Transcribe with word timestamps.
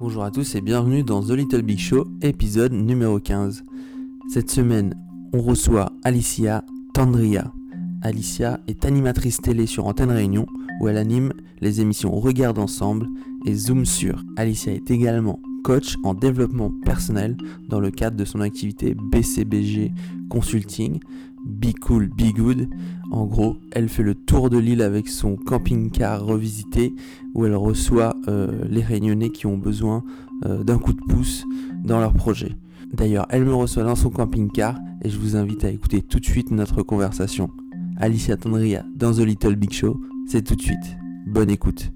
Bonjour 0.00 0.22
à 0.22 0.30
tous 0.30 0.54
et 0.54 0.60
bienvenue 0.60 1.02
dans 1.02 1.24
The 1.24 1.30
Little 1.30 1.62
Big 1.62 1.80
Show, 1.80 2.06
épisode 2.22 2.72
numéro 2.72 3.18
15. 3.18 3.64
Cette 4.32 4.48
semaine, 4.48 4.94
on 5.32 5.42
reçoit 5.42 5.90
Alicia 6.04 6.64
Tandria. 6.94 7.52
Alicia 8.02 8.60
est 8.68 8.84
animatrice 8.84 9.38
télé 9.38 9.66
sur 9.66 9.88
Antenne 9.88 10.12
Réunion 10.12 10.46
où 10.80 10.86
elle 10.86 10.98
anime 10.98 11.32
les 11.60 11.80
émissions 11.80 12.12
Regarde 12.12 12.60
Ensemble 12.60 13.08
et 13.44 13.54
Zoom 13.54 13.84
sur. 13.84 14.22
Alicia 14.36 14.72
est 14.72 14.88
également 14.92 15.40
coach 15.64 15.96
en 16.04 16.14
développement 16.14 16.70
personnel 16.84 17.36
dans 17.68 17.80
le 17.80 17.90
cadre 17.90 18.16
de 18.16 18.24
son 18.24 18.40
activité 18.40 18.94
BCBG 18.94 19.90
Consulting. 20.30 21.00
Be 21.44 21.72
Cool, 21.80 22.08
Be 22.08 22.32
Good. 22.34 22.68
En 23.10 23.26
gros, 23.26 23.56
elle 23.72 23.88
fait 23.88 24.02
le 24.02 24.14
tour 24.14 24.50
de 24.50 24.58
l'île 24.58 24.82
avec 24.82 25.08
son 25.08 25.36
camping-car 25.36 26.24
revisité 26.24 26.94
où 27.34 27.46
elle 27.46 27.56
reçoit 27.56 28.14
euh, 28.28 28.64
les 28.68 28.82
réunionnais 28.82 29.30
qui 29.30 29.46
ont 29.46 29.58
besoin 29.58 30.04
euh, 30.44 30.62
d'un 30.62 30.78
coup 30.78 30.92
de 30.92 31.00
pouce 31.08 31.44
dans 31.84 32.00
leur 32.00 32.12
projet. 32.12 32.56
D'ailleurs, 32.92 33.26
elle 33.30 33.44
me 33.44 33.54
reçoit 33.54 33.84
dans 33.84 33.94
son 33.94 34.10
camping-car 34.10 34.78
et 35.02 35.10
je 35.10 35.18
vous 35.18 35.36
invite 35.36 35.64
à 35.64 35.70
écouter 35.70 36.02
tout 36.02 36.20
de 36.20 36.24
suite 36.24 36.50
notre 36.50 36.82
conversation. 36.82 37.50
Alicia 37.98 38.36
Tandria 38.36 38.84
dans 38.94 39.12
The 39.12 39.20
Little 39.20 39.56
Big 39.56 39.72
Show, 39.72 40.00
c'est 40.26 40.42
tout 40.42 40.54
de 40.54 40.62
suite. 40.62 40.96
Bonne 41.26 41.50
écoute. 41.50 41.92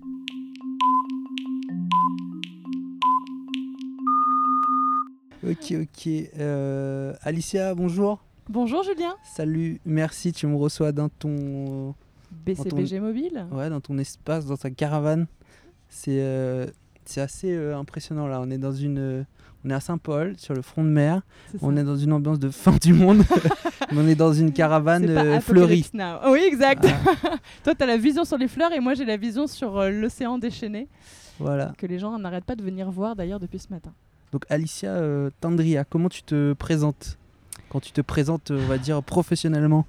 Ok, 5.44 5.74
ok. 5.80 6.08
Euh, 6.38 7.14
Alicia, 7.22 7.74
bonjour. 7.74 8.22
Bonjour 8.52 8.82
Julien. 8.82 9.14
Salut, 9.24 9.80
merci, 9.86 10.30
tu 10.30 10.46
me 10.46 10.56
reçois 10.56 10.92
dans 10.92 11.08
ton... 11.08 11.94
BCBG 12.44 13.00
mobile 13.00 13.46
Ouais, 13.50 13.70
dans 13.70 13.80
ton 13.80 13.96
espace, 13.96 14.44
dans 14.44 14.58
ta 14.58 14.70
caravane. 14.70 15.26
C'est 15.88 16.20
euh, 16.20 16.66
assez 17.16 17.50
euh, 17.50 17.74
impressionnant 17.78 18.26
là. 18.26 18.42
On 18.42 18.50
est 18.50 18.58
dans 18.58 18.72
une... 18.72 18.98
euh, 18.98 19.22
on 19.64 19.70
est 19.70 19.72
à 19.72 19.80
Saint-Paul, 19.80 20.34
sur 20.36 20.52
le 20.52 20.60
front 20.60 20.84
de 20.84 20.90
mer. 20.90 21.22
On 21.62 21.78
est 21.78 21.82
dans 21.82 21.96
une 21.96 22.12
ambiance 22.12 22.38
de 22.38 22.50
fin 22.50 22.76
du 22.76 22.92
monde. 22.92 23.22
Mais 23.90 23.98
on 23.98 24.06
est 24.06 24.16
dans 24.16 24.34
une 24.34 24.52
caravane 24.52 25.08
euh, 25.08 25.40
fleurie. 25.40 25.90
Oui, 26.26 26.40
exact. 26.46 26.86
Ah, 26.86 27.36
Toi, 27.64 27.74
tu 27.74 27.82
as 27.82 27.86
la 27.86 27.96
vision 27.96 28.26
sur 28.26 28.36
les 28.36 28.48
fleurs 28.48 28.74
et 28.74 28.80
moi, 28.80 28.92
j'ai 28.92 29.06
la 29.06 29.16
vision 29.16 29.46
sur 29.46 29.78
euh, 29.78 29.88
l'océan 29.88 30.36
déchaîné 30.36 30.88
voilà. 31.38 31.72
que 31.78 31.86
les 31.86 31.98
gens 31.98 32.18
n'arrêtent 32.18 32.44
pas 32.44 32.56
de 32.56 32.62
venir 32.62 32.90
voir 32.90 33.16
d'ailleurs 33.16 33.40
depuis 33.40 33.60
ce 33.60 33.68
matin. 33.70 33.94
Donc 34.30 34.44
Alicia 34.50 34.90
euh, 34.90 35.30
Tandria, 35.40 35.84
comment 35.84 36.10
tu 36.10 36.22
te 36.22 36.52
présentes? 36.52 37.16
Quand 37.72 37.80
tu 37.80 37.92
te 37.92 38.02
présentes, 38.02 38.50
on 38.50 38.66
va 38.66 38.76
dire, 38.76 39.02
professionnellement 39.02 39.86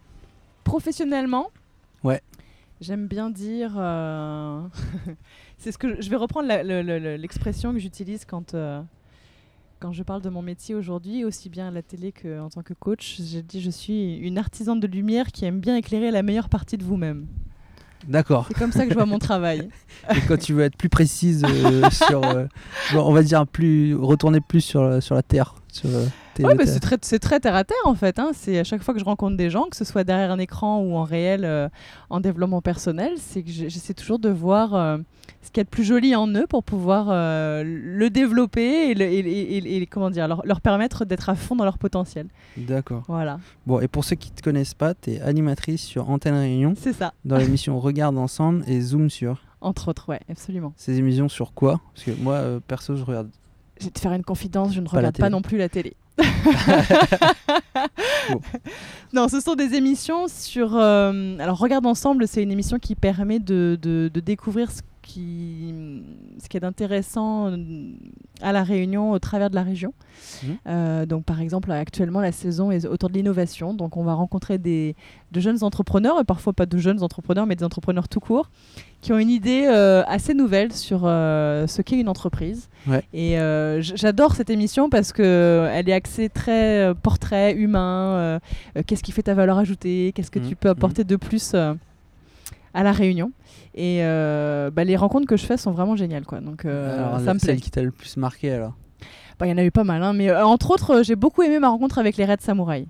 Professionnellement, 0.63 1.51
Ouais. 2.03 2.21
J'aime 2.81 3.07
bien 3.07 3.29
dire. 3.29 3.73
euh, 3.77 4.61
c'est 5.57 5.71
ce 5.73 5.77
que 5.77 5.95
je, 5.95 6.01
je 6.01 6.09
vais 6.09 6.15
reprendre 6.15 6.47
l'expression 7.17 7.73
que 7.73 7.79
j'utilise 7.79 8.23
quand 8.25 8.53
euh, 8.53 8.81
quand 9.79 9.91
je 9.91 10.01
parle 10.03 10.21
de 10.21 10.29
mon 10.29 10.41
métier 10.41 10.75
aujourd'hui, 10.75 11.25
aussi 11.25 11.49
bien 11.49 11.67
à 11.67 11.71
la 11.71 11.81
télé 11.81 12.13
qu'en 12.13 12.49
tant 12.49 12.61
que 12.61 12.73
coach. 12.73 13.17
J'ai 13.21 13.41
dit 13.41 13.61
je 13.61 13.69
suis 13.69 14.15
une 14.17 14.37
artisane 14.37 14.79
de 14.79 14.87
lumière 14.87 15.27
qui 15.33 15.43
aime 15.45 15.59
bien 15.59 15.75
éclairer 15.75 16.09
la 16.11 16.23
meilleure 16.23 16.47
partie 16.49 16.77
de 16.77 16.83
vous-même. 16.85 17.27
D'accord. 18.07 18.45
C'est 18.49 18.57
comme 18.57 18.71
ça 18.73 18.83
que 18.85 18.89
je 18.91 18.95
vois 18.95 19.05
mon 19.05 19.19
travail. 19.19 19.69
Et 20.15 20.19
quand 20.27 20.37
tu 20.37 20.53
veux 20.53 20.63
être 20.63 20.75
plus 20.77 20.89
précise 20.89 21.43
euh, 21.45 21.89
sur, 21.89 22.21
on 22.95 23.13
va 23.13 23.23
dire 23.23 23.45
plus, 23.47 23.93
retourner 23.95 24.39
plus 24.41 24.61
sur, 24.61 24.83
la- 24.83 24.99
sur 25.01 25.15
la 25.15 25.23
terre, 25.23 25.55
sur 25.69 25.89
Ouais, 26.39 26.55
bah, 26.55 26.63
c'est 26.65 27.19
très, 27.19 27.39
terre 27.39 27.55
à 27.55 27.63
terre 27.63 27.75
en 27.85 27.95
fait. 27.95 28.17
hein. 28.19 28.31
C'est 28.33 28.57
à 28.59 28.63
chaque 28.63 28.81
fois 28.81 28.93
que 28.93 28.99
je 28.99 29.05
rencontre 29.05 29.37
des 29.37 29.49
gens, 29.49 29.65
que 29.69 29.75
ce 29.75 29.85
soit 29.85 30.03
derrière 30.03 30.31
un 30.31 30.39
écran 30.39 30.79
ou 30.79 30.95
en 30.95 31.03
réel, 31.03 31.45
euh, 31.45 31.69
en 32.09 32.19
développement 32.19 32.61
personnel, 32.61 33.11
c'est 33.17 33.43
que 33.43 33.51
j'essaie 33.51 33.93
toujours 33.93 34.17
de 34.19 34.29
voir 34.29 34.73
euh, 34.73 34.97
ce 35.41 35.49
qu'il 35.51 35.57
y 35.57 35.61
a 35.61 35.63
de 35.65 35.69
plus 35.69 35.83
joli 35.83 36.15
en 36.15 36.27
eux 36.27 36.47
pour 36.47 36.63
pouvoir 36.63 37.07
euh, 37.09 37.63
le 37.65 38.09
développer 38.09 38.89
et, 38.91 38.93
le- 38.95 39.05
et- 39.05 39.19
et- 39.19 39.57
et- 39.57 39.77
et 39.81 39.85
comment 39.85 40.09
dire, 40.09 40.27
leur, 40.27 40.45
leur 40.45 40.61
permettre 40.61 41.05
d'être 41.05 41.29
à 41.29 41.35
fond 41.35 41.55
dans 41.55 41.65
leur 41.65 41.77
potentiel. 41.77 42.27
D'accord. 42.57 43.03
Voilà, 43.07 43.39
Bon, 43.67 43.79
et 43.79 43.88
pour 43.88 44.03
ceux 44.05 44.16
qui 44.16 44.31
te 44.31 44.41
connaissent 44.41 44.73
pas, 44.73 44.93
tu 44.95 45.11
es 45.11 45.22
animatrice 45.22 45.81
sur 45.83 46.09
Antenne 46.09 46.35
Réunion 46.35 46.73
c'est 46.77 46.93
ça. 46.93 47.13
dans 47.25 47.38
l'émission 47.38 47.79
Regarde 47.79 48.17
Ensemble 48.17 48.63
et 48.67 48.81
Zoom 48.81 49.09
sur. 49.09 49.41
Entre 49.61 49.88
autres, 49.89 50.09
ouais, 50.09 50.19
absolument. 50.29 50.73
Ces 50.77 50.97
émissions 50.97 51.29
sur 51.29 51.53
quoi? 51.53 51.79
Parce 51.93 52.05
que 52.05 52.11
moi, 52.22 52.33
euh, 52.35 52.59
perso, 52.67 52.95
je 52.95 53.03
regarde. 53.03 53.29
Je 53.79 53.85
vais 53.85 53.91
te 53.91 54.00
faire 54.00 54.13
une 54.13 54.23
confidence, 54.23 54.73
je 54.73 54.79
ne 54.81 54.85
Pas 54.88 54.97
regarde 54.97 55.17
pas 55.17 55.29
non 55.29 55.41
plus 55.41 55.57
la 55.57 55.67
télé. 55.69 55.94
Bon. 58.29 58.39
Non, 59.13 59.28
ce 59.28 59.39
sont 59.39 59.56
des 59.56 59.75
émissions 59.75 60.28
sur. 60.28 60.75
euh, 60.75 61.38
alors, 61.39 61.57
Regarde 61.59 61.85
Ensemble, 61.85 62.28
c'est 62.28 62.41
une 62.41 62.51
émission 62.51 62.79
qui 62.79 62.95
permet 62.95 63.39
de, 63.39 63.78
de- 63.81 64.09
de 64.13 64.19
découvrir 64.19 64.72
ce 64.72 64.81
qui, 65.03 65.75
ce 66.41 66.50
qui 66.50 66.58
est 66.58 66.62
d'intéressant 66.62 67.52
euh, 67.52 67.58
à 68.41 68.52
La 68.52 68.64
Réunion 68.64 69.12
au 69.12 69.19
travers 69.19 69.50
de 69.52 69.56
la 69.56 69.62
région. 69.62 69.94
Mhm. 70.44 70.58
Euh, 70.68 71.06
donc, 71.06 71.25
par 71.25 71.40
exemple, 71.41 71.72
actuellement, 71.72 72.22
la 72.22 72.31
saison 72.31 72.72
est 72.72 72.88
autour 72.88 73.09
de 73.09 73.14
l'innovation. 73.14 73.74
Donc, 73.74 73.97
on 73.97 74.03
va 74.03 74.14
rencontrer 74.14 74.58
des, 74.58 74.96
de 75.31 75.40
jeunes 75.40 75.64
entrepreneurs, 75.64 76.19
et 76.19 76.24
parfois 76.24 76.53
pas 76.53 76.66
de 76.66 76.78
jeunes 76.78 77.03
entrepreneurs, 77.03 77.46
mais 77.46 77.56
des 77.56 77.64
entrepreneurs 77.66 78.08
tout 78.08 78.19
court, 78.19 78.50
qui 79.02 79.12
ont 79.14 79.19
une 79.19 79.30
idée 79.30 79.66
euh, 79.68 80.03
assez 80.08 80.34
nouvelle 80.34 80.72
sur 80.72 81.02
euh, 81.03 81.68
ce 81.68 81.81
qu'est 81.81 82.00
une 82.00 82.09
entreprise. 82.09 82.70
Ouais. 82.88 83.03
Et 83.14 83.35
j'adore 83.81 84.34
cette 84.34 84.50
émission 84.50 84.90
parce 84.90 85.12
que 85.12 85.68
elle 85.72 85.90
est 85.90 85.94
axée 85.94 86.30
très 86.30 86.94
portrait 87.03 87.53
humain. 87.53 88.40
Qu'est-ce 88.88 89.03
qui 89.03 89.12
fait 89.12 89.24
ta 89.24 89.34
valeur 89.34 89.58
ajoutée 89.58 90.12
Qu'est-ce 90.16 90.31
que 90.31 90.40
Mhm, 90.40 90.50
tu 90.50 90.56
peux 90.56 90.70
apporter 90.70 91.03
de 91.03 91.16
plus 91.18 91.53
à 92.73 92.84
la 92.84 92.91
Réunion 92.91 93.31
Et 93.75 94.00
euh, 94.01 94.69
bah, 94.72 94.84
les 94.84 94.95
rencontres 94.95 95.28
que 95.28 95.38
je 95.38 95.45
fais 95.45 95.57
sont 95.57 95.72
vraiment 95.72 95.95
géniales, 95.95 96.25
quoi. 96.25 96.39
Donc 96.41 96.66
euh, 96.66 96.97
Alors, 96.97 97.19
ça 97.19 97.34
me 97.34 97.39
plaît. 97.39 97.47
celle 97.53 97.61
qui 97.61 97.72
t'a 97.72 97.81
le 97.84 97.91
plus 97.91 98.17
marqué 98.17 98.51
alors 98.51 98.73
Bah, 99.39 99.45
Il 99.47 99.50
y 99.50 99.53
en 99.53 99.57
a 99.57 99.63
eu 99.63 99.72
pas 99.72 99.84
mal, 99.84 100.01
hein, 100.03 100.13
mais 100.13 100.29
euh, 100.29 100.45
entre 100.45 100.72
autres, 100.72 101.03
j'ai 101.03 101.16
beaucoup 101.16 101.41
aimé 101.44 101.59
ma 101.59 101.69
rencontre 101.69 101.97
avec 102.00 102.17
les 102.17 102.25
Reds 102.25 102.38
Samouraï. 102.41 102.88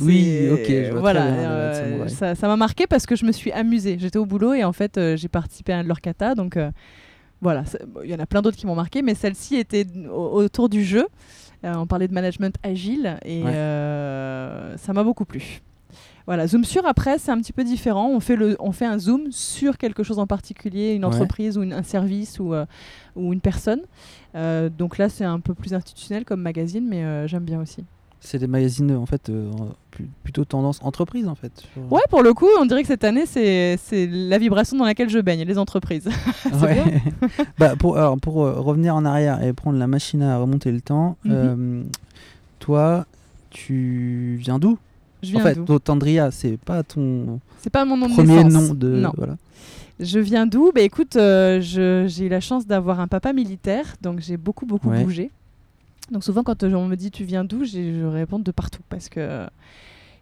Oui, 0.00 0.48
ok, 0.52 0.66
je 0.68 0.90
vois 0.90 1.00
voilà, 1.00 1.22
très 1.22 1.32
bien, 1.38 1.50
euh, 1.50 2.08
ça 2.08 2.34
ça 2.34 2.48
m'a 2.48 2.56
marqué 2.56 2.86
parce 2.86 3.06
que 3.06 3.16
je 3.16 3.24
me 3.24 3.32
suis 3.32 3.50
amusée. 3.52 3.96
J'étais 3.98 4.18
au 4.18 4.26
boulot 4.26 4.52
et 4.52 4.62
en 4.64 4.72
fait, 4.72 4.98
euh, 4.98 5.16
j'ai 5.16 5.28
participé 5.28 5.72
à 5.72 5.78
un 5.78 5.82
de 5.84 5.88
leurs 5.88 6.00
katas. 6.02 6.34
Donc 6.34 6.56
euh, 6.58 6.70
voilà, 7.40 7.62
bon, 7.88 8.00
il 8.04 8.10
y 8.10 8.14
en 8.14 8.18
a 8.18 8.26
plein 8.26 8.42
d'autres 8.42 8.56
qui 8.58 8.66
m'ont 8.66 8.74
marqué, 8.74 9.00
mais 9.00 9.14
celle-ci 9.14 9.56
était 9.56 9.86
au- 10.12 10.42
autour 10.42 10.68
du 10.68 10.84
jeu. 10.84 11.06
On 11.62 11.86
parlait 11.86 12.06
de 12.08 12.14
management 12.14 12.54
agile 12.62 13.18
et 13.24 13.42
Ouais. 13.42 13.52
ça 14.76 14.92
m'a 14.92 15.02
beaucoup 15.02 15.24
plu. 15.24 15.62
Voilà, 16.26 16.46
zoom 16.48 16.64
sur 16.64 16.84
après, 16.86 17.18
c'est 17.18 17.30
un 17.30 17.38
petit 17.38 17.52
peu 17.52 17.62
différent. 17.62 18.08
On 18.10 18.18
fait, 18.20 18.34
le, 18.36 18.56
on 18.58 18.72
fait 18.72 18.84
un 18.86 18.98
zoom 18.98 19.30
sur 19.30 19.78
quelque 19.78 20.02
chose 20.02 20.18
en 20.18 20.26
particulier, 20.26 20.92
une 20.94 21.04
Ouais. 21.04 21.14
entreprise 21.14 21.56
ou 21.56 21.62
une- 21.62 21.72
un 21.72 21.84
service 21.84 22.40
ou, 22.40 22.52
euh, 22.52 22.66
ou 23.14 23.32
une 23.32 23.40
personne. 23.40 23.80
Euh, 24.34 24.68
donc 24.68 24.98
là, 24.98 25.08
c'est 25.08 25.24
un 25.24 25.38
peu 25.38 25.54
plus 25.54 25.72
institutionnel 25.72 26.24
comme 26.24 26.42
magazine, 26.42 26.84
mais 26.88 27.04
euh, 27.04 27.26
j'aime 27.28 27.44
bien 27.44 27.60
aussi. 27.60 27.84
C'est 28.18 28.38
des 28.38 28.48
magazines 28.48 28.90
en 28.96 29.06
fait 29.06 29.30
plutôt 30.24 30.44
tendance 30.44 30.80
entreprise 30.82 31.28
en 31.28 31.36
fait. 31.36 31.52
sur- 31.72 31.92
Ouais, 31.92 32.00
pour 32.10 32.22
le 32.24 32.34
coup, 32.34 32.48
on 32.60 32.66
dirait 32.66 32.82
que 32.82 32.88
cette 32.88 33.04
année, 33.04 33.24
c'est 33.24 33.76
c'est 33.80 34.08
la 34.10 34.38
vibration 34.38 34.76
dans 34.76 34.84
laquelle 34.84 35.08
je 35.10 35.20
baigne, 35.20 35.44
les 35.44 35.58
entreprises. 35.58 36.08
Ouais. 36.60 36.82
bah, 37.58 37.76
pour, 37.76 37.96
alors, 37.98 38.18
pour 38.18 38.34
revenir 38.34 38.96
en 38.96 39.04
arrière 39.04 39.44
et 39.44 39.52
prendre 39.52 39.78
la 39.78 39.86
machine 39.86 40.22
à 40.22 40.38
remonter 40.38 40.72
le 40.72 40.80
temps, 40.80 41.16
Mhm. 41.24 41.84
toi, 42.58 43.06
tu 43.50 44.36
viens 44.40 44.58
d'où? 44.58 44.78
Je 45.26 45.36
En 45.36 45.40
viens 45.40 45.42
fait, 45.42 45.54
d'où 45.56 45.64
donc, 45.64 45.84
Tandria, 45.84 46.30
c'est 46.30 46.56
pas 46.58 46.82
ton 46.82 47.40
C'est 47.60 47.70
pas 47.70 47.84
mon 47.84 47.96
nom 47.96 48.08
premier 48.08 48.44
nom 48.44 48.72
de. 48.74 48.88
Non. 48.88 49.12
Voilà. 49.16 49.36
Je 49.98 50.18
viens 50.18 50.46
d'où? 50.46 50.72
Bah 50.74 50.82
écoute, 50.82 51.16
euh, 51.16 51.60
j'ai 51.60 52.26
eu 52.26 52.28
la 52.28 52.40
chance 52.40 52.66
d'avoir 52.66 53.00
un 53.00 53.08
papa 53.08 53.32
militaire, 53.32 53.96
donc 54.02 54.20
j'ai 54.20 54.36
beaucoup, 54.36 54.66
beaucoup 54.66 54.90
Ouais. 54.90 55.02
bougé. 55.04 55.30
Donc 56.12 56.22
souvent, 56.22 56.42
quand 56.42 56.62
euh, 56.62 56.72
on 56.74 56.86
me 56.86 56.94
dit 56.96 57.10
tu 57.10 57.24
viens 57.24 57.44
d'où, 57.44 57.64
je 57.64 58.04
réponds 58.04 58.38
de 58.38 58.50
partout 58.52 58.82
parce 58.88 59.08
que 59.08 59.46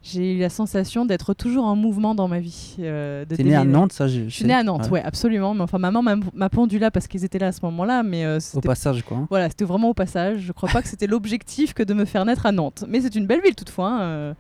j'ai 0.02 0.34
eu 0.34 0.38
la 0.38 0.48
sensation 0.50 1.04
d'être 1.06 1.34
toujours 1.34 1.64
en 1.64 1.74
mouvement 1.76 2.14
dans 2.14 2.28
ma 2.28 2.38
vie. 2.38 2.76
euh, 2.80 3.24
T'es 3.28 3.42
né 3.42 3.54
à. 3.54 3.64
Nantes, 3.64 3.92
ça 3.92 4.06
je, 4.06 4.24
Je 4.24 4.28
suis 4.28 4.44
née 4.44 4.54
à 4.54 4.62
Nantes, 4.62 4.88
ouais, 4.90 5.02
absolument. 5.02 5.54
Mais 5.54 5.62
enfin, 5.62 5.78
maman 5.78 6.02
m'a- 6.02 6.48
pondu 6.50 6.78
là 6.78 6.90
parce 6.90 7.06
qu'ils 7.08 7.24
étaient 7.24 7.38
là 7.38 7.48
à 7.48 7.52
ce 7.52 7.60
moment-là, 7.64 8.02
mais 8.02 8.24
euh, 8.24 8.38
Au 8.54 8.60
passage, 8.60 9.02
quoi. 9.02 9.16
hein. 9.16 9.26
Voilà, 9.28 9.48
c'était 9.48 9.64
vraiment 9.64 9.88
au 9.90 9.94
passage. 9.94 10.40
Je 10.40 10.52
crois 10.52 10.68
pas 10.68 10.82
que 10.82 10.88
c'était 10.88 11.06
l'objectif 11.08 11.74
que 11.74 11.82
de 11.82 11.94
me 11.94 12.04
faire 12.04 12.24
naître 12.26 12.46
à 12.46 12.52
Nantes. 12.52 12.84
Mais 12.88 13.00
c'est 13.00 13.14
une 13.16 13.26
belle 13.26 13.40
ville 13.42 13.54
toutefois, 13.56 13.90
hein, 13.90 14.34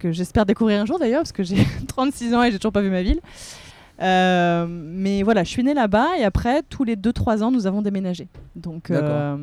que 0.00 0.10
j'espère 0.12 0.44
découvrir 0.46 0.80
un 0.82 0.86
jour 0.86 0.98
d'ailleurs, 0.98 1.20
parce 1.20 1.32
que 1.32 1.44
j'ai 1.44 1.64
36 1.86 2.34
ans 2.34 2.42
et 2.42 2.50
j'ai 2.50 2.58
toujours 2.58 2.72
pas 2.72 2.82
vu 2.82 2.90
ma 2.90 3.02
ville. 3.02 3.20
Euh, 4.00 4.66
mais 4.68 5.22
voilà, 5.22 5.44
je 5.44 5.50
suis 5.50 5.62
née 5.62 5.74
là-bas 5.74 6.16
et 6.18 6.24
après, 6.24 6.62
tous 6.68 6.84
les 6.84 6.96
2-3 6.96 7.42
ans, 7.42 7.50
nous 7.50 7.66
avons 7.66 7.82
déménagé. 7.82 8.28
Donc, 8.56 8.90
euh, 8.90 9.36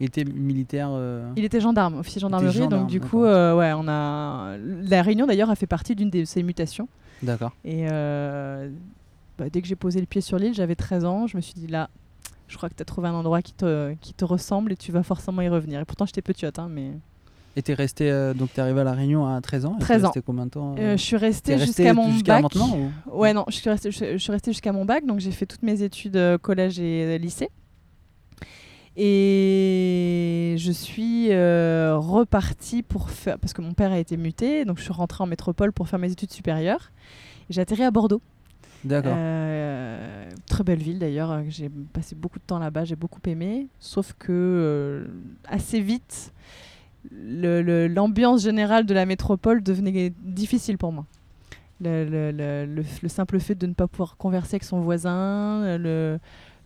Il 0.00 0.06
était 0.06 0.24
militaire. 0.24 0.88
euh, 0.90 1.30
il 1.36 1.44
était 1.44 1.60
gendarme, 1.60 1.98
officier 2.00 2.20
gendarmerie. 2.20 2.52
gendarme, 2.52 2.82
donc, 2.82 2.90
du 2.90 3.00
coup, 3.00 3.22
ouais, 3.22 3.72
on 3.76 3.86
a. 3.88 4.56
La 4.58 5.02
Réunion 5.02 5.26
d'ailleurs 5.26 5.50
a 5.50 5.54
fait 5.54 5.68
partie 5.68 5.94
d'une 5.94 6.10
de 6.10 6.24
ses 6.24 6.42
mutations. 6.42 6.88
D'accord. 7.22 7.52
Et 7.64 7.86
bah, 7.86 9.48
dès 9.52 9.62
que 9.62 9.66
j'ai 9.68 9.76
posé 9.76 10.00
le 10.00 10.06
pied 10.06 10.20
sur 10.20 10.38
l'île, 10.38 10.54
j'avais 10.54 10.74
13 10.76 11.04
ans. 11.04 11.26
Je 11.26 11.36
me 11.36 11.40
suis 11.42 11.54
dit 11.54 11.66
là, 11.68 11.88
je 12.48 12.56
crois 12.56 12.68
que 12.68 12.74
tu 12.74 12.82
as 12.82 12.84
trouvé 12.84 13.08
un 13.08 13.14
endroit 13.14 13.42
qui 13.42 13.52
te, 13.52 13.94
qui 14.00 14.12
te 14.14 14.24
ressemble 14.24 14.72
et 14.72 14.76
tu 14.76 14.92
vas 14.92 15.02
forcément 15.02 15.42
y 15.42 15.48
revenir. 15.48 15.80
Et 15.80 15.84
pourtant, 15.84 16.06
j'étais 16.06 16.22
petite, 16.22 16.58
hein, 16.58 16.68
mais. 16.70 16.90
Et 17.56 17.62
t'es 17.62 17.74
resté, 17.74 18.10
euh, 18.10 18.34
donc 18.34 18.52
t'es 18.52 18.60
arrivé 18.60 18.80
à 18.80 18.84
La 18.84 18.92
Réunion 18.92 19.26
à 19.26 19.40
13 19.40 19.64
ans 19.66 19.74
et 19.76 19.78
t'es 19.78 19.84
13 19.84 20.04
ans. 20.04 20.08
resté 20.08 20.22
combien 20.22 20.46
de 20.46 20.50
temps 20.50 20.74
Euh, 20.78 20.96
je 20.96 21.02
suis 21.02 21.16
restée 21.16 21.56
jusqu'à 21.58 21.94
mon 21.94 22.08
bac. 22.18 22.42
maintenant 22.42 22.76
ou- 22.76 22.90
Ouais, 23.20 23.32
non, 23.32 23.44
je 23.48 23.54
suis 23.54 23.70
restée, 23.70 23.90
je, 23.92 24.12
je 24.12 24.16
suis 24.18 24.32
restée 24.32 24.52
jusqu'à 24.52 24.72
mon 24.72 24.84
bac, 24.84 25.06
donc 25.06 25.20
j'ai 25.20 25.30
fait 25.30 25.46
toutes 25.46 25.62
mes 25.62 25.82
études 25.82 26.16
euh, 26.16 26.36
collège 26.36 26.80
et 26.80 27.04
euh, 27.04 27.18
lycée. 27.18 27.50
Et 28.96 30.54
je 30.58 30.70
suis 30.72 31.28
euh, 31.32 31.96
repartie 31.98 32.82
pour 32.82 33.10
faire. 33.10 33.38
Parce 33.38 33.52
que 33.52 33.60
mon 33.62 33.72
père 33.72 33.92
a 33.92 33.98
été 33.98 34.16
muté, 34.16 34.64
donc 34.64 34.78
je 34.78 34.84
suis 34.84 34.92
rentrée 34.92 35.22
en 35.22 35.26
métropole 35.26 35.72
pour 35.72 35.88
faire 35.88 35.98
mes 35.98 36.10
études 36.12 36.32
supérieures. 36.32 36.90
J'ai 37.50 37.60
atterri 37.60 37.82
à 37.82 37.90
Bordeaux. 37.90 38.22
D'accord. 38.84 39.14
Euh, 39.16 40.28
très 40.46 40.62
belle 40.62 40.78
ville 40.82 40.98
d'ailleurs, 40.98 41.42
j'ai 41.48 41.70
passé 41.92 42.14
beaucoup 42.14 42.38
de 42.38 42.44
temps 42.44 42.58
là-bas, 42.58 42.84
j'ai 42.84 42.96
beaucoup 42.96 43.20
aimé. 43.26 43.68
Sauf 43.80 44.14
que 44.18 44.30
euh, 44.30 45.06
assez 45.48 45.80
vite, 45.80 46.32
l'ambiance 47.12 48.42
générale 48.42 48.86
de 48.86 48.94
la 48.94 49.06
métropole 49.06 49.62
devenait 49.62 50.12
difficile 50.22 50.78
pour 50.78 50.92
moi. 50.92 51.06
Le, 51.80 52.04
le- 52.04 52.30
le- 52.30 52.66
le 52.66 52.82
f- 52.82 53.00
le 53.02 53.08
simple 53.08 53.38
fait 53.40 53.54
de 53.56 53.66
ne 53.66 53.72
pas 53.74 53.86
pouvoir 53.88 54.16
converser 54.16 54.54
avec 54.54 54.64
son 54.64 54.80
voisin, 54.80 55.76
le, 55.76 56.18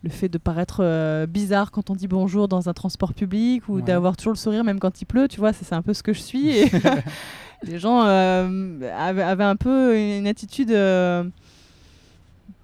fait 0.09 0.29
de 0.29 0.37
paraître 0.37 0.81
euh, 0.81 1.25
bizarre 1.25 1.71
quand 1.71 1.89
on 1.89 1.95
dit 1.95 2.07
bonjour 2.07 2.47
dans 2.47 2.69
un 2.69 2.73
transport 2.73 3.13
public 3.13 3.67
ou 3.67 3.75
Ouais. 3.77 3.81
d'avoir 3.81 4.15
toujours 4.15 4.33
le 4.33 4.37
sourire 4.37 4.63
même 4.63 4.79
quand 4.79 5.01
il 5.01 5.05
pleut, 5.05 5.27
tu 5.27 5.39
vois, 5.39 5.51
c'est 5.51 5.73
un 5.73 5.81
peu 5.81 5.93
ce 5.93 6.03
que 6.03 6.13
je 6.13 6.21
suis. 6.21 6.49
Et 6.49 6.65
les 7.63 7.79
gens 7.79 8.03
euh, 8.05 8.79
avaient, 8.97 9.23
avaient 9.23 9.43
un 9.43 9.55
peu 9.57 9.97
une 9.99 10.27
attitude. 10.27 10.71
euh, 10.71 11.23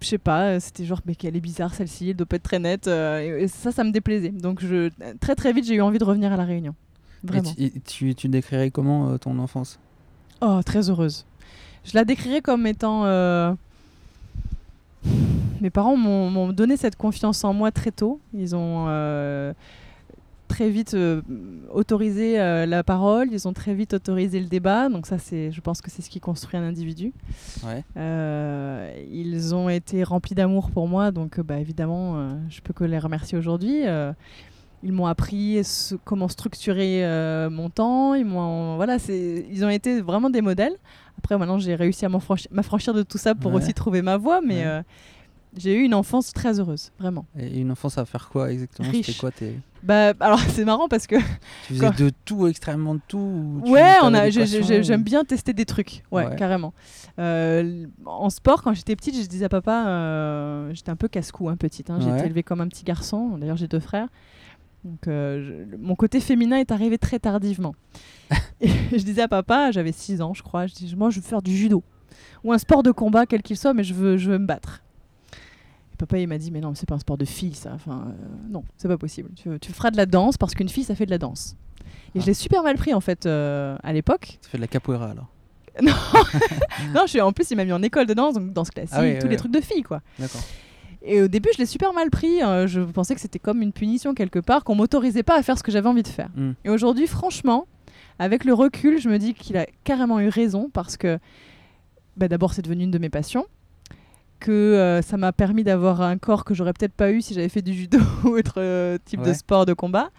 je 0.01 0.07
sais 0.07 0.17
pas, 0.19 0.59
c'était 0.59 0.85
genre, 0.85 1.01
mais 1.05 1.15
qu'elle 1.15 1.35
est 1.35 1.41
bizarre 1.41 1.73
celle-ci, 1.73 2.11
elle 2.11 2.15
doit 2.15 2.27
pas 2.27 2.35
être 2.35 2.43
très 2.43 2.59
nette. 2.59 2.87
euh, 2.87 3.39
et, 3.39 3.43
et 3.43 3.47
ça, 3.47 3.71
ça 3.71 3.83
me 3.83 3.91
déplaisait. 3.91 4.29
Donc, 4.29 4.63
je, 4.63 4.89
très 5.19 5.33
très 5.35 5.51
vite, 5.51 5.65
j'ai 5.65 5.75
eu 5.75 5.81
envie 5.81 5.97
de 5.97 6.03
revenir 6.03 6.31
à 6.31 6.37
La 6.37 6.45
Réunion. 6.45 6.75
Et 7.33 7.41
tu, 7.41 7.63
et 7.63 7.81
tu, 7.85 8.15
tu 8.15 8.27
décrirais 8.27 8.71
comment 8.71 9.09
euh, 9.09 9.17
ton 9.17 9.39
enfance? 9.39 9.79
Oh, 10.41 10.61
très 10.65 10.89
heureuse. 10.89 11.25
Je 11.83 11.91
la 11.93 12.05
décrirais 12.05 12.41
comme 12.41 12.67
étant. 12.67 13.05
euh, 13.05 13.53
Mes 15.61 15.69
parents 15.69 15.95
m'ont 15.95 16.51
donné 16.51 16.77
cette 16.77 16.95
confiance 16.95 17.43
en 17.43 17.53
moi 17.53 17.71
très 17.71 17.91
tôt. 17.91 18.19
Ils 18.33 18.55
ont 18.55 18.85
euh, 18.89 19.53
très 20.47 20.69
vite 20.69 20.95
autorisé 21.71 22.37
la 22.65 22.83
parole, 22.83 23.29
ils 23.31 23.47
ont 23.47 23.53
très 23.53 23.73
vite 23.73 23.93
autorisé 23.93 24.39
le 24.39 24.47
débat. 24.47 24.89
Donc, 24.89 25.05
ça, 25.05 25.17
c'est, 25.17 25.51
je 25.51 25.61
pense 25.61 25.81
que 25.81 25.89
c'est 25.89 26.01
ce 26.01 26.09
qui 26.09 26.19
construit 26.19 26.59
un 26.59 26.63
individu. 26.63 27.13
Ouais. 27.63 27.83
Ils 29.11 29.55
ont 29.55 29.69
été 29.69 30.03
remplis 30.03 30.35
d'amour 30.35 30.71
pour 30.71 30.87
moi, 30.87 31.11
donc 31.11 31.39
bah, 31.39 31.59
évidemment, 31.59 32.37
je 32.49 32.61
peux 32.61 32.73
que 32.73 32.83
les 32.83 32.99
remercier 32.99 33.37
aujourd'hui. 33.37 33.83
Ils 34.83 34.91
m'ont 34.91 35.07
appris 35.07 35.63
ce- 35.63 35.95
comment 35.95 36.27
structurer 36.27 37.03
euh, 37.05 37.49
mon 37.49 37.69
temps. 37.69 38.13
Ils 38.13 38.25
m'ont, 38.25 38.75
voilà, 38.75 38.99
c'est, 38.99 39.45
ils 39.51 39.65
ont 39.65 39.69
été 39.69 40.01
vraiment 40.01 40.29
des 40.29 40.41
modèles. 40.41 40.75
Après, 41.17 41.37
maintenant, 41.37 41.57
j'ai 41.57 41.75
réussi 41.75 42.05
à 42.05 42.09
m'affranchi- 42.09 42.47
m'affranchir 42.51 42.93
de 42.93 43.01
tout 43.03 43.17
ça 43.17 43.33
pour 43.35 43.51
Ouais. 43.53 43.57
aussi 43.63 43.73
trouver 43.73 44.01
ma 44.01 44.17
voie, 44.17 44.41
mais 44.41 44.57
Ouais. 44.57 44.65
euh, 44.65 44.81
j'ai 45.57 45.73
eu 45.75 45.83
une 45.83 45.93
enfance 45.95 46.33
très 46.33 46.59
heureuse, 46.59 46.91
vraiment. 46.99 47.25
Et 47.39 47.59
une 47.61 47.71
enfance 47.71 47.97
à 47.97 48.05
faire 48.05 48.27
quoi 48.29 48.51
exactement? 48.51 48.91
Riche. 48.91 49.17
Quoi 49.17 49.31
tes... 49.31 49.57
Bah, 49.81 50.13
alors 50.19 50.39
c'est 50.49 50.65
marrant 50.65 50.87
parce 50.89 51.07
que 51.07 51.15
Tu 51.67 51.75
faisais 51.75 51.89
de 51.91 52.11
tout, 52.25 52.45
extrêmement 52.47 52.95
de 52.95 53.01
tout 53.07 53.61
ouais, 53.65 53.93
on 54.03 54.13
a, 54.13 54.29
j'aime 54.29 55.01
ou- 55.01 55.03
bien 55.03 55.23
tester 55.23 55.53
des 55.53 55.65
trucs, 55.65 56.03
ouais, 56.11 56.27
Ouais. 56.27 56.35
carrément. 56.35 56.73
Euh, 57.19 57.85
en 58.05 58.29
sport, 58.29 58.61
quand 58.61 58.73
j'étais 58.73 58.95
petite, 58.95 59.15
je 59.15 59.25
disais 59.27 59.45
à 59.45 59.49
papa, 59.49 59.87
euh, 59.87 60.73
j'étais 60.73 60.89
un 60.91 60.95
peu 60.95 61.07
casse-cou, 61.07 61.49
hein, 61.49 61.55
petite. 61.55 61.89
hein. 61.89 61.97
J'ai 62.01 62.11
Ouais. 62.11 62.17
été 62.17 62.25
élevée 62.27 62.43
comme 62.43 62.61
un 62.61 62.67
petit 62.67 62.83
garçon. 62.83 63.37
D'ailleurs, 63.37 63.57
j'ai 63.57 63.67
deux 63.67 63.79
frères. 63.79 64.09
Donc, 64.85 65.07
euh, 65.07 65.65
je- 65.71 65.75
mon 65.77 65.95
côté 65.95 66.19
féminin 66.21 66.57
est 66.57 66.71
arrivé 66.71 66.97
très 66.97 67.19
tardivement. 67.19 67.73
Et 68.61 68.69
je 68.91 69.03
disais 69.03 69.23
à 69.23 69.27
papa, 69.27 69.71
j'avais 69.71 69.91
6 69.91 70.21
ans, 70.21 70.33
je 70.33 70.43
crois, 70.43 70.67
je 70.67 70.73
dis, 70.75 70.95
moi, 70.95 71.09
je 71.09 71.17
veux 71.19 71.25
faire 71.25 71.41
du 71.41 71.55
judo 71.57 71.83
ou 72.43 72.53
un 72.53 72.57
sport 72.57 72.83
de 72.83 72.91
combat, 72.91 73.25
quel 73.25 73.41
qu'il 73.41 73.57
soit, 73.57 73.73
mais 73.73 73.83
je 73.83 73.93
veux, 73.93 74.15
je 74.17 74.29
veux 74.31 74.37
me 74.37 74.45
battre. 74.45 74.83
Et 75.93 75.97
papa, 75.97 76.17
il 76.19 76.27
m'a 76.27 76.37
dit, 76.37 76.51
mais 76.51 76.61
non, 76.61 76.75
c'est 76.75 76.87
pas 76.87 76.95
un 76.95 76.99
sport 76.99 77.17
de 77.17 77.25
fille, 77.25 77.55
ça. 77.55 77.71
Enfin, 77.73 78.07
euh, 78.09 78.47
non, 78.49 78.63
c'est 78.77 78.87
pas 78.87 78.97
possible. 78.97 79.29
Tu, 79.35 79.49
tu 79.59 79.71
feras 79.73 79.89
de 79.91 79.97
la 79.97 80.05
danse 80.05 80.37
parce 80.37 80.53
qu'une 80.53 80.69
fille, 80.69 80.83
ça 80.83 80.93
fait 80.95 81.05
de 81.07 81.11
la 81.11 81.17
danse. 81.17 81.55
Et 82.13 82.19
Ah. 82.19 82.21
je 82.21 82.25
l'ai 82.27 82.33
super 82.35 82.61
mal 82.63 82.75
pris, 82.77 82.93
en 82.93 83.01
fait, 83.01 83.25
euh, 83.25 83.75
à 83.83 83.91
l'époque. 83.91 84.37
Tu 84.43 84.49
fais 84.49 84.57
de 84.57 84.61
la 84.61 84.67
capoeira 84.67 85.09
alors 85.09 85.29
Non, 86.93 87.01
je 87.05 87.09
suis, 87.09 87.21
en 87.21 87.31
plus, 87.33 87.49
il 87.51 87.57
m'a 87.57 87.65
mis 87.65 87.73
en 87.73 87.81
école 87.81 88.05
de 88.05 88.13
danse, 88.13 88.35
donc 88.35 88.53
danse 88.53 88.69
classique, 88.69 88.93
Ah 88.97 89.01
oui, 89.01 89.17
tous 89.19 89.27
les 89.27 89.35
trucs 89.37 89.51
de 89.51 89.61
filles, 89.61 89.83
quoi. 89.83 90.01
D'accord. 90.19 90.41
Et 91.05 91.21
au 91.21 91.27
début, 91.27 91.49
je 91.53 91.59
l'ai 91.59 91.65
super 91.65 91.93
mal 91.93 92.09
pris. 92.09 92.41
euh, 92.43 92.67
je 92.67 92.81
pensais 92.81 93.15
que 93.15 93.21
c'était 93.21 93.39
comme 93.39 93.61
une 93.61 93.71
punition 93.71 94.13
quelque 94.13 94.39
part, 94.39 94.63
qu'on 94.63 94.75
m'autorisait 94.75 95.23
pas 95.23 95.37
à 95.37 95.43
faire 95.43 95.57
ce 95.57 95.63
que 95.63 95.71
j'avais 95.71 95.87
envie 95.87 96.03
de 96.03 96.07
faire. 96.07 96.29
Mm. 96.35 96.51
Et 96.65 96.69
aujourd'hui, 96.69 97.07
franchement, 97.07 97.67
avec 98.19 98.45
le 98.45 98.53
recul, 98.53 98.99
je 98.99 99.09
me 99.09 99.17
dis 99.17 99.33
qu'il 99.33 99.57
a 99.57 99.65
carrément 99.83 100.19
eu 100.19 100.29
raison 100.29 100.69
parce 100.73 100.97
que 100.97 101.19
bah, 102.17 102.27
d'abord, 102.27 102.53
c'est 102.53 102.61
devenu 102.61 102.83
une 102.85 102.91
de 102.91 102.97
mes 102.97 103.09
passions. 103.09 103.45
Que 104.39 104.51
euh, 104.51 105.01
ça 105.01 105.17
m'a 105.17 105.31
permis 105.31 105.63
d'avoir 105.63 106.01
un 106.01 106.17
corps 106.17 106.43
que 106.43 106.53
j'aurais 106.53 106.73
peut-être 106.73 106.93
pas 106.93 107.11
eu 107.11 107.21
si 107.21 107.33
j'avais 107.33 107.49
fait 107.49 107.61
du 107.61 107.73
judo 107.73 107.99
ou 108.23 108.29
autre 108.29 108.55
euh, 108.57 108.97
type 109.05 109.21
de 109.21 109.33
sport 109.33 109.65
de 109.65 109.73
combat. 109.73 110.09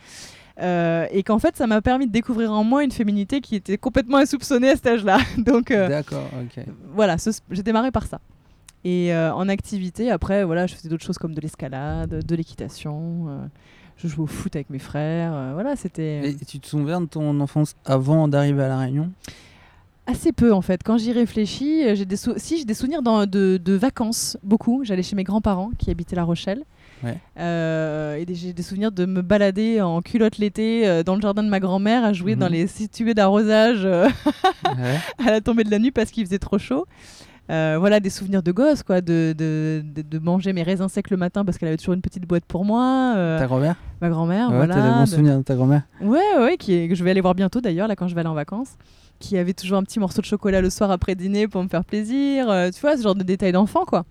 Euh, 0.59 1.07
et 1.11 1.23
qu'en 1.23 1.39
fait, 1.39 1.55
ça 1.57 1.67
m'a 1.67 1.83
permis 1.83 2.07
de 2.07 2.13
découvrir 2.13 2.51
en 2.51 2.65
moi 2.65 2.83
une 2.83 2.91
féminité 2.91 3.43
qui 3.43 3.57
était 3.57 3.77
complètement 3.77 4.17
insoupçonnée 4.17 4.71
à 4.71 4.77
cet 4.77 4.87
âge-là. 4.87 5.19
Donc, 5.39 5.71
D'accord, 5.71 6.29
ok. 6.43 6.65
voilà, 6.95 7.17
j'ai 7.51 7.63
démarré 7.63 7.91
par 7.91 8.07
ça. 8.07 8.21
Et 8.89 9.13
euh, 9.13 9.35
en 9.35 9.49
activité, 9.49 10.13
après, 10.13 10.45
voilà, 10.45 10.69
je 10.69 10.75
faisais 10.77 10.89
d'autres 10.89 11.05
choses 11.05 11.19
comme 11.19 11.35
de 11.35 11.41
l'escalade, 11.41 12.25
de 12.25 12.37
l'équitation. 12.37 13.27
euh, 13.29 13.39
je 13.97 14.07
jouais 14.07 14.23
au 14.25 14.27
foot 14.29 14.55
avec 14.55 14.71
mes 14.71 14.79
frères. 14.79 15.33
euh, 15.35 15.51
voilà, 15.55 15.75
c'était 15.75 16.29
Et 16.31 16.37
tu 16.47 16.61
te 16.61 16.69
souviens 16.69 17.01
de 17.01 17.07
ton 17.07 17.41
enfance 17.41 17.75
avant 17.85 18.29
d'arriver 18.29 18.63
à 18.63 18.69
La 18.69 18.79
Réunion? 18.79 19.11
Assez 20.07 20.31
peu 20.31 20.53
en 20.53 20.61
fait. 20.63 20.83
Quand 20.85 20.99
j'y 20.99 21.11
réfléchis, 21.11 21.97
j'ai 21.97 22.05
des, 22.05 22.15
sou- 22.17 22.35
si, 22.37 22.59
j'ai 22.59 22.65
des 22.65 22.75
souvenirs 22.75 23.03
dans- 23.03 23.27
de, 23.27 23.57
de 23.63 23.73
vacances, 23.73 24.37
beaucoup. 24.45 24.85
J'allais 24.85 25.03
chez 25.03 25.17
mes 25.17 25.25
grands-parents 25.25 25.71
qui 25.79 25.91
habitaient 25.91 26.15
La 26.15 26.23
Rochelle. 26.23 26.63
Ouais. 27.03 27.19
Euh, 27.39 28.15
et 28.17 28.25
j'ai 28.35 28.53
des 28.53 28.63
souvenirs 28.63 28.93
de 28.93 29.05
me 29.05 29.21
balader 29.21 29.81
en 29.81 30.01
culotte 30.03 30.39
l'été 30.39 30.87
euh, 30.87 31.03
dans 31.03 31.17
le 31.17 31.21
jardin 31.21 31.43
de 31.43 31.49
ma 31.49 31.59
grand-mère 31.59 32.05
à 32.05 32.13
jouer 32.13 32.35
Mhm. 32.35 32.41
dans 32.41 32.49
les 32.49 32.67
situés 32.69 33.15
d'arrosage 33.15 33.85
euh, 33.85 34.07
Ouais. 34.65 34.99
à 35.27 35.31
la 35.33 35.41
tombée 35.41 35.65
de 35.65 35.71
la 35.73 35.81
nuit 35.81 35.91
parce 35.91 36.13
qu'il 36.13 36.25
faisait 36.25 36.39
trop 36.39 36.59
chaud. 36.59 36.87
Euh, 37.49 37.77
voilà 37.79 38.01
des 38.01 38.11
souvenirs 38.11 38.43
de 38.43 38.51
gosse, 38.51 38.83
quoi, 38.83 39.01
de, 39.01 39.33
de, 39.37 39.83
de- 39.95 40.03
de 40.03 40.19
manger 40.19 40.53
mes 40.53 40.65
raisins 40.65 40.89
secs 40.89 41.11
le 41.11 41.17
matin 41.17 41.45
parce 41.45 41.59
qu'elle 41.59 41.69
avait 41.69 41.77
toujours 41.77 41.95
une 41.95 42.01
petite 42.01 42.27
boîte 42.27 42.45
pour 42.45 42.65
moi. 42.65 43.15
euh, 43.17 43.39
Ta 43.39 43.47
grand-mère? 43.47 43.77
ma 44.01 44.09
grand-mère, 44.09 44.51
Ouais, 44.51 44.57
voilà. 44.57 44.75
t'as 44.75 44.83
des 44.83 44.95
bons 44.99 45.07
souvenirs 45.07 45.39
de 45.39 45.43
ta 45.43 45.55
grand-mère 45.55 45.83
Ouais, 46.01 46.19
ouais, 46.41 46.57
qui 46.59 46.75
est- 46.75 46.89
que 46.89 46.95
je 46.97 47.05
vais 47.05 47.11
aller 47.13 47.21
voir 47.21 47.35
bientôt 47.37 47.61
d'ailleurs, 47.61 47.87
là, 47.89 47.95
quand 47.97 48.09
je 48.09 48.15
vais 48.15 48.21
aller 48.21 48.29
en 48.29 48.35
vacances. 48.35 48.71
Qui 49.19 49.39
avait 49.39 49.55
toujours 49.55 49.79
un 49.79 49.83
petit 49.83 49.99
morceau 49.99 50.21
de 50.21 50.27
chocolat 50.27 50.61
le 50.61 50.69
soir 50.69 50.91
après 50.91 51.15
dîner 51.15 51.49
pour 51.49 51.63
me 51.63 51.69
faire 51.69 51.85
plaisir. 51.87 52.51
euh, 52.51 52.69
tu 52.71 52.79
vois, 52.83 52.99
ce 52.99 53.03
genre 53.03 53.15
de 53.15 53.23
détails 53.23 53.53
d'enfant, 53.53 53.87
quoi. 53.87 54.05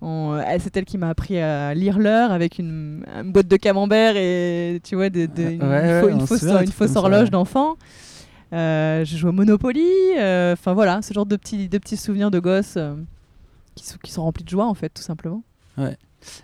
Ouais. 0.00 0.58
C'est 0.60 0.76
elle 0.76 0.84
qui 0.84 0.96
m'a 0.96 1.08
appris 1.08 1.40
à 1.40 1.74
lire 1.74 1.98
l'heure 1.98 2.30
avec 2.30 2.60
une, 2.60 3.04
une 3.20 3.32
boîte 3.32 3.48
de 3.48 3.56
camembert 3.56 4.14
et, 4.16 4.80
tu 4.84 4.94
vois, 4.94 5.10
de- 5.10 5.22
une, 5.36 5.60
ouais, 5.62 6.00
fausse, 6.26 6.42
une 6.44 6.70
fausse 6.70 6.94
horloge 6.94 7.30
d'enfant. 7.32 7.76
Euh, 8.52 9.04
je 9.04 9.16
joue 9.16 9.28
au 9.28 9.32
Monopoly. 9.32 9.86
euh, 10.18 10.52
Enfin, 10.52 10.74
voilà, 10.74 11.02
ce 11.02 11.12
genre 11.14 11.26
de 11.26 11.36
petits, 11.36 11.68
de 11.68 11.78
petits 11.78 11.96
souvenirs 11.96 12.30
de 12.30 12.38
gosse 12.38 12.74
euh, 12.76 12.94
qui, 13.74 13.86
sont, 13.86 13.96
qui 14.02 14.12
sont 14.12 14.22
remplis 14.22 14.44
de 14.44 14.48
joie, 14.50 14.66
en 14.66 14.74
fait, 14.74 14.90
tout 14.90 15.02
simplement. 15.02 15.42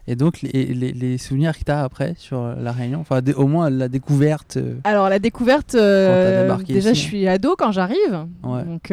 Et 0.07 0.17
donc, 0.17 0.43
les, 0.43 0.67
les, 0.75 0.93
les 0.93 1.19
souvenirs 1.19 1.57
que 1.57 1.65
tu 1.65 1.71
as 1.71 1.83
après 1.85 2.15
sur 2.19 2.43
La 2.57 2.73
Réunion, 2.73 3.01
enfin, 3.01 3.21
au 3.37 3.47
moins 3.47 3.71
la 3.71 3.89
découverte. 3.89 4.59
Alors 4.85 5.09
la 5.09 5.19
découverte, 5.19 5.73
déjà 5.75 6.91
ici. 6.91 7.03
je 7.03 7.07
suis 7.09 7.29
ado 7.29 7.55
quand 7.57 7.73
j'arrive, 7.73 8.27
Ouais. 8.43 8.65
donc 8.65 8.91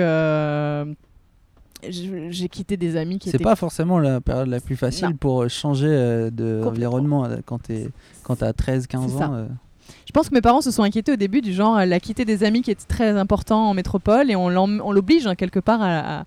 j'ai 1.89 2.49
quitté 2.49 2.75
des 2.77 2.95
amis 2.97 3.19
qui 3.19 3.29
C'est 3.29 3.35
étaient 3.35 3.43
pas 3.43 3.55
forcément 3.55 3.99
la 3.99 4.19
période 4.19 4.47
la 4.47 4.59
plus 4.59 4.75
facile 4.75 5.09
Non. 5.09 5.13
pour 5.13 5.47
changer 5.49 5.87
de 5.87 6.29
Complètement. 6.31 6.67
environnement 6.69 7.25
euh, 7.25 7.37
quand 7.45 7.59
t'es 7.61 7.89
quand 8.23 8.37
t'as 8.37 8.51
13 8.51 8.87
15 8.87 9.11
C'est 9.11 9.17
ça. 9.17 9.29
ans 9.29 9.47
Je 10.07 10.11
pense 10.13 10.29
que 10.29 10.33
mes 10.35 10.41
parents 10.41 10.61
se 10.61 10.71
sont 10.71 10.83
inquiétés 10.83 11.11
au 11.11 11.15
début 11.17 11.41
du 11.41 11.51
genre 11.53 11.79
elle 11.79 11.91
a 11.91 11.99
quitté 11.99 12.23
des 12.25 12.43
amis 12.45 12.61
qui 12.61 12.71
étaient 12.71 12.85
très 12.87 13.09
importants 13.17 13.69
en 13.69 13.73
métropole 13.73 14.31
et 14.31 14.35
on 14.37 14.49
l'oblige 14.49 15.27
hein, 15.27 15.35
quelque 15.35 15.59
part 15.59 15.81
à, 15.81 16.19
à- 16.19 16.25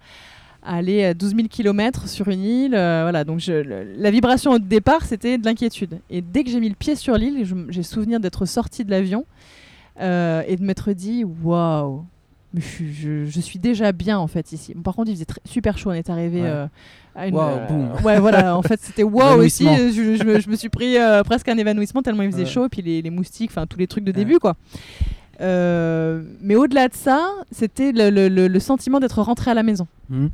à 0.63 0.77
aller 0.77 1.03
à 1.07 1.15
12 1.15 1.35
000 1.37 1.49
km 1.49 2.07
sur 2.07 2.29
une 2.29 2.43
île. 2.45 2.75
euh, 2.75 3.01
voilà, 3.05 3.25
donc 3.25 3.41
je- 3.41 3.53
le- 3.63 3.95
la 3.97 4.11
vibration 4.11 4.53
au 4.53 4.59
départ 4.59 5.07
c'était 5.07 5.39
de 5.39 5.47
l'inquiétude. 5.47 5.99
Et 6.11 6.21
dès 6.21 6.45
que 6.45 6.51
j'ai 6.51 6.61
mis 6.61 6.69
le 6.69 6.75
pied 6.75 6.95
sur 6.97 7.15
l'île, 7.17 7.43
j'ai 7.71 7.83
souvenir 7.83 8.21
d'être 8.21 8.45
sortie 8.45 8.85
de 8.85 8.91
l'avion 8.91 9.25
euh, 10.03 10.43
et 10.47 10.57
de 10.57 10.63
m'être 10.63 10.93
dit 10.93 11.25
waouh. 11.25 12.05
Je, 12.53 12.61
suis- 12.61 12.93
je- 12.93 13.25
je 13.25 13.41
suis 13.41 13.59
déjà 13.59 13.93
bien 13.93 14.19
en 14.19 14.27
fait 14.27 14.53
ici. 14.53 14.75
Bon, 14.75 14.83
par 14.83 14.95
contre, 14.97 15.09
il 15.11 15.15
faisait 15.15 15.27
super 15.47 15.79
chaud. 15.79 15.91
On 15.91 15.95
est 15.95 16.11
arrivé 16.11 16.43
Ouais. 16.43 16.49
euh, 16.49 16.67
à 17.14 17.26
une. 17.26 17.37
Euh, 17.37 17.67
boum. 17.67 17.90
ouais, 18.05 18.19
voilà. 18.21 18.57
En 18.57 18.62
fait, 18.62 18.81
c'était 18.81 19.02
waouh 19.02 19.40
aussi. 19.40 19.64
Je, 19.64 20.17
je 20.17 20.25
me- 20.25 20.40
je 20.40 20.49
me 20.49 20.57
suis 20.57 20.69
pris 20.69 20.97
euh, 20.97 21.23
presque 21.23 21.49
un 21.49 21.57
évanouissement 21.59 22.02
tellement 22.02 22.23
il 22.23 22.31
faisait 22.31 22.45
Ouais. 22.45 22.49
chaud. 22.49 22.67
Et 22.67 22.69
puis 22.69 22.83
les, 22.83 23.02
les 23.02 23.11
moustiques, 23.11 23.50
enfin 23.50 23.67
tous 23.67 23.79
les 23.79 23.87
trucs 23.87 24.05
de 24.05 24.11
Ouais. 24.11 24.17
début 24.17 24.38
quoi. 24.38 24.57
Euh, 25.40 26.23
mais 26.40 26.55
au-delà 26.57 26.88
de 26.88 26.95
ça, 26.95 27.31
c'était 27.50 27.93
le, 27.93 28.11
le- 28.11 28.29
le- 28.29 28.49
le 28.49 28.61
sentiment 28.61 29.00
d'être 29.00 29.23
rentré 29.23 29.50
à 29.50 29.55
la 29.55 29.62
maison. 29.62 29.87
hmm. 30.11 30.26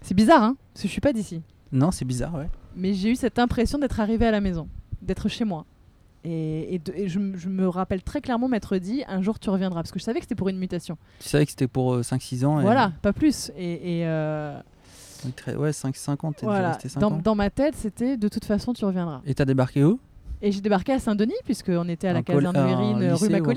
C'est 0.00 0.14
bizarre, 0.14 0.42
hein 0.42 0.56
Parce 0.72 0.82
que 0.82 0.88
je 0.88 0.92
suis 0.92 1.00
pas 1.00 1.12
d'ici. 1.12 1.42
Non, 1.72 1.90
c'est 1.90 2.04
bizarre, 2.06 2.34
ouais. 2.34 2.48
Mais 2.76 2.94
j'ai 2.94 3.10
eu 3.10 3.16
cette 3.16 3.38
impression 3.38 3.78
d'être 3.78 4.00
arrivé 4.00 4.26
à 4.26 4.30
la 4.30 4.40
maison, 4.40 4.68
d'être 5.02 5.28
chez 5.28 5.44
moi. 5.44 5.64
Et, 6.24 6.74
et 6.74 6.78
de- 6.78 6.92
et 6.96 7.08
je, 7.08 7.18
me 7.18 7.68
rappelle 7.68 8.02
très 8.02 8.20
clairement 8.20 8.48
m'être 8.48 8.76
dit 8.78 9.02
un 9.06 9.22
jour 9.22 9.38
tu 9.38 9.50
reviendras 9.50 9.80
parce 9.82 9.92
que 9.92 9.98
je 9.98 10.04
savais 10.04 10.18
que 10.20 10.24
c'était 10.24 10.34
pour 10.34 10.48
une 10.48 10.58
mutation. 10.58 10.96
Tu 11.20 11.28
savais 11.28 11.44
que 11.44 11.50
c'était 11.50 11.68
pour 11.68 11.96
5-6 12.02 12.44
ans. 12.44 12.58
et- 12.58 12.62
Voilà, 12.62 12.92
pas 13.02 13.12
plus. 13.12 13.50
Et, 13.56 13.98
et, 14.00 14.06
euh, 14.06 14.58
Oui, 15.24 15.32
très- 15.32 15.54
Ouais, 15.56 15.70
5-5 15.72 16.24
ans, 16.24 16.32
t'es 16.32 16.46
déjà 16.46 16.52
voilà, 16.52 16.68
resté 16.70 16.88
5 16.88 17.00
dans, 17.00 17.12
ans. 17.12 17.20
dans 17.22 17.34
ma 17.34 17.50
tête, 17.50 17.74
c'était 17.76 18.16
de 18.16 18.28
toute 18.28 18.44
façon 18.44 18.72
tu 18.72 18.84
reviendras. 18.84 19.20
Et 19.26 19.34
t'as 19.34 19.44
débarqué 19.44 19.84
où? 19.84 19.98
Et 20.40 20.52
j'ai 20.52 20.60
débarqué 20.60 20.92
à 20.92 20.98
Saint-Denis, 21.00 21.34
puisqu'on 21.44 21.88
était 21.88 22.06
à 22.08 22.12
la 22.12 22.22
caserne 22.22 22.56
Mérine 22.64 23.10
lycée 23.12 23.26
rue. 23.38 23.54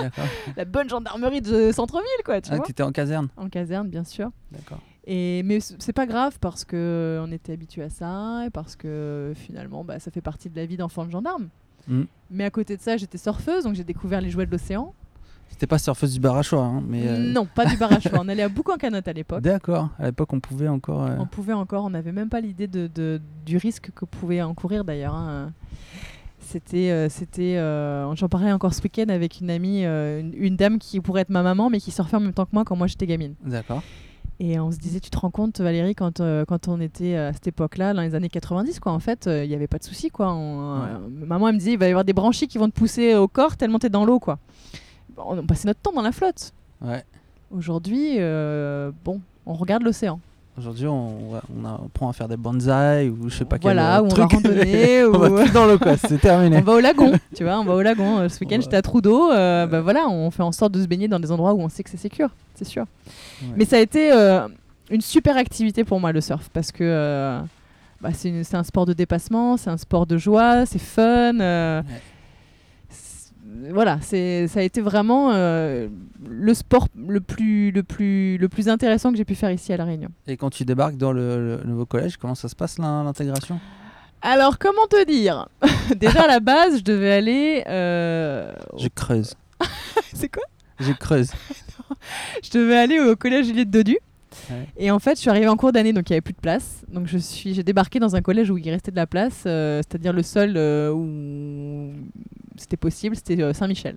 D'accord. 0.00 0.24
la 0.56 0.64
bonne 0.64 0.88
gendarmerie 0.88 1.40
de 1.40 1.72
centre-ville, 1.72 2.06
quoi, 2.24 2.40
tu 2.40 2.50
Ah, 2.52 2.56
vois. 2.56 2.64
t'étais 2.66 2.82
en 2.84 2.92
caserne? 2.92 3.28
En 3.36 3.48
caserne, 3.48 3.88
bien 3.88 4.04
sûr. 4.04 4.30
D'accord. 4.52 4.78
Et, 5.08 5.42
mais 5.44 5.58
c'est 5.60 5.92
pas 5.92 6.06
grave 6.06 6.38
parce 6.40 6.64
que 6.64 7.20
on 7.24 7.30
était 7.32 7.52
habitué 7.52 7.82
à 7.82 7.90
ça 7.90 8.44
et 8.46 8.50
parce 8.50 8.74
que 8.74 9.32
finalement 9.36 9.84
bah, 9.84 10.00
ça 10.00 10.10
fait 10.10 10.20
partie 10.20 10.50
de 10.50 10.56
la 10.56 10.66
vie 10.66 10.76
d'enfant 10.76 11.04
de 11.04 11.10
gendarme. 11.12 11.48
Mm. 11.86 12.02
Mais 12.30 12.44
à 12.44 12.50
côté 12.50 12.76
de 12.76 12.82
ça, 12.82 12.96
j'étais 12.96 13.18
surfeuse, 13.18 13.64
donc 13.64 13.74
j'ai 13.74 13.84
découvert 13.84 14.20
les 14.20 14.30
jouets 14.30 14.46
de 14.46 14.50
l'océan. 14.50 14.92
C'était 15.48 15.66
pas 15.66 15.78
surfeuse 15.78 16.12
du 16.12 16.20
bar 16.20 16.36
à 16.36 16.42
choix, 16.42 16.62
hein, 16.64 16.82
mais. 16.86 17.06
euh, 17.06 17.16
Non, 17.32 17.46
pas 17.46 17.64
du 17.64 17.76
bar 17.78 17.90
à 17.92 17.98
choix. 18.00 18.18
On 18.22 18.28
allait 18.28 18.42
à 18.42 18.48
Boucan-Canot 18.48 19.00
à 19.06 19.12
l'époque. 19.12 19.40
D'accord. 19.42 19.88
À 19.98 20.06
l'époque, 20.06 20.32
on 20.34 20.40
pouvait 20.40 20.68
encore. 20.68 21.04
euh, 21.04 21.16
On 21.18 21.26
pouvait 21.26 21.54
encore, 21.54 21.84
on 21.84 21.90
n'avait 21.90 22.12
même 22.12 22.28
pas 22.28 22.40
l'idée 22.40 22.66
de, 22.66 22.86
de- 22.94 23.20
du 23.46 23.56
risque 23.56 23.90
que 23.94 24.04
pouvait 24.04 24.42
encourir 24.42 24.84
d'ailleurs. 24.84 25.14
hein. 25.14 25.52
C'était, 26.40 26.90
euh, 26.90 27.08
c'était, 27.08 27.56
j'en 27.56 28.28
parlais 28.28 28.52
encore 28.52 28.72
ce 28.74 28.82
week-end 28.82 29.06
avec 29.08 29.40
une 29.40 29.50
amie, 29.50 29.84
une, 29.84 30.32
une 30.36 30.56
dame 30.56 30.78
qui 30.78 31.00
pourrait 31.00 31.22
être 31.22 31.30
ma 31.30 31.42
maman, 31.42 31.70
mais 31.70 31.80
qui 31.80 31.90
surfait 31.90 32.16
en 32.16 32.20
même 32.20 32.32
temps 32.34 32.44
que 32.44 32.50
moi 32.52 32.64
quand 32.64 32.76
moi 32.76 32.86
j'étais 32.86 33.06
gamine. 33.06 33.34
D'accord. 33.44 33.82
Et 34.38 34.60
on 34.60 34.70
se 34.70 34.76
disait, 34.76 35.00
tu 35.00 35.08
te 35.08 35.18
rends 35.18 35.30
compte, 35.30 35.60
Valérie, 35.62 35.94
quand, 35.94 36.18
quand 36.46 36.68
on 36.68 36.78
était 36.80 37.16
à 37.16 37.32
cette 37.32 37.46
époque-là, 37.48 37.94
dans 37.94 38.02
les 38.02 38.14
années 38.14 38.28
90, 38.28 38.78
quoi, 38.80 38.92
en 38.92 39.00
fait, 39.00 39.24
il 39.26 39.48
n'y 39.48 39.54
avait 39.54 39.66
pas 39.66 39.78
de 39.78 39.84
souci, 39.84 40.10
quoi. 40.10 40.30
On- 40.34 40.82
Ouais. 40.82 41.26
maman, 41.26 41.48
elle 41.48 41.54
me 41.54 41.58
disait, 41.58 41.72
il 41.72 41.78
va 41.78 41.86
y 41.86 41.90
avoir 41.90 42.04
des 42.04 42.12
branchies 42.12 42.46
qui 42.46 42.58
vont 42.58 42.68
te 42.68 42.74
pousser 42.78 43.14
au 43.14 43.26
corps 43.28 43.56
tellement 43.56 43.78
t'es 43.78 43.88
dans 43.88 44.04
l'eau, 44.04 44.20
quoi. 44.20 44.38
On 45.16 45.42
passait 45.46 45.66
notre 45.68 45.80
temps 45.80 45.92
dans 45.92 46.02
la 46.02 46.12
flotte. 46.12 46.52
Ouais. 46.82 47.04
Aujourd'hui, 47.50 48.16
euh, 48.18 48.90
bon, 49.04 49.20
on 49.46 49.54
regarde 49.54 49.82
l'océan. 49.82 50.20
Aujourd'hui, 50.58 50.86
on, 50.86 51.32
on 51.32 51.64
apprend 51.66 52.08
à 52.08 52.12
faire 52.14 52.28
des 52.28 52.36
bonsaïs 52.38 53.10
ou 53.10 53.28
je 53.28 53.36
sais 53.36 53.44
pas 53.44 53.58
quel 53.58 53.74
Voilà, 53.74 53.98
euh, 53.98 54.02
où 54.02 54.04
on 54.06 54.08
truc. 54.08 54.18
va 54.32 54.36
randonner, 54.38 55.04
on 55.12 55.12
va 55.18 55.30
ou- 55.30 55.34
plus 55.36 55.52
dans 55.52 55.66
l'eau, 55.66 55.78
quoi. 55.78 55.96
C'est 55.98 56.18
terminé. 56.18 56.56
on 56.58 56.62
va 56.62 56.72
au 56.74 56.80
lagon, 56.80 57.12
tu 57.34 57.44
vois, 57.44 57.58
on 57.60 57.64
va 57.64 57.74
au 57.74 57.82
lagon. 57.82 58.18
Euh, 58.20 58.28
Ce 58.30 58.40
week-end, 58.40 58.56
Ouais. 58.56 58.62
j'étais 58.62 58.76
à 58.76 58.82
Trudeau. 58.82 59.30
euh, 59.32 59.66
bah 59.66 59.82
voilà, 59.82 60.08
on 60.08 60.30
fait 60.30 60.42
en 60.42 60.52
sorte 60.52 60.72
de 60.72 60.80
se 60.82 60.86
baigner 60.86 61.08
dans 61.08 61.20
des 61.20 61.30
endroits 61.30 61.52
où 61.52 61.60
on 61.60 61.68
sait 61.68 61.82
que 61.82 61.90
c'est 61.90 61.98
sécure, 61.98 62.30
c'est 62.54 62.64
sûr. 62.64 62.84
Ouais. 63.42 63.48
Mais 63.56 63.64
ça 63.66 63.76
a 63.76 63.80
été 63.80 64.10
euh, 64.12 64.48
une 64.90 65.02
super 65.02 65.36
activité 65.36 65.84
pour 65.84 66.00
moi 66.00 66.12
le 66.12 66.22
surf 66.22 66.48
parce 66.54 66.72
que 66.72 66.84
euh, 66.84 67.38
bah, 68.00 68.10
c'est 68.14 68.54
un 68.54 68.64
sport 68.64 68.86
de 68.86 68.94
dépassement, 68.94 69.58
c'est 69.58 69.68
un 69.70 69.76
sport 69.76 70.06
de 70.06 70.16
joie, 70.16 70.64
c'est 70.64 70.78
fun. 70.80 71.38
Ouais. 71.38 71.82
Voilà, 73.72 73.98
c'est 74.02 74.48
ça 74.48 74.60
a 74.60 74.62
été 74.62 74.80
vraiment 74.80 75.32
euh, 75.32 75.88
le 76.28 76.54
sport 76.54 76.88
le 76.96 77.20
plus 77.20 77.70
le 77.70 77.82
plus 77.82 78.38
le 78.38 78.48
plus 78.48 78.68
intéressant 78.68 79.10
que 79.12 79.16
j'ai 79.16 79.24
pu 79.24 79.34
faire 79.34 79.50
ici 79.50 79.72
à 79.72 79.76
la 79.76 79.84
Réunion. 79.84 80.08
Et 80.26 80.36
quand 80.36 80.50
tu 80.50 80.64
débarques 80.64 80.96
dans 80.96 81.12
le, 81.12 81.56
le 81.58 81.64
nouveau 81.64 81.86
collège, 81.86 82.16
comment 82.16 82.34
ça 82.34 82.48
se 82.48 82.56
passe 82.56 82.78
l'in- 82.78 83.04
l'intégration? 83.04 83.60
Alors 84.22 84.58
comment 84.58 84.86
te 84.88 85.04
dire? 85.06 85.48
Déjà 85.96 86.22
à 86.22 86.26
la 86.26 86.40
base, 86.40 86.78
je 86.78 86.82
devais 86.82 87.12
aller. 87.12 87.62
euh, 87.68 88.52
Je 88.78 88.88
creuse. 88.88 89.34
C'est 90.12 90.28
quoi? 90.32 90.42
Je 90.80 90.92
creuse. 90.92 91.30
Je 92.42 92.50
devais 92.50 92.76
aller 92.76 92.98
au 93.00 93.14
collège 93.16 93.46
Juliette 93.46 93.70
Dodu. 93.70 93.96
Ouais. 94.50 94.66
Et 94.76 94.90
en 94.90 94.98
fait, 94.98 95.14
je 95.16 95.20
suis 95.20 95.30
arrivée 95.30 95.48
en 95.48 95.56
cours 95.56 95.72
d'année, 95.72 95.92
donc 95.92 96.08
il 96.10 96.12
n'y 96.12 96.16
avait 96.16 96.20
plus 96.20 96.34
de 96.34 96.40
place. 96.40 96.84
Donc 96.92 97.06
je 97.06 97.16
suis, 97.18 97.54
j'ai 97.54 97.62
débarqué 97.62 97.98
dans 97.98 98.16
un 98.16 98.22
collège 98.22 98.50
où 98.50 98.58
il 98.58 98.68
restait 98.70 98.90
de 98.90 98.96
la 98.96 99.06
place, 99.06 99.44
euh, 99.46 99.78
c'est-à-dire 99.88 100.12
le 100.12 100.22
seul 100.22 100.54
euh, 100.56 100.92
où 100.92 101.92
c'était 102.56 102.76
possible, 102.76 103.16
c'était 103.16 103.40
euh, 103.42 103.52
Saint-Michel. 103.52 103.96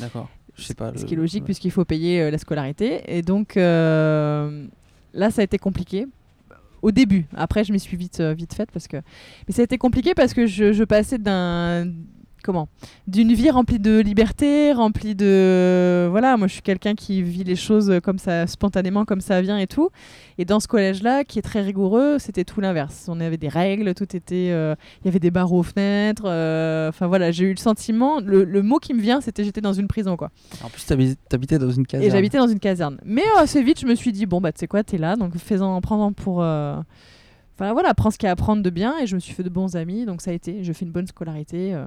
D'accord. 0.00 0.28
Je 0.56 0.62
sais 0.62 0.74
pas. 0.74 0.92
Ce 0.96 1.02
le- 1.02 1.06
qui 1.06 1.14
est 1.14 1.16
logique 1.16 1.42
ouais. 1.42 1.46
puisqu'il 1.46 1.70
faut 1.70 1.84
payer 1.84 2.30
la 2.30 2.38
scolarité. 2.38 3.02
Et 3.06 3.22
donc 3.22 3.56
là, 3.56 4.50
ça 5.30 5.40
a 5.40 5.44
été 5.44 5.58
compliqué. 5.58 6.06
Au 6.82 6.90
début, 6.92 7.26
après 7.36 7.64
je 7.64 7.72
m'y 7.72 7.80
suis 7.80 7.96
vite, 7.96 8.20
vite 8.20 8.54
faite 8.54 8.70
parce 8.72 8.86
que. 8.86 8.96
Mais 9.48 9.54
ça 9.54 9.62
a 9.62 9.64
été 9.64 9.76
compliqué 9.78 10.14
parce 10.14 10.34
que 10.34 10.46
je, 10.46 10.72
je 10.72 10.84
passais 10.84 11.18
d'un. 11.18 11.86
Comment 12.46 12.68
D'une 13.08 13.32
vie 13.32 13.50
remplie 13.50 13.80
de 13.80 13.98
liberté, 13.98 14.72
remplie 14.72 15.16
de. 15.16 16.06
Voilà, 16.08 16.36
moi 16.36 16.46
je 16.46 16.52
suis 16.52 16.62
quelqu'un 16.62 16.94
qui 16.94 17.20
vit 17.20 17.42
les 17.42 17.56
choses 17.56 17.92
comme 18.04 18.20
ça, 18.20 18.46
spontanément, 18.46 19.04
comme 19.04 19.20
ça 19.20 19.42
vient 19.42 19.58
et 19.58 19.66
tout. 19.66 19.90
Et 20.38 20.44
dans 20.44 20.60
ce 20.60 20.68
collège-là, 20.68 21.24
qui 21.24 21.40
est 21.40 21.42
très 21.42 21.60
rigoureux, 21.60 22.18
c'était 22.20 22.44
tout 22.44 22.60
l'inverse. 22.60 23.06
On 23.08 23.18
avait 23.20 23.36
des 23.36 23.48
règles, 23.48 23.94
tout 23.94 24.14
était. 24.14 24.50
euh, 24.52 24.76
Il 25.02 25.06
y 25.06 25.08
avait 25.08 25.18
des 25.18 25.32
barreaux 25.32 25.58
aux 25.58 25.62
fenêtres. 25.64 26.22
euh, 26.26 26.88
Enfin 26.88 27.08
voilà, 27.08 27.32
j'ai 27.32 27.46
eu 27.46 27.50
le 27.50 27.56
sentiment. 27.58 28.20
Le, 28.20 28.44
le 28.44 28.62
mot 28.62 28.78
qui 28.78 28.94
me 28.94 29.00
vient, 29.00 29.20
c'était 29.20 29.42
j'étais 29.42 29.60
dans 29.60 29.72
une 29.72 29.88
prison, 29.88 30.16
quoi. 30.16 30.30
En 30.62 30.68
plus, 30.68 30.86
t'habi- 30.86 31.16
t'habitais 31.28 31.58
dans 31.58 31.70
une 31.70 31.84
caserne. 31.84 32.08
Et 32.08 32.12
j'habitais 32.14 32.38
dans 32.38 32.46
une 32.46 32.60
caserne. 32.60 32.98
Mais 33.04 33.22
euh, 33.36 33.40
assez 33.42 33.60
vite, 33.60 33.80
je 33.80 33.86
me 33.86 33.96
suis 33.96 34.12
dit, 34.12 34.24
bon, 34.26 34.40
bah, 34.40 34.52
tu 34.52 34.60
sais 34.60 34.68
quoi, 34.68 34.84
t'es 34.84 34.98
là, 34.98 35.16
donc 35.16 35.36
fais-en, 35.36 35.80
prends-en 35.80 36.12
pour. 36.12 36.42
euh, 36.42 36.76
Enfin 37.58 37.72
voilà, 37.72 37.94
prends 37.94 38.10
ce 38.10 38.18
qu'il 38.18 38.26
y 38.26 38.28
a 38.28 38.32
à 38.32 38.36
prendre 38.36 38.62
de 38.62 38.68
bien. 38.70 38.94
Et 39.02 39.06
je 39.06 39.14
me 39.16 39.20
suis 39.20 39.32
fait 39.34 39.42
de 39.42 39.48
bons 39.48 39.76
amis, 39.76 40.04
donc 40.04 40.20
ça 40.20 40.30
a 40.30 40.34
été. 40.34 40.62
Je 40.62 40.72
fais 40.74 40.84
une 40.84 40.92
bonne 40.92 41.06
scolarité. 41.06 41.74
euh, 41.74 41.86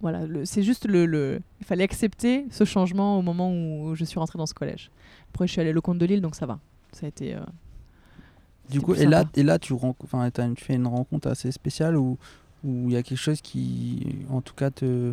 Voilà, 0.00 0.26
le- 0.26 0.44
c'est 0.44 0.62
juste 0.62 0.86
le, 0.86 1.06
le- 1.06 1.40
Il 1.60 1.66
fallait 1.66 1.84
accepter 1.84 2.46
ce 2.50 2.64
changement 2.64 3.18
au 3.18 3.22
moment 3.22 3.50
où 3.52 3.94
je 3.94 4.04
suis 4.04 4.18
rentrée 4.18 4.38
dans 4.38 4.46
ce 4.46 4.54
collège. 4.54 4.90
Après, 5.32 5.46
je 5.46 5.52
suis 5.52 5.60
allée 5.60 5.74
au 5.74 5.80
Comte 5.80 5.98
de 5.98 6.06
Lille, 6.06 6.20
donc 6.20 6.34
ça 6.34 6.46
va. 6.46 6.58
Ça 6.92 7.06
a 7.06 7.08
été. 7.08 7.34
euh, 7.34 7.40
Du 8.70 8.80
coup, 8.80 8.94
et 8.94 9.06
là, 9.06 9.24
et 9.34 9.42
là, 9.42 9.58
tu, 9.58 9.72
enfin, 9.74 10.30
fais 10.58 10.74
une 10.74 10.86
rencontre 10.86 11.28
assez 11.28 11.50
spéciale 11.52 11.96
où 11.96 12.18
où 12.64 12.88
il 12.88 12.94
y 12.94 12.96
a 12.96 13.02
quelque 13.02 13.18
chose 13.18 13.40
qui, 13.40 14.16
en 14.30 14.40
tout 14.40 14.54
cas, 14.54 14.70
te 14.70 15.12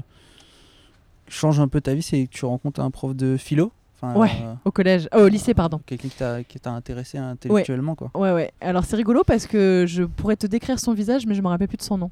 change 1.28 1.60
un 1.60 1.68
peu 1.68 1.82
ta 1.82 1.94
vie, 1.94 2.02
c'est 2.02 2.26
que 2.26 2.32
tu 2.32 2.46
rencontres 2.46 2.80
un 2.82 2.90
prof 2.92 3.16
de 3.16 3.38
philo? 3.38 3.72
Ouais. 4.02 4.30
euh, 4.42 4.54
Au 4.66 4.72
collège. 4.72 5.08
Oh, 5.16 5.20
au 5.20 5.28
lycée, 5.30 5.54
pardon. 5.54 5.80
Quelqu'un 5.86 6.44
qui 6.44 6.60
t'a- 6.60 6.72
intéressé 6.74 7.18
intellectuellement, 7.18 7.96
quoi. 7.96 8.12
Ouais, 8.16 8.34
ouais. 8.34 8.52
Alors 8.60 8.84
c'est 8.84 8.96
rigolo 8.98 9.24
parce 9.26 9.46
que 9.48 9.86
je 9.88 10.04
pourrais 10.04 10.36
te 10.36 10.46
décrire 10.48 10.78
son 10.80 10.94
visage, 10.94 11.26
mais 11.26 11.36
je 11.36 11.42
me 11.42 11.48
rappelle 11.48 11.70
plus 11.70 11.78
de 11.78 11.84
son 11.84 11.98
nom. 11.98 12.12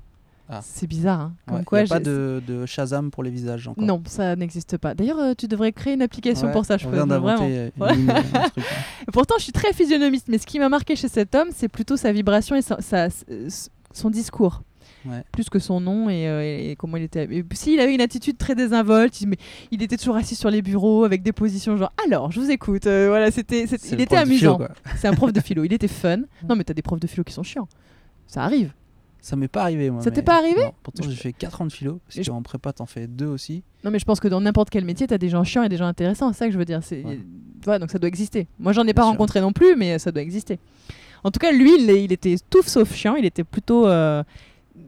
Ah. 0.54 0.60
C'est 0.62 0.86
bizarre, 0.86 1.22
hein. 1.22 1.34
Comme 1.48 1.58
Ouais, 1.60 1.64
quoi, 1.64 1.80
y 1.80 1.84
a 1.84 1.88
pas 1.88 2.00
de, 2.02 2.44
de 2.46 2.66
Shazam 2.66 3.10
pour 3.10 3.24
les 3.24 3.30
visages 3.32 3.68
encore. 3.70 3.86
Non, 3.86 4.02
ça 4.06 4.36
n'existe 4.36 4.78
pas. 4.78 4.94
D'ailleurs, 4.94 5.18
euh, 5.20 5.34
tu 5.38 5.48
devrais 5.48 5.72
créer 5.72 5.94
une 5.94 6.02
application 6.02 6.48
Ouais, 6.48 6.54
pour 6.54 6.66
ça, 6.66 6.78
je 6.78 6.86
on 6.88 6.92
vient 6.92 7.08
d'inventer 7.08 7.72
Pourtant, 9.14 9.36
je 9.38 9.44
suis 9.44 9.52
très 9.54 9.74
physionomiste, 9.74 10.28
mais 10.28 10.38
ce 10.38 10.46
qui 10.46 10.60
m'a 10.60 10.70
marqué 10.70 10.96
chez 10.96 11.08
cet 11.08 11.36
homme, 11.36 11.50
c'est 11.56 11.68
plutôt 11.70 11.98
sa 11.98 12.12
vibration 12.12 12.56
et 12.56 12.62
sa- 12.62 12.82
sa- 12.82 13.06
s- 13.08 13.70
son 13.94 14.10
discours. 14.10 14.62
Ouais. 15.06 15.24
Plus 15.32 15.50
que 15.50 15.58
son 15.58 15.80
nom 15.80 16.10
et, 16.10 16.28
euh, 16.28 16.42
et 16.44 16.76
comment 16.76 16.96
il 16.98 17.04
était. 17.04 17.24
Et 17.32 17.44
si, 17.54 17.74
il 17.74 17.80
avait 17.80 17.94
une 17.96 18.02
attitude 18.02 18.38
très 18.38 18.54
désinvolte, 18.54 19.20
il, 19.22 19.30
mais 19.30 19.38
il 19.72 19.82
était 19.82 19.98
toujours 19.98 20.16
assis 20.16 20.36
sur 20.36 20.52
les 20.52 20.62
bureaux 20.62 21.06
avec 21.06 21.24
des 21.24 21.32
positions 21.32 21.76
genre 21.76 21.92
alors, 22.06 22.32
je 22.32 22.40
vous 22.40 22.52
écoute. 22.52 22.86
Euh, 22.86 23.08
voilà, 23.10 23.32
c'était, 23.32 23.64
il 23.92 24.02
était 24.02 24.16
amusant. 24.18 24.60
C'est 24.98 25.08
un 25.08 25.14
prof 25.14 25.34
de 25.34 25.40
philo, 25.40 25.64
il 25.64 25.74
était 25.74 25.88
fun. 25.88 26.18
Non, 26.48 26.56
mais 26.56 26.64
t'as 26.64 26.74
des 26.76 26.82
profs 26.84 27.00
de 27.00 27.08
philo 27.08 27.24
qui 27.24 27.34
sont 27.34 27.42
chiants. 27.42 27.68
Ça 28.28 28.44
arrive. 28.44 28.74
Ça 29.22 29.36
m'est 29.36 29.48
pas 29.48 29.62
arrivé, 29.62 29.90
moi. 29.92 30.02
Ça 30.02 30.10
t'est 30.12 30.22
mais- 30.22 30.26
pas 30.26 30.38
arrivé 30.38 30.62
Non, 30.64 30.74
Pourtant, 30.84 31.04
j'ai 31.08 31.16
fait 31.16 31.32
4 31.32 31.62
ans 31.62 31.66
de 31.68 31.72
philo, 31.72 32.00
parce 32.08 32.18
Et 32.18 32.24
je- 32.24 32.32
qu'en 32.32 32.42
prépa, 32.42 32.74
t'en 32.74 32.88
fais 32.88 33.06
2 33.08 33.28
aussi. 33.28 33.62
Non, 33.84 33.92
mais 33.92 34.00
je 34.00 34.06
pense 34.06 34.20
que 34.20 34.28
dans 34.28 34.42
n'importe 34.42 34.70
quel 34.72 34.84
métier, 34.84 35.06
t'as 35.08 35.18
des 35.20 35.30
gens 35.30 35.44
chiants 35.44 35.62
et 35.64 35.70
des 35.70 35.78
gens 35.78 35.86
intéressants. 35.86 36.34
C'est 36.34 36.40
ça 36.40 36.46
que 36.48 36.52
je 36.54 36.58
veux 36.58 36.66
dire. 36.66 36.80
C'est... 36.84 37.04
Ouais. 37.04 37.20
Voilà, 37.64 37.78
donc 37.80 37.92
ça 37.92 38.00
doit 38.00 38.08
exister. 38.08 38.48
Moi, 38.60 38.74
j'en 38.74 38.86
ai 38.88 38.94
pas 38.94 39.04
sûr. 39.04 39.12
rencontré 39.12 39.40
non 39.42 39.54
plus, 39.54 39.76
mais 39.76 40.00
ça 40.00 40.12
doit 40.12 40.24
exister. 40.24 40.58
En 41.24 41.30
tout 41.30 41.40
cas, 41.40 41.52
lui, 41.52 41.72
il, 41.80 41.90
est- 41.92 42.04
il 42.04 42.12
était 42.12 42.36
tout 42.50 42.64
sauf 42.64 42.92
chiant. 42.96 43.16
Il 43.16 43.26
était 43.26 43.44
plutôt 43.44 43.86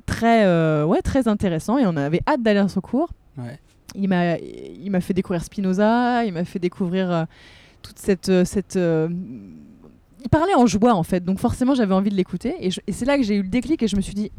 très, 0.05 0.45
euh, 0.45 0.83
ouais, 0.85 1.01
très 1.01 1.27
intéressant 1.27 1.77
et 1.77 1.85
on 1.85 1.95
avait 1.95 2.21
hâte 2.27 2.41
d'aller 2.41 2.59
à 2.59 2.67
son 2.67 2.81
cours. 2.81 3.09
Ouais. 3.37 3.59
Il 3.95 4.09
m'a, 4.09 4.37
il 4.39 4.89
m'a 4.89 5.01
fait 5.01 5.13
découvrir 5.13 5.43
Spinoza, 5.43 6.25
il 6.25 6.33
m'a 6.33 6.45
fait 6.45 6.57
découvrir 6.59 7.11
euh, 7.11 7.25
toute 7.83 7.99
cette, 7.99 8.29
euh, 8.29 8.43
cette 8.45 8.75
euh, 8.77 9.07
il 10.24 10.30
parlait 10.30 10.56
en 10.56 10.65
joie 10.65 10.94
en 10.94 11.03
fait, 11.03 11.24
donc 11.24 11.39
forcément 11.39 11.75
j'avais 11.75 11.94
envie 11.94 12.10
de 12.10 12.15
l'écouter 12.15 12.56
et, 12.60 12.70
c'est 12.92 13.06
là 13.06 13.18
que 13.18 13.24
j'ai 13.24 13.36
eu 13.36 13.42
le 13.42 13.48
déclic 13.50 13.82
et 13.84 13.88
je 13.88 13.96
me 13.96 14.01
suis 14.01 14.13
dit, 14.13 14.32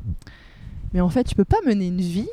mais 0.92 1.00
en 1.00 1.08
fait 1.08 1.24
tu 1.24 1.34
peux 1.34 1.44
pas 1.44 1.58
mener 1.66 1.86
une 1.88 2.00
vie 2.00 2.28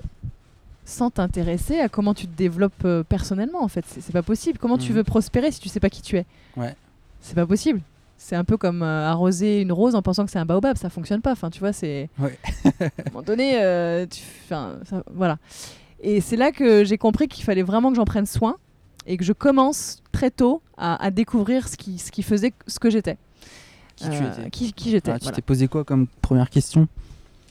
sans 0.86 1.10
t'intéresser 1.12 1.80
à 1.80 1.90
comment 1.90 2.14
tu 2.14 2.28
te 2.28 2.36
développes 2.36 2.86
euh, 2.86 3.04
personnellement 3.04 3.64
en 3.64 3.68
fait, 3.68 3.86
c'est 3.88 4.12
pas 4.12 4.24
possible. 4.24 4.58
Comment 4.60 4.78
tu 4.78 4.90
Mhm. 4.92 4.98
veux 4.98 5.04
prospérer 5.04 5.52
si 5.52 5.60
tu 5.60 5.70
sais 5.70 5.80
pas 5.80 5.90
qui 5.90 6.02
tu 6.02 6.18
es? 6.18 6.26
Ouais. 6.58 6.76
C'est 7.22 7.36
pas 7.36 7.46
possible. 7.46 7.82
C'est 8.18 8.36
un 8.36 8.44
peu 8.44 8.58
comme 8.58 8.82
euh, 8.84 9.08
arroser 9.08 9.62
une 9.62 9.72
rose 9.72 9.96
en 9.96 10.02
pensant 10.02 10.26
que 10.26 10.32
c'est 10.32 10.40
un 10.40 10.46
baobab, 10.46 10.78
ça 10.78 10.90
fonctionne 10.90 11.22
pas. 11.22 11.32
Enfin, 11.32 11.50
tu 11.50 11.60
vois, 11.60 11.72
c'est 11.74 12.10
Ouais. 12.20 12.38
à 12.80 12.86
un 12.86 12.90
moment 13.12 13.22
donné, 13.24 13.62
euh, 13.62 14.06
tu... 14.06 14.22
enfin, 14.46 14.76
ça- 14.90 15.04
voilà. 15.14 15.38
Et 16.02 16.20
c'est 16.20 16.36
là 16.36 16.52
que 16.52 16.84
j'ai 16.84 16.98
compris 16.98 17.28
qu'il 17.28 17.44
fallait 17.46 17.64
vraiment 17.64 17.90
que 17.92 17.96
j'en 17.96 18.06
prenne 18.06 18.26
soin 18.26 18.58
et 19.08 19.18
que 19.18 19.24
je 19.24 19.34
commence 19.34 20.02
très 20.12 20.30
tôt 20.32 20.62
à, 20.78 21.02
à 21.04 21.10
découvrir 21.12 21.68
ce 21.68 21.78
qui, 21.78 22.00
ce 22.00 22.12
qui 22.12 22.22
faisait 22.24 22.54
ce 22.68 22.80
que 22.80 22.90
j'étais. 22.90 23.18
Qui 24.02 24.10
tu 24.10 24.24
Euh, 24.24 24.32
étais 24.32 24.50
qui, 24.50 24.74
qui 24.74 24.90
j'étais. 24.92 25.12
Ah, 25.12 25.20
Tu 25.20 25.24
voilà. 25.24 25.36
t'es 25.36 25.42
posé 25.42 25.68
quoi 25.68 25.84
comme 25.84 26.08
première 26.22 26.50
question? 26.50 26.88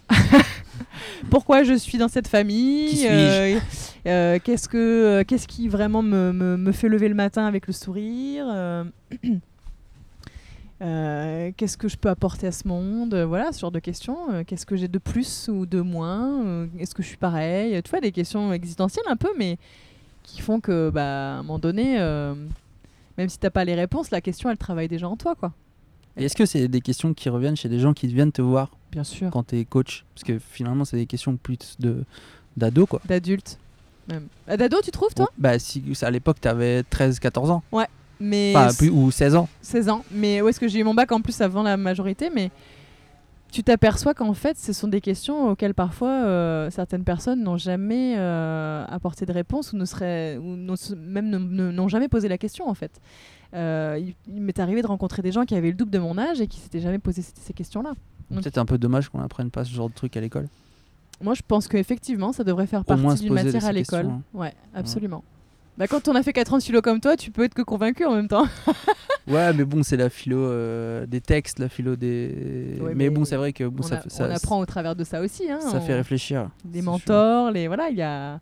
Pourquoi 1.30 1.62
je 1.62 1.74
suis 1.74 1.98
dans 1.98 2.08
cette 2.08 2.26
famille? 2.28 3.06
Euh, 3.08 3.58
euh, 4.06 4.38
Qu'est-ce 4.42 4.68
que 4.68 5.22
qu'est-ce 5.22 5.46
qui 5.46 5.68
vraiment 5.68 6.02
me, 6.02 6.32
me, 6.32 6.56
me 6.56 6.72
fait 6.72 6.88
lever 6.88 7.08
le 7.08 7.14
matin 7.14 7.46
avec 7.46 7.66
le 7.66 7.72
sourire? 7.72 8.46
Euh, 10.82 11.50
Qu'est-ce 11.58 11.76
que 11.76 11.88
je 11.88 11.96
peux 11.98 12.08
apporter 12.08 12.46
à 12.46 12.52
ce 12.52 12.66
monde? 12.66 13.14
Voilà, 13.14 13.52
ce 13.52 13.60
genre 13.60 13.70
de 13.70 13.80
questions. 13.80 14.16
Euh, 14.32 14.44
Qu'est-ce 14.46 14.64
que 14.64 14.76
j'ai 14.76 14.88
de 14.88 14.98
plus 14.98 15.50
ou 15.52 15.66
de 15.66 15.80
moins? 15.82 16.42
Euh, 16.42 16.66
Est-ce 16.78 16.94
que 16.94 17.02
je 17.02 17.08
suis 17.08 17.18
pareil? 17.18 17.80
Tu 17.82 17.90
vois, 17.90 18.00
des 18.00 18.12
questions 18.12 18.50
existentielles 18.52 19.04
un 19.08 19.16
peu, 19.16 19.28
mais 19.36 19.58
qui 20.22 20.40
font 20.40 20.58
que, 20.60 20.88
bah, 20.88 21.02
à 21.02 21.38
un 21.38 21.42
moment 21.42 21.58
donné, 21.58 21.98
même 23.18 23.28
si 23.28 23.38
t'as 23.38 23.50
pas 23.50 23.64
les 23.66 23.74
réponses, 23.74 24.10
la 24.10 24.22
question, 24.22 24.48
elle 24.48 24.56
travaille 24.56 24.88
déjà 24.88 25.06
en 25.06 25.16
toi, 25.18 25.34
quoi. 25.34 25.52
Et 26.20 26.24
est-ce 26.24 26.36
que 26.36 26.44
c'est 26.46 26.68
des 26.68 26.80
questions 26.80 27.14
qui 27.14 27.28
reviennent 27.28 27.56
chez 27.56 27.68
des 27.68 27.78
gens 27.78 27.94
qui 27.94 28.06
viennent 28.06 28.32
te 28.32 28.42
voir 28.42 28.70
Bien 28.92 29.04
sûr. 29.04 29.30
quand 29.30 29.46
tu 29.48 29.58
es 29.58 29.64
coach? 29.64 30.04
Parce 30.14 30.24
que 30.24 30.38
finalement, 30.38 30.84
c'est 30.84 30.96
des 30.96 31.06
questions 31.06 31.36
plus 31.36 31.58
de 31.78 32.04
d'ado, 32.56 32.86
quoi. 32.86 33.00
Même. 34.08 34.26
Euh, 34.48 34.56
D'ado, 34.56 34.78
tu 34.82 34.90
trouves, 34.90 35.14
toi? 35.14 35.26
Oh, 35.30 35.34
Bah, 35.38 35.58
si 35.58 35.82
à 36.02 36.10
l'époque, 36.10 36.38
tu 36.40 36.48
avais 36.48 36.82
13-14 36.82 37.50
ans. 37.50 37.62
Mais 38.18 38.52
Enfin, 38.54 38.74
plus, 38.76 38.90
ou 38.90 39.10
16 39.10 39.34
ans. 39.36 39.48
16 39.62 39.88
ans. 39.88 40.04
Mais 40.10 40.42
où 40.42 40.48
est-ce 40.48 40.60
que 40.60 40.68
j'ai 40.68 40.80
eu 40.80 40.84
mon 40.84 40.94
bac 40.94 41.10
en 41.12 41.20
plus 41.22 41.40
avant 41.40 41.62
la 41.62 41.76
majorité? 41.78 42.28
Mais 42.34 42.50
tu 43.50 43.62
t'aperçois 43.62 44.12
qu'en 44.12 44.34
fait, 44.34 44.58
ce 44.58 44.72
sont 44.72 44.88
des 44.88 45.00
questions 45.00 45.48
auxquelles 45.50 45.74
parfois 45.74 46.10
euh, 46.24 46.70
certaines 46.70 47.04
personnes 47.04 47.42
n'ont 47.42 47.56
jamais 47.56 48.14
euh, 48.18 48.84
apporté 48.88 49.24
de 49.26 49.32
réponse 49.32 49.72
ou, 49.72 49.76
ne 49.76 49.84
seraient, 49.86 50.36
ou 50.36 50.56
même 50.96 51.30
n'ont 51.30 51.88
jamais 51.88 52.08
posé 52.08 52.28
la 52.28 52.36
question 52.38 52.68
en 52.68 52.74
fait. 52.74 53.00
Euh, 53.54 53.98
il 54.00 54.14
il 54.32 54.40
m'est 54.40 54.58
arrivé 54.60 54.80
de 54.82 54.86
rencontrer 54.86 55.22
des 55.22 55.32
gens 55.32 55.44
qui 55.44 55.54
avaient 55.54 55.70
le 55.70 55.74
double 55.76 55.90
de 55.90 55.98
mon 55.98 56.16
âge 56.18 56.40
et 56.40 56.46
qui 56.46 56.58
s'étaient 56.60 56.80
jamais 56.80 56.98
posé 56.98 57.22
ces, 57.22 57.32
ces 57.40 57.52
questions-là. 57.52 57.92
Peut-être 58.32 58.58
un 58.58 58.64
peu 58.64 58.78
dommage 58.78 59.08
qu'on 59.08 59.20
apprenne 59.20 59.50
pas 59.50 59.64
ce 59.64 59.72
genre 59.74 59.88
de 59.88 59.94
truc 59.94 60.16
à 60.16 60.20
l'école. 60.20 60.46
Moi, 61.22 61.34
je 61.34 61.42
pense 61.46 61.66
qu'effectivement, 61.68 62.32
ça 62.32 62.44
devrait 62.44 62.66
faire 62.68 62.80
Au 62.80 62.84
partie 62.84 63.22
d'une 63.24 63.34
matière 63.34 63.64
à 63.64 63.72
l'école. 63.72 64.02
questions, 64.02 64.22
Ouais, 64.32 64.54
absolument. 64.74 65.24
Bah, 65.76 65.86
quand 65.88 66.08
on 66.08 66.14
a 66.14 66.22
fait 66.22 66.32
4 66.32 66.54
ans 66.54 66.58
de 66.58 66.62
philo 66.62 66.80
comme 66.82 67.00
toi, 67.00 67.16
tu 67.16 67.30
peux 67.30 67.42
être 67.44 67.54
que 67.54 67.62
convaincu 67.62 68.04
en 68.04 68.14
même 68.14 68.28
temps. 68.28 68.46
Ouais, 69.26 69.52
mais 69.52 69.64
bon, 69.64 69.82
c'est 69.84 69.96
la 69.98 70.08
philo 70.10 70.38
euh, 70.38 71.06
des 71.06 71.20
textes, 71.20 71.58
la 71.60 71.68
philo 71.68 71.94
des. 71.94 72.78
Ouais, 72.80 72.88
mais, 72.88 72.94
mais 72.94 73.10
bon, 73.10 73.24
c'est 73.24 73.36
vrai 73.36 73.52
que 73.52 73.64
bon, 73.64 73.80
on, 73.84 73.86
ça, 73.86 73.96
a- 74.04 74.08
ça, 74.08 74.26
on 74.26 74.30
apprend 74.34 74.58
au 74.58 74.66
travers 74.66 74.96
de 74.96 75.04
ça 75.04 75.20
aussi. 75.20 75.48
Hein, 75.48 75.60
ça 75.60 75.76
on- 75.76 75.80
fait 75.80 75.94
réfléchir. 75.94 76.48
sûr. 76.72 76.82
mentors, 76.82 77.50
les 77.52 77.68
voilà, 77.68 77.90
il 77.90 77.96
y 77.96 78.02
a 78.02 78.40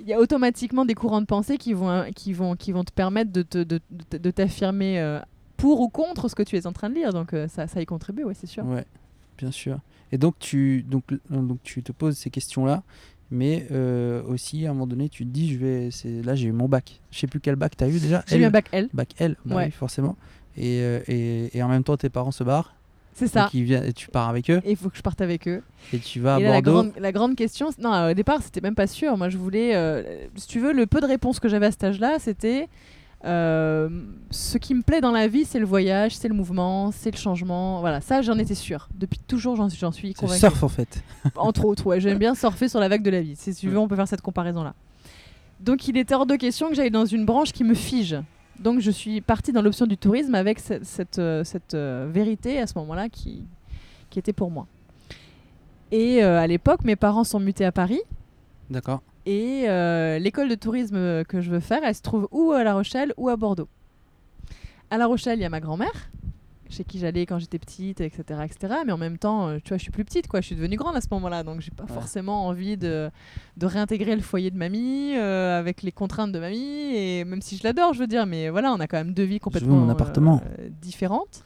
il 0.00 0.06
y 0.08 0.12
a 0.12 0.18
automatiquement 0.20 0.84
des 0.84 0.94
courants 0.94 1.20
de 1.20 1.26
pensée 1.26 1.58
qui 1.58 1.72
vont 1.74 2.04
qui 2.14 2.32
vont 2.32 2.56
qui 2.56 2.72
vont 2.72 2.84
te 2.84 2.92
permettre 2.92 3.30
de 3.32 3.42
te- 3.42 3.62
de, 3.62 3.80
de- 4.10 4.18
de 4.18 4.30
t'affirmer 4.30 4.98
euh, 5.00 5.20
pour 5.56 5.80
ou 5.80 5.88
contre 5.88 6.28
ce 6.28 6.34
que 6.34 6.42
tu 6.42 6.56
es 6.56 6.66
en 6.66 6.72
train 6.72 6.90
de 6.90 6.94
lire. 6.94 7.12
Donc 7.12 7.32
euh, 7.34 7.48
ça 7.48 7.66
ça 7.66 7.80
y 7.82 7.86
contribue, 7.86 8.24
ouais, 8.24 8.34
c'est 8.34 8.46
sûr. 8.46 8.64
Ouais, 8.64 8.84
bien 9.38 9.50
sûr. 9.50 9.78
Et 10.10 10.18
donc 10.18 10.34
tu, 10.38 10.82
donc, 10.82 11.04
euh, 11.12 11.18
donc 11.30 11.58
tu 11.62 11.82
te 11.82 11.90
poses 11.92 12.16
ces 12.18 12.28
questions-là, 12.30 12.82
mais 13.30 13.66
euh, 13.70 14.22
aussi 14.24 14.66
à 14.66 14.70
un 14.70 14.72
moment 14.74 14.86
donné, 14.86 15.08
tu 15.08 15.24
te 15.24 15.30
dis, 15.30 15.52
je 15.52 15.58
vais, 15.58 15.90
c'est 15.90 16.22
là 16.22 16.34
j'ai 16.34 16.48
eu 16.48 16.52
mon 16.52 16.68
bac. 16.68 17.00
Je 17.10 17.18
sais 17.18 17.26
plus 17.26 17.40
quel 17.40 17.56
bac 17.56 17.76
t'as 17.76 17.88
eu 17.88 17.98
déjà. 17.98 18.22
J'ai 18.26 18.38
eu 18.38 18.44
un 18.44 18.50
bac 18.50 18.68
L, 18.72 18.88
Bac 18.92 19.14
L, 19.18 19.36
bah 19.46 19.56
Ouais. 19.56 19.64
oui, 19.66 19.70
forcément. 19.70 20.16
Et, 20.56 20.80
euh, 20.82 21.00
et, 21.08 21.56
et 21.56 21.62
en 21.62 21.68
même 21.68 21.82
temps, 21.82 21.96
tes 21.96 22.10
parents 22.10 22.30
se 22.30 22.44
barrent. 22.44 22.74
C'est 23.14 23.26
ça. 23.28 23.50
Et 23.52 23.92
tu 23.92 24.08
pars 24.08 24.28
avec 24.28 24.50
eux 24.50 24.60
Et 24.64 24.70
il 24.72 24.76
faut 24.76 24.88
que 24.88 24.96
je 24.96 25.02
parte 25.02 25.20
avec 25.20 25.46
eux. 25.48 25.62
et 25.92 25.98
tu 25.98 26.20
vas 26.20 26.36
à 26.36 26.40
la 26.40 26.60
Bordeaux. 26.60 26.72
grande, 26.72 26.92
la 26.98 27.12
grande 27.12 27.36
question, 27.36 27.70
non, 27.78 28.10
au 28.10 28.14
départ, 28.14 28.42
c'était 28.42 28.60
même 28.60 28.74
pas 28.74 28.86
sûr. 28.86 29.16
Moi, 29.16 29.28
je 29.28 29.38
voulais, 29.38 29.74
euh, 29.74 30.26
si 30.36 30.48
tu 30.48 30.60
veux, 30.60 30.72
le 30.72 30.86
peu 30.86 31.00
de 31.00 31.06
réponses 31.06 31.38
que 31.40 31.48
j'avais 31.48 31.66
à 31.66 31.70
cet 31.70 31.84
âge-là, 31.84 32.18
c'était 32.18 32.68
euh, 33.24 33.88
ce 34.30 34.58
qui 34.58 34.74
me 34.74 34.82
plaît 34.82 35.00
dans 35.00 35.12
la 35.12 35.28
vie, 35.28 35.44
c'est 35.44 35.60
le 35.60 35.66
voyage, 35.66 36.16
c'est 36.16 36.28
le 36.28 36.34
mouvement, 36.34 36.90
c'est 36.90 37.10
le 37.10 37.16
changement. 37.18 37.80
Voilà, 37.80 38.00
ça, 38.00 38.22
j'en 38.22 38.38
étais 38.38 38.54
sûre. 38.54 38.88
Depuis 38.94 39.20
toujours, 39.20 39.56
j'en 39.56 39.68
suis, 39.68 39.78
suis 39.92 40.14
convaincue. 40.14 40.40
surf 40.40 40.62
en 40.62 40.68
fait. 40.68 41.02
Entre 41.36 41.64
autres, 41.64 41.86
ouais, 41.86 42.00
j'aime 42.00 42.18
bien 42.18 42.34
surfer 42.34 42.68
sur 42.68 42.80
la 42.80 42.88
vague 42.88 43.02
de 43.02 43.10
la 43.10 43.20
vie. 43.20 43.36
Si 43.36 43.54
tu 43.54 43.68
veux, 43.68 43.78
on 43.78 43.88
peut 43.88 43.96
faire 43.96 44.08
cette 44.08 44.22
comparaison-là. 44.22 44.74
Donc, 45.60 45.86
il 45.86 45.96
était 45.96 46.14
hors 46.14 46.26
de 46.26 46.34
question 46.34 46.68
que 46.70 46.74
j'aille 46.74 46.90
dans 46.90 47.06
une 47.06 47.24
branche 47.24 47.52
qui 47.52 47.62
me 47.62 47.74
fige. 47.74 48.16
Donc, 48.62 48.78
je 48.78 48.90
suis 48.90 49.20
partie 49.20 49.52
dans 49.52 49.60
l'option 49.60 49.86
du 49.86 49.96
tourisme 49.96 50.34
avec 50.36 50.60
cette, 50.60 50.84
cette, 50.84 51.18
euh, 51.18 51.42
cette, 51.42 51.74
euh, 51.74 52.08
vérité 52.08 52.60
à 52.60 52.66
ce 52.66 52.78
moment-là 52.78 53.08
qui, 53.08 53.44
qui 54.08 54.20
était 54.20 54.32
pour 54.32 54.50
moi. 54.50 54.66
Et 55.90 56.22
euh, 56.22 56.38
à 56.38 56.46
l'époque, 56.46 56.84
mes 56.84 56.94
parents 56.96 57.24
sont 57.24 57.40
mutés 57.40 57.64
à 57.64 57.72
Paris. 57.72 58.00
D'accord. 58.70 59.02
Et 59.26 59.64
euh, 59.68 60.18
l'école 60.18 60.48
de 60.48 60.54
tourisme 60.54 61.24
que 61.24 61.40
je 61.40 61.50
veux 61.50 61.60
faire, 61.60 61.80
elle 61.82 61.94
se 61.94 62.02
trouve 62.02 62.28
ou 62.30 62.52
à 62.52 62.62
La 62.62 62.74
Rochelle 62.74 63.12
ou 63.16 63.28
à 63.28 63.36
Bordeaux? 63.36 63.68
À 64.90 64.96
La 64.96 65.06
Rochelle, 65.06 65.38
il 65.38 65.42
y 65.42 65.44
a 65.44 65.50
ma 65.50 65.60
grand-mère, 65.60 66.10
chez 66.72 66.84
qui 66.84 66.98
j'allais 66.98 67.26
quand 67.26 67.38
j'étais 67.38 67.58
petite, 67.58 68.00
etc., 68.00 68.40
etc. 68.44 68.74
Mais 68.86 68.92
en 68.92 68.98
même 68.98 69.18
temps, 69.18 69.48
euh, 69.48 69.58
tu 69.62 69.68
vois, 69.68 69.76
je 69.78 69.82
suis 69.82 69.92
plus 69.92 70.04
petite, 70.04 70.26
quoi. 70.26 70.40
Je 70.40 70.46
suis 70.46 70.56
devenue 70.56 70.76
grande 70.76 70.96
à 70.96 71.00
ce 71.00 71.06
moment-là, 71.12 71.42
donc 71.42 71.60
j'ai 71.60 71.70
pas 71.70 71.84
Ouais. 71.84 71.92
forcément 71.92 72.46
envie 72.46 72.76
de, 72.76 73.10
de 73.56 73.66
réintégrer 73.66 74.16
le 74.16 74.22
foyer 74.22 74.50
de 74.50 74.56
mamie 74.56 75.14
euh, 75.16 75.58
avec 75.58 75.82
les 75.82 75.92
contraintes 75.92 76.32
de 76.32 76.38
mamie. 76.38 76.94
Et 76.96 77.24
même 77.24 77.42
si 77.42 77.56
je 77.56 77.62
l'adore, 77.64 77.92
je 77.94 78.00
veux 78.00 78.06
dire, 78.06 78.26
mais 78.26 78.48
voilà, 78.48 78.72
on 78.72 78.80
a 78.80 78.86
quand 78.86 78.96
même 78.98 79.14
deux 79.14 79.24
vies 79.24 79.38
complètement 79.40 79.76
mon 79.76 79.88
appartement. 79.88 80.40
euh, 80.58 80.68
différentes. 80.80 81.44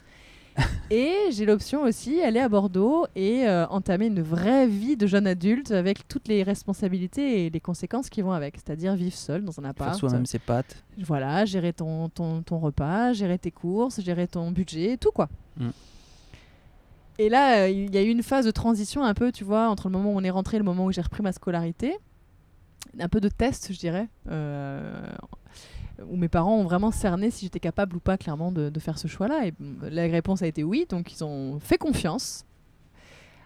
et 0.90 1.14
j'ai 1.30 1.44
l'option 1.44 1.82
aussi 1.82 2.22
aller 2.22 2.40
à 2.40 2.48
Bordeaux 2.48 3.06
et 3.14 3.46
euh, 3.46 3.66
entamer 3.68 4.06
une 4.06 4.22
vraie 4.22 4.66
vie 4.66 4.96
de 4.96 5.06
jeune 5.06 5.26
adulte 5.26 5.70
avec 5.70 6.08
toutes 6.08 6.28
les 6.28 6.42
responsabilités 6.42 7.46
et 7.46 7.50
les 7.50 7.60
conséquences 7.60 8.08
qui 8.08 8.22
vont 8.22 8.32
avec, 8.32 8.56
c'est-à-dire 8.56 8.94
vivre 8.94 9.14
seul 9.16 9.44
dans 9.44 9.58
un 9.58 9.62
Faire 9.62 9.70
appart. 9.70 9.94
soi-même 9.98 10.26
ses 10.26 10.38
pattes. 10.38 10.82
Voilà, 10.98 11.44
gérer 11.44 11.72
ton, 11.72 12.08
ton, 12.08 12.42
ton 12.42 12.58
repas, 12.58 13.12
gérer 13.12 13.38
tes 13.38 13.50
courses, 13.50 14.00
gérer 14.00 14.26
ton 14.28 14.50
budget, 14.50 14.96
tout 14.96 15.10
quoi. 15.12 15.28
Mm. 15.58 15.70
Et 17.18 17.28
là, 17.28 17.60
euh, 17.62 17.68
il 17.70 17.94
y 17.94 17.98
a 17.98 18.02
eu 18.02 18.08
une 18.10 18.22
phase 18.22 18.44
de 18.44 18.50
transition 18.50 19.02
un 19.02 19.14
peu, 19.14 19.32
tu 19.32 19.44
vois, 19.44 19.68
entre 19.68 19.88
le 19.88 19.92
moment 19.92 20.12
où 20.12 20.16
on 20.18 20.24
est 20.24 20.30
rentré 20.30 20.56
et 20.56 20.60
le 20.60 20.64
moment 20.64 20.84
où 20.84 20.92
j'ai 20.92 21.00
repris 21.00 21.22
ma 21.22 21.32
scolarité. 21.32 21.96
Un 22.98 23.08
peu 23.08 23.20
de 23.20 23.28
test, 23.28 23.72
je 23.72 23.78
dirais. 23.78 24.08
euh, 24.30 25.06
où 26.08 26.16
mes 26.16 26.28
parents 26.28 26.56
ont 26.56 26.64
vraiment 26.64 26.90
cerné 26.90 27.30
si 27.30 27.46
j'étais 27.46 27.60
capable 27.60 27.96
ou 27.96 28.00
pas, 28.00 28.16
clairement, 28.18 28.52
de, 28.52 28.68
de 28.68 28.80
faire 28.80 28.98
ce 28.98 29.08
choix-là. 29.08 29.46
Et 29.46 29.52
mm, 29.58 29.88
la 29.90 30.02
réponse 30.02 30.42
a 30.42 30.46
été 30.46 30.62
oui, 30.64 30.86
donc 30.88 31.12
ils 31.12 31.24
ont 31.24 31.58
fait 31.60 31.78
confiance 31.78 32.44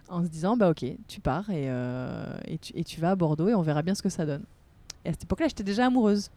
en 0.09 0.25
se 0.25 0.29
disant, 0.29 0.57
bah 0.57 0.71
ok, 0.71 0.85
tu 1.07 1.21
pars 1.21 1.49
et, 1.51 1.67
euh, 1.71 2.37
et, 2.47 2.59
tu, 2.59 2.73
et 2.77 2.83
tu 2.83 3.01
vas 3.01 3.13
à 3.13 3.17
Bordeaux 3.17 3.49
et 3.49 3.55
on 3.55 3.63
verra 3.63 3.83
bien 3.83 3.95
ce 3.95 4.03
que 4.03 4.09
ça 4.09 4.27
donne. 4.27 4.43
Et 5.05 5.09
à 5.09 5.13
cette 5.13 5.23
époque-là, 5.23 5.47
j'étais 5.49 5.63
déjà 5.63 5.87
amoureuse. 5.87 6.31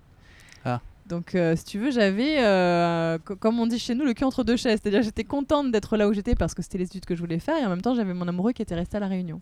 Ah. 0.64 0.80
Donc, 1.10 1.36
euh, 1.36 1.56
si 1.56 1.66
tu 1.66 1.80
veux, 1.80 1.92
j'avais, 1.92 2.42
euh, 2.44 3.18
co- 3.18 3.36
comme 3.36 3.60
on 3.60 3.68
dit 3.68 3.80
chez 3.80 3.94
nous, 3.96 4.06
le 4.06 4.14
cul 4.14 4.24
entre 4.24 4.44
deux 4.44 4.56
chaises. 4.56 4.80
C'est-à-dire, 4.82 5.02
j'étais 5.02 5.26
contente 5.26 5.72
d'être 5.72 5.98
là 5.98 6.08
où 6.08 6.14
j'étais 6.14 6.36
parce 6.36 6.54
que 6.54 6.62
c'était 6.62 6.78
les 6.78 6.86
études 6.86 7.04
que 7.06 7.16
je 7.16 7.20
voulais 7.20 7.40
faire, 7.40 7.58
et 7.58 7.66
en 7.66 7.70
même 7.70 7.82
temps, 7.82 7.94
j'avais 7.96 8.14
mon 8.14 8.28
amoureux 8.28 8.54
qui 8.54 8.62
était 8.62 8.76
resté 8.76 8.96
à 8.98 9.00
la 9.02 9.08
Réunion. 9.08 9.42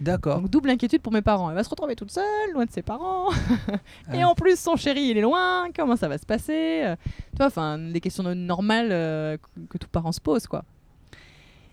D'accord. 0.00 0.40
Donc, 0.40 0.50
double 0.50 0.70
inquiétude 0.70 1.02
pour 1.02 1.12
mes 1.12 1.22
parents. 1.22 1.48
Elle 1.50 1.56
va 1.56 1.64
se 1.64 1.68
retrouver 1.70 1.96
toute 1.96 2.10
seule, 2.12 2.24
loin 2.52 2.64
de 2.64 2.70
ses 2.70 2.82
parents. 2.82 3.30
et 4.12 4.22
Ah. 4.22 4.28
en 4.28 4.34
plus, 4.34 4.58
son 4.58 4.76
chéri, 4.76 5.02
il 5.10 5.18
est 5.18 5.22
loin. 5.22 5.66
Comment 5.76 5.96
ça 5.96 6.08
va 6.08 6.18
se 6.18 6.26
passer? 6.26 6.82
Euh, 6.84 6.96
Tu 7.32 7.36
vois, 7.38 7.46
enfin, 7.46 7.76
les 7.76 8.00
questions 8.00 8.22
no- 8.22 8.34
normales 8.34 8.90
euh, 8.92 9.36
que, 9.68 9.76
tout 9.78 9.88
parent 9.88 10.12
se 10.12 10.20
pose, 10.20 10.46
quoi. 10.46 10.64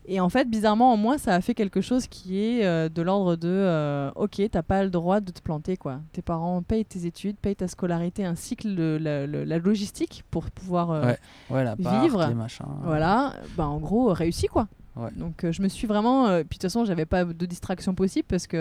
Et 0.07 0.19
en 0.19 0.29
fait, 0.29 0.47
bizarrement, 0.47 0.93
en 0.93 0.97
moi, 0.97 1.17
ça 1.17 1.33
a 1.33 1.41
fait 1.41 1.55
quelque 1.55 1.81
chose 1.81 2.05
qui 2.07 2.39
est 2.39 2.63
euh, 2.63 2.89
de 2.89 3.01
l'ordre 3.01 3.35
de 3.35 3.47
euh, 3.49 4.11
Ok, 4.15 4.39
t'as 4.51 4.61
pas 4.61 4.83
le 4.83 4.91
droit 4.91 5.19
de 5.19 5.31
te 5.31 5.41
planter, 5.41 5.77
quoi. 5.77 5.99
Tes 6.11 6.21
parents 6.21 6.61
payent 6.61 6.85
tes 6.85 7.07
études, 7.07 7.37
payent 7.37 7.55
ta 7.55 7.67
scolarité, 7.67 8.23
ainsi 8.23 8.55
que 8.55 8.67
le- 8.67 8.99
la, 8.99 9.25
le- 9.25 9.43
la 9.43 9.57
logistique 9.57 10.23
pour 10.29 10.51
pouvoir 10.51 10.89
Ouais. 10.89 11.17
Ouais, 11.49 11.63
la 11.63 11.75
part, 11.75 12.01
vivre. 12.03 12.27
machins. 12.35 12.65
voilà, 12.83 13.33
bah 13.57 13.65
en 13.67 13.77
gros, 13.79 14.13
réussi 14.13 14.45
quoi. 14.45 14.67
Ouais. 14.95 15.09
Donc 15.17 15.43
euh, 15.43 15.51
je 15.51 15.61
me 15.61 15.67
suis 15.67 15.87
vraiment. 15.87 16.27
euh, 16.27 16.39
puis 16.39 16.43
de 16.43 16.53
toute 16.53 16.61
façon, 16.63 16.85
j'avais 16.85 17.05
pas 17.05 17.25
de 17.25 17.45
distraction 17.45 17.93
possible 17.93 18.25
parce 18.29 18.47
que 18.47 18.55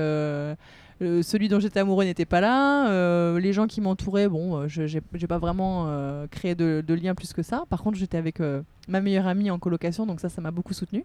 euh, 1.02 1.22
celui 1.22 1.48
dont 1.48 1.60
j'étais 1.60 1.80
amoureux 1.80 2.04
n'était 2.04 2.24
pas 2.24 2.40
là. 2.40 3.38
les 3.38 3.52
gens 3.52 3.66
qui 3.66 3.80
m'entouraient, 3.80 4.28
bon, 4.28 4.66
je- 4.68 4.86
j'ai 4.86 5.00
pas 5.28 5.38
vraiment 5.38 5.88
créé 6.30 6.54
de, 6.54 6.82
de 6.86 6.94
lien 6.94 7.14
plus 7.14 7.32
que 7.32 7.42
ça. 7.42 7.64
Par 7.70 7.82
contre, 7.82 7.98
j'étais 7.98 8.16
avec 8.18 8.38
ma 8.88 9.00
meilleure 9.00 9.26
amie 9.26 9.50
en 9.50 9.58
colocation, 9.58 10.06
donc 10.06 10.20
ça, 10.20 10.28
ça 10.28 10.40
m'a 10.40 10.50
beaucoup 10.50 10.72
soutenu. 10.74 11.04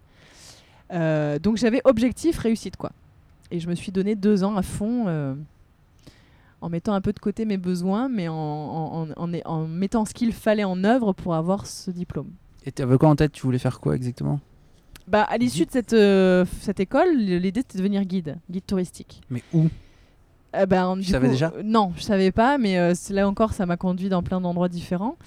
donc 0.91 1.57
j'avais 1.57 1.81
objectif 1.85 2.37
réussite 2.39 2.77
quoi. 2.77 2.91
Et 3.51 3.59
je 3.59 3.67
me 3.67 3.75
suis 3.75 3.91
donné 3.91 4.15
deux 4.15 4.43
ans 4.43 4.55
à 4.57 4.61
fond. 4.63 5.35
en 6.61 6.69
mettant 6.69 6.93
un 6.93 7.01
peu 7.01 7.13
de 7.13 7.19
côté 7.19 7.45
mes 7.45 7.57
besoins, 7.57 8.09
mais 8.09 8.27
en, 8.27 8.33
en, 8.35 9.07
en- 9.15 9.33
en- 9.33 9.39
en 9.45 9.67
mettant 9.67 10.03
ce 10.05 10.13
qu'il 10.13 10.33
fallait 10.33 10.65
en 10.65 10.83
œuvre 10.83 11.13
pour 11.13 11.33
avoir 11.35 11.65
ce 11.65 11.89
diplôme. 11.89 12.31
Et 12.65 12.71
tu 12.73 12.81
avais 12.81 12.97
quoi 12.97 13.07
en 13.09 13.15
tête? 13.15 13.31
Tu 13.31 13.43
voulais 13.43 13.59
faire 13.59 13.79
quoi 13.79 13.95
exactement? 13.95 14.39
Bah, 15.09 15.23
à 15.23 15.37
l'issue 15.37 15.65
de 15.65 15.71
cette, 15.71 15.93
euh, 15.93 16.45
cette 16.61 16.79
école, 16.79 17.15
l'idée 17.17 17.61
c'était 17.61 17.77
de 17.77 17.83
devenir 17.83 18.03
guide, 18.05 18.37
guide 18.49 18.65
touristique. 18.65 19.21
Mais 19.29 19.41
où? 19.53 19.67
Euh, 20.55 20.65
ben, 20.65 20.97
du 20.97 21.03
savais 21.03 21.27
coup, 21.27 21.33
déjà? 21.33 21.51
euh, 21.55 21.61
Non, 21.63 21.91
je 21.95 22.01
savais 22.01 22.31
pas, 22.31 22.57
mais 22.57 22.77
euh, 22.79 22.93
là 23.11 23.27
encore, 23.27 23.53
ça 23.53 23.65
m'a 23.65 23.77
conduit 23.77 24.09
dans 24.09 24.23
plein 24.23 24.41
d'endroits 24.41 24.69
différents. 24.69 25.17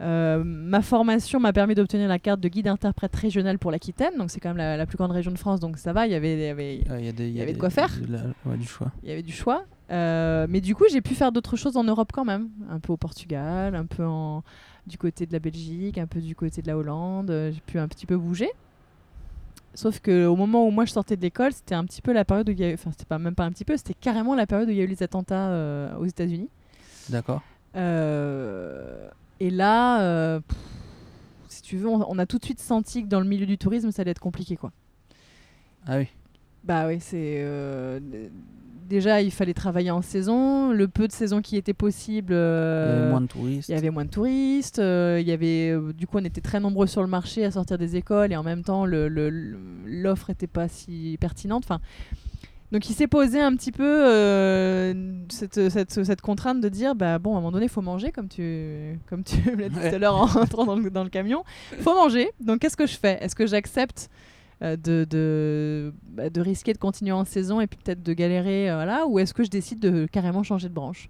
Euh, 0.00 0.42
ma 0.44 0.80
formation 0.82 1.38
m'a 1.38 1.52
permis 1.52 1.74
d'obtenir 1.76 2.08
la 2.08 2.18
carte 2.18 2.40
de 2.40 2.48
guide 2.48 2.66
interprète 2.66 3.14
régional 3.14 3.58
pour 3.58 3.70
l'Aquitaine, 3.70 4.16
donc 4.18 4.30
c'est 4.30 4.40
quand 4.40 4.48
même 4.48 4.56
la, 4.56 4.76
la 4.76 4.86
plus 4.86 4.96
grande 4.96 5.12
région 5.12 5.30
de 5.30 5.38
France, 5.38 5.60
donc 5.60 5.76
ça 5.78 5.92
va, 5.92 6.06
il 6.06 6.12
y 6.12 6.14
avait, 6.16 6.36
y 6.36 6.90
Euh, 6.90 7.00
y, 7.00 7.06
y 7.06 7.52
de 7.52 7.58
quoi 7.58 7.70
faire. 7.70 7.90
ouais, 8.00 8.56
il 9.04 9.08
y 9.08 9.12
avait 9.12 9.22
du 9.22 9.32
choix. 9.32 9.64
Euh, 9.90 10.46
mais 10.48 10.60
du 10.60 10.74
coup, 10.74 10.84
j'ai 10.90 11.00
pu 11.02 11.14
faire 11.14 11.30
d'autres 11.30 11.56
choses 11.56 11.76
en 11.76 11.84
Europe 11.84 12.10
quand 12.12 12.24
même. 12.24 12.48
Un 12.70 12.80
peu 12.80 12.92
au 12.92 12.96
Portugal, 12.96 13.74
un 13.76 13.84
peu 13.86 14.04
en, 14.04 14.42
du 14.86 14.98
côté 14.98 15.26
de 15.26 15.32
la 15.32 15.38
Belgique, 15.38 15.98
un 15.98 16.06
peu 16.06 16.20
du 16.20 16.34
côté 16.34 16.62
de 16.62 16.66
la 16.66 16.76
Hollande. 16.76 17.30
Euh, 17.30 17.52
J'ai 17.52 17.60
pu 17.60 17.78
un 17.78 17.86
petit 17.86 18.06
peu 18.06 18.16
bouger. 18.16 18.50
Sauf 19.74 20.00
que 20.00 20.26
au 20.26 20.36
moment 20.36 20.66
où 20.66 20.70
moi 20.70 20.84
je 20.84 20.92
sortais 20.92 21.16
de 21.16 21.22
l'école, 21.22 21.52
c'était 21.52 21.74
un 21.74 21.84
petit 21.84 22.02
peu 22.02 22.12
la 22.12 22.24
période 22.24 22.48
où 22.48 22.52
il 22.52 22.60
y 22.60 22.64
a 22.64 22.70
eu, 22.70 22.74
enfin 22.74 22.90
c'était 22.90 23.06
pas 23.06 23.18
même 23.18 23.34
pas 23.34 23.44
un 23.44 23.52
petit 23.52 23.64
peu, 23.64 23.76
c'était 23.76 23.94
carrément 23.94 24.34
la 24.34 24.46
période 24.46 24.68
où 24.68 24.70
il 24.72 24.76
y 24.76 24.80
a 24.80 24.84
eu 24.84 24.88
les 24.88 25.02
attentats 25.02 25.48
euh, 25.48 25.96
aux 25.96 26.04
États-Unis. 26.04 26.50
D'accord. 27.08 27.42
Euh, 27.74 29.08
et 29.40 29.50
là, 29.50 30.02
euh, 30.02 30.40
pff, 30.40 30.58
si 31.48 31.62
tu 31.62 31.76
veux, 31.78 31.88
on, 31.88 32.04
on 32.06 32.18
a 32.18 32.26
tout 32.26 32.38
de 32.38 32.44
suite 32.44 32.60
senti 32.60 33.02
que 33.02 33.08
dans 33.08 33.20
le 33.20 33.26
milieu 33.26 33.46
du 33.46 33.56
tourisme, 33.56 33.90
ça 33.90 34.02
allait 34.02 34.10
être 34.10 34.20
compliqué 34.20 34.56
quoi. 34.56 34.72
Ah 35.86 35.96
oui. 35.96 36.08
Bah 36.64 36.86
oui, 36.86 36.98
c'est 37.00 37.36
euh, 37.38 37.98
déjà, 38.88 39.20
il 39.22 39.32
fallait 39.32 39.54
travailler 39.54 39.90
en 39.90 40.02
saison. 40.02 40.70
Le 40.72 40.86
peu 40.88 41.08
de 41.08 41.12
saison 41.12 41.40
qui 41.42 41.56
était 41.56 41.72
possible, 41.74 42.32
Il 42.32 42.36
y 42.36 42.38
euh, 42.38 43.00
avait 43.02 43.10
moins 43.10 43.20
de 43.22 43.26
touristes. 43.26 43.68
il 43.68 43.72
y 43.72 43.78
avait 43.78 43.90
moins 43.90 44.04
de 44.04 44.10
touristes. 44.10 44.78
euh, 44.78 45.18
il 45.20 45.26
y 45.26 45.32
avait, 45.32 45.70
euh, 45.70 45.92
du 45.92 46.06
coup, 46.06 46.18
on 46.18 46.24
était 46.24 46.40
très 46.40 46.60
nombreux 46.60 46.86
sur 46.86 47.02
le 47.02 47.08
marché 47.08 47.44
à 47.44 47.50
sortir 47.50 47.78
des 47.78 47.96
écoles 47.96 48.32
et 48.32 48.36
en 48.36 48.42
même 48.44 48.62
temps, 48.62 48.86
le- 48.86 49.08
le- 49.08 49.56
l'offre 49.86 50.26
n'était 50.30 50.46
pas 50.46 50.68
si 50.68 51.16
pertinente. 51.20 51.64
Enfin, 51.64 51.80
donc, 52.70 52.88
il 52.88 52.94
s'est 52.94 53.06
posé 53.08 53.40
un 53.40 53.54
petit 53.54 53.72
peu 53.72 54.06
euh, 54.06 54.94
cette, 55.30 55.68
cette- 55.68 56.04
cette 56.04 56.20
contrainte 56.22 56.60
de 56.60 56.68
dire 56.68 56.94
bah, 56.94 57.18
bon, 57.18 57.30
à 57.34 57.38
un 57.38 57.40
moment 57.40 57.52
donné, 57.52 57.66
il 57.66 57.70
faut 57.70 57.82
manger, 57.82 58.12
comme 58.12 58.28
tu, 58.28 58.98
comme 59.10 59.24
tu 59.24 59.36
me 59.50 59.56
l'as 59.62 59.68
dit 59.68 59.78
Ouais. 59.78 59.90
tout 59.90 59.96
à 59.96 59.98
l'heure 59.98 60.14
en 60.16 60.24
entrant 60.40 60.64
dans 60.64 60.76
le, 60.76 60.90
dans 60.90 61.02
le 61.04 61.10
camion. 61.10 61.42
Il 61.76 61.82
faut 61.82 61.94
manger. 61.94 62.30
Donc, 62.40 62.60
qu'est-ce 62.60 62.76
que 62.76 62.86
je 62.86 62.96
fais? 62.96 63.18
Est-ce 63.20 63.34
que 63.34 63.46
j'accepte 63.46 64.08
euh, 64.08 64.16
de, 64.62 65.04
de, 65.08 65.92
bah, 66.08 66.30
de 66.30 66.40
risquer 66.40 66.72
de 66.72 66.78
continuer 66.78 67.12
en 67.12 67.24
saison 67.24 67.60
et 67.60 67.66
puis 67.66 67.78
peut-être 67.82 68.02
de 68.02 68.12
galérer, 68.12 68.70
euh, 68.70 68.76
voilà, 68.76 69.06
ou 69.06 69.18
est-ce 69.18 69.34
que 69.34 69.42
je 69.42 69.50
décide 69.50 69.80
de 69.80 70.06
carrément 70.06 70.44
changer 70.44 70.68
de 70.68 70.74
branche? 70.74 71.08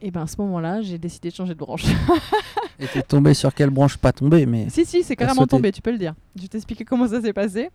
Et 0.00 0.10
ben 0.10 0.22
à 0.22 0.26
ce 0.26 0.36
moment-là, 0.38 0.80
j'ai 0.80 0.96
décidé 0.96 1.28
de 1.28 1.34
changer 1.34 1.52
de 1.52 1.58
branche. 1.58 1.84
Et 2.78 2.86
t'es 2.86 3.02
tombé 3.02 3.34
sur 3.34 3.54
quelle 3.54 3.68
branche 3.68 3.98
pas 3.98 4.12
tombé, 4.12 4.46
mais 4.46 4.70
si, 4.70 4.86
si, 4.86 5.02
c'est 5.02 5.14
carrément 5.14 5.46
tombé, 5.46 5.70
tu 5.72 5.82
peux 5.82 5.92
le 5.92 5.98
dire. 5.98 6.14
Je 6.36 6.42
vais 6.42 6.48
t'expliquer 6.48 6.86
comment 6.86 7.06
ça 7.06 7.20
s'est 7.20 7.34
passé. 7.34 7.68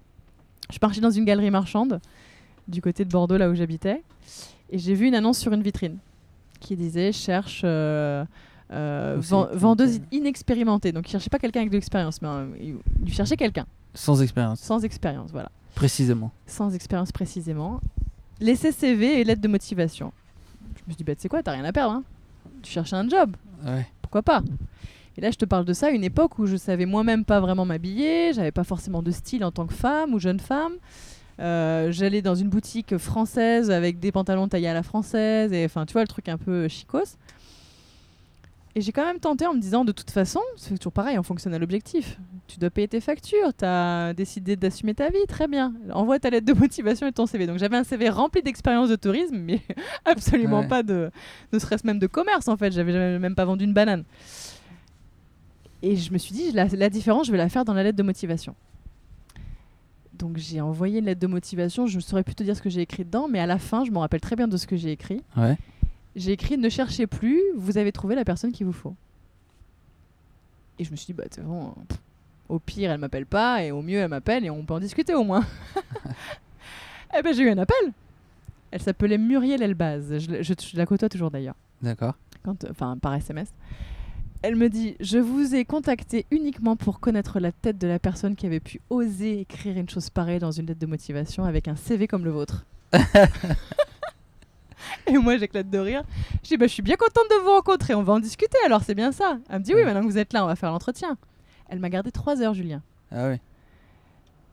Je 0.70 0.74
suis 0.74 0.80
partie 0.80 1.00
dans 1.00 1.12
une 1.12 1.26
galerie 1.26 1.52
marchande 1.52 2.00
du 2.68 2.82
côté 2.82 3.06
de 3.06 3.12
Bordeaux, 3.12 3.38
là 3.38 3.48
où 3.48 3.54
j'habitais, 3.54 4.02
et 4.72 4.80
j'ai 4.80 4.96
vu 4.96 5.06
une 5.06 5.14
annonce 5.14 5.38
sur 5.38 5.54
une 5.54 5.62
vitrine 5.62 5.98
qui 6.60 6.76
disait 6.76 7.12
cherche 7.12 7.62
euh, 7.64 8.26
euh, 8.72 9.18
vendeuse 9.20 10.00
inexpérimentée. 10.12 10.92
Donc, 10.92 11.08
il 11.08 11.12
cherchait 11.12 11.30
pas 11.30 11.38
quelqu'un 11.38 11.60
avec 11.60 11.70
de 11.70 11.76
l'expérience, 11.76 12.24
mais 12.24 12.28
euh, 12.28 12.48
il, 12.60 12.76
il 13.06 13.14
cherchait 13.14 13.38
quelqu'un 13.38 13.68
sans 13.95 14.21
expérience, 14.21 14.60
sans 14.60 14.84
expérience, 14.84 15.31
voilà. 15.31 15.49
précisément. 15.73 16.31
sans 16.45 16.73
expérience 16.75 17.12
précisément. 17.12 17.81
Laisser 18.39 18.71
CV 18.71 19.19
et 19.19 19.23
lettre 19.23 19.41
de 19.41 19.47
motivation. 19.47 20.12
Je 20.75 20.81
me 20.88 20.91
suis 20.91 20.97
dit, 20.97 21.03
bah, 21.03 21.15
tu 21.15 21.21
sais 21.21 21.29
quoi, 21.29 21.41
t'as 21.41 21.53
rien 21.53 21.65
à 21.65 21.71
perdre. 21.73 21.93
hein. 21.95 22.03
Tu 22.62 22.71
cherches 22.71 22.93
un 22.93 23.08
job, 23.10 23.36
Ouais. 23.65 23.88
pourquoi 24.01 24.21
pas? 24.21 24.41
Et 25.17 25.21
là, 25.21 25.31
je 25.31 25.38
te 25.38 25.45
parle 25.45 25.63
de 25.65 25.71
ça 25.73 25.88
à 25.88 25.89
une 25.91 26.03
époque 26.03 26.38
où 26.39 26.45
je 26.45 26.58
savais 26.58 26.86
moi-même 26.86 27.23
pas 27.23 27.39
vraiment 27.39 27.63
m'habiller, 27.65 28.34
j'avais 28.34 28.51
pas 28.51 28.65
forcément 28.65 29.01
de 29.01 29.12
style 29.12 29.45
en 29.45 29.51
tant 29.51 29.65
que 29.65 29.73
femme 29.73 30.13
ou 30.13 30.19
jeune 30.19 30.39
femme. 30.41 30.73
Euh, 31.39 31.91
J'allais 31.91 32.21
dans 32.21 32.36
une 32.36 32.49
boutique 32.49 32.97
française 32.97 33.69
avec 33.71 33.99
des 33.99 34.12
pantalons 34.12 34.47
taillés 34.47 34.67
à 34.69 34.73
la 34.73 34.84
française, 34.84 35.51
et 35.53 35.65
enfin, 35.65 35.86
tu 35.86 35.93
vois, 35.93 36.01
le 36.01 36.08
truc 36.08 36.27
un 36.29 36.38
peu 36.38 36.67
chicos. 36.67 37.17
Et 38.78 38.82
j'ai 38.82 38.92
quand 38.92 39.06
même 39.06 39.20
tenté 39.20 39.48
en 39.48 39.54
me 39.54 39.60
disant, 39.62 39.86
de 39.86 39.94
toute 39.94 40.12
façon, 40.12 40.42
c'est 40.58 40.78
toujours 40.78 40.92
pareil, 40.92 41.18
on 41.18 41.24
fonctionne 41.24 41.54
à 41.54 41.60
l'objectif. 41.60 42.20
Tu 42.48 42.60
dois 42.60 42.70
payer 42.70 42.90
tes 42.90 43.00
factures, 43.00 43.54
tu 43.58 43.64
as 43.64 44.14
décidé 44.14 44.58
d'assumer 44.58 44.94
ta 44.94 45.10
vie, 45.10 45.26
très 45.30 45.48
bien. 45.48 45.74
Envoie 45.94 46.20
ta 46.20 46.30
lettre 46.30 46.46
de 46.46 46.52
motivation 46.60 47.08
et 47.08 47.14
ton 47.14 47.26
CV. 47.26 47.48
Donc 47.48 47.58
j'avais 47.58 47.78
un 47.78 47.86
CV 47.86 48.10
rempli 48.10 48.42
d'expérience 48.44 48.90
de 48.90 48.98
tourisme, 48.98 49.38
mais 49.38 49.62
absolument 50.06 50.60
Ouais. 50.60 50.68
pas 50.68 50.84
de, 50.84 51.10
ne 51.54 51.60
serait-ce 51.60 51.88
même 51.88 52.00
de 52.00 52.08
commerce 52.08 52.50
en 52.50 52.58
fait. 52.58 52.74
J'avais 52.74 53.18
même 53.18 53.34
pas 53.36 53.46
vendu 53.46 53.64
une 53.64 53.74
banane. 53.74 54.04
Et 55.82 55.96
je 55.96 56.12
me 56.12 56.18
suis 56.18 56.34
dit, 56.34 56.52
la, 56.52 56.66
la 56.66 56.90
différence, 56.90 57.28
je 57.28 57.32
vais 57.32 57.38
la 57.38 57.48
faire 57.50 57.64
dans 57.64 57.74
la 57.74 57.84
lettre 57.84 57.98
de 57.98 58.04
motivation. 58.04 58.56
Donc 60.14 60.38
j'ai 60.38 60.62
envoyé 60.62 61.00
une 61.00 61.06
lettre 61.06 61.20
de 61.22 61.28
motivation, 61.28 61.88
je 61.88 61.98
ne 61.98 62.02
saurais 62.02 62.24
plus 62.24 62.36
te 62.36 62.44
dire 62.44 62.56
ce 62.56 62.62
que 62.62 62.70
j'ai 62.70 62.82
écrit 62.82 63.04
dedans, 63.04 63.28
mais 63.30 63.40
à 63.40 63.46
la 63.46 63.58
fin, 63.58 63.84
je 63.84 63.92
me 63.92 63.98
rappelle 63.98 64.22
très 64.22 64.36
bien 64.36 64.48
de 64.48 64.56
ce 64.58 64.66
que 64.68 64.76
j'ai 64.78 64.92
écrit. 64.92 65.22
Ouais. 65.36 65.58
J'ai 66.15 66.32
écrit 66.32 66.58
Ne 66.58 66.69
cherchez 66.69 67.08
plus, 67.08 67.41
vous 67.56 67.78
avez 67.78 67.91
trouvé 67.91 68.15
la 68.15 68.23
personne 68.25 68.51
qu'il 68.51 68.65
vous 68.65 68.71
faut. 68.73 68.95
Et 70.80 70.84
je 70.84 70.91
me 70.91 70.95
suis 70.95 71.08
dit, 71.08 71.13
bah, 71.13 71.23
c'est 71.32 71.43
bon, 71.43 71.73
au 72.49 72.60
pire, 72.60 72.91
elle 72.91 72.99
m'appelle 72.99 73.25
pas, 73.25 73.63
et 73.63 73.71
au 73.71 73.82
mieux, 73.82 73.97
elle 73.99 74.10
m'appelle, 74.10 74.45
et 74.45 74.49
on 74.49 74.63
peut 74.65 74.73
en 74.73 74.80
discuter 74.80 75.13
au 75.13 75.23
moins. 75.23 75.45
eh 77.17 77.21
ben, 77.21 77.34
j'ai 77.34 77.43
eu 77.43 77.49
un 77.49 77.58
appel. 77.58 77.93
Elle 78.71 78.82
s'appelait 78.82 79.17
Muriel 79.17 79.62
Elbaz. 79.62 80.17
Je, 80.19 80.32
la- 80.32 80.41
je- 80.41 80.54
je 80.60 80.75
la 80.78 80.86
côtoie 80.86 81.08
toujours 81.08 81.32
d'ailleurs, 81.32 81.56
D'accord. 81.82 82.15
enfin, 82.69 82.97
par 82.97 83.13
SMS. 83.13 83.47
Elle 84.41 84.58
me 84.58 84.67
dit 84.69 84.95
Je 84.99 85.17
vous 85.17 85.56
ai 85.56 85.63
contacté 85.65 86.25
uniquement 86.30 86.75
pour 86.75 86.99
connaître 86.99 87.39
la 87.39 87.51
tête 87.54 87.78
de 87.78 87.88
la 87.88 87.97
personne 87.99 88.36
qui 88.36 88.45
avait 88.45 88.60
pu 88.60 88.80
oser 88.89 89.39
écrire 89.39 89.78
une 89.78 89.89
chose 89.89 90.10
pareille 90.10 90.39
dans 90.39 90.51
une 90.51 90.65
lettre 90.67 90.80
de 90.82 90.86
motivation 90.86 91.45
avec 91.45 91.67
un 91.69 91.75
CV 91.78 92.06
comme 92.08 92.25
le 92.25 92.32
vôtre. 92.32 92.65
Et 95.08 95.17
moi, 95.17 95.38
j'éclate 95.38 95.69
de 95.69 95.78
rire. 95.80 96.04
Je 96.43 96.50
dis, 96.50 96.58
bah, 96.58 96.67
je 96.67 96.74
suis 96.74 96.84
bien 96.84 96.95
contente 96.95 97.26
de 97.30 97.43
vous 97.43 97.52
rencontrer. 97.52 97.93
On 97.95 98.04
va 98.04 98.13
en 98.13 98.19
discuter 98.19 98.58
alors, 98.65 98.84
c'est 98.84 98.95
bien 98.95 99.12
ça. 99.12 99.38
Elle 99.50 99.60
me 99.60 99.63
dit, 99.63 99.74
oui, 99.76 99.84
maintenant 99.84 100.02
que 100.02 100.08
vous 100.08 100.17
êtes 100.17 100.34
là, 100.34 100.43
on 100.43 100.48
va 100.48 100.56
faire 100.56 100.71
l'entretien. 100.71 101.17
Elle 101.69 101.80
m'a 101.80 101.89
gardé 101.89 102.12
trois 102.12 102.41
heures, 102.41 102.54
Julien. 102.54 102.82
Ah 103.12 103.26
ouais. 103.28 103.39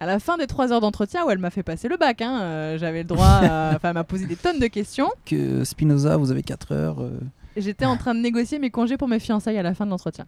À 0.00 0.06
la 0.06 0.18
fin 0.18 0.36
des 0.36 0.46
trois 0.48 0.72
heures 0.72 0.80
d'entretien, 0.80 1.24
où 1.24 1.30
elle 1.30 1.38
m'a 1.38 1.50
fait 1.50 1.62
passer 1.62 1.88
le 1.88 1.96
bac, 1.96 2.20
hein, 2.22 2.40
euh, 2.42 2.78
j'avais 2.78 3.02
le 3.02 3.08
droit. 3.08 3.24
à- 3.26 3.72
Enfin, 3.76 3.88
elle 3.90 3.94
m'a 3.94 4.04
posé 4.04 4.26
des 4.26 4.34
tonnes 4.36 4.58
de 4.58 4.66
questions. 4.66 5.10
Que 5.24 5.62
Spinoza, 5.64 6.16
vous 6.16 6.30
avez 6.32 6.42
4 6.42 6.72
heures. 6.72 7.00
euh, 7.00 7.18
J'étais 7.56 7.84
en 7.84 7.96
train 7.96 8.14
de 8.14 8.20
négocier 8.20 8.58
mes 8.58 8.70
congés 8.70 8.96
pour 8.96 9.06
mes 9.08 9.20
fiançailles 9.20 9.58
à 9.58 9.62
la 9.62 9.74
fin 9.74 9.84
de 9.84 9.90
l'entretien. 9.90 10.26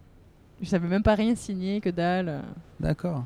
Je 0.61 0.69
savais 0.69 0.87
même 0.87 1.03
pas 1.03 1.15
rien 1.15 1.35
signer, 1.35 1.81
que 1.81 1.89
dalle. 1.89 2.29
euh. 2.29 2.41
D'accord. 2.79 3.25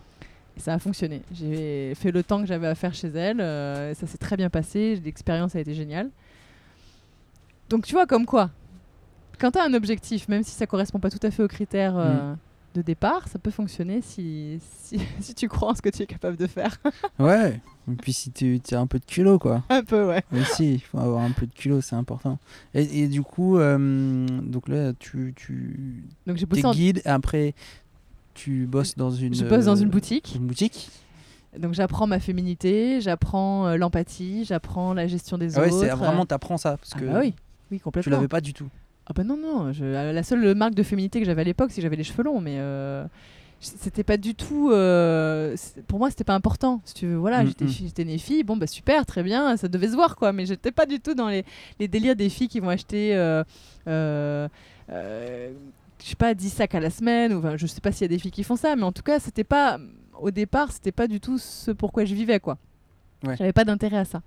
Et 0.57 0.59
ça 0.59 0.73
a 0.73 0.79
fonctionné. 0.79 1.21
J'ai 1.31 1.93
fait 1.95 2.11
le 2.11 2.23
temps 2.23 2.41
que 2.41 2.47
j'avais 2.47 2.65
à 2.67 2.73
faire 2.75 2.93
chez 2.95 3.09
elle. 3.09 3.41
euh, 3.41 3.93
ça 3.93 4.07
s'est 4.07 4.17
très 4.17 4.35
bien 4.35 4.49
passé. 4.49 4.99
L'expérience 5.05 5.55
a 5.55 5.59
été 5.59 5.75
géniale. 5.75 6.09
Donc 7.69 7.85
tu 7.85 7.93
vois, 7.93 8.05
comme 8.05 8.25
quoi, 8.25 8.49
quand 9.39 9.51
tu 9.51 9.59
as 9.59 9.63
un 9.63 9.73
objectif, 9.73 10.27
même 10.27 10.43
si 10.43 10.51
ça 10.51 10.65
correspond 10.67 10.99
pas 10.99 11.09
tout 11.09 11.19
à 11.23 11.31
fait 11.31 11.43
aux 11.43 11.47
critères 11.47 11.97
euh, 11.97 12.33
de 12.75 12.81
départ, 12.81 13.27
ça 13.27 13.39
peut 13.39 13.51
fonctionner 13.51 14.01
si, 14.01 14.59
si, 14.81 14.99
si 15.19 15.33
tu 15.33 15.47
crois 15.47 15.69
en 15.71 15.75
ce 15.75 15.81
que 15.81 15.89
tu 15.89 16.03
es 16.03 16.05
capable 16.05 16.37
de 16.37 16.47
faire. 16.47 16.77
Ouais. 17.19 17.59
Et 17.91 17.95
puis 17.95 18.13
si 18.13 18.31
tu 18.31 18.59
as 18.71 18.79
un 18.79 18.85
peu 18.87 18.99
de 18.99 19.05
culot, 19.05 19.39
quoi. 19.39 19.63
un 19.69 19.83
peu, 19.83 20.07
ouais. 20.07 20.23
Aussi, 20.33 20.73
il 20.75 20.79
faut 20.79 20.99
avoir 20.99 21.23
un 21.23 21.31
peu 21.31 21.47
de 21.47 21.53
culot, 21.53 21.81
c'est 21.81 21.95
important. 21.95 22.37
Et, 22.75 23.01
et 23.03 23.07
du 23.07 23.21
coup, 23.23 23.57
euh, 23.57 24.27
donc 24.27 24.67
là, 24.67 24.93
tu, 24.99 25.33
tu 25.35 26.03
Donc 26.27 26.37
t'es 26.37 26.65
en- 26.65 26.71
guide 26.71 27.01
et 27.03 27.09
après, 27.09 27.55
tu 28.35 28.67
bosses 28.67 28.95
dans 28.95 29.09
une. 29.11 29.33
Je 29.33 29.43
bosse 29.45 29.65
dans 29.65 29.75
une 29.75 29.89
boutique. 29.89 30.33
Une 30.35 30.45
boutique. 30.45 30.89
Donc 31.57 31.73
j'apprends 31.73 32.05
ma 32.05 32.19
féminité, 32.19 33.01
j'apprends 33.01 33.65
euh, 33.65 33.75
l'empathie, 33.75 34.45
j'apprends 34.45 34.93
la 34.93 35.07
gestion 35.07 35.39
des 35.39 35.57
Ah 35.57 35.61
ouais, 35.61 35.71
autres. 35.71 35.79
c'est 35.79 35.89
vraiment 35.95 36.27
t'apprends 36.27 36.57
ça 36.57 36.77
parce 36.77 36.91
Ah 36.95 36.99
que 36.99 37.05
bah 37.05 37.19
oui, 37.21 37.33
oui, 37.71 37.77
tu 37.77 37.83
complètement. 37.83 38.15
l'avais 38.17 38.27
pas 38.27 38.41
du 38.41 38.53
tout. 38.53 38.67
Ah 39.07 39.13
bah 39.15 39.23
non, 39.23 39.37
non, 39.37 39.71
je- 39.73 39.83
euh, 39.85 40.11
la 40.11 40.23
seule 40.23 40.53
marque 40.55 40.75
de 40.75 40.83
féminité 40.83 41.19
que 41.19 41.25
j'avais 41.25 41.41
à 41.41 41.45
l'époque, 41.45 41.71
c'est 41.71 41.77
que 41.77 41.81
j'avais 41.81 41.95
les 41.95 42.03
cheveux 42.03 42.23
longs, 42.23 42.41
mais 42.41 42.57
euh, 42.59 43.05
c'était 43.59 44.03
pas 44.03 44.17
du 44.17 44.35
tout... 44.35 44.69
euh, 44.71 45.55
pour 45.87 45.97
moi, 45.99 46.09
c'était 46.11 46.23
pas 46.23 46.35
important, 46.35 46.81
si 46.85 46.93
tu 46.93 47.07
veux. 47.07 47.15
Voilà, 47.17 47.43
Mm, 47.43 47.47
j'étais, 47.47 47.65
mm. 47.65 47.69
j'étais 47.69 48.05
née 48.05 48.17
fille, 48.19 48.43
bon 48.43 48.55
bah 48.55 48.67
super, 48.67 49.05
très 49.05 49.23
bien, 49.23 49.57
ça 49.57 49.67
devait 49.67 49.87
se 49.89 49.95
voir, 49.95 50.15
quoi, 50.15 50.31
mais 50.31 50.45
j'étais 50.45 50.71
pas 50.71 50.85
du 50.85 50.99
tout 50.99 51.15
dans 51.15 51.27
les, 51.27 51.43
les 51.79 51.87
délires 51.87 52.15
des 52.15 52.29
filles 52.29 52.47
qui 52.49 52.59
vont 52.59 52.69
acheter... 52.69 53.15
euh, 53.15 53.43
je 56.01 56.07
sais 56.07 56.15
pas, 56.15 56.33
10 56.33 56.49
sacs 56.49 56.75
à 56.75 56.79
la 56.79 56.89
semaine, 56.89 57.33
ou 57.33 57.39
enfin, 57.39 57.57
je 57.57 57.67
sais 57.67 57.81
pas 57.81 57.91
s'il 57.91 58.03
y 58.03 58.05
a 58.05 58.07
des 58.07 58.19
filles 58.19 58.31
qui 58.31 58.43
font 58.43 58.55
ça, 58.55 58.75
mais 58.75 58.83
en 58.83 58.91
tout 58.91 59.03
cas, 59.03 59.19
c'était 59.19 59.43
pas... 59.43 59.79
Au 60.19 60.31
départ, 60.31 60.71
c'était 60.71 60.91
pas 60.91 61.07
du 61.07 61.19
tout 61.19 61.37
ce 61.37 61.71
pourquoi 61.71 62.03
je 62.05 62.13
vivais, 62.13 62.39
quoi. 62.39 62.57
Ouais. 63.25 63.35
J'avais 63.37 63.53
pas 63.53 63.63
d'intérêt 63.65 63.97
à 63.97 64.05
ça. 64.05 64.21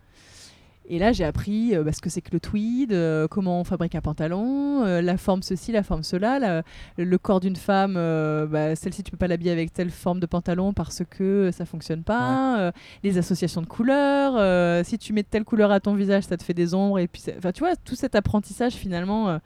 Et 0.88 0.98
là, 0.98 1.12
j'ai 1.12 1.24
appris 1.24 1.74
euh, 1.76 1.84
bah, 1.84 1.92
ce 1.92 2.00
que 2.00 2.10
c'est 2.10 2.20
que 2.20 2.30
le 2.32 2.40
tweed, 2.40 2.92
euh, 2.92 3.28
comment 3.28 3.60
on 3.60 3.64
fabrique 3.64 3.94
un 3.94 4.00
pantalon, 4.00 4.84
euh, 4.84 5.00
la 5.00 5.16
forme 5.16 5.42
ceci, 5.42 5.72
la 5.72 5.82
forme 5.82 6.02
cela, 6.02 6.38
la- 6.38 6.62
le 6.98 7.18
corps 7.18 7.40
d'une 7.40 7.56
femme, 7.56 7.94
bah, 7.94 8.74
celle-ci, 8.74 9.02
tu 9.02 9.10
peux 9.10 9.16
pas 9.16 9.28
l'habiller 9.28 9.52
avec 9.52 9.72
telle 9.72 9.90
forme 9.90 10.18
de 10.20 10.26
pantalon 10.26 10.72
parce 10.72 11.02
que 11.08 11.50
ça 11.52 11.64
fonctionne 11.64 12.02
pas, 12.02 12.72
les 13.02 13.16
associations 13.18 13.62
de 13.62 13.66
couleurs, 13.66 14.84
si 14.84 14.98
tu 14.98 15.12
mets 15.12 15.22
telle 15.22 15.44
couleur 15.44 15.70
à 15.70 15.80
ton 15.80 15.94
visage, 15.94 16.24
ça 16.24 16.36
te 16.36 16.42
fait 16.42 16.54
des 16.54 16.74
ombres, 16.74 16.98
et 16.98 17.06
puis, 17.08 17.22
enfin, 17.38 17.52
tu 17.52 17.60
vois, 17.60 17.76
tout 17.76 17.94
cet 17.94 18.14
apprentissage 18.14 18.72
finalement. 18.74 19.38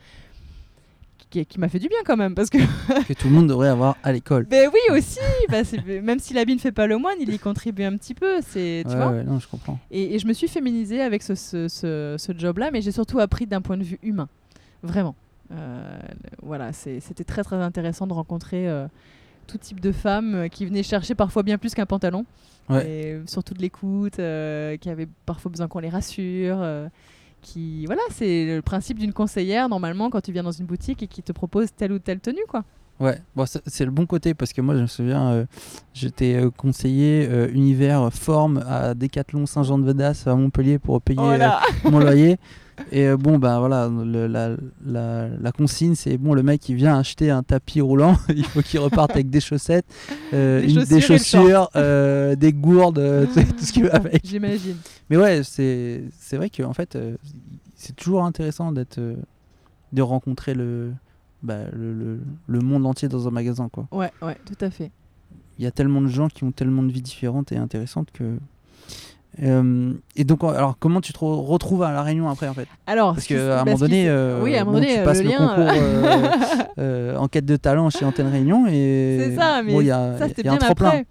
Qui, 1.30 1.44
qui 1.46 1.58
m'a 1.60 1.68
fait 1.68 1.78
du 1.78 1.88
bien 1.88 1.98
quand 2.04 2.16
même 2.16 2.34
parce 2.34 2.50
que 2.50 2.58
que 3.06 3.12
tout 3.12 3.28
le 3.28 3.34
monde 3.34 3.48
devrait 3.48 3.68
avoir 3.68 3.96
à 4.02 4.12
l'école. 4.12 4.44
ben 4.50 4.70
oui 4.72 4.96
aussi 4.98 5.18
bah, 5.48 5.62
même 6.02 6.18
si 6.18 6.34
l'habit 6.34 6.54
ne 6.54 6.60
fait 6.60 6.72
pas 6.72 6.86
le 6.86 6.98
moine 6.98 7.16
il 7.20 7.32
y 7.32 7.38
contribue 7.38 7.82
un 7.84 7.96
petit 7.96 8.14
peu 8.14 8.40
c'est 8.42 8.82
tu 8.86 8.90
Ouais, 8.92 8.96
vois 8.96 9.10
ouais, 9.10 9.24
non, 9.24 9.38
je 9.40 9.48
comprends. 9.48 9.78
et, 9.90 10.14
et 10.14 10.18
je 10.18 10.26
me 10.26 10.32
suis 10.32 10.48
féminisée 10.48 11.00
avec 11.02 11.22
ce, 11.22 11.34
ce, 11.34 11.68
ce- 11.68 12.16
ce 12.18 12.32
job-là, 12.38 12.70
mais 12.72 12.80
j'ai 12.82 12.92
surtout 12.92 13.18
appris 13.18 13.46
d'un 13.46 13.60
point 13.60 13.76
de 13.76 13.82
vue 13.84 13.98
humain. 14.02 14.28
Vraiment. 14.82 15.14
Euh, 15.52 15.98
voilà, 16.42 16.72
c'était 16.72 17.24
très 17.24 17.42
très 17.44 17.56
intéressant 17.56 18.06
de 18.06 18.12
rencontrer 18.12 18.68
euh, 18.68 18.86
tout 19.46 19.58
type 19.58 19.80
de 19.80 19.92
femmes 19.92 20.34
euh, 20.34 20.48
qui 20.48 20.66
venaient 20.66 20.82
chercher 20.82 21.14
parfois 21.14 21.42
bien 21.42 21.56
plus 21.58 21.74
qu'un 21.74 21.86
pantalon. 21.86 22.24
Ouais. 22.68 22.88
Et 22.90 23.20
surtout 23.28 23.54
de 23.54 23.60
l'écoute, 23.62 24.18
euh, 24.18 24.76
qui 24.76 24.90
avaient 24.90 25.06
parfois 25.24 25.50
besoin 25.52 25.68
qu'on 25.68 25.78
les 25.78 25.88
rassure. 25.88 26.58
Qui, 27.46 27.86
voilà, 27.86 28.02
c'est 28.10 28.56
le 28.56 28.60
principe 28.60 28.98
d'une 28.98 29.12
conseillère 29.12 29.68
normalement 29.68 30.10
quand 30.10 30.20
tu 30.20 30.32
viens 30.32 30.42
dans 30.42 30.50
une 30.50 30.66
boutique 30.66 31.04
et 31.04 31.06
qui 31.06 31.22
te 31.22 31.30
propose 31.30 31.68
telle 31.74 31.92
ou 31.92 32.00
telle 32.00 32.18
tenue, 32.18 32.44
quoi. 32.48 32.64
Ouais, 32.98 33.20
bon, 33.36 33.44
c'est 33.46 33.84
le 33.84 33.90
bon 33.90 34.06
côté 34.06 34.34
parce 34.34 34.52
que 34.52 34.60
moi 34.62 34.74
je 34.74 34.80
me 34.80 34.86
souviens, 34.86 35.30
euh, 35.30 35.44
j'étais 35.92 36.34
euh, 36.34 36.50
conseiller 36.50 37.28
euh, 37.30 37.48
univers 37.52 38.12
forme 38.12 38.64
à 38.66 38.94
Décathlon 38.94 39.44
Saint-Jean-de-Vedas 39.46 40.24
à 40.26 40.34
Montpellier 40.34 40.78
pour 40.78 41.00
payer 41.02 41.20
Oh 41.22 41.30
euh, 41.30 41.90
mon 41.90 42.00
loyer. 42.00 42.38
Et 42.92 43.06
euh, 43.08 43.16
bon, 43.16 43.38
bah 43.38 43.58
voilà, 43.58 43.88
le- 43.88 44.26
la, 44.26 44.50
la, 44.84 45.28
la 45.28 45.52
consigne, 45.52 45.94
c'est 45.94 46.18
bon, 46.18 46.34
le 46.34 46.42
mec 46.42 46.68
il 46.68 46.74
vient 46.76 46.98
acheter 46.98 47.30
un 47.30 47.42
tapis 47.42 47.80
roulant, 47.80 48.16
il 48.28 48.44
faut 48.44 48.60
qu'il 48.62 48.80
reparte 48.80 49.12
avec 49.12 49.30
des 49.30 49.40
chaussettes, 49.40 49.86
euh, 50.34 50.60
Des 50.60 50.94
une- 50.96 51.00
chaussures 51.00 51.70
des 51.74 51.80
euh, 51.80 52.36
des 52.36 52.52
gourdes, 52.52 53.28
tout 53.34 53.64
ce 53.64 53.72
qui 53.72 53.82
va 53.82 53.94
avec. 53.94 54.26
J'imagine. 54.26 54.76
Mais 55.10 55.16
ouais, 55.16 55.42
c'est 55.42 56.04
c'est 56.18 56.36
vrai 56.36 56.50
que 56.50 56.62
en 56.62 56.72
fait, 56.74 56.98
c'est 57.74 57.96
toujours 57.96 58.24
intéressant 58.24 58.72
d'être, 58.72 59.00
de 59.92 60.02
rencontrer 60.02 60.54
le, 60.54 60.92
bah, 61.42 61.60
le, 61.72 61.92
le, 61.94 62.20
le 62.46 62.58
monde 62.60 62.84
entier 62.86 63.08
dans 63.08 63.26
un 63.26 63.30
magasin, 63.30 63.68
quoi. 63.70 63.86
Ouais, 63.92 64.10
ouais, 64.22 64.36
tout 64.44 64.64
à 64.64 64.70
fait. 64.70 64.90
Il 65.58 65.64
y 65.64 65.66
a 65.66 65.70
tellement 65.70 66.02
de 66.02 66.08
gens 66.08 66.28
qui 66.28 66.44
ont 66.44 66.52
tellement 66.52 66.82
de 66.82 66.92
vies 66.92 67.00
différentes 67.02 67.52
et 67.52 67.56
intéressantes 67.56 68.10
que. 68.12 68.36
Euh, 69.42 69.92
et 70.16 70.24
donc, 70.24 70.42
alors, 70.44 70.76
comment 70.78 71.00
tu 71.02 71.12
te 71.12 71.18
re- 71.18 71.44
retrouves 71.44 71.82
à 71.82 71.92
la 71.92 72.02
Réunion 72.02 72.28
après, 72.28 72.48
en 72.48 72.54
fait? 72.54 72.66
Alors, 72.86 73.12
Parce 73.14 73.26
qu'à 73.26 73.34
un 73.60 73.64
bah, 73.64 73.64
moment 73.66 73.76
donné, 73.78 74.08
euh, 74.08 74.40
oui, 74.42 74.56
à 74.56 74.62
un 74.62 74.64
moment 74.64 74.78
bon, 74.78 74.80
donné, 74.82 74.94
tu 74.94 75.00
euh, 75.00 75.04
passes 75.04 75.22
le 75.22 75.28
le, 75.30 75.36
concours 75.36 75.54
euh, 75.58 76.28
euh, 76.78 77.16
en 77.16 77.28
quête 77.28 77.44
de 77.44 77.56
talent 77.56 77.90
chez 77.90 78.04
Antenne 78.06 78.28
Réunion 78.28 78.66
et 78.66 79.18
C'est 79.20 79.36
ça, 79.36 79.62
mais 79.62 79.72
bon, 79.74 79.80
il 79.82 79.88
y 79.88 79.90
a, 79.90 80.16
ça 80.18 80.28
c'était 80.28 80.42
bien 80.42 80.58
après. 80.66 81.04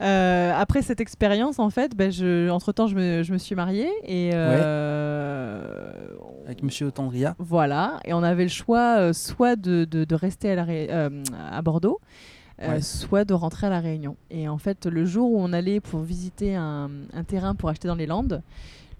Après 0.00 0.82
cette 0.82 1.00
expérience, 1.00 1.58
en 1.58 1.70
fait, 1.70 1.96
ben, 1.96 2.10
je, 2.12 2.48
entre 2.50 2.72
temps, 2.72 2.86
je 2.86 2.94
me, 2.94 3.22
je 3.24 3.32
me 3.32 3.38
suis 3.38 3.54
mariée 3.54 3.90
et 4.06 4.32
avec 6.46 6.62
Monsieur 6.62 6.90
Tendria. 6.90 7.34
voilà, 7.38 7.98
et 8.04 8.12
on 8.14 8.22
avait 8.22 8.42
le 8.44 8.48
choix 8.48 9.12
soit 9.12 9.56
de, 9.56 9.84
de, 9.84 10.04
de 10.04 10.14
rester 10.14 10.50
à, 10.52 10.54
la 10.54 10.64
Ré- 10.64 10.88
à 10.90 11.62
Bordeaux, 11.62 12.00
euh, 12.60 12.74
Ouais. 12.74 12.80
soit 12.82 13.24
de 13.24 13.34
rentrer 13.34 13.66
à 13.66 13.70
la 13.70 13.80
Réunion. 13.80 14.16
Et 14.30 14.48
en 14.48 14.58
fait, 14.58 14.86
le 14.86 15.04
jour 15.04 15.32
où 15.32 15.38
on 15.40 15.52
allait 15.52 15.80
pour 15.80 16.00
visiter 16.00 16.54
un, 16.54 16.90
un 17.12 17.24
terrain 17.24 17.54
pour 17.54 17.68
acheter 17.68 17.88
dans 17.88 17.94
les 17.94 18.06
Landes, 18.06 18.42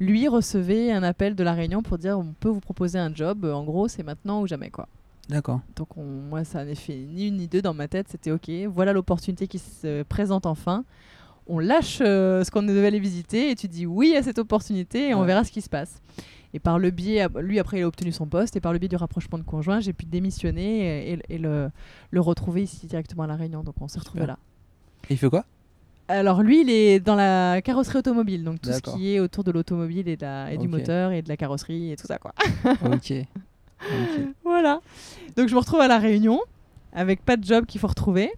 lui 0.01 0.27
recevait 0.29 0.91
un 0.91 1.03
appel 1.03 1.35
de 1.35 1.45
la 1.45 1.53
Réunion 1.53 1.83
pour 1.83 1.99
dire 1.99 2.19
on 2.19 2.33
peut 2.41 2.49
vous 2.49 2.61
proposer 2.61 2.99
un 2.99 3.15
job. 3.15 3.45
En 3.45 3.63
gros, 3.65 3.89
c'est 3.89 4.03
maintenant 4.03 4.41
ou 4.43 4.47
jamais 4.47 4.71
quoi. 4.71 4.89
D'accord. 5.29 5.61
Donc 5.77 5.97
on- 5.97 6.03
moi, 6.05 6.45
ça 6.45 6.65
n'a 6.65 6.75
fait 6.75 6.97
ni 6.97 7.29
une 7.29 7.37
ni 7.37 7.47
deux 7.47 7.63
dans 7.63 7.75
ma 7.75 7.87
tête. 7.89 8.07
C'était 8.11 8.33
OK, 8.33 8.51
voilà 8.69 8.93
l'opportunité 8.93 9.47
qui 9.47 9.59
se 9.59 10.03
présente 10.03 10.47
enfin. 10.47 10.85
On 11.47 11.59
lâche 11.59 11.99
euh, 12.01 12.45
ce 12.45 12.51
qu'on 12.51 12.63
devait 12.63 12.87
aller 12.87 13.01
visiter 13.01 13.51
et 13.51 13.55
tu 13.57 13.67
dis 13.69 13.85
oui 13.87 14.15
à 14.17 14.23
cette 14.23 14.39
opportunité 14.39 15.09
et 15.11 15.15
on 15.15 15.23
verra 15.25 15.45
ce 15.45 15.51
qui 15.53 15.61
se 15.61 15.69
passe. 15.69 16.01
Et 16.55 16.59
par 16.61 16.79
le 16.79 16.91
biais, 16.91 17.27
lui 17.41 17.59
après 17.59 17.79
il 17.79 17.83
a 17.83 17.87
obtenu 17.89 18.13
son 18.13 18.27
poste 18.27 18.57
et 18.57 18.61
par 18.61 18.73
le 18.73 18.79
biais 18.79 18.89
du 18.89 18.97
rapprochement 18.97 19.39
de 19.39 19.43
conjoint, 19.43 19.81
j'ai 19.81 19.93
pu 19.95 20.05
démissionner 20.05 21.13
et, 21.13 21.19
et 21.31 21.39
le, 21.39 21.71
le 22.11 22.21
retrouver 22.21 22.63
ici 22.63 22.87
directement 22.87 23.23
à 23.23 23.27
La 23.27 23.37
Réunion. 23.37 23.63
Donc 23.63 23.75
on 23.81 23.89
s'est 23.89 23.99
retrouvés 23.99 24.21
Super. 24.25 24.35
là. 24.35 24.39
Et 25.09 25.15
il 25.15 25.17
fait 25.17 25.31
quoi? 25.31 25.45
Alors 26.09 26.43
lui, 26.43 26.61
il 26.61 26.69
est 26.71 27.01
dans 27.01 27.15
la 27.15 27.63
carrosserie 27.63 27.99
automobile, 27.99 28.45
donc 28.45 28.61
tout 28.61 28.71
ce 28.71 28.81
qui 28.81 29.15
est 29.15 29.21
autour 29.21 29.45
de 29.45 29.51
l'automobile 29.51 30.09
et, 30.09 30.17
de 30.17 30.23
la- 30.23 30.53
et 30.53 30.59
du 30.59 30.69
moteur 30.69 31.13
et 31.13 31.23
de 31.23 31.29
la 31.29 31.37
carrosserie 31.39 31.93
et 31.93 31.97
tout 31.97 32.07
ça 32.07 32.19
quoi. 32.19 32.35
Ok. 32.85 33.13
Ok. 33.81 34.21
voilà. 34.45 34.81
Donc 35.37 35.49
je 35.49 35.55
me 35.55 35.59
retrouve 35.61 35.81
à 35.81 35.89
La 35.89 35.99
Réunion 35.99 36.41
avec 36.93 37.25
pas 37.25 37.37
de 37.39 37.45
job 37.45 37.65
qu'il 37.65 37.81
faut 37.81 37.87
retrouver. 37.89 38.31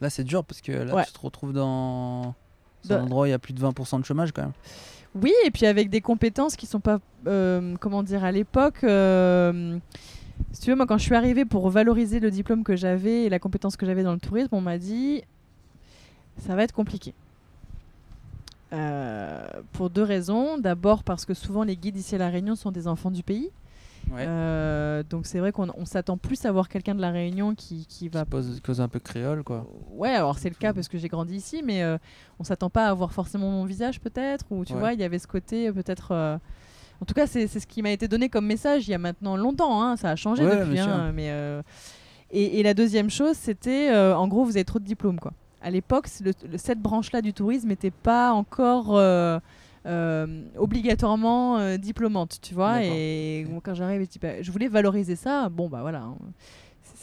Là, 0.00 0.08
c'est 0.10 0.24
dur 0.24 0.44
parce 0.44 0.60
que 0.60 0.72
là, 0.72 0.94
Ouais. 0.94 1.04
tu 1.04 1.12
te 1.12 1.18
retrouves 1.20 1.52
dans, 1.52 2.22
dans 2.22 2.34
Dans- 2.84 2.94
un 2.96 3.02
endroit 3.04 3.22
où 3.24 3.26
il 3.26 3.30
y 3.30 3.34
a 3.34 3.38
plus 3.38 3.52
de 3.52 3.60
20% 3.60 4.00
de 4.00 4.04
chômage 4.04 4.32
quand 4.32 4.42
même. 4.42 4.52
Oui, 5.14 5.32
et 5.44 5.50
puis 5.50 5.66
avec 5.66 5.90
des 5.90 6.00
compétences 6.00 6.56
qui 6.56 6.66
sont 6.66 6.80
pas, 6.80 7.00
euh, 7.26 7.76
comment 7.80 8.02
dire, 8.02 8.24
à 8.24 8.32
l'époque. 8.32 8.84
euh, 8.84 9.78
si 10.52 10.62
tu 10.62 10.70
veux, 10.70 10.76
moi, 10.76 10.86
quand 10.86 10.98
je 10.98 11.04
suis 11.04 11.14
arrivée 11.14 11.44
pour 11.44 11.68
valoriser 11.70 12.20
le 12.20 12.30
diplôme 12.30 12.62
que 12.62 12.76
j'avais 12.76 13.24
et 13.24 13.28
la 13.28 13.38
compétence 13.38 13.76
que 13.76 13.86
j'avais 13.86 14.02
dans 14.02 14.12
le 14.12 14.20
tourisme, 14.20 14.50
on 14.52 14.60
m'a 14.60 14.78
dit 14.78 15.22
ça 16.38 16.54
va 16.54 16.62
être 16.62 16.72
compliqué. 16.72 17.14
Euh, 18.72 19.46
pour 19.72 19.90
deux 19.90 20.02
raisons. 20.02 20.58
D'abord 20.58 21.02
parce 21.02 21.24
que 21.24 21.34
souvent 21.34 21.64
les 21.64 21.76
guides 21.76 21.96
ici 21.96 22.14
à 22.14 22.18
La 22.18 22.28
Réunion 22.28 22.54
sont 22.54 22.70
des 22.70 22.86
enfants 22.86 23.10
du 23.10 23.22
pays. 23.22 23.50
Ouais. 24.10 24.24
Euh, 24.26 25.02
donc 25.02 25.26
c'est 25.26 25.38
vrai 25.38 25.52
qu'on 25.52 25.68
on 25.76 25.84
s'attend 25.84 26.16
plus 26.16 26.44
à 26.46 26.52
voir 26.52 26.68
quelqu'un 26.68 26.94
de 26.94 27.00
La 27.00 27.10
Réunion 27.10 27.54
qui, 27.54 27.86
qui 27.86 28.08
va 28.08 28.24
pose, 28.24 28.60
cause 28.64 28.80
un 28.80 28.88
peu 28.88 28.98
créole 28.98 29.42
quoi. 29.44 29.66
Ouais, 29.90 30.10
alors 30.14 30.38
c'est 30.38 30.48
le 30.48 30.54
cas 30.54 30.72
parce 30.72 30.88
que 30.88 30.96
j'ai 30.98 31.08
grandi 31.08 31.36
ici, 31.36 31.62
mais 31.64 31.82
euh, 31.82 31.98
on 32.38 32.44
s'attend 32.44 32.70
pas 32.70 32.86
à 32.88 32.94
voir 32.94 33.12
forcément 33.12 33.50
mon 33.50 33.64
visage 33.64 34.00
peut-être, 34.00 34.46
ou 34.50 34.64
tu 34.64 34.72
Ouais. 34.72 34.78
vois, 34.80 34.92
il 34.94 35.00
y 35.00 35.04
avait 35.04 35.18
ce 35.18 35.26
côté 35.26 35.68
euh, 35.68 35.72
peut-être. 35.72 36.08
euh, 36.12 36.38
En 37.02 37.04
tout 37.04 37.14
cas, 37.14 37.26
c'est 37.26 37.46
ce 37.46 37.66
qui 37.66 37.82
m'a 37.82 37.90
été 37.90 38.08
donné 38.08 38.28
comme 38.28 38.46
message 38.46 38.88
il 38.88 38.90
y 38.92 38.94
a 38.94 38.98
maintenant 38.98 39.36
longtemps, 39.36 39.82
hein, 39.82 39.96
ça 39.96 40.10
a 40.10 40.16
changé 40.16 40.44
Ouais, 40.44 40.56
depuis. 40.60 40.78
hein, 40.80 41.12
mais, 41.14 41.30
et, 42.30 42.60
et 42.60 42.62
la 42.62 42.74
deuxième 42.74 43.10
chose, 43.10 43.36
c'était 43.36 43.94
en 43.94 44.26
gros, 44.28 44.44
vous 44.44 44.56
avez 44.56 44.64
trop 44.64 44.78
de 44.78 44.84
diplômes 44.84 45.20
quoi. 45.20 45.32
À 45.60 45.70
l'époque, 45.70 46.06
cette 46.56 46.80
branche-là 46.80 47.20
du 47.20 47.32
tourisme 47.32 47.68
n'était 47.68 47.90
pas 47.90 48.32
encore. 48.32 48.96
Euh, 49.86 50.42
obligatoirement 50.56 51.58
euh, 51.58 51.76
diplômante, 51.76 52.38
tu 52.42 52.54
vois. 52.54 52.82
Et 52.82 53.46
bon, 53.48 53.60
quand 53.62 53.74
j'arrive, 53.74 54.06
je 54.12 54.18
bah, 54.18 54.42
je 54.42 54.50
voulais 54.50 54.68
valoriser 54.68 55.16
ça. 55.16 55.48
Bon, 55.48 55.68
bah 55.68 55.80
voilà, 55.82 56.00
hein, 56.02 56.16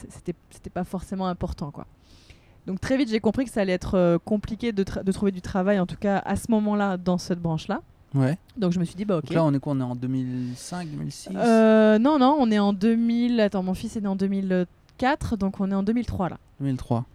c'était 0.10 0.34
c'était 0.50 0.70
pas 0.70 0.84
forcément 0.84 1.28
important, 1.28 1.72
quoi. 1.72 1.86
Donc 2.68 2.82
très 2.82 2.98
vite, 2.98 3.10
j'ai 3.10 3.20
compris 3.20 3.46
que 3.46 3.52
ça 3.52 3.62
allait 3.62 3.74
être 3.74 3.96
euh, 3.96 4.18
compliqué 4.18 4.72
de, 4.72 4.84
de 4.84 5.12
trouver 5.12 5.32
du 5.32 5.42
travail, 5.42 5.80
en 5.80 5.86
tout 5.86 5.98
cas 5.98 6.18
à 6.20 6.36
ce 6.36 6.50
moment-là, 6.50 6.98
dans 6.98 7.18
cette 7.18 7.40
branche-là. 7.40 7.82
Ouais. 8.16 8.38
Donc 8.58 8.72
je 8.72 8.80
me 8.80 8.86
suis 8.86 8.96
dit, 8.96 9.06
bah 9.06 9.18
ok. 9.18 9.26
Donc 9.26 9.34
là, 9.34 9.44
on 9.44 9.54
est 9.54 9.60
quoi 9.60 9.74
On 9.74 9.80
est 9.80 9.84
en 9.84 9.96
2005, 9.96 10.88
2006 10.90 11.30
Euh, 11.36 12.00
non, 12.00 12.18
non, 12.18 12.36
on 12.40 12.50
est 12.50 12.60
en 12.60 12.74
2000. 12.74 13.40
Attends, 13.40 13.62
mon 13.62 13.74
fils 13.74 13.96
est 13.98 14.02
né 14.02 14.08
en 14.08 14.16
2004, 14.16 15.38
donc 15.38 15.60
on 15.60 15.70
est 15.70 15.76
en 15.76 15.84
2003 15.84 16.30
là. 16.30 16.38
2003. 16.60 17.06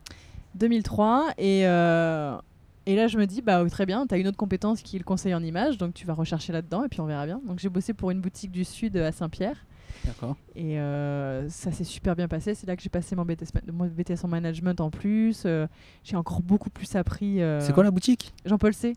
2003 0.57 1.29
et 1.39 1.67
euh, 1.67 2.37
et 2.87 2.97
là 2.97 3.07
je 3.07 3.19
me 3.19 3.27
dis 3.27 3.43
bah 3.43 3.65
très 3.71 3.87
bien, 3.87 4.07
tu 4.07 4.15
as 4.15 4.19
une 4.19 4.27
autre 4.29 4.37
compétence 4.37 4.83
qui 4.83 4.97
est 4.97 4.99
le 4.99 5.05
conseil 5.05 5.35
en 5.35 5.43
image, 5.43 5.79
donc 5.79 5.95
tu 5.95 6.07
vas 6.07 6.15
rechercher 6.15 6.53
là-dedans 6.53 6.85
et 6.85 6.89
puis 6.89 7.01
on 7.01 7.07
verra 7.07 7.27
bien. 7.27 7.41
Donc 7.47 7.59
j'ai 7.59 7.69
bossé 7.69 7.93
pour 7.95 8.11
une 8.11 8.21
boutique 8.21 8.51
du 8.51 8.65
sud 8.65 8.97
à 8.97 9.13
Saint-Pierre 9.13 9.57
D'accord. 10.05 10.37
et 10.57 10.79
euh, 10.81 11.49
ça 11.51 11.73
s'est 11.73 11.85
super 11.85 12.17
bien 12.17 12.27
passé. 12.29 12.55
C'est 12.55 12.67
là 12.67 12.75
que 12.77 12.83
j'ai 12.83 12.89
passé 12.89 13.15
mon 13.17 13.25
BTS, 13.25 13.53
ma- 13.55 13.73
mon 13.73 13.87
BTS 13.87 14.25
en 14.25 14.29
management 14.29 14.81
en 14.81 14.91
plus. 14.91 15.43
Euh, 15.45 15.67
j'ai 16.05 16.17
encore 16.17 16.41
beaucoup 16.43 16.71
plus 16.71 16.97
appris. 16.97 17.43
euh, 17.43 17.61
C'est 17.61 17.73
quoi 17.75 17.85
la 17.85 17.91
boutique? 17.91 18.33
Jean-Paul 18.47 18.73
C. 18.73 18.97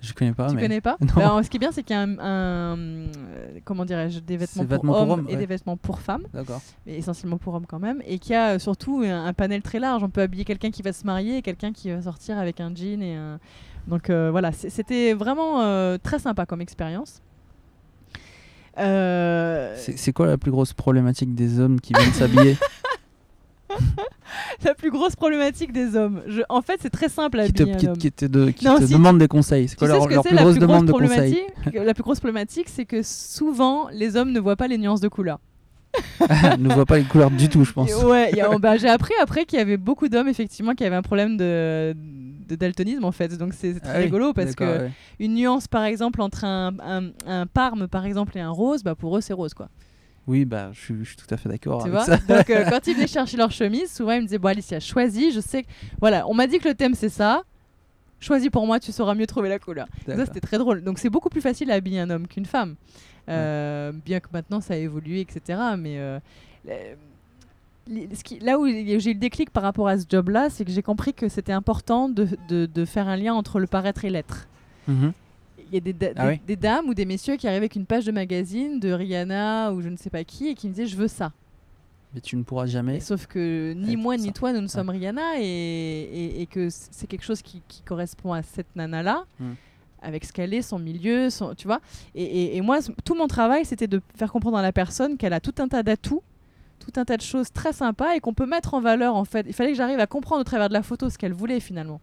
Je 0.00 0.12
connais 0.12 0.32
pas. 0.32 0.48
tu 0.48 0.54
mais... 0.54 0.62
connais 0.62 0.80
pas 0.80 0.96
Non. 1.00 1.08
Bah, 1.16 1.42
Ce 1.42 1.50
qui 1.50 1.56
est 1.56 1.60
bien, 1.60 1.72
c'est 1.72 1.82
qu'il 1.82 1.96
y 1.96 1.98
a 1.98 2.02
un, 2.02 2.18
un, 2.18 2.78
euh, 2.78 3.08
comment 3.64 3.84
dirais-je, 3.84 4.20
des 4.20 4.36
vêtements, 4.36 4.64
pour, 4.64 4.70
vêtements 4.70 4.92
pour 4.92 5.10
hommes 5.10 5.26
et 5.28 5.32
ouais. 5.32 5.38
des 5.38 5.46
vêtements 5.46 5.76
pour 5.76 6.00
femmes 6.00 6.26
D'accord. 6.32 6.60
mais 6.86 6.96
essentiellement 6.96 7.38
pour 7.38 7.54
hommes 7.54 7.66
quand 7.66 7.80
même, 7.80 8.02
et 8.06 8.18
qui 8.18 8.34
a 8.34 8.54
euh, 8.54 8.58
surtout 8.58 9.02
un, 9.04 9.26
un 9.26 9.32
panel 9.32 9.62
très 9.62 9.80
large. 9.80 10.02
On 10.04 10.10
peut 10.10 10.22
habiller 10.22 10.44
quelqu'un 10.44 10.70
qui 10.70 10.82
va 10.82 10.92
se 10.92 11.04
marier 11.04 11.38
et 11.38 11.42
quelqu'un 11.42 11.72
qui 11.72 11.90
va 11.90 12.02
sortir 12.02 12.38
avec 12.38 12.60
un 12.60 12.74
jean 12.74 13.02
et 13.02 13.16
un. 13.16 13.40
Donc 13.88 14.10
euh, 14.10 14.30
voilà, 14.30 14.52
c'était 14.52 15.14
vraiment 15.14 15.62
euh, 15.62 15.96
très 16.00 16.18
sympa 16.18 16.44
comme 16.44 16.60
expérience. 16.60 17.22
Euh, 18.78 19.74
c'est 19.76 20.12
quoi 20.12 20.26
la 20.26 20.38
plus 20.38 20.50
grosse 20.50 20.72
problématique 20.72 21.34
des 21.34 21.58
hommes 21.58 21.80
qui 21.80 21.94
viennent 21.94 22.12
s'habiller? 22.12 22.56
la 24.64 24.74
plus 24.74 24.90
grosse 24.90 25.16
problématique 25.16 25.72
des 25.72 25.96
hommes. 25.96 26.22
Je- 26.26 26.42
en 26.48 26.62
fait, 26.62 26.78
c'est 26.82 26.90
très 26.90 27.08
simple 27.08 27.40
à 27.40 27.46
Qui 27.46 27.52
te, 27.52 27.62
un 27.62 27.74
qui, 27.76 27.88
homme. 27.88 27.96
qui 27.96 28.12
te, 28.12 28.24
de- 28.24 28.50
qui 28.50 28.64
Non, 28.64 28.78
te 28.78 28.86
si, 28.86 28.92
demandent 28.92 29.18
des 29.18 29.28
conseils 29.28 29.68
C'est 29.68 29.76
quoi 29.78 29.88
leur, 29.88 30.02
ce 30.02 30.08
que 30.08 30.14
leur 30.14 30.22
c'est 30.22 30.28
plus 30.30 30.36
la 30.36 30.42
grosse 30.42 30.54
plus 30.54 30.60
demande 30.60 30.86
de 30.86 30.92
grosse 30.92 31.02
conseils 31.08 31.34
problématique 31.52 31.86
La 31.86 31.94
plus 31.94 32.02
grosse 32.02 32.20
problématique, 32.20 32.68
c'est 32.68 32.84
que 32.84 33.02
souvent, 33.02 33.88
les 33.92 34.16
hommes 34.16 34.32
ne 34.32 34.40
voient 34.40 34.56
pas 34.56 34.68
les 34.68 34.78
nuances 34.78 35.00
de 35.00 35.08
couleur. 35.08 35.38
ne 36.58 36.72
voient 36.74 36.84
pas 36.86 36.98
les 36.98 37.04
couleurs 37.04 37.30
du 37.30 37.48
tout, 37.48 37.64
je 37.64 37.72
pense. 37.72 37.90
Ouais, 38.04 38.30
bah, 38.60 38.76
j'ai 38.76 38.88
appris 38.88 39.14
après 39.22 39.44
qu'il 39.46 39.58
y 39.58 39.62
avait 39.62 39.78
beaucoup 39.78 40.08
d'hommes 40.08 40.28
effectivement 40.28 40.74
qui 40.74 40.84
avaient 40.84 40.96
un 40.96 41.02
problème 41.02 41.36
de, 41.38 41.94
de 42.48 42.54
daltonisme 42.56 43.04
en 43.04 43.10
fait. 43.12 43.36
Donc 43.38 43.54
c'est 43.54 43.80
très 43.80 43.90
Ah 43.92 43.96
oui, 43.98 44.04
rigolo 44.04 44.32
parce 44.34 44.54
que 44.54 44.64
ouais. 44.64 44.90
une 45.18 45.34
nuance 45.34 45.66
par 45.66 45.84
exemple 45.84 46.20
entre 46.20 46.44
un, 46.44 46.74
un, 46.84 47.04
un 47.26 47.46
parme 47.46 47.88
par 47.88 48.04
exemple 48.04 48.36
et 48.36 48.40
un 48.40 48.50
rose, 48.50 48.82
bah 48.82 48.94
pour 48.94 49.16
eux 49.16 49.20
c'est 49.22 49.32
rose 49.32 49.54
quoi. 49.54 49.68
Oui, 50.28 50.44
bah, 50.44 50.70
je 50.72 50.78
suis, 50.80 50.94
je 51.00 51.08
suis 51.08 51.16
tout 51.16 51.26
à 51.34 51.36
fait 51.36 51.48
d'accord 51.48 51.82
Tu 51.82 51.88
avec 51.90 51.94
vois 51.94 52.04
ça. 52.04 52.18
Donc 52.18 52.50
euh, 52.50 52.64
quand 52.70 52.86
ils 52.86 52.94
venaient 52.94 53.06
chercher 53.08 53.36
leur 53.36 53.50
chemise, 53.50 53.90
souvent 53.92 54.12
ils 54.12 54.20
me 54.20 54.26
disaient 54.26 54.38
bon 54.38 54.48
Alicia 54.48 54.78
choisis, 54.78 55.34
je 55.34 55.40
sais 55.40 55.62
que 55.64 55.68
voilà, 56.00 56.28
on 56.28 56.34
m'a 56.34 56.46
dit 56.46 56.58
que 56.58 56.68
le 56.68 56.74
thème 56.74 56.94
c'est 56.94 57.08
ça. 57.08 57.42
Choisis 58.20 58.50
pour 58.50 58.66
moi, 58.66 58.78
tu 58.80 58.92
sauras 58.92 59.14
mieux 59.14 59.26
trouver 59.26 59.48
la 59.48 59.58
couleur. 59.58 59.86
Ça 60.06 60.26
c'était 60.26 60.40
très 60.40 60.58
drôle. 60.58 60.82
Donc 60.84 60.98
c'est 60.98 61.08
beaucoup 61.10 61.28
plus 61.30 61.40
facile 61.40 61.70
à 61.70 61.74
habiller 61.74 62.00
un 62.00 62.10
homme 62.10 62.26
qu'une 62.28 62.46
femme. 62.46 62.76
Euh, 63.28 63.92
Bien 64.04 64.20
que 64.20 64.28
maintenant 64.32 64.60
ça 64.60 64.74
a 64.74 64.76
évolué, 64.76 65.20
etc. 65.20 65.58
Mais 65.78 65.98
euh, 65.98 66.18
le- 66.66 66.72
les- 67.86 68.14
ce 68.14 68.22
qui- 68.24 68.38
là 68.40 68.58
où 68.58 68.66
j'ai 68.66 68.92
eu 69.10 69.14
le 69.14 69.18
déclic 69.18 69.50
par 69.50 69.62
rapport 69.62 69.88
à 69.88 69.96
ce 69.98 70.04
job-là, 70.08 70.50
c'est 70.50 70.64
que 70.64 70.70
j'ai 70.70 70.82
compris 70.82 71.14
que 71.14 71.28
c'était 71.28 71.52
important 71.52 72.08
de, 72.08 72.28
de- 72.48 72.66
de 72.66 72.84
faire 72.84 73.08
un 73.08 73.16
lien 73.16 73.34
entre 73.34 73.60
le 73.60 73.66
paraître 73.66 74.04
et 74.04 74.10
l'être. 74.10 74.46
Mhm. 74.88 75.12
Il 75.12 75.27
y 75.74 75.76
a 75.76 75.80
des, 75.80 75.92
da- 75.92 76.08
Ah 76.16 76.24
des- 76.24 76.28
oui 76.32 76.40
des 76.46 76.56
dames 76.56 76.86
ou 76.88 76.94
des 76.94 77.04
messieurs 77.04 77.36
qui 77.36 77.46
arrivaient 77.46 77.58
avec 77.58 77.76
une 77.76 77.86
page 77.86 78.04
de 78.06 78.12
magazine 78.12 78.80
de 78.80 78.92
Rihanna 78.92 79.72
ou 79.72 79.80
je 79.82 79.88
ne 79.88 79.96
sais 79.96 80.10
pas 80.10 80.24
qui 80.24 80.48
et 80.48 80.54
qui 80.54 80.68
me 80.68 80.72
disaient 80.74 80.86
je 80.86 80.96
veux 80.96 81.08
ça. 81.08 81.32
Mais 82.14 82.20
tu 82.20 82.36
ne 82.36 82.42
pourras 82.42 82.64
jamais. 82.66 82.96
Et 82.96 83.00
sauf 83.00 83.26
que 83.26 83.74
ni 83.74 83.96
moi 83.96 84.16
ça. 84.16 84.22
ni 84.24 84.32
toi 84.32 84.52
nous 84.52 84.62
ne 84.62 84.66
sommes 84.66 84.88
Rihanna 84.88 85.38
et, 85.40 85.42
et- 85.44 86.40
et 86.42 86.46
que 86.46 86.68
c'est 86.70 87.06
quelque 87.06 87.24
chose 87.24 87.42
qui, 87.42 87.60
qui 87.68 87.82
correspond 87.82 88.32
à 88.32 88.42
cette 88.42 88.74
nana-là, 88.76 89.24
Hmm. 89.38 89.52
avec 90.00 90.24
ce 90.24 90.32
qu'elle 90.32 90.54
est, 90.54 90.62
son 90.62 90.78
milieu, 90.78 91.28
son, 91.28 91.54
tu 91.54 91.66
vois. 91.66 91.80
Et, 92.14 92.22
et- 92.24 92.56
et 92.56 92.60
moi, 92.62 92.78
tout 93.04 93.14
mon 93.14 93.26
travail, 93.26 93.64
c'était 93.66 93.88
de 93.88 94.00
faire 94.16 94.32
comprendre 94.32 94.56
à 94.56 94.62
la 94.62 94.72
personne 94.72 95.16
qu'elle 95.18 95.32
a 95.34 95.40
tout 95.40 95.54
un 95.58 95.68
tas 95.68 95.82
d'atouts, 95.82 96.22
tout 96.78 96.92
un 96.98 97.04
tas 97.04 97.16
de 97.18 97.22
choses 97.22 97.52
très 97.52 97.72
sympas 97.74 98.14
et 98.14 98.20
qu'on 98.20 98.32
peut 98.32 98.46
mettre 98.46 98.72
en 98.72 98.80
valeur 98.80 99.14
en 99.14 99.24
fait. 99.26 99.44
Il 99.46 99.52
fallait 99.52 99.72
que 99.72 99.76
j'arrive 99.76 99.98
à 100.00 100.06
comprendre 100.06 100.40
au 100.40 100.44
travers 100.44 100.68
de 100.68 100.72
la 100.74 100.82
photo 100.82 101.10
ce 101.10 101.18
qu'elle 101.18 101.34
voulait 101.34 101.60
finalement. 101.60 102.00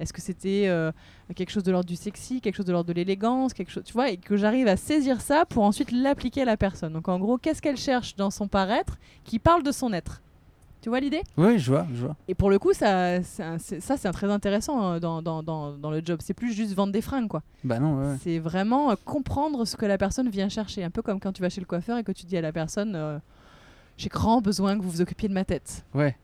Est-ce 0.00 0.12
que 0.12 0.20
c'était 0.20 0.64
euh, 0.66 0.90
quelque 1.36 1.50
chose 1.50 1.62
de 1.62 1.70
l'ordre 1.70 1.88
du 1.88 1.96
sexy, 1.96 2.40
quelque 2.40 2.56
chose 2.56 2.66
de 2.66 2.72
l'ordre 2.72 2.88
de 2.88 2.92
l'élégance, 2.92 3.54
quelque 3.54 3.70
chose, 3.70 3.84
tu 3.84 3.92
vois, 3.92 4.10
et 4.10 4.16
que 4.16 4.36
j'arrive 4.36 4.66
à 4.66 4.76
saisir 4.76 5.20
ça 5.20 5.44
pour 5.46 5.62
ensuite 5.62 5.92
l'appliquer 5.92 6.42
à 6.42 6.46
la 6.46 6.56
personne. 6.56 6.92
Donc 6.92 7.08
en 7.08 7.18
gros, 7.18 7.38
qu'est-ce 7.38 7.62
qu'elle 7.62 7.76
cherche 7.76 8.16
dans 8.16 8.30
son 8.30 8.48
paraître 8.48 8.98
qui 9.24 9.38
parle 9.38 9.62
de 9.62 9.72
son 9.72 9.92
être? 9.92 10.20
Tu 10.82 10.90
vois 10.90 11.00
l'idée? 11.00 11.22
Oui, 11.38 11.58
je 11.58 11.70
vois, 11.70 11.86
je 11.94 12.04
vois. 12.04 12.16
Et 12.28 12.34
pour 12.34 12.50
le 12.50 12.58
coup, 12.58 12.74
ça, 12.74 13.22
ça 13.22 13.56
c'est 13.58 14.12
très 14.12 14.30
intéressant 14.30 14.92
euh, 14.92 14.98
dans, 15.00 15.22
dans, 15.22 15.42
dans, 15.42 15.72
dans 15.78 15.90
le 15.90 16.02
job. 16.04 16.20
C'est 16.22 16.34
plus 16.34 16.52
juste 16.52 16.74
vendre 16.74 16.92
des 16.92 17.00
fringues, 17.00 17.28
quoi. 17.28 17.42
Bah 17.62 17.78
non, 17.78 17.96
ouais. 17.98 18.06
ouais. 18.08 18.16
C'est 18.22 18.38
vraiment 18.38 18.90
euh, 18.90 18.94
comprendre 19.02 19.64
ce 19.64 19.76
que 19.76 19.86
la 19.86 19.96
personne 19.96 20.28
vient 20.28 20.50
chercher. 20.50 20.84
Un 20.84 20.90
peu 20.90 21.00
comme 21.00 21.20
quand 21.20 21.32
tu 21.32 21.40
vas 21.40 21.48
chez 21.48 21.62
le 21.62 21.66
coiffeur 21.66 21.96
et 21.96 22.04
que 22.04 22.12
tu 22.12 22.26
dis 22.26 22.36
à 22.36 22.42
la 22.42 22.52
personne 22.52 22.94
euh, 22.96 23.18
J'ai 23.96 24.10
grand 24.10 24.42
besoin 24.42 24.76
que 24.76 24.82
vous 24.82 24.90
vous 24.90 25.00
occupiez 25.00 25.28
de 25.28 25.34
ma 25.34 25.46
tête. 25.46 25.86
Ouais. 25.94 26.18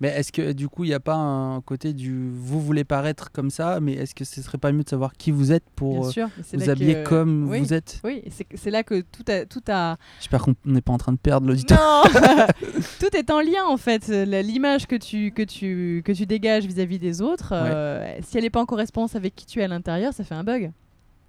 Mais 0.00 0.08
est-ce 0.08 0.32
que 0.32 0.52
du 0.52 0.68
coup, 0.68 0.84
il 0.84 0.88
n'y 0.88 0.94
a 0.94 1.00
pas 1.00 1.14
un 1.14 1.60
côté 1.60 1.92
du 1.92 2.30
vous 2.30 2.60
voulez 2.60 2.84
paraître 2.84 3.30
comme 3.32 3.50
ça, 3.50 3.78
mais 3.80 3.92
est-ce 3.94 4.14
que 4.14 4.24
ce 4.24 4.42
serait 4.42 4.58
pas 4.58 4.72
mieux 4.72 4.82
de 4.84 4.88
savoir 4.88 5.12
qui 5.14 5.30
vous 5.30 5.52
êtes 5.52 5.64
pour 5.76 6.06
euh, 6.06 6.10
sûr. 6.10 6.28
vous 6.52 6.70
habiller 6.70 6.94
que- 7.02 7.08
comme 7.08 7.48
oui. 7.48 7.60
vous 7.60 7.72
êtes? 7.72 8.00
Oui, 8.04 8.22
c'est 8.54 8.70
là 8.70 8.82
que 8.82 9.00
tout 9.00 9.24
a. 9.28 9.46
Tout 9.46 9.62
a... 9.68 9.96
J'espère 10.20 10.42
qu'on 10.42 10.54
n'est 10.64 10.80
pas 10.80 10.92
en 10.92 10.98
train 10.98 11.12
de 11.12 11.18
perdre 11.18 11.46
l'auditeur. 11.46 11.78
Non 11.78 12.46
Tout 13.00 13.16
est 13.16 13.30
en 13.30 13.40
lien 13.40 13.64
en 13.66 13.76
fait. 13.76 14.08
La- 14.08 14.42
L'image 14.42 14.86
que 14.86 14.96
tu, 14.96 15.30
que, 15.32 15.42
tu, 15.42 16.02
que 16.04 16.12
tu 16.12 16.26
dégages 16.26 16.66
vis-à-vis 16.66 16.98
des 16.98 17.20
autres, 17.22 17.52
euh, 17.52 18.16
si 18.22 18.36
elle 18.38 18.44
n'est 18.44 18.50
pas 18.50 18.60
en 18.60 18.66
correspondance 18.66 19.14
avec 19.16 19.34
qui 19.34 19.46
tu 19.46 19.60
es 19.60 19.64
à 19.64 19.68
l'intérieur, 19.68 20.12
ça 20.12 20.24
fait 20.24 20.34
un 20.34 20.44
bug. 20.44 20.72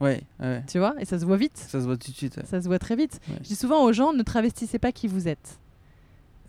Ouais, 0.02 0.22
ouais. 0.42 0.64
Tu 0.68 0.80
vois 0.80 0.96
Et 1.00 1.06
ça 1.06 1.18
se 1.20 1.26
voit 1.26 1.38
vite. 1.38 1.56
Ça 1.58 1.80
se 1.80 1.86
voit 1.86 1.96
tout 1.96 2.12
de 2.12 2.16
suite. 2.18 2.36
ouais. 2.36 2.44
Ça 2.46 2.62
se 2.62 2.68
voit 2.68 2.80
très 2.80 2.96
vite. 2.96 3.20
Je 3.42 3.48
dis 3.48 3.56
souvent 3.56 3.84
aux 3.86 3.94
gens 3.94 4.12
ne 4.12 4.24
travestissez 4.24 4.78
pas 4.80 4.92
qui 4.92 5.08
vous 5.08 5.28
êtes. 5.30 5.60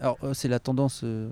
Alors, 0.01 0.17
euh, 0.25 0.35
c'est 0.35 0.49
la 0.49 0.59
tendance 0.59 1.03
euh, 1.05 1.29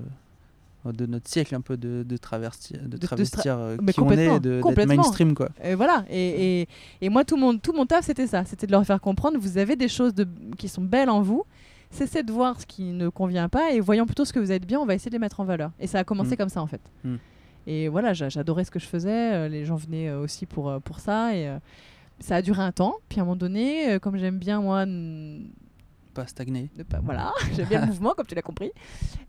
de 0.84 1.06
notre 1.06 1.28
siècle 1.28 1.54
un 1.54 1.60
peu 1.60 1.76
de, 1.76 2.02
de, 2.02 2.16
traversi- 2.16 2.72
de 2.80 2.88
de 2.88 2.96
travestir 2.96 3.42
qui 3.42 4.00
on 4.00 4.10
est, 4.10 4.40
de- 4.40 4.54
d'être 4.54 4.60
complètement. 4.62 4.96
mainstream 4.96 5.34
quoi. 5.34 5.48
Et 5.62 5.74
voilà. 5.74 6.04
Et, 6.10 6.62
et, 6.62 6.68
et 7.00 7.08
moi, 7.08 7.24
tout 7.24 7.36
mon, 7.36 7.56
tout 7.58 7.72
mon 7.72 7.86
taf, 7.86 8.04
c'était 8.06 8.26
ça. 8.26 8.44
C'était 8.44 8.66
de 8.66 8.72
leur 8.72 8.84
faire 8.84 9.00
comprendre 9.00 9.38
vous 9.38 9.58
avez 9.58 9.76
des 9.76 9.88
choses 9.88 10.14
de, 10.14 10.26
qui 10.58 10.68
sont 10.68 10.82
belles 10.82 11.10
en 11.10 11.22
vous. 11.22 11.44
Cessez 11.90 12.22
de 12.22 12.32
voir 12.32 12.60
ce 12.60 12.66
qui 12.66 12.84
ne 12.84 13.08
convient 13.10 13.48
pas 13.48 13.72
et 13.72 13.80
voyons 13.80 14.06
plutôt 14.06 14.24
ce 14.24 14.32
que 14.32 14.38
vous 14.40 14.50
êtes 14.50 14.66
bien. 14.66 14.80
On 14.80 14.86
va 14.86 14.94
essayer 14.94 15.10
de 15.10 15.14
les 15.14 15.20
mettre 15.20 15.40
en 15.40 15.44
valeur. 15.44 15.70
Et 15.78 15.86
ça 15.86 15.98
a 15.98 16.04
commencé 16.04 16.34
Mm. 16.34 16.36
comme 16.38 16.48
ça, 16.48 16.62
en 16.62 16.66
fait. 16.66 16.80
Mm. 17.04 17.14
Et 17.66 17.88
voilà, 17.88 18.12
j'a- 18.14 18.28
j'adorais 18.30 18.64
ce 18.64 18.70
que 18.70 18.78
je 18.80 18.86
faisais. 18.86 19.32
euh, 19.34 19.48
Les 19.48 19.64
gens 19.64 19.76
venaient 19.76 20.08
euh, 20.08 20.20
aussi 20.22 20.46
pour, 20.46 20.68
euh, 20.70 20.78
pour 20.80 20.98
ça. 21.00 21.36
Et 21.36 21.48
ça 22.18 22.36
a 22.36 22.42
duré 22.42 22.62
un 22.62 22.72
temps. 22.72 22.96
Puis 23.08 23.18
à 23.20 23.22
un 23.22 23.26
moment 23.26 23.36
donné, 23.36 23.92
euh, 23.92 23.98
comme 23.98 24.16
j'aime 24.16 24.38
bien, 24.38 24.60
moi, 24.60 24.84
Pas 26.14 26.26
stagner. 26.26 26.70
ne 26.76 26.82
pas- 26.82 27.00
voilà, 27.02 27.32
j'aime 27.56 27.66
bien 27.68 27.80
le 27.80 27.86
mouvement, 27.86 28.12
comme 28.16 28.26
tu 28.26 28.34
l'as 28.34 28.42
compris. 28.42 28.70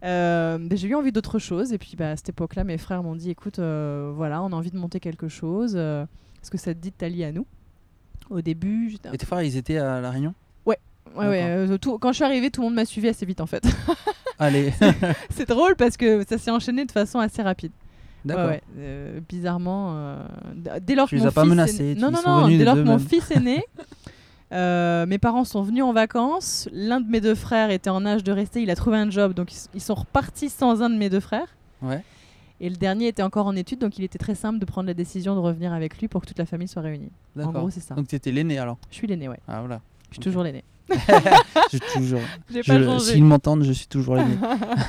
Euh, 0.04 0.60
j'ai 0.72 0.88
eu 0.88 0.96
envie 0.96 1.12
d'autre 1.12 1.40
chose. 1.40 1.72
Et 1.74 1.78
puis 1.78 1.96
bah, 1.98 2.12
à 2.12 2.16
cette 2.18 2.30
époque-là, 2.30 2.64
mes 2.64 2.78
frères 2.78 3.04
m'ont 3.04 3.16
dit 3.16 3.30
écoute, 3.30 3.60
euh, 3.60 4.12
voilà, 4.16 4.42
on 4.44 4.48
a 4.48 4.56
envie 4.56 4.72
de 4.72 4.78
monter 4.78 5.00
quelque 5.00 5.28
chose. 5.30 5.74
euh, 5.76 6.04
Est-ce 6.42 6.52
que 6.52 6.58
ça 6.58 6.74
te 6.74 6.80
dit 6.80 6.90
de 6.92 6.96
t'allier 6.96 7.26
à 7.26 7.32
nous 7.32 7.46
Au 8.30 8.42
début, 8.42 8.96
Et 9.14 9.18
tes 9.18 9.26
frères, 9.26 9.42
ils 9.44 9.56
étaient 9.58 9.78
à 9.78 10.02
La 10.02 10.12
Réunion? 10.12 10.34
Ouais, 11.16 11.28
ouais, 11.28 11.44
euh, 11.44 11.78
tout- 11.78 12.00
quand 12.00 12.12
je 12.12 12.16
suis 12.16 12.24
arrivée, 12.24 12.50
tout 12.50 12.62
le 12.62 12.68
monde 12.68 12.76
m'a 12.76 12.86
suivi 12.86 13.08
assez 13.08 13.24
vite 13.26 13.40
en 13.40 13.46
fait. 13.46 13.64
Allez, 14.40 14.74
c'est 15.30 15.48
drôle 15.48 15.76
parce 15.76 15.96
que 15.96 16.26
ça 16.28 16.40
s'est 16.40 16.50
enchaîné 16.50 16.86
de 16.86 16.92
façon 16.92 17.20
assez 17.20 17.44
rapide. 17.44 17.72
d'accord. 18.26 18.48
Ouais, 18.48 18.62
euh, 18.80 19.20
bizarrement, 19.30 19.92
euh, 19.96 20.24
dès 20.82 20.96
lors 20.96 21.08
Tu 21.08 21.16
que 21.16 21.18
les 21.18 21.22
mon 21.24 21.28
as 21.30 21.32
pas 21.34 21.46
menacés, 21.46 21.92
est... 21.92 21.96
Non, 21.96 22.10
non, 22.10 22.20
non, 22.26 22.48
dès 22.48 22.64
lors 22.66 22.76
que 22.76 22.82
mon 22.82 22.98
fils 22.98 23.30
est 23.30 23.40
né, 23.42 23.64
euh, 24.54 25.06
mes 25.06 25.18
parents 25.18 25.44
sont 25.46 25.64
venus 25.64 25.84
en 25.84 25.94
vacances. 25.94 26.70
L'un 26.72 27.02
de 27.02 27.10
mes 27.10 27.22
deux 27.22 27.36
frères 27.36 27.72
était 27.72 27.90
en 27.90 28.06
âge 28.06 28.24
de 28.24 28.32
rester, 28.32 28.62
il 28.62 28.70
a 28.70 28.76
trouvé 28.76 28.98
un 28.98 29.10
job, 29.10 29.34
donc 29.34 29.52
ils, 29.74 29.82
sont 29.82 29.96
repartis 29.96 30.50
sans 30.50 30.82
un 30.82 30.90
de 30.90 30.96
mes 30.96 31.10
deux 31.10 31.20
frères. 31.20 31.56
Ouais. 31.82 32.04
Et 32.62 32.70
le 32.70 32.76
dernier 32.76 33.08
était 33.08 33.24
encore 33.24 33.48
en 33.48 33.56
études, 33.56 33.80
donc 33.80 33.98
il 33.98 34.04
était 34.04 34.20
très 34.20 34.36
simple 34.36 34.60
de 34.60 34.66
prendre 34.66 34.88
la 34.88 34.94
décision 34.94 35.34
de 35.34 35.40
revenir 35.40 35.74
avec 35.74 35.98
lui 36.00 36.08
pour 36.08 36.22
que 36.22 36.28
toute 36.28 36.38
la 36.38 36.46
famille 36.46 36.68
soit 36.68 36.84
réunie. 36.84 37.12
En 37.42 37.52
gros, 37.52 37.70
c'est 37.72 37.80
ça. 37.80 37.96
Donc 37.96 38.08
tu 38.08 38.16
étais 38.16 38.32
l'aîné 38.32 38.60
alors? 38.60 38.78
Je 38.92 38.96
suis 38.96 39.08
l'aîné, 39.08 39.28
ouais. 39.28 39.40
Ah 39.48 39.60
voilà. 39.60 39.82
Je 40.10 40.16
suis 40.16 40.24
toujours 40.24 40.44
l'aîné. 40.44 40.64
Toujours. 41.94 42.20
Je- 42.54 42.62
changé. 42.62 43.00
S'ils 43.00 43.24
m'entendent, 43.24 43.64
je 43.64 43.72
suis 43.72 43.88
toujours 43.88 44.16
l'aîné. 44.16 44.36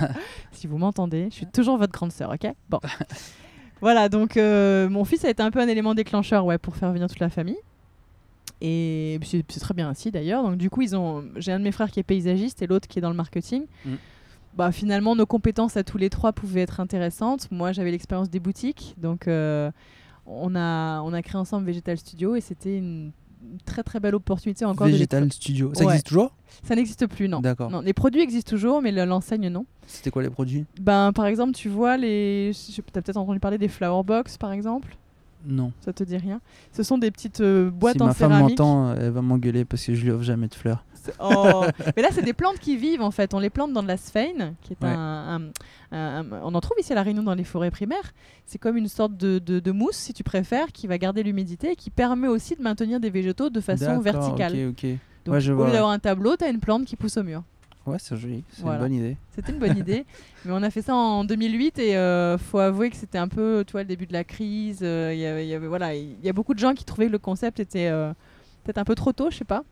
si 0.53 0.67
vous 0.67 0.77
m'entendez, 0.77 1.29
je 1.31 1.35
suis 1.37 1.47
toujours 1.47 1.79
votre 1.79 1.93
grande 1.93 2.11
sœur, 2.11 2.31
ok? 2.31 2.53
Bon. 2.69 2.81
voilà, 3.81 4.09
donc 4.09 4.37
euh, 4.37 4.89
mon 4.89 5.05
fils 5.05 5.25
a 5.25 5.31
été 5.31 5.43
un 5.43 5.53
peu 5.53 5.61
un 5.61 5.69
élément 5.69 5.95
déclencheur 5.95 6.45
ouais, 6.45 6.59
pour 6.59 6.77
faire 6.77 6.93
venir 6.93 7.09
toute 7.09 7.21
la 7.21 7.31
famille. 7.31 7.57
Et 8.61 9.19
c'est 9.25 9.43
très 9.61 9.75
bien 9.75 9.89
ainsi 9.89 10.11
d'ailleurs. 10.11 10.43
Donc 10.43 10.57
du 10.57 10.71
coup, 10.71 10.83
ils 10.83 10.97
ont, 10.97 11.25
j'ai 11.37 11.53
un 11.53 11.59
de 11.59 11.65
mes 11.65 11.73
frères 11.73 11.91
qui 11.91 12.01
est 12.01 12.05
paysagiste 12.05 12.63
et 12.63 12.67
l'autre 12.67 12.89
qui 12.89 12.99
est 12.99 13.03
dans 13.03 13.11
le 13.11 13.17
marketing. 13.17 13.65
Mm. 13.85 13.95
Bah, 14.57 14.71
finalement, 14.73 15.17
nos 15.17 15.27
compétences 15.27 15.77
à 15.77 15.83
tous 15.83 15.99
les 15.99 16.09
trois 16.11 16.33
pouvaient 16.33 16.61
être 16.63 16.79
intéressantes. 16.81 17.49
Moi, 17.51 17.73
j'avais 17.73 17.91
l'expérience 17.91 18.31
des 18.31 18.41
boutiques. 18.41 18.95
Donc 18.97 19.27
euh, 19.29 19.71
on, 20.27 20.55
a, 20.55 21.01
on 21.03 21.13
a 21.13 21.23
créé 21.23 21.39
ensemble 21.39 21.67
Vegetal 21.67 21.99
Studio 21.99 22.37
et 22.37 22.41
c'était 22.41 22.79
une 22.79 23.11
très 23.67 23.83
très 23.83 24.01
belle 24.01 24.15
opportunité 24.15 24.65
encore 24.65 24.87
de 24.87 24.93
Vegetal 24.93 25.31
Studio. 25.31 25.73
Ça 25.75 25.81
Ouais. 25.85 25.91
existe 25.93 26.07
toujours? 26.07 26.33
Ça 26.63 26.75
n'existe 26.77 27.07
plus, 27.09 27.29
non. 27.29 27.41
D'accord. 27.41 27.71
Non, 27.71 27.81
les 27.81 27.93
produits 27.93 28.23
existent 28.23 28.49
toujours, 28.49 28.81
mais 28.81 28.93
le- 28.93 29.05
l'enseigne 29.05 29.49
non. 29.49 29.67
C'était 29.87 30.11
quoi 30.11 30.23
les 30.23 30.31
produits? 30.31 30.65
Ben, 30.81 31.13
par 31.13 31.27
exemple, 31.27 31.53
tu 31.53 31.69
vois 31.69 31.97
les. 31.99 32.53
Tu 32.73 32.81
as 32.81 33.01
peut-être 33.03 33.17
entendu 33.19 33.41
parler 33.41 33.59
des 33.59 33.69
flower 33.69 34.03
box, 34.05 34.39
par 34.39 34.53
exemple? 34.53 34.97
Non. 35.47 35.73
Ça 35.81 35.93
te 35.93 36.03
dit 36.05 36.17
rien? 36.17 36.41
Ce 36.73 36.83
sont 36.83 36.99
des 36.99 37.11
petites 37.11 37.41
euh, 37.41 37.71
boîtes 37.71 37.97
si 37.97 38.03
en 38.03 38.07
ma 38.07 38.15
femme 38.15 38.33
céramique. 38.33 38.59
m'entend, 38.59 38.95
elle 38.95 39.11
va 39.11 39.23
m'engueuler 39.23 39.65
parce 39.65 39.85
que 39.85 39.95
je 39.95 40.03
lui 40.05 40.11
offre 40.11 40.23
jamais 40.25 40.49
de 40.49 40.55
fleurs. 40.55 40.85
Oh. 41.21 41.65
Mais 41.97 42.03
là, 42.03 42.09
c'est 42.13 42.23
des 42.23 42.33
plantes 42.33 42.59
qui 42.59 42.79
vivent 42.79 43.03
en 43.03 43.11
fait. 43.11 43.35
On 43.35 43.39
les 43.39 43.51
plante 43.51 43.75
dans 43.75 43.83
de 43.83 43.89
la 43.89 43.99
sphène, 43.99 44.55
qui 44.63 44.73
est 44.73 44.83
Ouais. 44.83 44.89
un, 44.91 45.37
un- 45.37 45.97
un- 45.97 46.21
un- 46.21 46.41
On 46.45 46.55
en 46.55 46.61
trouve 46.61 46.79
ici 46.81 46.93
à 46.93 46.95
La 46.95 47.03
Réunion 47.03 47.23
dans 47.23 47.35
les 47.35 47.45
forêts 47.45 47.71
primaires. 47.71 48.15
C'est 48.47 48.57
comme 48.59 48.79
une 48.79 48.89
sorte 48.89 49.15
de, 49.17 49.39
de- 49.39 49.61
de 49.61 49.71
mousse, 49.71 49.97
si 49.97 50.15
tu 50.15 50.25
préfères, 50.25 50.73
qui 50.73 50.87
va 50.87 50.97
garder 50.97 51.23
l'humidité 51.23 51.73
et 51.73 51.77
qui 51.77 51.91
permet 51.91 52.29
aussi 52.29 52.57
de 52.57 52.63
maintenir 52.63 53.01
des 53.01 53.11
végétaux 53.11 53.51
de 53.51 53.61
façon 53.61 54.01
verticale. 54.01 54.53
Ok, 54.71 54.75
ok. 54.85 54.91
Donc, 55.27 55.35
Ouais, 55.35 55.41
je 55.43 55.53
au 55.53 55.65
lieu 55.67 55.73
d'avoir 55.73 55.91
un 55.91 55.99
tableau, 55.99 56.37
tu 56.37 56.45
as 56.45 56.49
une 56.49 56.61
plante 56.61 56.85
qui 56.87 56.97
pousse 56.97 57.17
au 57.19 57.23
mur. 57.23 57.43
Ouais, 57.87 57.99
c'est 57.99 58.17
joli. 58.17 58.43
C'est 58.53 58.63
Voilà. 58.63 58.77
une 58.79 58.83
bonne 58.85 58.93
idée. 58.95 59.17
C'était 59.35 59.53
une 59.53 59.59
bonne 59.59 59.77
idée. 59.77 60.07
Mais 60.45 60.53
on 60.53 60.63
a 60.63 60.71
fait 60.71 60.81
ça 60.83 60.95
en 60.95 61.25
2008 61.25 61.79
et 61.79 61.97
euh, 61.97 62.39
faut 62.39 62.59
avouer 62.59 62.89
que 62.91 62.97
c'était 62.97 63.19
un 63.19 63.29
peu, 63.29 63.63
tu 63.67 63.73
vois, 63.73 63.83
le 63.83 63.89
début 63.89 64.07
de 64.07 64.13
la 64.13 64.25
crise. 64.25 64.81
euh, 64.83 65.13
Il 65.13 65.21
y 65.21 65.27
avait- 65.27 65.47
il 65.47 65.51
y 65.51 65.55
avait, 65.55 65.67
voilà, 65.67 65.95
il 65.95 66.17
y 66.23 66.29
a 66.29 66.33
beaucoup 66.33 66.55
de 66.55 66.59
gens 66.59 66.73
qui 66.75 66.85
trouvaient 66.85 67.07
que 67.09 67.13
le 67.13 67.19
concept 67.19 67.61
était 67.61 67.89
euh, 67.89 68.13
peut-être 68.65 68.79
un 68.79 68.85
peu 68.85 68.95
trop 68.95 69.13
tôt, 69.13 69.31
je 69.31 69.37
sais 69.37 69.45
pas. 69.45 69.65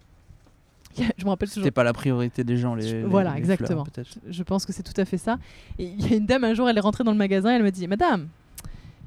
je 1.17 1.25
me 1.25 1.31
rappelle 1.31 1.49
toujours. 1.49 1.63
C'était 1.63 1.71
pas 1.71 1.85
la 1.85 1.95
priorité 1.95 2.45
des 2.45 2.59
gens, 2.59 2.75
les. 2.75 2.87
Je- 2.87 2.97
les- 2.97 3.03
voilà, 3.05 3.33
les 3.33 3.39
exactement. 3.39 3.85
Je 4.29 4.43
pense 4.43 4.67
que 4.67 4.73
c'est 4.75 4.83
tout 4.83 4.99
à 5.01 5.07
fait 5.07 5.17
ça. 5.19 5.39
Et 5.79 5.85
il 5.87 6.07
y 6.11 6.13
a 6.13 6.17
une 6.19 6.27
dame 6.27 6.45
un 6.45 6.53
jour, 6.53 6.69
elle 6.69 6.77
est 6.77 6.81
rentrée 6.81 7.05
dans 7.05 7.13
le 7.13 7.17
magasin, 7.19 7.51
elle 7.57 7.63
me 7.63 7.71
dit, 7.71 7.87
Madame, 7.89 8.29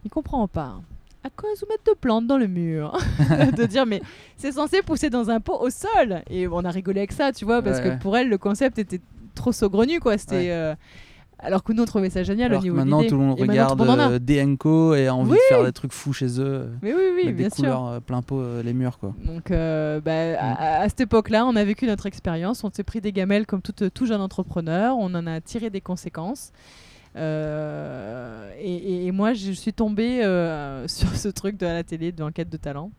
il 0.04 0.10
comprend 0.10 0.48
pas. 0.48 0.82
À 1.26 1.30
quoi 1.36 1.50
vous 1.60 1.66
mettre 1.70 1.84
de 1.86 1.98
plantes 2.00 2.28
dans 2.28 2.38
le 2.38 2.46
mur 2.48 2.96
De 3.58 3.66
dire, 3.66 3.86
mais 3.88 4.00
c'est 4.38 4.52
censé 4.52 4.82
pousser 4.84 5.10
dans 5.10 5.30
un 5.32 5.40
pot 5.40 5.58
au 5.60 5.70
sol. 5.72 6.22
Et 6.30 6.48
on 6.48 6.60
a 6.64 6.70
rigolé 6.70 7.00
avec 7.00 7.12
ça, 7.14 7.32
tu 7.32 7.46
vois, 7.46 7.62
parce 7.64 7.80
Ouais. 7.80 7.98
que 7.98 8.02
pour 8.02 8.16
elle, 8.16 8.30
le 8.30 8.38
concept 8.38 8.78
était 8.78 9.02
trop 9.34 9.52
saugrenu, 9.52 10.00
quoi. 10.00 10.18
C'était. 10.20 10.36
Ouais. 10.36 10.52
euh, 10.52 10.76
Alors 11.40 11.64
que 11.64 11.74
nous, 11.74 11.82
on 11.82 11.86
trouvait 11.86 12.10
ça 12.12 12.22
génial 12.24 12.52
Alors 12.52 12.62
au 12.62 12.64
niveau 12.64 12.76
maintenant, 12.78 13.02
tout 13.04 13.18
le 13.18 13.24
monde 13.24 13.40
Et 13.40 13.42
regarde 13.42 13.78
tout 13.78 13.84
le 13.84 13.90
monde 13.90 14.00
en 14.00 14.04
a. 14.04 14.12
euh, 14.12 14.20
DNCO 14.20 14.94
et 14.96 15.08
a 15.08 15.16
envie 15.16 15.32
Oui. 15.32 15.38
de 15.38 15.56
faire 15.56 15.66
des 15.66 15.72
trucs 15.74 15.92
fous 15.94 16.14
chez 16.14 16.40
eux. 16.40 16.46
euh, 16.46 16.68
Mais 16.84 16.94
oui, 16.94 17.02
oui, 17.16 17.34
bien 17.34 17.48
des 17.50 17.54
sûr. 17.56 17.64
couleurs 17.64 17.88
euh, 17.88 18.00
plein 18.00 18.22
pot 18.22 18.44
les 18.64 18.74
murs, 18.74 19.00
quoi. 19.00 19.14
Donc, 19.26 19.50
bah, 19.50 20.40
à, 20.40 20.82
à 20.82 20.90
cette 20.90 21.02
époque-là, 21.02 21.46
on 21.48 21.56
a 21.56 21.64
vécu 21.64 21.88
notre 21.88 22.06
expérience. 22.06 22.64
On 22.64 22.70
s'est 22.72 22.84
pris 22.84 23.02
des 23.02 23.12
gamelles 23.12 23.48
comme 23.48 23.62
tout, 23.64 23.74
tout 23.90 24.06
jeune 24.06 24.22
entrepreneur. 24.22 24.96
On 25.00 25.14
en 25.16 25.26
a 25.28 25.42
tiré 25.42 25.70
des 25.72 25.82
conséquences. 25.82 26.52
Euh, 27.16 28.52
et, 28.60 29.12
moi, 29.12 29.34
je 29.34 29.52
suis 29.52 29.74
tombée 29.74 30.24
euh, 30.24 30.88
sur 30.88 31.16
ce 31.16 31.28
truc 31.28 31.58
de 31.58 31.66
la 31.66 31.84
télé, 31.84 32.12
de 32.12 32.24
enquête 32.24 32.50
de 32.50 32.58
talent. 32.58 32.92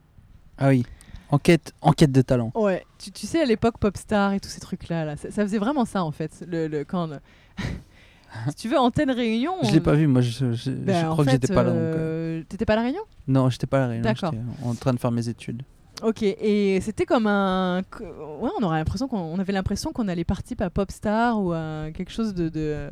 Ah 0.59 0.69
oui. 0.69 0.85
Enquête, 1.31 1.73
enquête 1.81 2.13
de 2.13 2.23
talent. 2.23 2.53
Ouais. 2.55 2.85
Tu, 2.99 3.11
tu 3.11 3.27
sais, 3.27 3.43
à 3.43 3.45
l'époque, 3.45 3.79
Popstar 3.79 4.33
et 4.33 4.41
tous 4.41 4.49
ces 4.49 4.61
trucs-là, 4.61 5.05
là, 5.05 5.17
ça, 5.17 5.31
ça 5.31 5.43
faisait 5.43 5.59
vraiment 5.59 5.85
ça, 5.85 6.05
en 6.05 6.13
fait. 6.13 6.45
Le, 6.49 6.69
le- 6.69 6.85
quand, 6.85 7.09
si 8.49 8.55
tu 8.55 8.69
veux, 8.69 8.79
Antenne 8.79 9.11
Réunion. 9.11 9.55
Je 9.63 9.69
on- 9.69 9.73
l'ai 9.73 9.81
pas 9.81 9.95
vu, 9.95 10.07
moi 10.07 10.21
je, 10.21 10.31
je- 10.31 10.53
je 10.53 10.71
Ben, 10.71 11.09
en 11.09 11.13
crois 11.13 11.25
que 11.25 11.31
j'étais 11.33 11.53
pas 11.53 11.65
là. 11.65 11.71
euh, 11.71 11.95
euh, 12.41 12.43
T'étais 12.49 12.65
pas 12.65 12.75
à 12.75 12.77
La 12.77 12.83
Réunion? 12.83 13.03
Non, 13.27 13.51
j'étais 13.51 13.67
pas 13.67 13.79
à 13.79 13.81
la 13.83 13.87
réunion. 13.89 14.03
D'accord. 14.05 14.33
En 14.65 14.75
train 14.75 14.93
de 14.95 14.99
faire 15.01 15.11
mes 15.11 15.29
études. 15.29 15.63
Ok, 16.03 16.23
et 16.23 16.79
c'était 16.83 17.07
comme 17.07 17.27
un. 17.27 17.79
Ouais, 18.01 18.51
on 18.61 18.63
aurait 18.63 18.79
l'impression 18.79 19.09
qu'on 19.09 19.19
on 19.19 19.39
avait 19.39 19.53
l'impression 19.55 19.93
qu'on 19.93 20.09
allait 20.09 20.25
participer 20.25 20.63
à 20.65 20.71
Popstar 20.71 21.43
ou 21.43 21.53
à 21.53 21.87
quelque 21.95 22.13
chose 22.13 22.35
de, 22.35 22.49
de- 22.51 22.91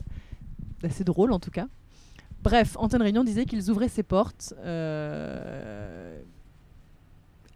d'assez 0.84 1.02
drôle 1.04 1.32
en 1.32 1.38
tout 1.40 1.50
cas. 1.50 1.66
Bref, 2.42 2.76
Antenne 2.78 3.00
Réunion 3.02 3.24
disait 3.24 3.46
qu'ils 3.46 3.70
ouvraient 3.70 3.88
ses 3.88 4.02
portes 4.02 4.52
euh, 4.58 6.20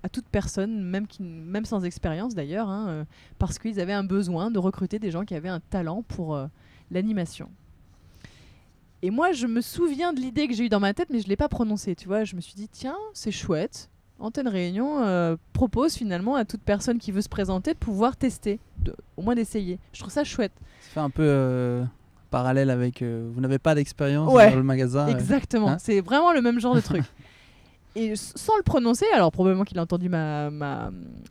à 0.03 0.09
toute 0.09 0.25
personne, 0.27 0.83
même, 0.83 1.65
sans 1.67 1.85
expérience 1.85 2.35
d'ailleurs, 2.35 2.69
hein, 2.69 2.87
euh, 2.89 3.05
parce 3.39 3.59
qu'ils 3.59 3.81
avaient 3.81 3.93
un 3.93 4.05
besoin 4.05 4.51
de 4.51 4.59
recruter 4.59 4.99
des 4.99 5.11
gens 5.11 5.25
qui 5.25 5.35
avaient 5.35 5.51
un 5.51 5.61
talent 5.61 6.03
pour 6.03 6.35
euh, 6.35 6.47
l'animation. 6.91 7.51
Et 9.03 9.11
moi, 9.11 9.33
je 9.33 9.47
me 9.47 9.61
souviens 9.61 10.13
de 10.15 10.21
l'idée 10.21 10.49
que 10.49 10.55
j'ai 10.55 10.65
eue 10.65 10.69
dans 10.71 10.81
ma 10.81 10.95
tête, 10.95 11.09
mais 11.11 11.21
je 11.21 11.25
ne 11.25 11.29
l'ai 11.29 11.37
pas 11.37 11.49
prononcée. 11.49 11.95
Tu 11.95 12.09
vois, 12.09 12.25
je 12.25 12.35
me 12.35 12.41
suis 12.41 12.55
dit, 12.55 12.69
tiens, 12.69 12.97
c'est 13.13 13.31
chouette. 13.31 13.91
Antenne 14.19 14.49
Réunion 14.49 15.37
propose 15.53 15.95
finalement 15.95 16.35
à 16.35 16.45
toute 16.45 16.63
personne 16.63 16.99
qui 16.99 17.13
veut 17.13 17.21
se 17.21 17.29
présenter 17.29 17.75
de 17.75 17.79
pouvoir 17.79 18.17
tester, 18.17 18.59
de- 18.83 18.97
au 19.17 19.23
moins 19.23 19.37
d'essayer. 19.37 19.79
Je 19.93 20.01
trouve 20.01 20.13
ça 20.13 20.25
chouette. 20.25 20.51
Ça 20.81 20.89
fait 20.95 21.01
un 21.01 21.11
peu 21.11 21.85
parallèle 22.31 22.71
avec. 22.71 23.03
euh, 23.03 23.29
vous 23.33 23.41
n'avez 23.41 23.59
pas 23.59 23.75
d'expérience 23.75 24.33
Ouais, 24.33 24.51
dans 24.51 24.57
le 24.57 24.63
magasin. 24.63 25.09
euh, 25.09 25.13
Exactement. 25.13 25.69
hein 25.71 25.77
c'est 25.79 26.01
vraiment 26.01 26.33
le 26.33 26.41
même 26.43 26.61
genre 26.61 26.75
de 26.75 26.81
truc. 26.81 27.03
et 27.97 28.15
sans 28.17 28.57
le 28.57 28.63
prononcer, 28.63 29.07
alors 29.15 29.33
probablement 29.33 29.65
qu'il 29.65 29.79
a 29.79 29.83
entendu 29.83 30.09
ma, 30.09 30.51
ma, 30.51 30.91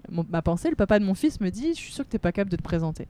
mon- 0.10 0.26
ma 0.30 0.41
pensée, 0.41 0.70
le 0.70 0.76
papa 0.76 1.00
de 1.00 1.06
mon 1.06 1.14
fils 1.14 1.39
me 1.41 1.50
dit 1.50 1.70
Je 1.76 1.80
suis 1.80 1.93
sûr 1.93 2.04
que 2.06 2.10
t'es 2.10 2.20
pas 2.20 2.32
capable 2.32 2.52
de 2.52 2.58
te 2.58 2.64
présenter. 2.64 3.08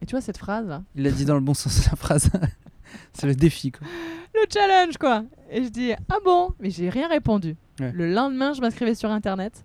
Et 0.00 0.06
tu 0.06 0.12
vois 0.12 0.20
cette 0.20 0.38
phrase 0.38 0.66
là 0.68 0.82
Il 0.94 1.06
a 1.06 1.10
dit 1.10 1.24
dans 1.24 1.34
le 1.34 1.40
bon 1.40 1.54
sens 1.54 1.84
de 1.84 1.90
la 1.90 1.96
phrase. 1.96 2.30
c'est 3.12 3.26
le 3.26 3.34
défi, 3.34 3.72
quoi. 3.72 3.86
Le 4.34 4.40
challenge 4.52 4.96
quoi 4.96 5.24
Et 5.50 5.64
je 5.64 5.68
dis 5.68 5.92
Ah 6.08 6.18
bon? 6.24 6.50
Mais 6.60 6.70
j'ai 6.70 6.88
rien 6.88 7.08
répondu. 7.08 7.56
Ouais. 7.80 7.90
Le 7.92 8.12
lendemain, 8.12 8.52
je 8.52 8.60
m'inscrivais 8.60 8.94
sur 8.94 9.10
internet. 9.10 9.64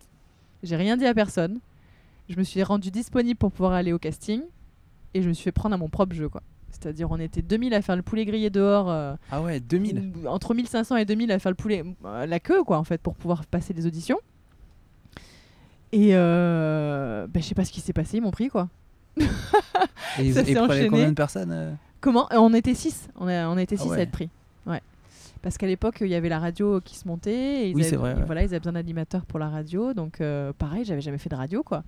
J'ai 0.64 0.76
rien 0.76 0.98
dit 0.98 1.06
à 1.06 1.14
personne. 1.14 1.60
Je 2.30 2.38
me 2.38 2.44
suis 2.44 2.64
rendu 2.64 2.90
disponible 2.90 3.38
pour 3.38 3.52
pouvoir 3.52 3.74
aller 3.74 3.94
au 3.94 4.00
casting. 4.00 4.42
Et 5.14 5.22
je 5.22 5.28
me 5.28 5.34
suis 5.34 5.44
fait 5.44 5.52
prendre 5.52 5.76
à 5.76 5.78
mon 5.78 5.90
propre 5.90 6.16
jeu 6.16 6.30
quoi. 6.30 6.42
C'est-à-dire, 6.82 7.10
on 7.12 7.20
était 7.20 7.42
2000 7.42 7.74
à 7.74 7.82
faire 7.82 7.96
le 7.96 8.02
poulet 8.02 8.26
grillé 8.26 8.50
dehors. 8.50 8.90
euh, 8.90 9.16
Ah 9.32 9.42
ouais, 9.42 9.60
2000. 9.60 10.12
ou- 10.24 10.28
entre 10.28 10.54
1500 10.54 10.96
et 10.98 11.06
2000 11.06 11.32
à 11.32 11.40
faire 11.40 11.52
le 11.52 11.56
poulet, 11.56 11.84
euh, 12.06 12.26
la 12.26 12.40
queue 12.40 12.64
quoi 12.64 12.78
en 12.78 12.84
fait 12.84 13.00
pour 13.02 13.16
pouvoir 13.16 13.46
passer 13.46 13.74
les 13.74 13.86
auditions. 13.86 14.18
Et 15.92 16.10
euh, 16.14 17.28
bah, 17.28 17.40
je 17.40 17.46
sais 17.46 17.56
pas 17.56 17.66
ce 17.66 17.72
qui 17.72 17.82
s'est 17.82 17.94
passé, 17.94 18.18
ils 18.18 18.22
m'ont 18.22 18.32
pris 18.32 18.50
quoi. 18.50 18.68
Et 19.18 19.24
ça 20.34 20.44
s'est 20.44 20.54
prenaient 20.54 20.60
enchaîné. 20.60 20.90
combien 20.90 21.10
de 21.10 21.14
personnes 21.16 21.52
euh 21.52 21.74
Comment? 22.02 22.28
On 22.32 22.54
était 22.54 22.74
6. 22.74 23.10
On, 23.20 23.28
a- 23.28 23.48
on 23.48 23.58
était 23.58 23.76
Ah 23.80 23.84
6 23.84 23.90
ouais. 23.90 23.98
à 24.00 24.02
être 24.02 24.12
pris. 24.12 24.30
Ouais. 24.66 24.82
Parce 25.42 25.58
qu'à 25.58 25.68
l'époque, 25.68 25.98
il 26.02 26.08
y 26.08 26.16
avait 26.16 26.30
la 26.30 26.40
radio 26.40 26.82
qui 26.82 26.96
se 26.98 27.08
montait. 27.08 27.32
Et 27.66 27.70
ils 27.70 27.76
Oui, 27.76 27.82
avaient- 27.82 27.90
c'est 27.92 27.96
vrai, 27.96 28.12
et 28.12 28.16
ouais. 28.16 28.24
Voilà, 28.26 28.42
ils 28.42 28.48
avaient 28.48 28.60
besoin 28.60 28.74
d'animateurs 28.74 29.26
pour 29.26 29.40
la 29.40 29.50
radio. 29.50 29.94
Donc, 29.94 30.22
pareil, 30.58 30.84
j'avais 30.84 31.02
jamais 31.02 31.18
fait 31.18 31.30
de 31.30 31.36
radio, 31.36 31.64
quoi. 31.64 31.84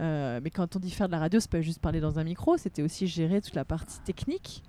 Euh, 0.00 0.40
mais 0.42 0.50
quand 0.50 0.76
on 0.76 0.78
dit 0.78 0.90
faire 0.90 1.08
de 1.08 1.12
la 1.12 1.18
radio, 1.18 1.40
c'est 1.40 1.50
pas 1.50 1.60
juste 1.60 1.80
parler 1.80 2.00
dans 2.00 2.18
un 2.18 2.24
micro, 2.24 2.56
c'était 2.56 2.82
aussi 2.82 3.06
gérer 3.06 3.40
toute 3.40 3.54
la 3.54 3.64
partie 3.64 3.98
technique. 4.00 4.62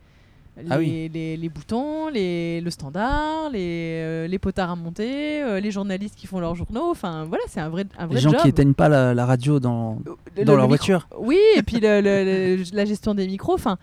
Les, 0.57 0.65
Ah 0.71 0.77
oui. 0.79 1.09
les, 1.13 1.37
les 1.37 1.49
boutons, 1.49 2.09
les, 2.09 2.59
le 2.59 2.69
standard, 2.71 3.49
les, 3.51 4.01
euh, 4.03 4.27
les 4.27 4.39
potards 4.39 4.71
à 4.71 4.75
monter, 4.75 5.41
euh, 5.43 5.59
les 5.61 5.71
journalistes 5.71 6.15
qui 6.15 6.27
font 6.27 6.39
leurs 6.39 6.55
journaux. 6.55 6.89
Enfin, 6.89 7.23
voilà, 7.25 7.43
c'est 7.47 7.61
un 7.61 7.69
vrai, 7.69 7.85
un 7.97 8.07
vrai 8.07 8.15
Les 8.15 8.21
gens 8.21 8.31
job. 8.31 8.41
qui 8.41 8.47
éteignent 8.49 8.73
pas 8.73 8.89
la, 8.89 9.13
la 9.13 9.25
radio 9.25 9.59
dans, 9.59 9.99
Le- 10.35 10.43
dans 10.43 10.53
le 10.53 10.57
leur 10.57 10.67
voiture. 10.67 11.07
oui, 11.17 11.37
et 11.55 11.63
puis 11.63 11.79
la 11.79 12.85
gestion 12.85 13.13
des 13.13 13.27
micros, 13.27 13.53
enfin, 13.53 13.77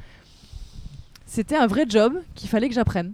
c'était 1.24 1.56
un 1.56 1.66
vrai 1.66 1.84
job 1.88 2.14
qu'il 2.34 2.48
fallait 2.48 2.68
que 2.68 2.74
j'apprenne. 2.74 3.12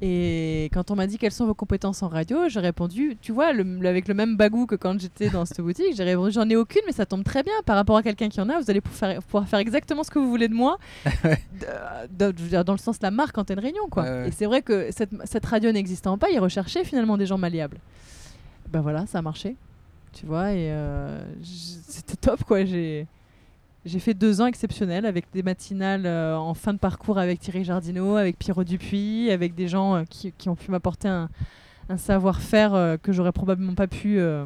Et 0.00 0.70
quand 0.72 0.90
on 0.92 0.94
m'a 0.94 1.06
dit 1.08 1.18
quelles 1.18 1.32
sont 1.32 1.46
vos 1.46 1.54
compétences 1.54 2.02
en 2.04 2.08
radio, 2.08 2.48
j'ai 2.48 2.60
répondu, 2.60 3.16
tu 3.20 3.32
vois, 3.32 3.52
le- 3.52 3.84
avec 3.86 4.06
le 4.06 4.14
même 4.14 4.36
bagou 4.36 4.64
que 4.66 4.76
quand 4.76 4.98
j'étais 5.00 5.28
dans 5.28 5.44
cette 5.44 5.60
boutique, 5.60 5.94
j'ai 5.96 6.04
répondu, 6.04 6.30
j'en 6.32 6.48
ai 6.48 6.54
aucune, 6.54 6.82
mais 6.86 6.92
ça 6.92 7.04
tombe 7.04 7.24
très 7.24 7.42
bien 7.42 7.52
par 7.66 7.74
rapport 7.74 7.96
à 7.96 8.02
quelqu'un 8.04 8.28
qui 8.28 8.40
en 8.40 8.48
a, 8.48 8.60
vous 8.60 8.70
allez 8.70 8.80
pouvoir 8.80 8.98
faire, 8.98 9.22
pouvoir 9.22 9.48
faire 9.48 9.58
exactement 9.58 10.04
ce 10.04 10.10
que 10.10 10.18
vous 10.20 10.28
voulez 10.30 10.46
de 10.48 10.54
moi, 10.54 10.78
de- 12.16 12.30
de- 12.32 12.62
dans 12.62 12.72
le 12.74 12.78
sens 12.78 12.98
de 12.98 13.04
la 13.04 13.10
marque 13.10 13.36
antenne 13.38 13.58
réunion, 13.58 13.88
quoi. 13.90 14.04
Et 14.26 14.30
c'est 14.30 14.46
vrai 14.46 14.62
que 14.62 14.88
cette, 14.92 15.10
cette 15.24 15.44
radio 15.46 15.72
n'existant 15.72 16.16
pas, 16.18 16.30
ils 16.30 16.38
recherchaient 16.38 16.84
finalement 16.84 17.16
des 17.16 17.26
gens 17.26 17.38
malléables. 17.38 17.78
Ben 18.70 18.80
voilà, 18.80 19.06
ça 19.06 19.18
a 19.18 19.22
marché, 19.22 19.56
tu 20.12 20.26
vois, 20.26 20.52
et 20.52 20.70
euh, 20.70 21.20
c'était 21.42 22.16
top, 22.16 22.44
quoi. 22.44 22.64
J'ai 22.64 23.06
j'ai 23.84 23.98
fait 24.00 24.14
deux 24.14 24.40
ans 24.40 24.46
exceptionnels 24.46 25.06
avec 25.06 25.26
des 25.32 25.42
matinales 25.42 26.04
euh, 26.06 26.36
en 26.36 26.54
fin 26.54 26.72
de 26.74 26.78
parcours 26.78 27.18
avec 27.18 27.40
Thierry 27.40 27.64
Jardineau, 27.64 28.16
avec 28.16 28.38
Pierrot 28.38 28.64
Dupuis, 28.64 29.30
avec 29.30 29.54
des 29.54 29.68
gens 29.68 29.94
euh, 29.96 30.02
qui, 30.08 30.32
qui 30.36 30.48
ont 30.48 30.56
pu 30.56 30.70
m'apporter 30.70 31.08
un, 31.08 31.28
un 31.88 31.96
savoir-faire 31.96 32.74
euh, 32.74 32.96
que 32.96 33.12
j'aurais 33.12 33.32
probablement 33.32 33.74
pas 33.74 33.86
pu 33.86 34.18
euh, 34.18 34.44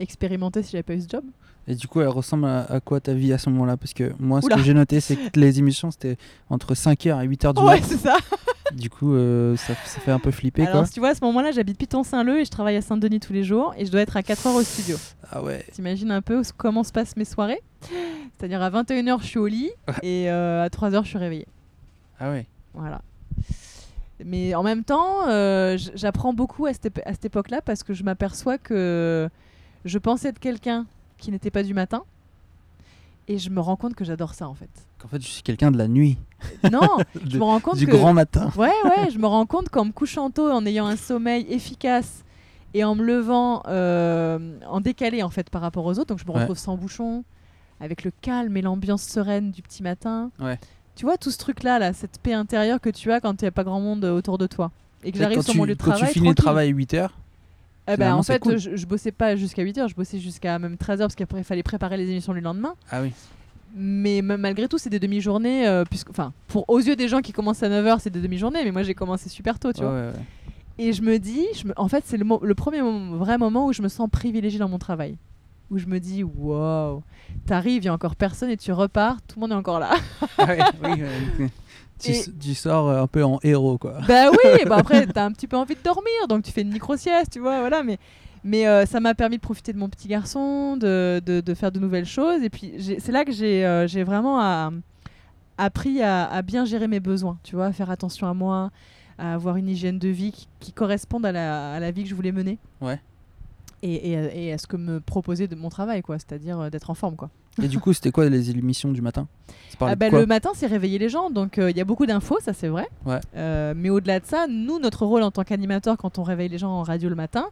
expérimenter 0.00 0.62
si 0.62 0.72
j'avais 0.72 0.82
pas 0.82 0.94
eu 0.94 1.00
ce 1.00 1.08
job. 1.08 1.24
Et 1.66 1.74
du 1.74 1.86
coup, 1.86 2.00
elle 2.00 2.08
ressemble 2.08 2.46
à, 2.46 2.60
à 2.72 2.80
quoi 2.80 2.98
ta 3.00 3.12
vie 3.12 3.32
à 3.32 3.38
ce 3.38 3.50
moment-là? 3.50 3.76
Parce 3.76 3.92
que 3.92 4.12
moi, 4.18 4.40
ce 4.40 4.46
Oula. 4.46 4.56
que 4.56 4.62
j'ai 4.62 4.72
noté, 4.74 5.00
c'est 5.00 5.16
que 5.16 5.38
les 5.38 5.58
émissions, 5.58 5.90
c'était 5.90 6.16
entre 6.48 6.74
5h 6.74 7.22
et 7.24 7.28
8h 7.28 7.54
du 7.54 7.60
Ouais, 7.60 7.80
mat. 7.80 7.84
c'est 7.86 7.98
ça. 7.98 8.16
Du 8.74 8.90
coup, 8.90 9.14
euh, 9.14 9.56
ça, 9.56 9.74
ça 9.86 10.00
fait 10.00 10.10
un 10.10 10.18
peu 10.18 10.30
flipper, 10.30 10.62
Alors, 10.66 10.82
quoi. 10.82 10.88
tu 10.88 11.00
vois, 11.00 11.10
à 11.10 11.14
ce 11.14 11.24
moment-là, 11.24 11.50
j'habite 11.52 11.78
Piton-Saint-Leu 11.78 12.40
et 12.40 12.44
je 12.44 12.50
travaille 12.50 12.76
à 12.76 12.82
Saint-Denis 12.82 13.20
tous 13.20 13.32
les 13.32 13.42
jours 13.44 13.74
et 13.78 13.86
je 13.86 13.90
dois 13.90 14.00
être 14.02 14.16
à 14.16 14.22
4 14.22 14.46
heures 14.46 14.54
au 14.56 14.62
studio. 14.62 14.96
Ah 15.30 15.42
ouais. 15.42 15.64
T'imagines 15.72 16.10
un 16.10 16.22
peu 16.22 16.42
comment 16.56 16.84
se 16.84 16.92
passent 16.92 17.16
mes 17.16 17.24
soirées? 17.24 17.60
C'est-à-dire 18.38 18.62
à 18.62 18.70
21h, 18.70 19.20
je 19.22 19.26
suis 19.26 19.38
au 19.38 19.46
lit 19.46 19.70
et 20.02 20.30
euh, 20.30 20.64
à 20.64 20.68
3h, 20.68 21.02
je 21.04 21.08
suis 21.08 21.18
réveillée. 21.18 21.46
Ah 22.20 22.30
ouais. 22.30 22.46
Voilà. 22.74 23.00
Mais 24.24 24.54
en 24.54 24.62
même 24.64 24.82
temps, 24.84 25.28
euh, 25.28 25.78
j'apprends 25.94 26.32
beaucoup 26.32 26.66
à 26.66 26.72
cette, 26.72 26.86
ép- 26.86 27.02
à 27.06 27.12
cette 27.12 27.26
époque-là 27.26 27.60
parce 27.62 27.82
que 27.84 27.94
je 27.94 28.02
m'aperçois 28.02 28.58
que 28.58 29.28
je 29.84 29.98
pensais 29.98 30.28
être 30.28 30.40
quelqu'un 30.40 30.86
qui 31.18 31.30
n'était 31.30 31.50
pas 31.52 31.62
du 31.62 31.72
matin. 31.74 32.02
Et 33.30 33.36
je 33.38 33.50
me 33.50 33.60
rends 33.60 33.76
compte 33.76 33.94
que 33.94 34.04
j'adore 34.04 34.32
ça 34.34 34.48
en 34.48 34.54
fait. 34.54 34.70
Qu'en 34.98 35.06
fait, 35.08 35.20
je 35.20 35.26
suis 35.28 35.42
quelqu'un 35.42 35.70
de 35.70 35.76
la 35.78 35.86
nuit. 35.86 36.16
Non, 36.72 36.96
je 37.28 37.36
me 37.38 37.44
rends 37.44 37.60
compte 37.60 37.76
du 37.76 37.86
que. 37.86 37.92
grand 37.92 38.14
matin. 38.14 38.50
Ouais, 38.56 38.72
ouais, 38.84 39.10
je 39.12 39.18
me 39.18 39.26
rends 39.26 39.44
compte 39.46 39.68
qu'en 39.68 39.84
me 39.84 39.92
couchant 39.92 40.30
tôt, 40.30 40.50
en 40.50 40.64
ayant 40.64 40.86
un 40.86 40.96
sommeil 40.96 41.46
efficace 41.50 42.24
et 42.74 42.84
en 42.84 42.94
me 42.94 43.02
levant 43.04 43.62
euh, 43.68 44.58
en 44.66 44.80
décalé 44.80 45.22
en 45.22 45.30
fait 45.30 45.50
par 45.50 45.60
rapport 45.62 45.84
aux 45.84 45.98
autres, 45.98 46.06
donc 46.06 46.18
je 46.18 46.24
me 46.24 46.30
Ouais. 46.32 46.40
retrouve 46.40 46.56
sans 46.58 46.76
bouchon, 46.76 47.22
avec 47.80 48.02
le 48.02 48.10
calme 48.22 48.56
et 48.56 48.62
l'ambiance 48.62 49.02
sereine 49.02 49.50
du 49.50 49.60
petit 49.62 49.82
matin. 49.82 50.30
Ouais. 50.40 50.58
Tu 50.96 51.04
vois 51.04 51.16
tout 51.18 51.30
ce 51.30 51.38
truc-là, 51.38 51.78
là, 51.78 51.92
cette 51.92 52.18
paix 52.20 52.32
intérieure 52.32 52.80
que 52.80 52.90
tu 52.90 53.12
as 53.12 53.20
quand 53.20 53.40
il 53.40 53.44
n'y 53.44 53.48
a 53.48 53.52
pas 53.52 53.62
grand 53.64 53.80
monde 53.80 54.04
autour 54.04 54.38
de 54.38 54.46
toi. 54.46 54.70
Et 55.04 55.12
que 55.12 55.18
j'arrive 55.18 55.36
quand 55.38 55.44
sur 55.44 55.54
mon 55.54 55.64
lieu 55.64 55.74
de 55.76 55.82
quand 55.82 55.90
travail. 55.92 56.08
tu 56.08 56.14
finis 56.14 56.28
le 56.30 56.34
travail 56.34 56.70
à 56.70 56.72
8h, 56.72 57.08
Eh 57.88 57.92
ben, 57.92 57.96
finalement, 57.96 58.18
en 58.18 58.22
fait, 58.22 58.38
cool. 58.40 58.58
je, 58.58 58.76
je 58.76 58.86
bossais 58.86 59.12
pas 59.12 59.34
jusqu'à 59.36 59.64
8h, 59.64 59.88
je 59.88 59.94
bossais 59.94 60.18
jusqu'à 60.18 60.58
même 60.58 60.74
13h 60.74 60.98
parce 60.98 61.14
qu'après 61.14 61.38
il 61.38 61.44
fallait 61.44 61.62
préparer 61.62 61.96
les 61.96 62.10
émissions 62.10 62.34
du 62.34 62.40
lendemain. 62.40 62.74
ah 62.90 63.00
oui. 63.02 63.12
Mais 63.76 64.22
malgré 64.22 64.66
tout, 64.66 64.78
c'est 64.78 64.88
des 64.90 64.98
demi-journées. 64.98 65.66
euh, 65.68 65.84
puisque, 65.84 66.08
enfin, 66.10 66.32
pour 66.48 66.64
aux 66.68 66.78
yeux 66.80 66.96
des 66.96 67.06
gens 67.08 67.20
qui 67.20 67.32
commencent 67.32 67.62
à 67.62 67.68
9h, 67.68 67.98
c'est 68.00 68.10
des 68.10 68.20
demi-journées, 68.20 68.64
mais 68.64 68.72
moi 68.72 68.82
j'ai 68.82 68.94
commencé 68.94 69.28
super 69.28 69.58
tôt, 69.58 69.72
tu 69.72 69.80
Ouais, 69.82 69.86
vois. 69.86 69.94
ouais, 69.98 70.06
ouais. 70.06 70.12
Et 70.78 70.92
je 70.92 71.02
me 71.02 71.18
dis, 71.18 71.44
je 71.54 71.66
me- 71.66 71.74
en 71.76 71.88
fait, 71.88 72.04
c'est 72.06 72.16
le, 72.16 72.24
mo- 72.24 72.40
le 72.42 72.54
premier 72.54 72.80
moment- 72.82 73.16
vrai 73.16 73.36
moment 73.36 73.66
où 73.66 73.72
je 73.72 73.82
me 73.82 73.88
sens 73.88 74.08
privilégiée 74.10 74.58
dans 74.58 74.68
mon 74.68 74.78
travail. 74.78 75.16
Où 75.70 75.76
je 75.78 75.86
me 75.86 75.98
dis, 76.00 76.22
wow, 76.24 77.02
t'arrives, 77.46 77.82
il 77.82 77.86
y 77.86 77.88
a 77.88 77.92
encore 77.92 78.16
personne 78.16 78.48
et 78.48 78.56
tu 78.56 78.72
repars, 78.72 79.16
tout 79.26 79.36
le 79.36 79.40
monde 79.42 79.52
est 79.52 79.54
encore 79.56 79.80
là. 79.80 79.90
Ah 80.38 80.46
oui. 80.84 81.02
Tu, 82.00 82.10
Et- 82.10 82.14
s- 82.18 82.30
tu 82.40 82.54
sors 82.54 82.88
euh, 82.88 83.02
un 83.02 83.06
peu 83.06 83.24
en 83.24 83.38
héros, 83.42 83.76
quoi. 83.78 83.94
bah 84.06 84.30
oui, 84.30 84.64
bah 84.66 84.76
après, 84.78 85.06
t'as 85.06 85.24
un 85.24 85.32
petit 85.32 85.46
peu 85.48 85.56
envie 85.56 85.74
de 85.74 85.82
dormir, 85.82 86.28
donc 86.28 86.44
tu 86.44 86.52
fais 86.52 86.62
une 86.62 86.72
micro-sieste, 86.72 87.32
tu 87.32 87.40
vois, 87.40 87.60
voilà. 87.60 87.82
Mais, 87.82 87.98
mais 88.44 88.66
euh, 88.68 88.86
ça 88.86 89.00
m'a 89.00 89.14
permis 89.14 89.36
de 89.36 89.42
profiter 89.42 89.72
de 89.72 89.78
mon 89.78 89.88
petit 89.88 90.06
garçon, 90.08 90.76
de, 90.76 91.20
de, 91.24 91.40
de 91.40 91.54
faire 91.54 91.72
de 91.72 91.80
nouvelles 91.80 92.06
choses. 92.06 92.42
Et 92.42 92.50
puis, 92.50 92.72
c'est 93.00 93.12
là 93.12 93.24
que 93.24 93.32
j'ai 93.32 93.66
euh, 93.66 93.86
vraiment 94.06 94.40
à- 94.40 94.70
appris 95.56 96.02
à, 96.02 96.24
à 96.30 96.42
bien 96.42 96.64
gérer 96.64 96.86
mes 96.88 97.00
besoins, 97.00 97.38
tu 97.42 97.56
vois, 97.56 97.66
à 97.66 97.72
faire 97.72 97.90
attention 97.90 98.26
à 98.28 98.34
moi, 98.34 98.70
à 99.18 99.34
avoir 99.34 99.56
une 99.56 99.68
hygiène 99.68 99.98
de 99.98 100.08
vie 100.08 100.30
qui, 100.30 100.46
qui 100.60 100.72
corresponde 100.72 101.26
à 101.26 101.32
la, 101.32 101.72
à 101.74 101.80
la 101.80 101.90
vie 101.90 102.04
que 102.04 102.08
je 102.08 102.14
voulais 102.14 102.30
mener. 102.32 102.58
Ouais. 102.80 103.00
Et, 103.82 104.10
et, 104.10 104.16
à- 104.16 104.34
et 104.34 104.52
à 104.52 104.58
ce 104.58 104.66
que 104.66 104.76
me 104.76 104.98
proposait 105.00 105.46
de 105.46 105.54
mon 105.54 105.68
travail, 105.68 106.02
quoi, 106.02 106.16
c'est-à-dire 106.18 106.58
euh, 106.58 106.70
d'être 106.70 106.90
en 106.90 106.94
forme, 106.94 107.14
quoi. 107.16 107.30
Et 107.62 107.66
du 107.68 107.78
coup, 107.80 107.92
c'était 107.92 108.10
quoi 108.12 108.28
les 108.28 108.50
émissions 108.50 108.92
du 108.92 109.02
matin? 109.02 109.26
Ah 109.80 109.96
bah, 109.96 110.10
le 110.10 110.26
matin, 110.26 110.50
c'est 110.54 110.66
réveiller 110.68 110.98
les 110.98 111.08
gens. 111.08 111.28
Donc, 111.30 111.58
euh, 111.58 111.70
il 111.70 111.76
y 111.76 111.80
a 111.80 111.84
beaucoup 111.84 112.06
d'infos, 112.06 112.38
ça 112.40 112.52
c'est 112.52 112.68
vrai. 112.68 112.88
Ouais. 113.04 113.18
Euh, 113.36 113.74
mais 113.76 113.90
au-delà 113.90 114.20
de 114.20 114.26
ça, 114.26 114.46
nous, 114.48 114.78
notre 114.78 115.04
rôle 115.06 115.22
en 115.24 115.30
tant 115.32 115.42
qu'animateur, 115.42 115.96
quand 115.96 116.18
on 116.18 116.22
réveille 116.22 116.48
les 116.48 116.58
gens 116.58 116.70
en 116.70 116.82
radio 116.84 117.08
le 117.08 117.16
matin, 117.16 117.48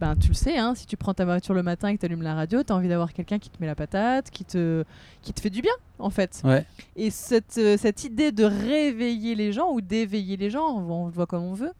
ben, 0.00 0.16
tu 0.16 0.28
le 0.28 0.34
sais, 0.34 0.56
hein, 0.56 0.74
si 0.74 0.86
tu 0.86 0.96
prends 0.96 1.12
ta 1.14 1.24
voiture 1.26 1.54
le 1.54 1.62
matin 1.62 1.88
et 1.88 1.94
que 1.94 2.00
tu 2.00 2.06
allumes 2.06 2.22
la 2.22 2.34
radio, 2.34 2.62
tu 2.62 2.72
as 2.72 2.76
envie 2.76 2.88
d'avoir 2.88 3.12
quelqu'un 3.12 3.38
qui 3.38 3.48
te 3.50 3.56
met 3.60 3.66
la 3.66 3.74
patate, 3.74 4.30
qui 4.30 4.44
te, 4.44 4.82
qui 5.22 5.32
te 5.34 5.40
fait 5.40 5.50
du 5.50 5.60
bien, 5.62 5.72
en 5.98 6.10
fait. 6.10 6.40
Ouais. 6.44 6.64
Et 6.96 7.10
cette, 7.10 7.56
euh, 7.58 7.76
cette 7.78 8.02
idée 8.04 8.32
de 8.32 8.44
réveiller 8.44 9.34
les 9.34 9.52
gens 9.52 9.70
ou 9.72 9.80
d'éveiller 9.80 10.36
les 10.36 10.48
gens, 10.50 10.66
on, 10.68 10.90
on 10.90 11.06
le 11.06 11.12
voit 11.12 11.26
comme 11.26 11.44
on 11.44 11.54
veut, 11.54 11.72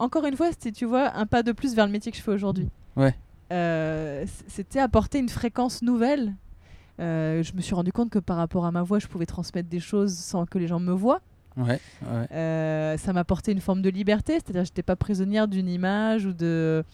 encore 0.00 0.26
une 0.26 0.36
fois, 0.36 0.48
c'était, 0.50 0.72
tu 0.72 0.84
vois, 0.84 1.16
un 1.16 1.26
pas 1.26 1.42
de 1.42 1.52
plus 1.52 1.74
vers 1.74 1.86
le 1.86 1.92
métier 1.92 2.10
que 2.12 2.18
je 2.18 2.22
fais 2.22 2.32
aujourd'hui. 2.32 2.68
Ouais. 2.98 3.14
Euh, 3.52 4.26
c'était 4.48 4.80
apporter 4.80 5.18
une 5.18 5.30
fréquence 5.30 5.80
nouvelle. 5.80 6.34
Euh, 7.00 7.42
je 7.42 7.54
me 7.54 7.60
suis 7.60 7.74
rendu 7.74 7.92
compte 7.92 8.10
que 8.10 8.18
par 8.18 8.36
rapport 8.36 8.66
à 8.66 8.72
ma 8.72 8.82
voix, 8.82 8.98
je 8.98 9.06
pouvais 9.06 9.24
transmettre 9.24 9.68
des 9.68 9.80
choses 9.80 10.14
sans 10.14 10.44
que 10.44 10.58
les 10.58 10.66
gens 10.66 10.80
me 10.80 10.92
voient. 10.92 11.22
Ouais. 11.56 11.80
ouais. 12.02 12.26
Euh, 12.32 12.96
ça 12.98 13.12
m'apportait 13.12 13.52
une 13.52 13.60
forme 13.60 13.82
de 13.82 13.88
liberté, 13.88 14.34
c'est-à-dire 14.34 14.62
que 14.62 14.66
j'étais 14.66 14.82
pas 14.82 14.96
prisonnière 14.96 15.48
d'une 15.48 15.68
image 15.68 16.26
ou 16.26 16.32
de, 16.32 16.84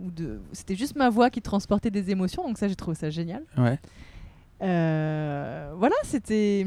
ou 0.00 0.10
de, 0.10 0.40
c'était 0.52 0.76
juste 0.76 0.96
ma 0.96 1.10
voix 1.10 1.28
qui 1.28 1.42
transportait 1.42 1.90
des 1.90 2.10
émotions. 2.10 2.46
Donc 2.46 2.56
ça, 2.56 2.68
j'ai 2.68 2.76
trouvé 2.76 2.94
ça 2.96 3.10
génial. 3.10 3.42
ouais. 3.58 3.78
Euh, 4.60 5.72
voilà, 5.76 5.94
c'était, 6.02 6.66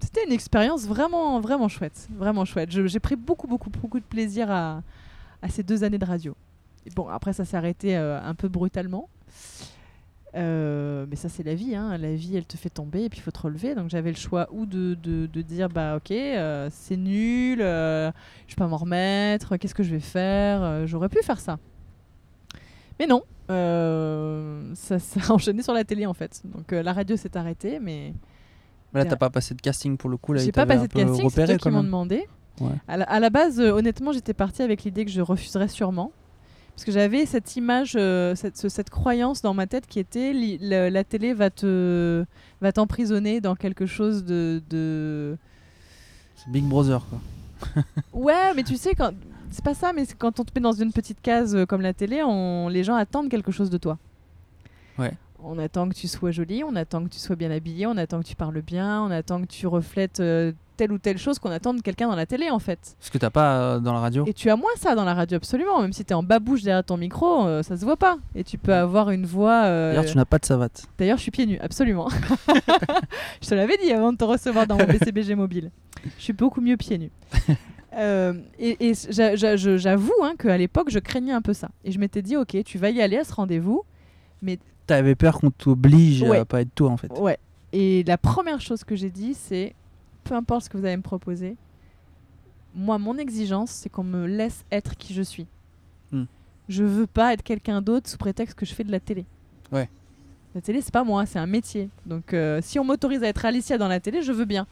c'était 0.00 0.24
une 0.24 0.32
expérience 0.32 0.86
vraiment, 0.86 1.40
vraiment 1.40 1.68
chouette, 1.68 2.08
vraiment 2.16 2.46
chouette. 2.46 2.70
J'ai 2.70 3.00
pris 3.00 3.16
beaucoup, 3.16 3.46
beaucoup, 3.46 3.68
beaucoup 3.68 4.00
de 4.00 4.04
plaisir 4.04 4.50
à, 4.50 4.82
à 5.42 5.48
ces 5.48 5.62
deux 5.62 5.84
années 5.84 5.98
de 5.98 6.06
radio. 6.06 6.34
Et 6.88 6.94
bon, 6.94 7.06
après, 7.08 7.32
ça 7.34 7.44
s'est 7.44 7.56
arrêté 7.56 7.96
euh, 7.96 8.18
un 8.22 8.34
peu 8.34 8.48
brutalement. 8.48 9.08
Euh, 10.34 11.06
mais 11.08 11.16
ça, 11.16 11.28
c'est 11.28 11.42
la 11.42 11.54
vie. 11.54 11.74
hein. 11.74 11.96
La 11.98 12.14
vie, 12.14 12.36
elle 12.36 12.46
te 12.46 12.56
fait 12.56 12.70
tomber 12.70 13.04
et 13.04 13.08
puis 13.08 13.18
il 13.18 13.22
faut 13.22 13.30
te 13.30 13.40
relever. 13.40 13.74
Donc 13.74 13.88
j'avais 13.90 14.10
le 14.10 14.16
choix 14.16 14.48
ou 14.52 14.66
de, 14.66 14.94
de, 14.94 15.26
de 15.26 15.42
dire 15.42 15.68
bah 15.68 15.96
ok, 15.96 16.10
euh, 16.10 16.68
c'est 16.70 16.96
nul, 16.96 17.60
euh, 17.62 18.10
je 18.46 18.54
peux 18.54 18.60
pas 18.64 18.68
m'en 18.68 18.76
remettre, 18.76 19.56
qu'est-ce 19.56 19.74
que 19.74 19.82
je 19.82 19.90
vais 19.90 20.00
faire 20.00 20.86
J'aurais 20.86 21.08
pu 21.08 21.22
faire 21.22 21.40
ça. 21.40 21.58
Mais 23.00 23.06
non, 23.06 23.22
ça 23.48 24.98
s'est 24.98 25.30
enchaîné 25.30 25.62
sur 25.62 25.72
la 25.72 25.84
télé 25.84 26.04
en 26.06 26.14
fait. 26.14 26.42
Donc 26.44 26.72
la 26.72 26.92
radio 26.92 27.16
s'est 27.16 27.36
arrêtée, 27.36 27.78
mais 27.80 28.12
Mais 28.92 29.00
là, 29.00 29.06
t'as 29.06 29.16
pas 29.16 29.30
passé 29.30 29.54
de 29.54 29.62
casting 29.62 29.96
pour 29.96 30.10
le 30.10 30.18
coup. 30.18 30.36
J'ai 30.36 30.52
pas 30.52 30.66
passé 30.66 30.88
de 30.88 30.92
casting, 30.92 31.30
c'est 31.30 31.54
eux 31.54 31.56
qui 31.56 31.70
m'ont 31.70 31.82
demandé. 31.84 32.26
Ouais. 32.60 32.72
À, 32.88 32.96
la, 32.98 33.04
à 33.04 33.20
la 33.20 33.30
base, 33.30 33.60
honnêtement, 33.60 34.12
j'étais 34.12 34.34
partie 34.34 34.62
avec 34.62 34.82
l'idée 34.84 35.04
que 35.04 35.10
je 35.12 35.20
refuserais 35.22 35.68
sûrement. 35.68 36.12
Parce 36.78 36.84
que 36.84 36.92
j'avais 36.92 37.26
cette 37.26 37.56
image, 37.56 37.94
euh, 37.96 38.36
cette, 38.36 38.56
ce- 38.56 38.68
cette 38.68 38.88
croyance 38.88 39.42
dans 39.42 39.52
ma 39.52 39.66
tête 39.66 39.88
qui 39.88 39.98
était 39.98 40.32
li- 40.32 40.58
la, 40.60 40.90
la 40.90 41.02
télé 41.02 41.34
va 41.34 41.50
te 41.50 42.24
va 42.60 42.70
t'emprisonner 42.70 43.40
dans 43.40 43.56
quelque 43.56 43.84
chose 43.84 44.24
de, 44.24 44.62
de... 44.70 45.36
Big 46.46 46.62
Brother, 46.62 47.04
quoi. 47.10 47.82
Ouais, 48.12 48.54
mais 48.54 48.62
tu 48.62 48.76
sais, 48.76 48.94
quand... 48.94 49.10
c'est 49.50 49.64
pas 49.64 49.74
ça, 49.74 49.92
mais 49.92 50.04
quand 50.16 50.38
on 50.38 50.44
te 50.44 50.52
met 50.54 50.60
dans 50.60 50.70
une 50.72 50.92
petite 50.92 51.20
case 51.20 51.56
euh, 51.56 51.66
comme 51.66 51.80
la 51.80 51.92
télé, 51.94 52.22
on... 52.22 52.68
les 52.68 52.84
gens 52.84 52.94
attendent 52.94 53.28
quelque 53.28 53.50
chose 53.50 53.70
de 53.70 53.78
toi. 53.78 53.98
Ouais. 55.00 55.12
On 55.42 55.58
attend 55.58 55.88
que 55.88 55.94
tu 55.94 56.08
sois 56.08 56.30
jolie, 56.30 56.64
on 56.64 56.74
attend 56.74 57.04
que 57.04 57.10
tu 57.10 57.18
sois 57.18 57.36
bien 57.36 57.50
habillée, 57.50 57.86
on 57.86 57.96
attend 57.96 58.20
que 58.20 58.26
tu 58.26 58.34
parles 58.34 58.60
bien, 58.60 59.02
on 59.02 59.10
attend 59.10 59.40
que 59.40 59.46
tu 59.46 59.66
reflètes 59.66 60.20
euh, 60.20 60.52
telle 60.78 60.92
ou 60.92 60.98
telle 60.98 61.18
chose 61.18 61.38
qu'on 61.38 61.50
attend 61.50 61.74
de 61.74 61.82
quelqu'un 61.82 62.08
dans 62.08 62.16
la 62.16 62.24
télé 62.24 62.50
en 62.50 62.58
fait. 62.58 62.96
Ce 63.00 63.10
que 63.10 63.18
t'as 63.18 63.30
pas 63.30 63.58
euh, 63.58 63.78
dans 63.80 63.92
la 63.92 64.00
radio. 64.00 64.24
Et 64.26 64.32
tu 64.32 64.48
as 64.48 64.56
moins 64.56 64.70
ça 64.76 64.94
dans 64.94 65.04
la 65.04 65.14
radio 65.14 65.36
absolument, 65.36 65.82
même 65.82 65.92
si 65.92 66.04
tu 66.04 66.12
es 66.12 66.14
en 66.14 66.22
babouche 66.22 66.62
derrière 66.62 66.84
ton 66.84 66.96
micro, 66.96 67.46
euh, 67.46 67.62
ça 67.62 67.76
se 67.76 67.84
voit 67.84 67.96
pas. 67.96 68.16
Et 68.34 68.44
tu 68.44 68.58
peux 68.58 68.74
avoir 68.74 69.10
une 69.10 69.26
voix... 69.26 69.64
euh, 69.64 69.90
D'ailleurs, 69.92 70.10
tu 70.10 70.16
n'as 70.16 70.24
pas 70.24 70.38
de 70.38 70.46
savate. 70.46 70.86
D'ailleurs, 70.96 71.18
je 71.18 71.22
suis 71.22 71.30
pieds 71.30 71.46
nus, 71.46 71.58
absolument. 71.60 72.08
je 73.42 73.48
te 73.48 73.54
l'avais 73.54 73.76
dit 73.76 73.92
avant 73.92 74.12
de 74.12 74.16
te 74.18 74.24
recevoir 74.24 74.66
dans 74.66 74.76
mon 74.76 74.84
BCBG 74.86 75.34
mobile. 75.34 75.70
Je 76.16 76.22
suis 76.22 76.32
beaucoup 76.32 76.60
mieux 76.60 76.76
pieds 76.76 76.98
nus. 76.98 77.12
Euh, 77.94 78.34
et 78.60 78.92
j'avoue 79.10 80.12
hein, 80.22 80.34
qu'à 80.38 80.56
l'époque, 80.56 80.88
je 80.88 81.00
craignais 81.00 81.32
un 81.32 81.42
peu 81.42 81.52
ça. 81.52 81.70
Et 81.84 81.90
je 81.90 81.98
m'étais 81.98 82.22
dit, 82.22 82.36
ok, 82.36 82.62
tu 82.64 82.78
vas 82.78 82.90
y 82.90 83.02
aller 83.02 83.16
à 83.16 83.24
ce 83.24 83.32
rendez-vous. 83.32 83.82
T'avais 84.88 85.14
peur 85.14 85.38
qu'on 85.38 85.50
t'oblige 85.50 86.22
Ouais. 86.22 86.38
à 86.38 86.44
pas 86.44 86.62
être 86.62 86.74
toi, 86.74 86.90
en 86.90 86.96
fait. 86.96 87.12
Ouais. 87.18 87.38
Et 87.72 88.02
la 88.04 88.16
première 88.18 88.60
chose 88.60 88.82
que 88.84 88.96
j'ai 88.96 89.10
dit, 89.10 89.34
c'est, 89.34 89.74
peu 90.24 90.34
importe 90.34 90.64
ce 90.64 90.70
que 90.70 90.76
vous 90.78 90.84
allez 90.86 90.96
me 90.96 91.02
proposer, 91.02 91.56
moi, 92.74 92.98
mon 92.98 93.16
exigence, 93.18 93.70
c'est 93.70 93.88
qu'on 93.90 94.02
me 94.02 94.26
laisse 94.26 94.64
être 94.72 94.96
qui 94.96 95.12
je 95.14 95.22
suis. 95.22 95.46
Hmm. 96.12 96.24
Je 96.70 96.84
veux 96.84 97.06
pas 97.06 97.32
être 97.34 97.42
quelqu'un 97.42 97.82
d'autre 97.82 98.08
sous 98.08 98.16
prétexte 98.16 98.56
que 98.58 98.64
je 98.66 98.74
fais 98.74 98.84
de 98.84 98.90
la 98.90 98.98
télé. 99.00 99.24
Ouais. 99.72 99.88
La 100.54 100.62
télé, 100.62 100.80
c'est 100.80 100.92
pas 100.92 101.04
moi, 101.04 101.26
c'est 101.26 101.38
un 101.38 101.46
métier. 101.46 101.90
Donc, 102.06 102.32
euh, 102.32 102.60
si 102.62 102.78
on 102.78 102.84
m'autorise 102.84 103.22
à 103.22 103.28
être 103.28 103.44
Alicia 103.44 103.76
dans 103.78 103.88
la 103.88 104.00
télé, 104.00 104.22
je 104.22 104.32
veux 104.32 104.46
bien. 104.46 104.66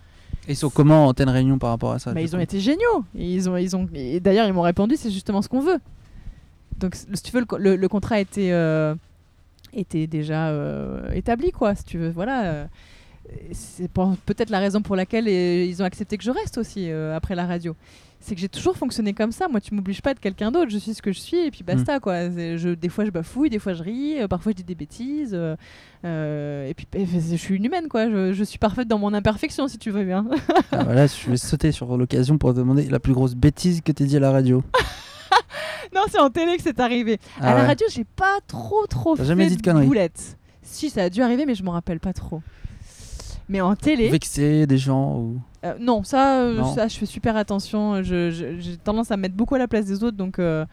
Et 0.49 0.53
ils 0.53 0.57
sont 0.57 0.71
comment 0.71 1.07
Antenne 1.09 1.29
Réunion 1.29 1.59
par 1.59 1.71
rapport 1.71 1.93
à 1.93 1.99
ça 1.99 2.15
Bah, 2.15 2.21
ils 2.23 2.35
ont 2.35 2.41
été 2.41 2.59
géniaux. 2.61 3.05
Et 3.15 3.35
ils 3.35 3.51
ont, 3.51 3.57
ils 3.59 3.77
ont, 3.77 3.87
d'ailleurs, 4.21 4.47
ils 4.47 4.53
m'ont 4.55 4.63
répondu, 4.63 4.97
c'est 4.97 5.11
justement 5.11 5.43
ce 5.43 5.49
qu'on 5.49 5.61
veut. 5.61 5.79
Donc, 6.79 6.95
si 6.95 7.23
tu 7.23 7.33
veux, 7.33 7.41
le, 7.41 7.59
le- 7.59 7.77
le 7.77 7.89
contrat 7.89 8.21
était, 8.21 8.53
euh, 8.53 8.95
était 9.77 10.07
déjà 10.07 10.49
euh, 10.49 11.11
établi, 11.13 11.53
quoi. 11.53 11.75
Si 11.75 11.85
tu 11.85 11.99
veux, 11.99 12.11
voilà. 12.11 12.45
euh, 12.45 12.65
c'est 13.53 13.91
peut-être 13.91 14.51
la 14.51 14.59
raison 14.61 14.81
pour 14.83 14.95
laquelle 14.97 15.27
euh, 15.29 15.65
ils 15.65 15.83
ont 15.83 15.85
accepté 15.85 16.17
que 16.17 16.23
je 16.25 16.31
reste 16.31 16.59
aussi 16.59 16.91
euh, 16.91 17.17
après 17.17 17.35
la 17.35 17.45
radio. 17.47 17.75
C'est 18.21 18.35
que 18.35 18.41
j'ai 18.41 18.49
toujours 18.49 18.77
fonctionné 18.77 19.13
comme 19.13 19.31
ça. 19.31 19.47
Moi, 19.49 19.61
tu 19.61 19.75
m'obliges 19.75 20.01
pas 20.01 20.11
à 20.11 20.13
être 20.13 20.21
quelqu'un 20.21 20.51
d'autre. 20.51 20.71
Je 20.71 20.79
suis 20.79 20.95
ce 20.95 21.03
que 21.03 21.13
je 21.13 21.19
suis 21.21 21.37
et 21.47 21.51
puis 21.51 21.63
basta, 21.63 22.01
quoi. 22.01 22.31
C'est- 22.31 22.57
Je, 22.57 22.71
des 22.71 22.89
fois, 22.89 23.05
je 23.05 23.11
bafouille, 23.11 23.51
des 23.51 23.59
fois, 23.59 23.75
je 23.75 23.83
ris, 23.83 24.17
parfois, 24.29 24.53
je 24.53 24.57
dis 24.57 24.65
des 24.65 24.75
bêtises. 24.75 25.35
et 25.35 26.75
puis, 26.77 26.87
eh, 26.95 27.05
je 27.07 27.37
suis 27.37 27.57
une 27.57 27.65
humaine, 27.67 27.89
quoi. 27.89 28.09
Je, 28.09 28.33
je 28.33 28.45
suis 28.45 28.59
parfaite 28.59 28.89
dans 28.89 28.99
mon 28.99 29.13
imperfection, 29.13 29.69
si 29.69 29.79
tu 29.79 29.91
veux 29.91 30.05
bien. 30.05 30.27
Ah, 30.73 30.85
voilà, 30.85 31.07
je 31.07 31.31
vais 31.31 31.37
sauter 31.37 31.73
sur 31.73 31.97
l'occasion 31.97 32.39
pour 32.39 32.53
te 32.53 32.59
demander 32.59 32.89
la 32.89 33.01
plus 33.01 33.13
grosse 33.13 33.35
bêtise 33.35 33.81
que 33.83 33.93
t'aies 33.93 34.07
dit 34.07 34.17
à 34.17 34.21
la 34.21 34.31
radio. 34.33 34.63
non, 35.95 36.03
c'est 36.11 36.19
en 36.21 36.31
télé 36.31 36.57
que 36.57 36.63
c'est 36.63 36.79
arrivé. 36.81 37.19
Ah 37.41 37.53
à 37.53 37.55
la 37.55 37.67
radio, 37.67 37.87
j'ai 37.91 38.05
pas 38.05 38.39
trop 38.47 38.87
trop 38.87 39.17
fait 39.17 39.25
jamais 39.25 39.47
dit 39.47 39.57
de 39.57 39.73
boulettes. 39.85 40.37
Si, 40.63 40.91
ça 40.91 41.05
a 41.05 41.11
dû 41.11 41.23
arriver, 41.23 41.47
mais 41.47 41.55
je 41.55 41.63
m'en 41.63 41.73
rappelle 41.73 42.01
pas 42.01 42.13
trop. 42.13 42.43
Mais 43.49 43.61
en 43.61 43.77
télé, 43.77 44.09
Vexer 44.09 44.67
des 44.67 44.79
gens 44.79 45.17
ou. 45.19 45.41
euh, 45.65 45.75
non, 45.81 46.03
ça, 46.03 46.41
euh, 46.41 46.57
Non. 46.59 46.75
ça, 46.75 46.89
je 46.89 46.97
fais 46.99 47.07
super 47.07 47.37
attention. 47.37 48.03
J'ai 48.03 48.77
tendance 48.83 49.11
à 49.13 49.17
me 49.17 49.23
mettre 49.23 49.37
beaucoup 49.37 49.55
à 49.55 49.59
la 49.59 49.69
place 49.69 49.85
des 49.87 50.03
autres, 50.03 50.17
donc 50.17 50.41
euh, 50.41 50.67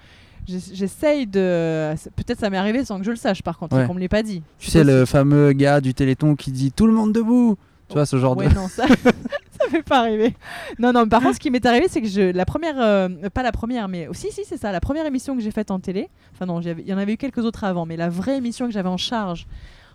j'ess- 0.47 0.71
j'essaye 0.73 1.27
de. 1.27 1.93
Peut-être 2.15 2.39
ça 2.39 2.49
m'est 2.49 2.57
arrivé 2.57 2.83
sans 2.83 2.97
que 2.97 3.03
je 3.05 3.11
le 3.11 3.15
sache, 3.15 3.43
par 3.43 3.59
contre, 3.59 3.75
Ouais. 3.77 3.85
qu'on 3.85 3.93
me 3.93 3.99
l'ait 3.99 4.07
pas 4.09 4.23
dit. 4.23 4.41
Tu 4.57 4.71
sais, 4.71 4.83
le 4.83 5.05
fameux 5.05 5.53
gars 5.53 5.81
du 5.81 5.93
Téléthon 5.93 6.35
qui 6.35 6.51
dit 6.51 6.71
tout 6.71 6.87
le 6.87 6.93
monde 6.93 7.13
debout 7.13 7.55
Tu 7.89 7.93
vois, 7.93 8.07
ce 8.07 8.17
genre 8.17 8.35
Ouais, 8.35 8.49
de. 8.49 8.55
non, 8.55 8.67
ça 8.67 8.85
m'est 9.73 9.83
pas 9.83 9.99
arrivé. 9.99 10.35
Non, 10.79 10.93
non, 10.93 11.03
mais 11.03 11.09
par 11.09 11.21
contre, 11.21 11.35
ce 11.35 11.39
qui 11.39 11.51
m'est 11.51 11.65
arrivé, 11.65 11.87
c'est 11.87 12.01
que 12.01 12.07
je, 12.07 12.31
la 12.31 12.45
première, 12.45 12.79
euh, 12.79 13.09
pas 13.33 13.43
la 13.43 13.51
première, 13.51 13.87
mais 13.87 14.07
aussi, 14.07 14.31
si, 14.31 14.45
c'est 14.45 14.57
ça, 14.57 14.71
la 14.71 14.79
première 14.79 15.05
émission 15.05 15.35
que 15.35 15.41
j'ai 15.41 15.51
faite 15.51 15.71
en 15.71 15.79
télé, 15.79 16.09
enfin 16.33 16.45
non, 16.45 16.61
il 16.61 16.87
y 16.87 16.93
en 16.93 16.97
avait 16.97 17.13
eu 17.13 17.17
quelques 17.17 17.39
autres 17.39 17.63
avant, 17.63 17.85
mais 17.85 17.97
la 17.97 18.09
vraie 18.09 18.37
émission 18.37 18.67
que 18.67 18.71
j'avais 18.71 18.89
en 18.89 18.97
charge 18.97 19.47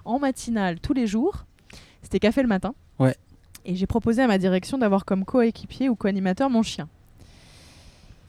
en 0.05 0.18
matinale 0.18 0.81
tous 0.81 0.95
les 0.95 1.07
jours, 1.07 1.45
c'était 2.03 2.18
Café 2.18 2.43
le 2.43 2.49
matin. 2.49 2.74
Ouais. 2.99 3.16
Et 3.64 3.74
j'ai 3.74 3.87
proposé 3.87 4.22
à 4.22 4.26
ma 4.26 4.39
direction 4.39 4.79
d'avoir 4.79 5.05
comme 5.05 5.24
coéquipier 5.24 5.89
ou 5.89 5.95
co-animateur 5.95 6.49
mon 6.51 6.62
chien. 6.62 6.89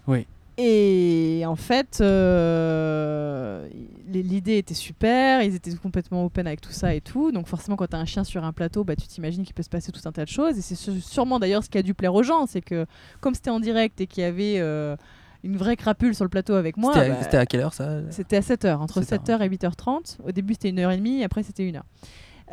Oui. 0.08 0.26
Et 0.58 1.44
en 1.46 1.56
fait, 1.56 2.00
euh, 2.02 3.66
l'idée 4.12 4.58
était 4.58 4.74
super, 4.74 5.42
ils 5.44 5.56
étaient 5.56 5.74
complètement 5.76 6.26
open 6.26 6.46
avec 6.48 6.62
tout 6.62 6.72
ça 6.72 6.94
et 6.94 7.02
tout. 7.02 7.32
Donc 7.32 7.48
forcément, 7.48 7.76
quand 7.78 7.88
tu 7.88 7.96
as 7.96 8.00
un 8.00 8.06
chien 8.06 8.24
sur 8.24 8.44
un 8.44 8.52
plateau, 8.54 8.84
bah, 8.84 8.96
tu 8.96 9.08
t'imagines 9.08 9.44
qu'il 9.44 9.54
peut 9.54 9.64
se 9.64 9.70
passer 9.70 9.92
tout 9.92 10.02
un 10.06 10.12
tas 10.12 10.24
de 10.26 10.30
choses. 10.30 10.58
Et 10.58 10.62
c'est 10.62 10.76
sûrement 10.76 11.40
d'ailleurs 11.40 11.64
ce 11.64 11.70
qui 11.70 11.78
a 11.78 11.84
dû 11.84 11.94
plaire 11.94 12.14
aux 12.14 12.24
gens, 12.24 12.46
c'est 12.48 12.62
que 12.62 12.86
comme 13.22 13.36
c'était 13.36 13.50
en 13.50 13.60
direct 13.60 14.00
et 14.02 14.08
qu'il 14.08 14.24
y 14.24 14.26
avait 14.26 14.56
euh, 14.60 14.96
une 15.44 15.56
vraie 15.58 15.76
crapule 15.78 16.14
sur 16.16 16.26
le 16.26 16.30
plateau 16.30 16.54
avec 16.56 16.76
moi, 16.78 16.94
C'était 16.94 17.06
à- 17.12 17.30
bah, 17.32 17.40
à 17.40 17.46
quelle 17.46 17.62
heure 17.62 17.74
ça? 17.74 18.00
c'était 18.12 18.38
à 18.38 18.42
7h, 18.42 18.76
entre 18.78 19.02
7 19.02 19.22
7h 19.24 19.42
et 19.42 19.50
8h30. 19.50 20.18
Au 20.26 20.32
début, 20.32 20.54
c'était 20.54 20.72
1h30, 20.72 21.24
après, 21.24 21.44
c'était 21.44 21.64
1h. 21.64 21.82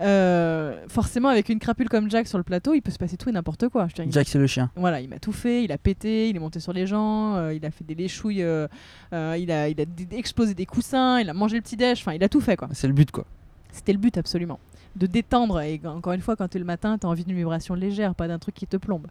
Euh, 0.00 0.84
forcément, 0.88 1.28
avec 1.28 1.48
une 1.48 1.58
crapule 1.58 1.88
comme 1.88 2.10
Jack 2.10 2.26
sur 2.26 2.38
le 2.38 2.44
plateau, 2.44 2.74
il 2.74 2.82
peut 2.82 2.90
se 2.90 2.98
passer 2.98 3.16
tout 3.16 3.28
et 3.28 3.32
n'importe 3.32 3.68
quoi. 3.68 3.88
Je 3.88 4.02
Jack, 4.10 4.28
c'est 4.28 4.38
le 4.38 4.46
chien. 4.46 4.70
voilà, 4.76 5.00
il 5.00 5.08
m'a 5.08 5.18
tout 5.18 5.32
fait, 5.32 5.64
il 5.64 5.72
a 5.72 5.78
pété, 5.78 6.28
il 6.28 6.36
est 6.36 6.40
monté 6.40 6.60
sur 6.60 6.72
les 6.72 6.86
gens, 6.86 7.36
euh, 7.36 7.54
il 7.54 7.64
a 7.64 7.70
fait 7.70 7.84
des 7.84 7.94
léchouilles, 7.94 8.42
euh, 8.42 8.68
il 9.12 9.50
a, 9.50 9.68
il 9.68 9.80
a 9.80 9.84
explosé 10.12 10.54
des 10.54 10.66
coussins, 10.66 11.20
il 11.20 11.30
a 11.30 11.34
mangé 11.34 11.56
le 11.56 11.62
petit 11.62 11.76
déj, 11.76 12.00
enfin, 12.00 12.12
il 12.12 12.22
a 12.22 12.28
tout 12.28 12.40
fait 12.40 12.56
quoi. 12.56 12.68
C'est 12.72 12.88
le 12.88 12.92
but, 12.92 13.10
quoi. 13.10 13.24
C'était 13.72 13.92
le 13.92 13.98
but 13.98 14.16
absolument. 14.18 14.58
De 14.96 15.06
détendre, 15.06 15.60
et 15.60 15.80
encore 15.84 16.12
une 16.12 16.20
fois, 16.20 16.36
quand 16.36 16.48
tu 16.48 16.56
es 16.56 16.60
le 16.60 16.66
matin, 16.66 16.98
tu 16.98 17.06
as 17.06 17.10
envie 17.10 17.24
d'une 17.24 17.36
vibration 17.36 17.74
légère, 17.74 18.14
pas 18.14 18.28
d'un 18.28 18.38
truc 18.38 18.54
qui 18.54 18.66
te 18.66 18.76
plombe. 18.76 19.06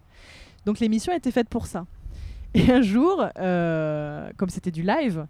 Donc 0.65 0.79
l'émission 0.79 1.13
était 1.13 1.31
faite 1.31 1.49
pour 1.49 1.67
ça. 1.67 1.85
Et 2.53 2.71
un 2.71 2.81
jour, 2.81 3.27
comme 3.35 4.49
c'était 4.49 4.71
du 4.71 4.81
live, 4.81 5.25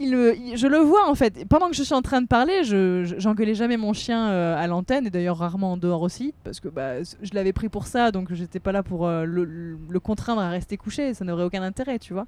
il, 0.00 0.16
me- 0.16 0.36
il- 0.36 0.56
je 0.56 0.66
le 0.66 0.78
vois 0.78 1.08
en 1.08 1.14
fait. 1.14 1.44
Pendant 1.48 1.68
que 1.68 1.76
je 1.76 1.82
suis 1.82 1.94
en 1.94 2.02
train 2.02 2.20
de 2.22 2.26
parler, 2.26 2.64
je, 2.64 3.04
je- 3.04 3.14
j'engueulais 3.18 3.54
jamais 3.54 3.76
mon 3.76 3.92
chien 3.92 4.28
euh, 4.30 4.56
à 4.56 4.66
l'antenne, 4.66 5.06
et 5.06 5.10
d'ailleurs 5.10 5.38
rarement 5.38 5.72
en 5.72 5.76
dehors 5.76 6.02
aussi, 6.02 6.34
parce 6.44 6.60
que 6.60 6.68
bah, 6.68 7.02
je 7.02 7.30
l'avais 7.34 7.52
pris 7.52 7.68
pour 7.68 7.86
ça, 7.86 8.10
donc 8.10 8.32
j'étais 8.32 8.60
pas 8.60 8.72
là 8.72 8.82
pour 8.82 9.06
euh, 9.06 9.24
le, 9.24 9.44
le- 9.44 10.00
contraindre 10.00 10.40
à 10.40 10.50
rester 10.50 10.76
couché, 10.76 11.14
ça 11.14 11.24
n'aurait 11.24 11.44
aucun 11.44 11.62
intérêt, 11.62 11.98
tu 11.98 12.12
vois. 12.12 12.26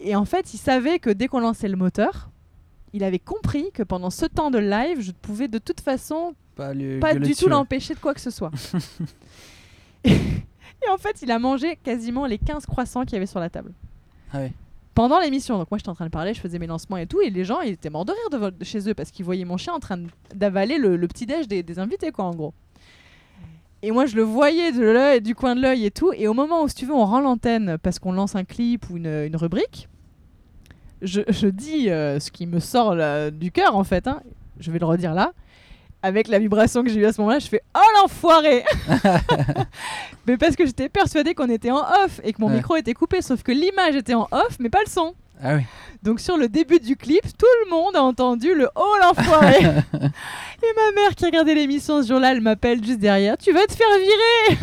Et 0.00 0.16
en 0.16 0.24
fait, 0.24 0.54
il 0.54 0.58
savait 0.58 0.98
que 0.98 1.10
dès 1.10 1.28
qu'on 1.28 1.40
lançait 1.40 1.68
le 1.68 1.76
moteur, 1.76 2.30
il 2.92 3.04
avait 3.04 3.18
compris 3.18 3.70
que 3.72 3.82
pendant 3.82 4.10
ce 4.10 4.26
temps 4.26 4.50
de 4.50 4.58
live, 4.58 5.00
je 5.00 5.08
ne 5.08 5.16
pouvais 5.20 5.46
de 5.48 5.58
toute 5.58 5.80
façon 5.80 6.34
Pas, 7.00 7.14
du 7.14 7.34
tout 7.34 7.48
l'empêcher 7.50 7.94
de 7.94 8.00
quoi 8.00 8.14
que 8.14 8.20
ce 8.20 8.30
soit. 8.30 8.50
et 10.04 10.88
en 10.90 10.98
fait, 10.98 11.22
il 11.22 11.30
a 11.30 11.38
mangé 11.38 11.76
quasiment 11.82 12.26
les 12.26 12.38
15 12.38 12.66
croissants 12.66 13.02
qu'il 13.04 13.12
y 13.14 13.16
avait 13.16 13.26
sur 13.26 13.40
la 13.40 13.50
table. 13.50 13.72
Ah. 14.32 14.38
Pendant 15.00 15.18
l'émission, 15.18 15.56
donc 15.56 15.70
moi 15.70 15.78
j'étais 15.78 15.88
en 15.88 15.94
train 15.94 16.04
de 16.04 16.10
parler, 16.10 16.34
je 16.34 16.40
faisais 16.40 16.58
mes 16.58 16.66
lancements 16.66 16.98
et 16.98 17.06
tout, 17.06 17.22
et 17.22 17.30
les 17.30 17.42
gens 17.42 17.62
ils 17.62 17.70
étaient 17.70 17.88
morts 17.88 18.04
de 18.04 18.12
rire 18.12 18.52
de, 18.52 18.62
chez 18.62 18.86
eux 18.86 18.92
parce 18.92 19.10
qu'ils 19.10 19.24
voyaient 19.24 19.46
mon 19.46 19.56
chien 19.56 19.72
en 19.72 19.80
train 19.80 19.98
d'avaler 20.34 20.76
le, 20.76 20.98
petit 21.08 21.24
déj 21.24 21.48
des, 21.48 21.78
invités, 21.78 22.12
quoi, 22.12 22.26
en 22.26 22.34
gros. 22.34 22.52
Et 23.80 23.92
moi 23.92 24.04
je 24.04 24.14
le 24.14 24.22
voyais 24.22 24.72
de 24.72 24.82
l'œil, 24.82 25.22
du 25.22 25.34
coin 25.34 25.56
de 25.56 25.62
l'œil 25.62 25.86
et 25.86 25.90
tout, 25.90 26.12
et 26.12 26.28
au 26.28 26.34
moment 26.34 26.64
où, 26.64 26.68
si 26.68 26.74
tu 26.74 26.84
veux, 26.84 26.92
on 26.92 27.06
rend 27.06 27.20
l'antenne 27.20 27.78
parce 27.82 27.98
qu'on 27.98 28.12
lance 28.12 28.36
un 28.36 28.44
clip 28.44 28.90
ou 28.90 28.98
une, 28.98 29.06
une 29.06 29.36
rubrique, 29.36 29.88
je, 31.00 31.22
je 31.28 31.46
dis 31.46 31.88
euh, 31.88 32.20
ce 32.20 32.30
qui 32.30 32.46
me 32.46 32.60
sort 32.60 32.94
du 33.32 33.52
cœur 33.52 33.76
en 33.76 33.84
fait, 33.84 34.06
hein. 34.06 34.20
je 34.58 34.70
vais 34.70 34.78
le 34.78 34.84
redire 34.84 35.14
là. 35.14 35.32
Avec 36.02 36.28
la 36.28 36.38
vibration 36.38 36.82
que 36.82 36.88
j'ai 36.90 37.00
eue 37.00 37.04
à 37.06 37.12
ce 37.12 37.20
moment-là, 37.20 37.38
je 37.40 37.46
fais 37.48 37.60
Oh 37.76 37.80
l'enfoiré 38.00 38.64
Mais 40.26 40.36
parce 40.38 40.56
que 40.56 40.64
j'étais 40.64 40.88
persuadée 40.88 41.34
qu'on 41.34 41.50
était 41.50 41.70
en 41.70 41.78
off 42.04 42.20
et 42.24 42.32
que 42.32 42.40
mon 42.40 42.48
Ouais. 42.48 42.56
micro 42.56 42.76
était 42.76 42.94
coupé, 42.94 43.20
sauf 43.22 43.42
que 43.42 43.52
l'image 43.52 43.94
était 43.96 44.14
en 44.14 44.26
off, 44.30 44.56
mais 44.58 44.70
pas 44.70 44.80
le 44.84 44.90
son. 44.90 45.14
Ah 45.42 45.56
oui. 45.56 45.62
Donc 46.02 46.20
sur 46.20 46.36
le 46.38 46.48
début 46.48 46.80
du 46.80 46.96
clip, 46.96 47.22
tout 47.38 47.46
le 47.64 47.70
monde 47.70 47.94
a 47.96 48.02
entendu 48.02 48.54
le 48.54 48.68
Oh 48.76 48.94
l'enfoiré 49.02 49.58
Et 49.62 50.72
ma 50.76 50.92
mère 51.02 51.14
qui 51.16 51.24
regardait 51.26 51.54
l'émission 51.54 52.02
ce 52.02 52.08
jour-là, 52.08 52.32
elle 52.32 52.40
m'appelle 52.42 52.82
juste 52.84 52.98
derrière 53.00 53.36
Tu 53.38 53.52
vas 53.52 53.64
te 53.66 53.72
faire 53.72 53.86
virer 53.98 54.58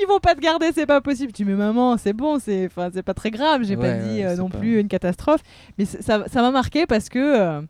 Ils 0.00 0.06
vont 0.08 0.18
pas 0.20 0.34
te 0.34 0.40
garder, 0.40 0.70
c'est 0.74 0.86
pas 0.86 1.00
possible. 1.00 1.32
Tu 1.32 1.44
dis, 1.44 1.50
mais 1.50 1.56
maman, 1.56 1.96
c'est 1.98 2.12
bon, 2.12 2.38
c'est 2.40 2.68
pas 2.74 3.14
très 3.14 3.30
grave, 3.30 3.62
j'ai 3.64 3.76
pas 3.76 3.82
Ouais, 3.82 3.98
dit 3.98 4.18
ouais, 4.20 4.24
euh, 4.24 4.30
c'est 4.30 4.36
non 4.40 4.48
pas- 4.48 4.58
plus 4.58 4.80
une 4.80 4.88
catastrophe. 4.88 5.40
Mais 5.78 5.84
ça 5.84 6.18
m'a 6.36 6.50
marqué 6.50 6.86
parce 6.86 7.08
que. 7.08 7.18
euh, 7.18 7.60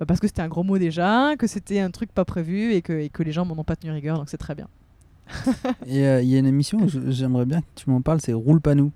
bah, 0.00 0.06
parce 0.06 0.18
que 0.18 0.26
c'était 0.26 0.42
un 0.42 0.48
gros 0.48 0.64
mot 0.64 0.78
déjà, 0.78 1.34
que 1.38 1.46
c'était 1.46 1.78
un 1.78 1.90
truc 1.92 2.10
pas 2.12 2.24
prévu 2.24 2.72
et 2.72 2.82
que, 2.82 2.92
et 2.92 3.08
que 3.10 3.22
les 3.22 3.30
gens 3.32 3.44
m'en 3.44 3.54
ont 3.56 3.64
pas 3.64 3.76
tenu 3.76 3.92
rigueur, 3.92 4.16
donc 4.18 4.28
c'est 4.28 4.36
très 4.38 4.54
bien. 4.56 4.66
Et 5.86 6.04
euh, 6.08 6.22
il 6.22 6.28
y 6.28 6.34
a 6.34 6.38
une 6.40 6.46
émission, 6.46 6.80
j'aimerais 7.08 7.44
bien 7.46 7.60
que 7.60 7.66
tu 7.76 7.88
m'en 7.88 8.00
parles, 8.02 8.20
c'est 8.20 8.32
Roule 8.32 8.60
pas 8.60 8.74
nous. 8.74 8.90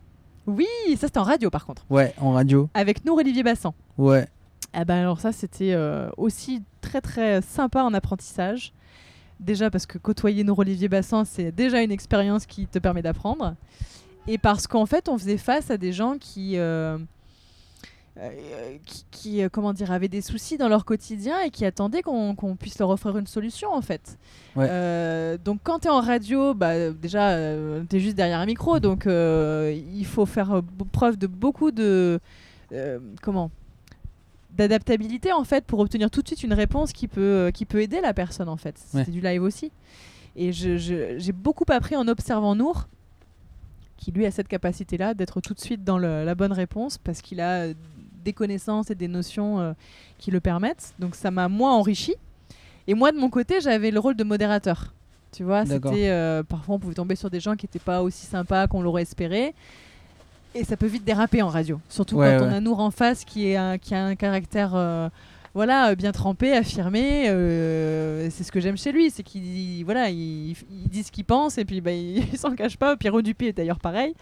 Oui, 0.47 0.67
ça 0.97 1.07
c'était 1.07 1.19
en 1.19 1.23
radio 1.23 1.49
par 1.49 1.65
contre, 1.65 1.87
Ouais, 1.91 2.13
en 2.21 2.33
radio. 2.33 2.69
avec 2.75 3.05
nous 3.05 3.13
Olivier 3.15 3.43
Bassan. 3.45 3.73
Ouais. 3.97 4.27
Ah 4.73 4.85
ben 4.85 4.97
alors 4.97 5.21
ça 5.21 5.31
c'était 5.31 5.73
euh, 5.75 6.09
aussi 6.17 6.63
très 6.81 7.01
très 7.01 7.41
sympa 7.43 7.83
en 7.85 7.95
apprentissage. 7.95 8.73
Déjà 9.41 9.71
parce 9.71 9.87
que 9.87 9.99
côtoyer 9.99 10.43
nos 10.43 10.55
Olivier 10.59 10.89
Bassan 10.89 11.25
c'est 11.25 11.53
déjà 11.53 11.81
une 11.83 11.93
expérience 11.93 12.47
qui 12.47 12.67
te 12.67 12.79
permet 12.81 13.03
d'apprendre. 13.03 13.55
Et 14.27 14.37
parce 14.39 14.67
qu'en 14.67 14.87
fait 14.87 15.09
on 15.09 15.17
faisait 15.17 15.39
face 15.39 15.71
à 15.71 15.77
des 15.77 15.93
gens 15.93 16.17
qui... 16.19 16.57
euh, 16.59 16.99
euh, 18.17 18.77
qui, 18.87 19.05
qui, 19.11 19.43
euh, 19.43 19.49
comment 19.51 19.73
dire, 19.73 19.91
avaient 19.91 20.09
des 20.09 20.21
soucis 20.21 20.57
dans 20.57 20.69
leur 20.69 20.85
quotidien 20.85 21.41
et 21.41 21.51
qui 21.51 21.65
attendaient 21.65 22.03
qu'on 22.03 22.57
puisse 22.59 22.79
leur 22.79 22.91
offrir 22.91 23.17
une 23.19 23.27
solution 23.27 23.73
en 23.73 23.83
fait. 23.83 24.19
Ouais. 24.55 24.67
Euh, 24.71 25.37
donc 25.37 25.61
quand 25.65 25.81
tu 25.81 25.89
es 25.89 25.91
en 25.91 26.01
radio, 26.01 26.55
bah, 26.55 26.91
déjà 26.91 27.37
tu 27.91 27.97
es 27.97 28.01
juste 28.01 28.17
derrière 28.17 28.39
un 28.39 28.47
micro, 28.47 28.79
donc 28.79 29.07
euh, 29.07 29.77
il 29.93 30.07
faut 30.07 30.27
faire 30.27 30.63
preuve 30.93 31.17
de 31.17 31.27
beaucoup 31.27 31.71
de 31.73 32.21
comment 33.23 33.51
d'adaptabilité 34.57 35.33
en 35.33 35.43
fait 35.43 35.65
pour 35.65 35.81
obtenir 35.81 36.11
tout 36.11 36.23
de 36.23 36.29
suite 36.29 36.45
une 36.45 36.53
réponse 36.55 36.93
qui 36.93 37.09
peut, 37.09 37.51
qui 37.53 37.65
peut 37.67 37.83
aider 37.83 38.01
la 38.01 38.15
personne 38.15 38.49
en 38.49 38.57
fait. 38.57 38.77
Ouais. 38.95 39.05
C'est 39.05 39.11
du 39.11 39.21
live 39.21 39.43
aussi. 39.43 39.73
Et 40.37 40.53
j'ai 40.53 41.33
beaucoup 41.33 41.65
appris 41.69 41.97
en 41.97 42.07
observant 42.07 42.55
Nour, 42.55 42.87
qui 43.97 44.13
lui 44.13 44.27
a 44.27 44.31
cette 44.31 44.49
capacité-là 44.49 45.15
d'être 45.15 45.41
tout 45.41 45.55
de 45.55 45.61
suite 45.61 45.83
dans 45.83 45.99
le- 45.99 46.25
la 46.25 46.35
bonne 46.37 46.53
réponse 46.53 46.99
parce 46.99 47.21
qu'il 47.23 47.41
a 47.41 47.69
des 48.25 48.33
connaissances 48.33 48.91
et 48.91 48.95
des 48.95 49.09
notions 49.09 49.61
euh, 49.61 49.73
qui 50.19 50.31
le 50.31 50.41
permettent. 50.41 50.95
Donc 50.99 51.15
ça 51.15 51.31
m'a 51.31 51.49
moi 51.49 51.71
enrichi. 51.73 52.15
Et 52.87 52.95
moi 52.95 53.13
de 53.13 53.19
mon 53.19 53.31
côté, 53.31 53.61
j'avais 53.61 53.91
le 53.91 54.01
rôle 54.01 54.17
de 54.17 54.25
modérateur. 54.25 54.93
Tu 55.33 55.43
vois, 55.43 55.65
c'était 55.67 56.09
euh, 56.11 56.43
parfois 56.43 56.77
on 56.77 56.79
pouvait 56.79 56.95
tomber 56.95 57.17
sur 57.17 57.29
des 57.31 57.41
gens 57.41 57.57
qui 57.57 57.65
n'étaient 57.67 57.79
pas 57.79 58.03
aussi 58.03 58.27
sympas 58.27 58.67
qu'on 58.69 58.83
l'aurait 58.83 59.03
espéré. 59.03 59.55
Et 60.55 60.63
ça 60.65 60.77
peut 60.77 60.87
vite 60.87 61.05
déraper 61.05 61.43
en 61.43 61.49
radio, 61.49 61.81
surtout 61.89 62.17
Ouais, 62.17 62.37
quand 62.39 62.45
on 62.47 62.53
a 62.53 62.61
Nour 62.61 62.79
en 62.81 62.93
face 62.93 63.25
qui, 63.25 63.49
est 63.49 63.57
un- 63.57 63.77
qui 63.77 63.93
a 63.95 64.05
un 64.05 64.15
caractère 64.15 64.73
euh, 64.77 65.09
voilà, 65.53 65.95
bien 65.97 66.13
trempé, 66.13 66.53
affirmé. 66.53 67.29
euh, 67.29 68.29
c'est 68.31 68.45
ce 68.45 68.53
que 68.53 68.61
j'aime 68.61 68.77
chez 68.77 68.93
lui, 68.93 69.11
c'est 69.11 69.25
qu'il 69.25 69.85
voilà, 69.85 70.11
il, 70.11 70.51
il 70.71 70.89
dit 70.89 71.03
ce 71.03 71.11
qu'il 71.11 71.25
pense 71.25 71.59
et 71.59 71.65
puis 71.65 71.81
bah, 71.81 71.91
il, 71.91 72.19
il 72.33 72.39
s'en 72.39 72.55
cache 72.55 72.77
pas. 72.77 72.97
Pierrot 72.97 73.23
Dupé 73.23 73.47
est 73.49 73.53
d'ailleurs 73.53 73.81
pareil. 73.81 74.15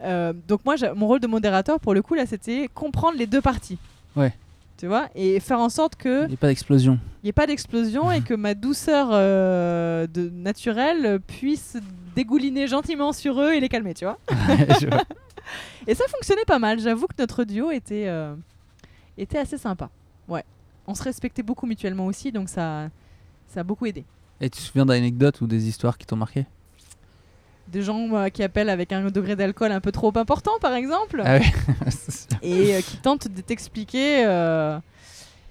Euh, 0.00 0.32
donc 0.48 0.64
moi, 0.64 0.76
mon 0.94 1.06
rôle 1.06 1.20
de 1.20 1.26
modérateur, 1.26 1.78
pour 1.80 1.94
le 1.94 2.02
coup, 2.02 2.14
là, 2.14 2.26
c'était 2.26 2.68
comprendre 2.72 3.18
les 3.18 3.26
deux 3.26 3.40
parties. 3.40 3.78
Ouais. 4.16 4.32
Tu 4.78 4.86
vois 4.86 5.08
Et 5.14 5.38
faire 5.40 5.60
en 5.60 5.68
sorte 5.68 5.96
que 5.96 6.24
Il 6.24 6.28
n'y 6.28 6.34
a 6.34 6.38
pas 6.38 6.48
d'explosion. 6.48 6.98
il 7.22 7.26
n'y 7.26 7.28
ait 7.30 7.32
pas 7.32 7.46
d'explosion 7.46 8.10
et 8.10 8.20
que 8.20 8.34
ma 8.34 8.54
douceur 8.54 9.08
euh, 9.12 10.06
de 10.08 10.28
naturelle 10.30 11.20
puisse 11.26 11.76
dégouliner 12.16 12.66
gentiment 12.66 13.12
sur 13.12 13.40
eux 13.40 13.52
et 13.52 13.60
les 13.60 13.68
calmer, 13.68 13.94
tu 13.94 14.04
vois 14.04 14.18
Je 14.80 14.86
vois. 14.88 15.04
Et 15.86 15.94
ça 15.94 16.04
fonctionnait 16.08 16.44
pas 16.46 16.58
mal. 16.58 16.78
J'avoue 16.78 17.06
que 17.06 17.14
notre 17.18 17.44
duo 17.44 17.70
était, 17.70 18.06
euh, 18.06 18.34
était 19.18 19.38
assez 19.38 19.58
sympa. 19.58 19.90
Ouais. 20.28 20.44
On 20.86 20.94
se 20.94 21.02
respectait 21.02 21.42
beaucoup 21.42 21.66
mutuellement 21.66 22.06
aussi, 22.06 22.30
donc 22.32 22.48
ça, 22.48 22.88
ça 23.48 23.60
a 23.60 23.62
beaucoup 23.64 23.86
aidé. 23.86 24.04
Et 24.40 24.48
tu 24.50 24.58
te 24.58 24.62
souviens 24.64 24.86
d'anecdotes 24.86 25.40
ou 25.40 25.46
des 25.46 25.68
histoires 25.68 25.98
qui 25.98 26.06
t'ont 26.06 26.16
marqué? 26.16 26.46
Des 27.72 27.82
gens 27.82 28.06
euh, 28.14 28.28
qui 28.28 28.42
appellent 28.42 28.68
avec 28.68 28.92
un 28.92 29.10
degré 29.10 29.34
d'alcool 29.34 29.72
un 29.72 29.80
peu 29.80 29.90
trop 29.92 30.12
important, 30.16 30.52
par 30.60 30.74
exemple, 30.74 31.22
Ah 31.24 31.38
et 32.42 32.74
euh, 32.74 32.80
qui 32.82 32.98
tentent 32.98 33.28
de 33.28 33.40
t'expliquer 33.40 34.24
euh, 34.26 34.78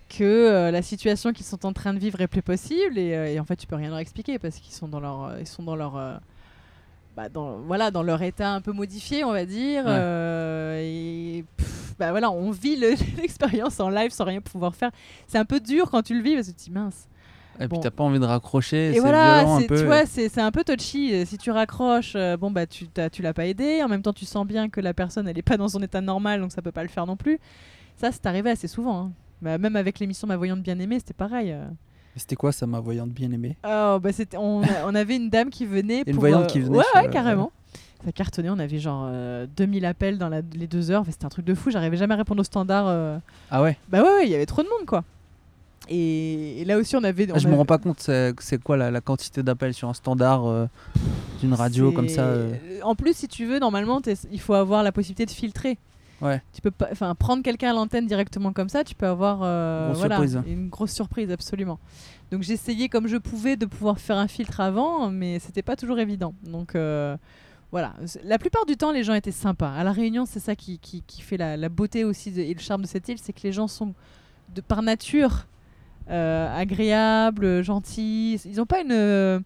que 0.10 0.70
la 0.72 0.82
situation 0.82 1.34
qu'ils 1.34 1.46
sont 1.46 1.66
en 1.66 1.74
train 1.74 1.94
de 1.94 2.00
vivre 2.00 2.22
est 2.22 2.28
plus 2.28 2.42
possible, 2.44 2.98
et, 2.98 3.34
et 3.34 3.40
en 3.40 3.46
fait, 3.46 3.56
tu 3.56 3.66
peux 3.68 3.76
rien 3.76 3.90
leur 3.90 3.98
expliquer 4.00 4.38
parce 4.40 4.58
qu'ils 4.58 4.74
sont 4.74 4.88
dans 4.88 5.00
leur, 5.00 5.38
ils 5.40 5.48
sont 5.48 5.64
dans 5.64 5.76
leur, 5.76 5.94
bah, 7.16 7.28
dans, 7.30 7.58
voilà, 7.60 7.92
dans 7.92 8.04
leur 8.04 8.22
état 8.22 8.52
un 8.52 8.62
peu 8.62 8.72
modifié, 8.72 9.24
on 9.24 9.32
va 9.32 9.46
dire. 9.46 9.86
Ouais. 9.86 10.82
et 10.86 11.46
pff, 11.58 11.96
bah 11.98 12.12
voilà, 12.12 12.30
on 12.32 12.52
vit 12.52 12.76
le- 12.76 12.96
l'expérience 13.22 13.80
en 13.80 13.90
live 13.90 14.12
sans 14.12 14.26
rien 14.26 14.42
pouvoir 14.42 14.76
faire. 14.76 14.92
C'est 15.28 15.38
un 15.38 15.46
peu 15.46 15.60
dur 15.60 15.90
quand 15.90 16.02
tu 16.04 16.14
le 16.16 16.22
vis 16.22 16.36
parce 16.36 16.48
que 16.48 16.52
tu 16.52 16.58
te 16.58 16.64
dis 16.66 16.72
mince. 16.72 17.08
Et 17.62 17.68
puis 17.68 17.80
t'as 17.80 17.92
pas 17.92 18.04
envie 18.04 18.20
de 18.20 18.26
raccrocher, 18.26 18.90
Et 18.90 18.94
c'est 18.96 19.00
voilà, 19.00 19.40
violent 19.40 19.56
un 19.56 19.60
c'est- 19.62 19.68
peu. 19.68 19.78
tu 19.80 19.86
vois, 19.86 20.06
c'est 20.06 20.30
c'est 20.30 20.42
un 20.42 20.52
peu 20.52 20.64
touchy. 20.64 21.26
Si 21.26 21.38
tu 21.38 21.52
raccroches, 21.52 22.14
euh, 22.16 22.38
bon 22.38 22.52
bah 22.52 22.66
tu 22.66 22.88
t'as- 22.88 23.10
tu 23.10 23.22
l'as 23.22 23.34
pas 23.34 23.46
aidé. 23.46 23.82
En 23.84 23.88
même 23.88 24.02
temps, 24.02 24.14
tu 24.14 24.26
sens 24.26 24.46
bien 24.48 24.70
que 24.70 24.82
la 24.82 24.94
personne 24.94 25.28
elle 25.28 25.38
est 25.38 25.42
pas 25.44 25.58
dans 25.58 25.68
son 25.70 25.82
état 25.82 26.02
normal, 26.02 26.42
donc 26.42 26.52
ça 26.52 26.62
peut 26.62 26.72
pas 26.72 26.84
le 26.84 26.90
faire 26.90 27.06
non 27.06 27.16
plus. 27.16 27.40
Ça, 27.96 28.12
c'est 28.12 28.26
arrivé 28.26 28.50
assez 28.50 28.68
souvent. 28.68 29.00
hein. 29.00 29.12
Bah, 29.42 29.58
même 29.58 29.76
avec 29.76 30.00
l'émission 30.00 30.28
Ma 30.28 30.38
voyante 30.38 30.62
bien 30.62 30.78
aimée, 30.80 31.00
c'était 31.00 31.14
pareil. 31.14 31.52
euh. 31.52 31.66
C'était 32.16 32.36
quoi 32.36 32.52
ça, 32.52 32.68
ma 32.68 32.80
voyante 32.80 33.10
bien 33.12 33.32
aimée 33.32 33.56
Oh, 33.64 33.98
bah 34.02 34.10
on, 34.38 34.62
avait 34.96 35.16
une 35.16 35.30
dame 35.30 35.50
qui 35.50 35.66
venait. 35.66 36.04
Une 36.06 36.14
pour, 36.14 36.22
voyante 36.22 36.44
euh, 36.44 36.48
qui 36.48 36.60
venait 36.60 36.78
Ouais, 36.78 36.84
sur, 36.94 37.02
ouais, 37.02 37.10
carrément. 37.10 37.52
Ça 38.04 38.12
cartonnait, 38.12 38.50
on 38.50 38.58
avait 38.60 38.80
genre 38.80 39.06
euh, 39.10 39.46
2000 39.56 39.86
appels 39.86 40.18
dans 40.18 40.28
la- 40.28 40.42
les 40.56 40.68
deux 40.68 40.90
heures. 40.92 41.02
Enfin, 41.02 41.12
c'était 41.12 41.26
un 41.26 41.30
truc 41.30 41.46
de 41.46 41.54
fou. 41.54 41.70
J'arrivais 41.72 41.98
jamais 41.98 42.16
à 42.16 42.18
répondre 42.18 42.42
au 42.42 42.44
standard. 42.44 42.86
euh. 42.88 43.18
Ah 43.52 43.62
ouais? 43.62 43.78
Bah 43.90 44.02
ouais, 44.02 44.10
ouais, 44.10 44.26
il 44.26 44.30
y 44.32 44.36
avait 44.36 44.46
trop 44.48 44.64
de 44.64 44.68
monde 44.68 44.86
quoi. 44.88 45.04
Et, 45.94 46.62
et 46.62 46.66
là 46.66 46.78
aussi, 46.78 46.96
on 46.96 47.04
avait. 47.04 47.28
Ah, 47.30 47.34
on 47.36 47.40
Je 47.40 47.44
me 47.48 47.50
avait- 47.52 47.58
rends 47.58 47.66
pas 47.66 47.78
compte, 47.78 48.00
c'est 48.40 48.64
quoi 48.64 48.78
la, 48.78 48.90
la 48.92 49.02
quantité 49.02 49.44
d'appels 49.44 49.74
sur 49.74 49.90
un 49.90 49.94
standard 49.94 50.46
euh, 50.48 50.66
d'une 51.42 51.54
radio 51.54 51.92
comme 51.92 52.08
ça 52.08 52.22
euh. 52.24 52.54
En 52.84 52.96
plus, 52.96 53.16
si 53.16 53.28
tu 53.28 53.46
veux, 53.46 53.60
normalement, 53.60 54.02
il 54.32 54.40
faut 54.40 54.54
avoir 54.54 54.84
la 54.84 54.92
possibilité 54.92 55.26
de 55.26 55.32
filtrer. 55.32 55.78
Ouais. 56.22 56.42
Tu 56.54 56.62
peux 56.62 56.72
pas, 56.72 56.88
enfin, 56.92 57.14
prendre 57.16 57.42
quelqu'un 57.44 57.72
à 57.72 57.74
l'antenne 57.74 58.06
directement 58.06 58.54
comme 58.54 58.70
ça, 58.70 58.84
tu 58.84 58.94
peux 58.96 59.08
avoir 59.08 59.40
euh, 59.42 59.88
Grosse 59.88 59.98
voilà, 60.00 60.16
surprise. 60.18 60.40
une 60.48 60.70
grosse 60.70 60.92
surprise, 60.92 61.32
absolument. 61.32 61.80
Donc 62.32 62.44
j'essayais 62.44 62.90
comme 62.90 63.08
je 63.08 63.18
pouvais 63.18 63.56
de 63.58 63.66
pouvoir 63.66 64.00
faire 64.00 64.18
un 64.18 64.28
filtre 64.28 64.60
avant, 64.62 65.10
mais 65.10 65.40
c'était 65.40 65.64
pas 65.64 65.76
toujours 65.76 65.98
évident. 66.00 66.34
Donc 66.44 66.76
voilà, 67.72 67.94
la 68.24 68.38
plupart 68.38 68.66
du 68.66 68.78
temps, 68.78 68.92
les 68.92 69.04
gens 69.04 69.14
étaient 69.16 69.32
sympas. 69.32 69.72
À 69.74 69.84
la 69.84 69.92
Réunion, 69.92 70.26
c'est 70.28 70.40
ça 70.40 70.56
qui, 70.56 70.78
qui, 70.78 71.02
qui 71.08 71.22
fait 71.22 71.38
la, 71.38 71.58
la 71.58 71.70
beauté 71.70 72.04
aussi 72.04 72.30
de- 72.32 72.42
et 72.42 72.54
le 72.54 72.60
charme 72.60 72.84
de 72.84 72.88
cette 72.88 73.10
île, 73.10 73.18
c'est 73.22 73.34
que 73.34 73.42
les 73.44 73.52
gens 73.52 73.68
sont 73.68 73.94
de 74.54 74.62
par 74.62 74.82
nature 74.84 75.48
agréables, 76.12 77.64
gentils. 77.64 78.40
Ils 78.46 78.58
n'ont 78.58 78.66
pas 78.66 78.82
une, 78.82 78.92
euh, 78.92 79.40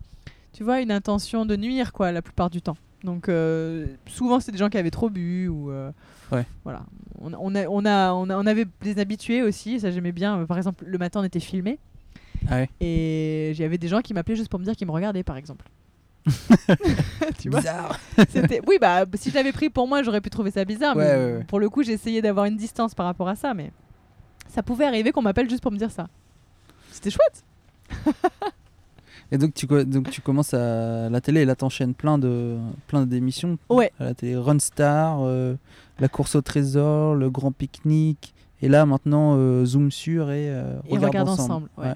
tu 0.54 0.64
vois, 0.64 0.82
une 0.82 0.92
intention 0.92 1.46
de 1.46 1.56
nuire 1.56 1.94
quoi, 1.94 2.12
la 2.12 2.22
plupart 2.22 2.50
du 2.50 2.62
temps. 2.62 2.78
Donc 3.04 3.30
euh, 3.30 3.86
souvent, 4.08 4.40
c'est 4.40 4.52
des 4.52 4.58
gens 4.58 4.70
qui 4.70 4.78
avaient 4.78 4.92
trop 4.92 5.10
bu 5.10 5.48
ou 5.48 5.70
euh, 5.72 5.92
Ouais. 6.32 6.44
voilà. 6.64 6.82
On, 7.22 7.32
on 7.34 7.54
a, 7.56 7.68
on, 7.68 7.86
a, 7.86 8.12
on, 8.14 8.30
a- 8.30 8.36
on 8.38 8.46
avait 8.48 8.66
des 8.82 8.98
habitués 9.00 9.44
aussi, 9.44 9.80
ça 9.80 9.92
j'aimais 9.92 10.12
bien. 10.12 10.44
Par 10.46 10.58
exemple, 10.58 10.84
le 10.88 10.98
matin, 10.98 11.20
on 11.20 11.24
était 11.24 11.40
filmé. 11.40 11.78
Ah 12.50 12.56
ouais 12.56 12.70
Et 12.82 13.54
j'avais 13.56 13.78
des 13.78 13.88
gens 13.88 14.02
qui 14.02 14.14
m'appelaient 14.14 14.36
juste 14.36 14.50
pour 14.50 14.60
me 14.60 14.66
dire 14.66 14.76
qu'ils 14.76 14.88
me 14.88 14.92
regardaient, 14.92 15.24
par 15.24 15.38
exemple. 15.38 15.66
tu 17.40 17.50
vois 17.50 17.60
Bizarre 17.60 18.00
Oui, 18.68 18.78
bah, 18.82 19.06
si 19.16 19.30
je 19.30 19.36
l'avais 19.36 19.52
pris 19.52 19.70
pour 19.70 19.88
moi, 19.88 20.02
j'aurais 20.04 20.22
pu 20.22 20.30
trouver 20.32 20.50
ça 20.52 20.66
bizarre. 20.66 20.96
Ouais, 20.96 21.38
mais 21.38 21.44
pour 21.46 21.60
le 21.60 21.70
coup, 21.70 21.84
j'ai 21.84 21.94
essayé 21.94 22.22
d'avoir 22.22 22.46
une 22.46 22.58
distance 22.58 22.96
par 22.96 23.06
rapport 23.06 23.28
à 23.30 23.36
ça. 23.36 23.54
Mais 23.54 23.72
ça 24.48 24.64
pouvait 24.64 24.86
arriver 24.86 25.12
qu'on 25.12 25.22
m'appelle 25.22 25.50
juste 25.50 25.62
pour 25.62 25.72
me 25.72 25.78
dire 25.78 25.92
ça. 25.92 26.08
C'était 26.96 27.10
chouette. 27.10 27.44
Et 29.32 29.38
donc 29.38 29.54
tu, 29.54 29.66
donc 29.66 30.12
tu 30.12 30.22
commences 30.22 30.54
à 30.54 31.10
la 31.10 31.20
télé 31.20 31.42
et 31.42 31.46
là 31.46 31.56
t'enchaînes 31.56 31.96
plein 31.96 32.18
de 32.18 32.58
plein 32.88 33.06
d'émissions. 33.06 33.58
Ouais. 33.70 33.92
À 34.00 34.06
la 34.06 34.14
télé, 34.14 34.38
Run 34.38 34.60
Star, 34.60 35.18
euh, 35.24 35.56
la 36.00 36.08
course 36.08 36.36
au 36.36 36.42
trésor, 36.42 37.16
le 37.16 37.30
grand 37.32 37.52
pique-nique. 37.52 38.34
Et 38.62 38.70
là 38.70 38.86
maintenant 38.86 39.36
euh, 39.36 39.66
Zoom 39.66 39.92
sur 39.92 40.30
et, 40.30 40.50
euh, 40.50 40.80
Et 40.88 40.98
Regarde 40.98 41.28
ensemble, 41.28 41.70
ouais. 41.78 41.88
Ouais. 41.88 41.94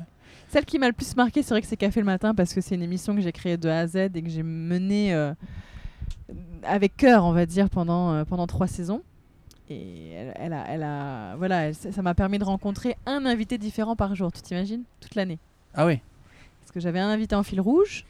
Celle 0.49 0.65
qui 0.65 0.79
m'a 0.79 0.87
le 0.87 0.93
plus 0.93 1.15
marqué, 1.15 1.43
c'est 1.43 1.53
vrai 1.53 1.61
que 1.61 1.67
c'est 1.67 1.77
Café 1.77 1.99
le 1.99 2.07
matin 2.07 2.33
parce 2.33 2.53
que 2.53 2.59
c'est 2.59 2.73
une 2.73 2.81
émission 2.81 3.15
que 3.15 3.21
j'ai 3.21 3.31
créée 3.31 3.57
de 3.57 3.69
A 3.69 3.81
à 3.81 3.87
Z 3.87 3.95
et 3.95 4.21
que 4.23 4.29
j'ai 4.29 4.43
menée 4.43 5.13
euh, 5.13 5.31
avec 6.63 6.97
cœur, 6.97 7.23
on 7.23 7.31
va 7.31 7.45
dire, 7.45 7.69
pendant, 7.69 8.25
pendant 8.25 8.47
trois 8.47 8.67
saisons. 8.67 9.03
Et 9.69 10.11
elle, 10.13 10.33
elle 10.35 10.53
a, 10.53 10.65
elle 10.67 10.83
a- 10.83 11.35
voilà, 11.37 11.67
elle- 11.67 11.75
ça 11.75 12.01
m'a 12.01 12.15
permis 12.15 12.39
de 12.39 12.43
rencontrer 12.43 12.95
un 13.05 13.25
invité 13.25 13.57
différent 13.57 13.95
par 13.95 14.15
jour. 14.15 14.31
Tu 14.31 14.41
t'imagines 14.41 14.83
Toute 14.99 15.15
l'année. 15.15 15.37
Ah 15.75 15.85
oui. 15.85 15.99
Parce 16.61 16.71
que 16.71 16.79
j'avais 16.79 16.99
un 16.99 17.09
invité 17.09 17.35
en 17.35 17.43
fil 17.43 17.61
rouge, 17.61 18.05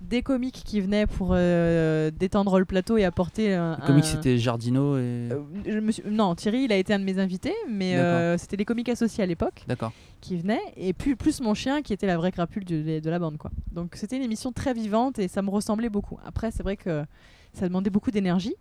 des 0.00 0.22
comiques 0.22 0.62
qui 0.64 0.80
venaient 0.80 1.06
pour 1.08 1.30
euh, 1.32 2.10
détendre 2.16 2.58
le 2.60 2.64
plateau 2.64 2.96
et 2.96 3.04
apporter 3.04 3.54
un. 3.54 3.76
Le 3.80 3.86
comique 3.86 4.04
un- 4.04 4.06
c'était 4.08 4.38
Jardino 4.38 4.96
et. 4.96 5.00
Euh, 5.00 5.40
je 5.66 5.78
me 5.80 5.90
suis- 5.90 6.04
Non, 6.08 6.36
Thierry, 6.36 6.62
il 6.64 6.72
a 6.72 6.76
été 6.76 6.94
un 6.94 7.00
de 7.00 7.04
mes 7.04 7.18
invités, 7.18 7.54
mais 7.68 7.96
euh, 7.96 8.38
c'était 8.38 8.56
les 8.56 8.64
comiques 8.64 8.88
associés 8.88 9.24
à 9.24 9.26
l'époque 9.26 9.64
D'accord. 9.66 9.92
qui 10.20 10.36
venaient, 10.36 10.60
et 10.76 10.92
plus, 10.92 11.16
plus 11.16 11.40
mon 11.40 11.54
chien 11.54 11.82
qui 11.82 11.92
était 11.92 12.06
la 12.06 12.16
vraie 12.16 12.30
crapule 12.32 12.64
du- 12.64 13.00
de 13.00 13.10
la 13.10 13.18
bande. 13.18 13.36
quoi. 13.36 13.50
Donc 13.72 13.94
c'était 13.96 14.16
une 14.16 14.22
émission 14.22 14.52
très 14.52 14.72
vivante 14.74 15.18
et 15.18 15.26
ça 15.26 15.42
me 15.42 15.50
ressemblait 15.50 15.88
beaucoup. 15.90 16.18
Après, 16.24 16.52
c'est 16.52 16.62
vrai 16.62 16.76
que 16.76 17.04
ça 17.52 17.66
demandait 17.66 17.90
beaucoup 17.90 18.12
d'énergie. 18.12 18.54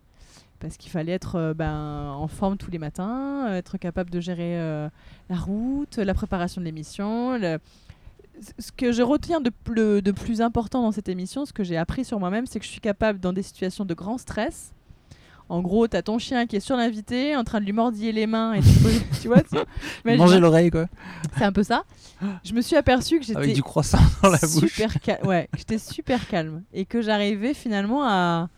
Parce 0.60 0.78
qu'il 0.78 0.90
fallait 0.92 1.12
être 1.12 1.36
euh, 1.36 1.54
ben, 1.54 2.12
en 2.18 2.28
forme 2.28 2.58
tous 2.58 2.72
les 2.72 2.80
matins, 2.80 3.48
être 3.54 3.78
capable 3.78 4.10
de 4.10 4.20
gérer 4.20 4.60
euh, 4.60 4.90
la 5.30 5.36
route, 5.36 5.98
la 5.98 6.14
préparation 6.14 6.60
de 6.62 6.66
l'émission. 6.66 7.38
le- 7.38 7.60
Ce 8.60 8.72
que 8.72 8.92
je 8.92 9.02
retiens 9.04 9.40
de, 9.42 9.50
plus- 9.52 10.02
de 10.02 10.12
plus 10.12 10.42
important 10.42 10.82
dans 10.82 10.92
cette 10.92 11.10
émission, 11.10 11.46
ce 11.46 11.54
que 11.54 11.64
j'ai 11.64 11.78
appris 11.78 12.06
sur 12.06 12.20
moi-même, 12.20 12.46
c'est 12.48 12.60
que 12.60 12.66
je 12.66 12.72
suis 12.72 12.82
capable, 12.82 13.20
dans 13.20 13.34
des 13.34 13.44
situations 13.44 13.86
de 13.86 13.94
grand 13.94 14.18
stress, 14.18 14.74
en 15.50 15.62
gros, 15.62 15.88
t'as 15.88 16.02
ton 16.02 16.18
chien 16.20 16.46
qui 16.46 16.58
est 16.58 16.60
sur 16.60 16.76
l'invité, 16.76 17.36
en 17.38 17.44
train 17.46 17.62
de 17.62 17.66
lui 17.66 17.72
mordiller 17.72 18.12
les 18.12 18.28
mains, 18.28 18.54
et 18.54 18.62
tu, 18.62 18.68
tu 19.22 19.28
vois, 19.30 19.42
tu- 19.44 19.56
imagine, 20.06 20.22
Manger 20.24 20.40
l'oreille 20.40 20.70
quoi. 20.72 20.88
c'est 21.38 21.46
un 21.46 21.52
peu 21.54 21.64
ça. 21.64 21.84
Je 22.44 22.54
me 22.54 22.62
suis 22.62 22.76
aperçue 22.76 23.20
que 23.20 23.32
Avec 23.32 23.44
j'étais 23.44 23.54
du 23.54 23.64
croissant 23.64 24.00
dans 24.24 24.30
la 24.30 24.40
bouche. 24.40 24.78
Ouais, 25.24 25.48
que 25.52 25.58
j'étais 25.60 25.78
super 25.78 26.28
calme 26.28 26.64
et 26.74 26.84
que 26.86 27.02
j'arrivais 27.02 27.54
finalement 27.54 28.04
à 28.04 28.50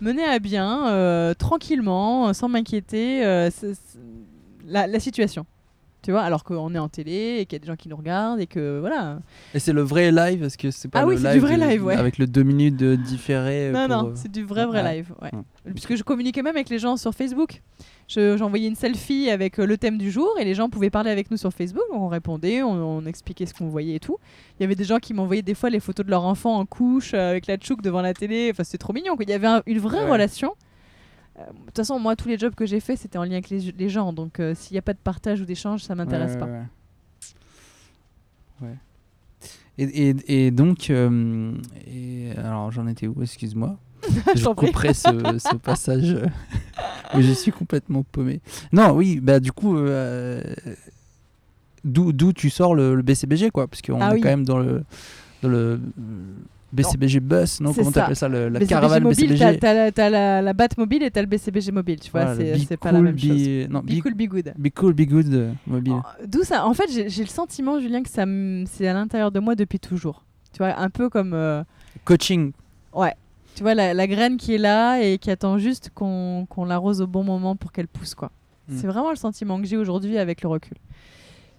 mener 0.00 0.24
à 0.24 0.38
bien 0.38 0.88
euh, 0.88 1.34
tranquillement, 1.34 2.28
euh, 2.28 2.32
sans 2.32 2.48
m'inquiéter, 2.48 3.24
euh, 3.24 3.50
la, 4.66 4.86
la 4.86 5.00
situation. 5.00 5.46
Tu 6.02 6.12
vois, 6.12 6.22
alors 6.22 6.44
qu'on 6.44 6.74
est 6.74 6.78
en 6.78 6.88
télé 6.88 7.36
et 7.40 7.44
qu'il 7.46 7.56
y 7.56 7.60
a 7.60 7.60
des 7.60 7.66
gens 7.66 7.76
qui 7.76 7.88
nous 7.90 7.96
regardent 7.96 8.40
et 8.40 8.46
que 8.46 8.78
voilà. 8.80 9.18
Et 9.54 9.58
c'est 9.58 9.74
le 9.74 9.82
vrai 9.82 10.10
live 10.10 10.40
parce 10.40 10.56
que 10.56 10.70
c'est 10.70 10.88
pas 10.88 11.00
Ah 11.00 11.02
le 11.02 11.08
oui, 11.08 11.18
c'est 11.18 11.24
live 11.24 11.34
du 11.34 11.40
vrai 11.40 11.56
de- 11.56 11.62
live, 11.62 11.84
ouais. 11.84 11.94
avec 11.94 12.16
le 12.16 12.26
2 12.26 12.42
minutes 12.42 12.76
de 12.78 12.94
différé. 12.96 13.70
Non, 13.70 13.86
pour, 13.86 13.96
non, 13.96 14.08
euh, 14.08 14.12
c'est 14.14 14.30
du 14.32 14.42
vrai, 14.44 14.64
vrai 14.64 14.82
live. 14.96 15.12
Ouais. 15.20 15.30
Ouais. 15.34 15.72
Puisque 15.72 15.96
je 15.96 16.02
communiquais 16.02 16.42
même 16.42 16.56
avec 16.56 16.70
les 16.70 16.78
gens 16.78 16.96
sur 16.96 17.12
Facebook. 17.14 17.60
Je- 18.08 18.36
J'envoyais 18.38 18.66
une 18.66 18.74
selfie 18.76 19.28
avec 19.30 19.60
euh, 19.60 19.66
le 19.66 19.76
thème 19.76 19.98
du 19.98 20.10
jour 20.10 20.34
et 20.40 20.44
les 20.44 20.54
gens 20.54 20.70
pouvaient 20.70 20.88
parler 20.90 21.10
avec 21.10 21.30
nous 21.30 21.36
sur 21.36 21.52
Facebook. 21.52 21.84
On 21.92 22.08
répondait, 22.08 22.62
on, 22.62 22.70
on 22.72 23.04
expliquait 23.06 23.44
ce 23.44 23.52
qu'on 23.52 23.68
voyait 23.68 23.96
et 23.96 24.00
tout. 24.00 24.16
Il 24.58 24.62
y 24.62 24.64
avait 24.64 24.74
des 24.74 24.84
gens 24.84 24.98
qui 25.00 25.12
m'envoyaient 25.12 25.42
des 25.42 25.54
fois 25.54 25.68
les 25.68 25.80
photos 25.80 26.06
de 26.06 26.10
leur 26.10 26.24
enfant 26.24 26.56
en 26.58 26.64
couche 26.64 27.12
euh, 27.12 27.30
avec 27.30 27.46
la 27.46 27.56
tchouk 27.58 27.82
devant 27.82 28.00
la 28.00 28.14
télé. 28.14 28.48
Enfin, 28.52 28.64
c'était 28.64 28.78
trop 28.78 28.94
mignon. 28.94 29.16
quoi. 29.16 29.24
Il 29.24 29.30
y 29.30 29.34
avait 29.34 29.46
un- 29.46 29.62
une 29.66 29.78
vraie 29.78 30.02
Ouais. 30.04 30.10
relation. 30.10 30.54
Euh, 31.40 31.44
De 31.52 31.66
toute 31.66 31.76
façon, 31.76 31.98
moi, 31.98 32.14
tous 32.16 32.28
les 32.28 32.38
jobs 32.38 32.54
que 32.54 32.66
j'ai 32.66 32.80
faits, 32.80 32.98
c'était 32.98 33.18
en 33.18 33.24
lien 33.24 33.32
avec 33.32 33.48
les, 33.50 33.72
les 33.72 33.88
gens. 33.88 34.12
Donc 34.12 34.38
euh, 34.40 34.54
s'il 34.54 34.74
n'y 34.74 34.78
a 34.78 34.82
pas 34.82 34.92
de 34.94 34.98
partage 34.98 35.40
ou 35.40 35.44
d'échange, 35.44 35.82
ça 35.82 35.94
m'intéresse 35.94 36.32
ouais, 36.34 36.38
pas. 36.38 36.46
ouais, 36.46 36.52
ouais. 38.62 38.68
Ouais. 38.68 38.76
Et, 39.78 40.10
et, 40.10 40.46
et 40.46 40.50
donc, 40.50 40.90
euh, 40.90 41.52
et, 41.86 42.32
alors 42.36 42.70
j'en 42.70 42.86
étais 42.86 43.06
où? 43.06 43.22
Excuse-moi. 43.22 43.78
je 44.34 44.44
couperai 44.48 44.92
ce, 44.94 45.08
ce 45.38 45.56
passage 45.62 46.16
où 47.14 47.20
je 47.20 47.32
suis 47.32 47.52
complètement 47.52 48.02
paumé. 48.02 48.40
Non, 48.72 48.90
oui, 48.92 49.20
bah 49.20 49.40
du 49.40 49.52
coup, 49.52 49.76
euh, 49.76 50.42
d'où 51.84 52.12
d'où 52.12 52.32
tu 52.32 52.50
sors 52.50 52.74
le, 52.74 52.94
le 52.94 53.02
BCBG, 53.02 53.50
quoi? 53.50 53.66
Parce 53.68 53.80
qu'on 53.82 54.00
Ah 54.00 54.10
est 54.10 54.14
oui. 54.14 54.20
quand 54.20 54.28
même 54.28 54.44
dans 54.44 54.58
le, 54.58 54.84
dans 55.42 55.48
le 55.48 55.80
BCBG 56.72 57.20
bus, 57.20 57.60
non 57.60 57.72
Comment 57.74 57.90
t'appelles 57.90 58.16
ça 58.16 58.28
le, 58.28 58.44
La 58.48 58.58
BCBG 58.60 58.66
caravane 58.68 59.02
mobile, 59.02 59.28
BCBG 59.30 59.58
t'as- 59.58 59.74
la- 59.74 60.10
la, 60.10 60.42
la 60.42 60.52
batte 60.52 60.78
mobile 60.78 61.02
et 61.02 61.10
t'as 61.10 61.20
le 61.20 61.26
BCBG 61.26 61.72
mobile. 61.72 61.98
Tu 62.00 62.10
vois, 62.10 62.34
Voilà, 62.34 62.58
c'est 62.58 62.76
pas 62.76 62.92
la 62.92 63.00
même 63.00 63.18
chose. 63.18 63.30
Be- 63.30 63.68
Non, 63.68 63.80
Be 63.80 63.86
Be, 63.96 64.00
cool, 64.02 64.14
be 64.14 64.22
good. 64.28 64.52
Be 64.56 64.68
Cool, 64.74 64.92
Be 64.94 65.02
Good 65.02 65.34
euh, 65.34 65.52
mobile. 65.66 65.94
Oh, 65.96 66.02
D'où 66.26 66.42
ça 66.44 66.64
En 66.66 66.74
fait, 66.74 66.84
j'ai 66.90 67.22
le 67.22 67.28
sentiment, 67.28 67.80
Julien, 67.80 68.02
que 68.02 68.08
ça 68.08 68.24
c'est 68.66 68.86
à 68.86 68.92
l'intérieur 68.92 69.32
de 69.32 69.40
moi 69.40 69.54
depuis 69.54 69.80
toujours. 69.80 70.24
Tu 70.52 70.58
vois, 70.58 70.78
un 70.78 70.90
peu 70.90 71.08
comme. 71.08 71.32
euh, 71.34 71.62
Coaching. 72.04 72.52
ouais. 72.94 73.14
Tu 73.56 73.62
vois, 73.64 73.74
la, 73.74 73.92
la 73.94 74.06
graine 74.06 74.36
qui 74.36 74.54
est 74.54 74.58
là 74.58 75.00
et 75.02 75.18
qui 75.18 75.28
attend 75.30 75.58
juste 75.58 75.90
qu'on 75.92 76.46
qu'on 76.48 76.64
l'arrose 76.64 77.00
au 77.02 77.06
bon 77.08 77.24
moment 77.24 77.56
pour 77.56 77.72
qu'elle 77.72 77.88
pousse, 77.88 78.14
quoi. 78.14 78.30
Mm. 78.68 78.76
C'est 78.78 78.86
vraiment 78.86 79.10
le 79.10 79.16
sentiment 79.16 79.60
que 79.60 79.66
j'ai 79.66 79.76
aujourd'hui 79.76 80.18
avec 80.18 80.42
le 80.42 80.48
recul. 80.48 80.76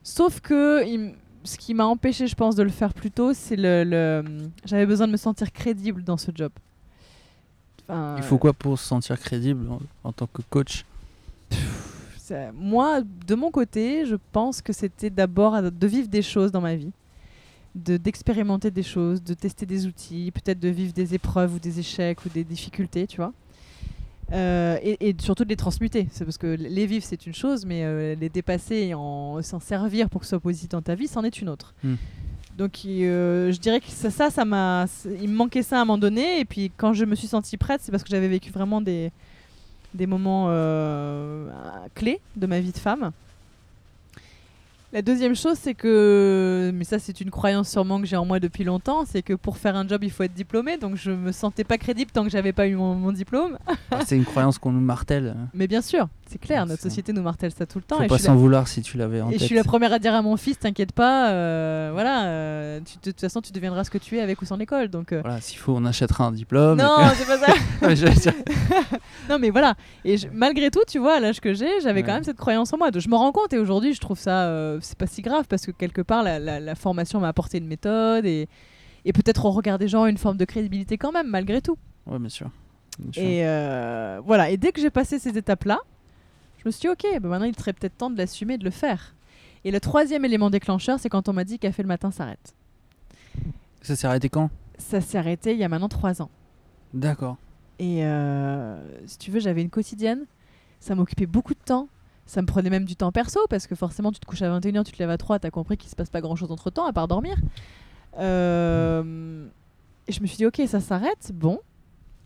Sauf 0.04 0.40
que 0.40 0.88
il 0.88 1.14
ce 1.44 1.58
qui 1.58 1.74
m'a 1.74 1.86
empêché, 1.86 2.28
je 2.28 2.36
pense, 2.36 2.56
de 2.56 2.64
le 2.64 2.70
faire 2.70 2.94
plus 2.94 3.12
tôt, 3.12 3.34
c'est 3.34 3.56
le. 3.56 3.84
le- 3.84 4.50
J'avais 4.66 4.86
besoin 4.86 5.08
de 5.08 5.12
me 5.12 5.18
sentir 5.18 5.52
crédible 5.52 6.04
dans 6.04 6.18
ce 6.18 6.32
job. 6.34 6.52
Enfin, 7.88 8.16
Il 8.18 8.24
faut 8.24 8.38
quoi 8.38 8.54
pour 8.54 8.78
se 8.80 8.86
sentir 8.86 9.20
crédible 9.20 9.68
en, 9.70 9.80
en 10.04 10.12
tant 10.14 10.28
que 10.28 10.42
coach? 10.50 10.86
Moi, 12.54 13.02
de 13.28 13.36
mon 13.36 13.52
côté, 13.52 14.06
je 14.06 14.16
pense 14.32 14.62
que 14.62 14.72
c'était 14.72 15.10
d'abord 15.10 15.62
de 15.62 15.88
vivre 15.88 16.08
des 16.08 16.22
choses 16.22 16.50
dans 16.52 16.62
ma 16.62 16.76
vie, 16.76 16.92
de 17.76 17.98
d'expérimenter 17.98 18.72
des 18.72 18.84
choses, 18.84 19.22
de 19.22 19.34
tester 19.34 19.66
des 19.66 19.86
outils, 19.86 20.32
peut-être 20.32 20.60
de 20.60 20.70
vivre 20.70 20.94
des 20.94 21.14
épreuves 21.14 21.56
ou 21.56 21.60
des 21.60 21.80
échecs 21.80 22.26
ou 22.26 22.30
des 22.30 22.46
difficultés, 22.46 23.06
tu 23.06 23.18
vois. 23.18 23.34
Euh, 24.34 24.78
et, 24.82 25.10
et 25.10 25.16
surtout 25.20 25.44
de 25.44 25.50
les 25.50 25.56
transmuter. 25.58 26.08
C'est 26.12 26.24
parce 26.26 26.38
que 26.38 26.48
les 26.48 26.86
vivre, 26.86 27.04
c'est 27.06 27.26
une 27.26 27.34
chose, 27.34 27.66
mais 27.66 27.84
euh, 27.84 28.16
les 28.16 28.30
dépasser 28.30 28.76
et 28.76 28.94
en- 28.94 29.42
s'en 29.42 29.60
servir 29.60 30.10
pour 30.10 30.22
que 30.22 30.26
ce 30.26 30.32
soit 30.32 30.40
positif 30.40 30.70
dans 30.70 30.82
ta 30.82 30.96
vie, 30.96 31.08
c'en 31.08 31.24
est 31.24 31.42
une 31.42 31.50
autre. 31.50 31.74
Hmm. 31.84 31.96
Donc, 32.58 32.80
euh, 32.86 33.52
je 33.52 33.60
dirais 33.60 33.80
que 33.80 33.88
ça, 33.90 34.10
ça, 34.10 34.30
ça 34.30 34.46
m'a, 34.46 34.86
il 35.22 35.30
me 35.30 35.36
manquait 35.36 35.64
ça 35.64 35.80
à 35.80 35.82
un 35.82 35.86
moment 35.86 35.98
donné. 35.98 36.40
Et 36.40 36.46
puis, 36.46 36.72
quand 36.78 36.94
je 36.94 37.06
me 37.06 37.16
suis 37.16 37.28
sentie 37.28 37.58
prête, 37.58 37.82
c'est 37.84 37.92
parce 37.92 38.04
que 38.04 38.10
j'avais 38.10 38.28
vécu 38.28 38.52
vraiment 38.52 38.82
des, 38.82 39.12
des 39.94 40.06
moments 40.08 40.48
clés 41.96 42.20
de 42.36 42.48
ma 42.48 42.60
vie 42.60 42.72
de 42.72 42.78
femme. 42.78 43.12
La 44.94 45.02
deuxième 45.02 45.36
chose, 45.36 45.58
c'est 45.58 45.74
que, 45.74 46.70
mais 46.74 46.84
ça 46.84 47.00
c'est 47.00 47.22
une 47.22 47.32
croyance 47.32 47.70
sûrement 47.70 48.02
que 48.02 48.06
j'ai 48.06 48.18
en 48.18 48.26
moi 48.26 48.42
depuis 48.42 48.66
longtemps, 48.66 49.06
c'est 49.06 49.22
que 49.22 49.34
pour 49.34 49.58
faire 49.58 49.78
un 49.78 49.88
job, 49.88 50.04
il 50.04 50.12
faut 50.12 50.24
être 50.24 50.34
diplômé. 50.34 50.76
Donc 50.78 50.96
je 50.98 51.12
me 51.12 51.32
sentais 51.32 51.64
pas 51.64 51.78
crédible 51.78 52.12
tant 52.12 52.26
que 52.26 52.30
j'avais 52.30 52.52
pas 52.52 52.68
eu 52.68 52.76
mon, 52.76 52.94
mon 52.96 53.14
diplôme. 53.14 53.58
C'est 54.06 54.18
une 54.18 54.26
croyance 54.26 54.58
qu'on 54.58 54.74
nous 54.74 54.82
martèle. 54.82 55.36
Mais 55.54 55.68
bien 55.68 55.82
sûr, 55.82 56.10
c'est 56.32 56.38
clair, 56.40 56.66
notre 56.66 56.82
société 56.82 57.14
nous 57.14 57.22
martèle 57.22 57.52
ça 57.52 57.66
tout 57.66 57.78
le 57.78 57.84
temps. 57.84 57.98
Faut 57.98 58.04
et 58.04 58.08
pas 58.08 58.18
suis 58.18 58.28
la- 58.28 58.34
s'en 58.34 58.36
vouloir 58.38 58.68
si 58.68 58.82
tu 58.82 58.98
l'avais 58.98 59.22
en 59.22 59.28
et 59.30 59.34
tête. 59.34 59.40
je 59.42 59.46
suis 59.46 59.56
la 59.56 59.64
première 59.64 59.92
à 59.94 60.00
dire 60.00 60.14
à 60.16 60.22
mon 60.22 60.38
fils, 60.38 60.58
t'inquiète 60.60 60.92
pas, 60.94 61.30
euh, 61.32 61.90
voilà, 61.94 62.26
euh, 62.26 62.80
tu- 62.86 62.98
de 62.98 63.12
toute 63.12 63.22
façon 63.22 63.42
tu 63.42 63.52
deviendras 63.52 63.84
ce 63.84 63.90
que 63.90 63.98
tu 63.98 64.18
es 64.18 64.22
avec 64.22 64.42
ou 64.42 64.46
sans 64.46 64.56
l'école. 64.58 64.88
Donc 64.88 65.12
euh, 65.12 65.22
Voilà, 65.22 65.42
s'il 65.42 65.58
faut, 65.58 65.74
on 65.76 65.86
achètera 65.86 66.26
un 66.26 66.32
diplôme. 66.32 66.78
non, 66.80 66.98
c'est 67.16 67.26
pas 67.28 67.38
ça. 67.38 67.54
Non 69.30 69.40
mais 69.40 69.50
voilà. 69.50 69.76
Et 70.06 70.18
je- 70.18 70.28
malgré 70.34 70.70
tout, 70.72 70.82
tu 70.88 71.00
vois, 71.00 71.16
à 71.16 71.20
l'âge 71.20 71.40
que 71.40 71.54
j'ai, 71.54 71.82
j'avais 71.82 72.04
quand 72.04 72.14
même 72.14 72.24
cette 72.24 72.38
croyance 72.38 72.72
en 72.74 72.78
moi. 72.78 72.92
Donc, 72.92 73.02
je 73.02 73.10
me 73.10 73.16
rends 73.16 73.32
compte 73.32 73.54
et 73.54 73.58
aujourd'hui, 73.58 73.94
je 73.94 74.00
trouve 74.00 74.18
ça, 74.20 74.78
c'est 74.82 74.98
pas 74.98 75.08
si 75.08 75.22
grave 75.22 75.46
parce 75.50 75.66
que 75.66 75.72
quelque 75.72 76.02
part, 76.02 76.24
la, 76.24 76.40
la- 76.40 76.60
la 76.60 76.76
formation 76.76 77.20
m'a 77.20 77.28
apporté 77.30 77.58
une 77.58 77.68
méthode 77.68 78.26
et, 78.26 78.48
et 79.06 79.14
peut-être 79.14 79.46
au 79.46 79.52
regard 79.52 79.78
des 79.80 79.88
gens 79.88 80.06
une 80.06 80.18
forme 80.18 80.38
de 80.38 80.46
crédibilité 80.46 80.98
quand 80.98 81.12
même, 81.12 81.28
malgré 81.28 81.62
tout. 81.62 81.78
ouais, 82.08 82.20
bien 82.20 82.30
sûr. 82.30 82.50
Bien 83.00 83.12
sûr. 83.14 83.22
Et 83.24 83.48
euh, 83.48 84.20
voilà. 84.26 84.50
Et 84.50 84.58
dès 84.58 84.72
que 84.72 84.82
j'ai 84.82 84.90
passé 84.90 85.18
ces 85.18 85.38
étapes-là, 85.38 85.80
je 86.62 86.68
me 86.68 86.72
suis 86.72 86.82
dit, 86.82 86.90
ok, 86.90 87.20
bah 87.22 87.30
maintenant 87.30 87.48
il 87.48 87.56
serait 87.58 87.74
peut-être 87.74 87.98
temps 87.98 88.10
de 88.12 88.18
l'assumer, 88.18 88.54
et 88.54 88.58
de 88.58 88.64
le 88.64 88.72
faire. 88.72 89.16
Et 89.64 89.72
le 89.72 89.80
troisième 89.80 90.26
élément 90.26 90.50
déclencheur, 90.50 91.00
c'est 91.00 91.10
quand 91.10 91.28
on 91.28 91.34
m'a 91.34 91.44
dit 91.44 91.58
café 91.60 91.82
le 91.82 91.88
matin 91.88 92.12
s'arrête. 92.12 92.54
Ça 93.82 93.96
s'est 93.96 94.08
arrêté 94.08 94.30
quand? 94.30 94.50
Ça 94.78 95.02
s'est 95.02 95.18
arrêté 95.18 95.54
il 95.54 95.58
y 95.60 95.64
a 95.64 95.70
maintenant 95.70 95.90
trois 95.90 96.22
ans. 96.22 96.30
D'accord. 96.94 97.38
Et 97.80 98.06
euh, 98.06 98.80
si 99.08 99.18
tu 99.18 99.32
veux, 99.32 99.40
j'avais 99.40 99.62
une 99.62 99.70
quotidienne. 99.70 100.26
Ça 100.80 100.94
m'occupait 100.96 101.26
beaucoup 101.26 101.54
de 101.54 101.60
temps. 101.64 101.88
Ça 102.26 102.42
me 102.42 102.48
prenait 102.48 102.70
même 102.70 102.86
du 102.86 102.96
temps 102.96 103.12
perso 103.12 103.40
parce 103.50 103.66
que 103.68 103.76
forcément, 103.76 104.12
tu 104.12 104.20
te 104.20 104.26
couches 104.26 104.42
à 104.44 104.60
21h, 104.60 104.84
tu 104.84 104.92
te 104.92 105.00
lèves 105.00 105.10
à 105.10 105.18
3, 105.18 105.40
tu 105.40 105.48
as 105.48 105.52
compris 105.52 105.78
qu'il 105.78 105.90
se 105.90 105.96
passe 105.96 106.10
pas 106.10 106.22
grand 106.22 106.36
chose 106.36 106.52
entre 106.52 106.70
temps 106.70 106.86
à 106.86 106.94
part 106.94 107.08
dormir. 107.08 107.36
Euh, 108.20 109.46
et 110.08 110.12
je 110.12 110.22
me 110.22 110.28
suis 110.28 110.38
dit, 110.38 110.46
ok, 110.46 110.62
ça 110.68 110.80
s'arrête, 110.80 111.32
bon. 111.34 111.60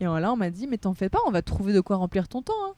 Et 0.00 0.04
là, 0.04 0.32
on 0.32 0.36
m'a 0.36 0.50
dit, 0.50 0.66
mais 0.66 0.78
t'en 0.78 0.94
fais 0.94 1.08
pas, 1.08 1.18
on 1.26 1.30
va 1.30 1.42
trouver 1.42 1.72
de 1.72 1.80
quoi 1.80 1.96
remplir 1.96 2.28
ton 2.28 2.42
temps. 2.42 2.52
hein. 2.68 2.74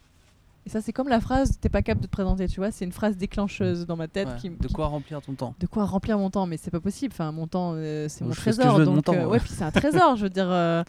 Et 0.69 0.71
ça, 0.71 0.83
c'est 0.83 0.93
comme 0.93 1.09
la 1.09 1.19
phrase, 1.19 1.59
t'es 1.59 1.71
pas 1.71 1.81
capable 1.81 2.03
de 2.03 2.07
te 2.09 2.13
présenter, 2.13 2.47
tu 2.47 2.61
vois. 2.61 2.71
C'est 2.71 2.85
une 2.85 2.93
phrase 2.93 3.17
déclencheuse 3.17 3.87
dans 3.87 3.97
ma 3.97 4.07
tête 4.07 4.29
Ouais, 4.29 4.35
qui, 4.39 4.51
De 4.51 4.67
qui- 4.67 4.75
quoi 4.75 4.87
remplir 4.89 5.23
ton 5.23 5.33
temps 5.33 5.55
de 5.59 5.67
quoi 5.67 5.87
remplir 5.87 6.19
mon 6.19 6.29
temps, 6.29 6.45
mais 6.45 6.59
c'est 6.59 6.71
pas 6.71 6.79
possible. 6.79 7.15
Enfin, 7.15 7.33
mon 7.33 7.47
temps, 7.47 7.73
euh, 7.75 8.07
c'est 8.11 8.23
mon 8.23 8.35
ce 8.35 8.37
trésor. 8.41 8.79
mon 8.81 8.85
donc, 8.97 9.05
temps, 9.07 9.15
euh, 9.15 9.25
ouais, 9.29 9.39
puis 9.41 9.49
c'est 9.49 9.65
un 9.65 9.71
trésor. 9.71 10.17
je 10.17 10.25
veux 10.25 10.29
dire, 10.29 10.51
euh, 10.51 10.85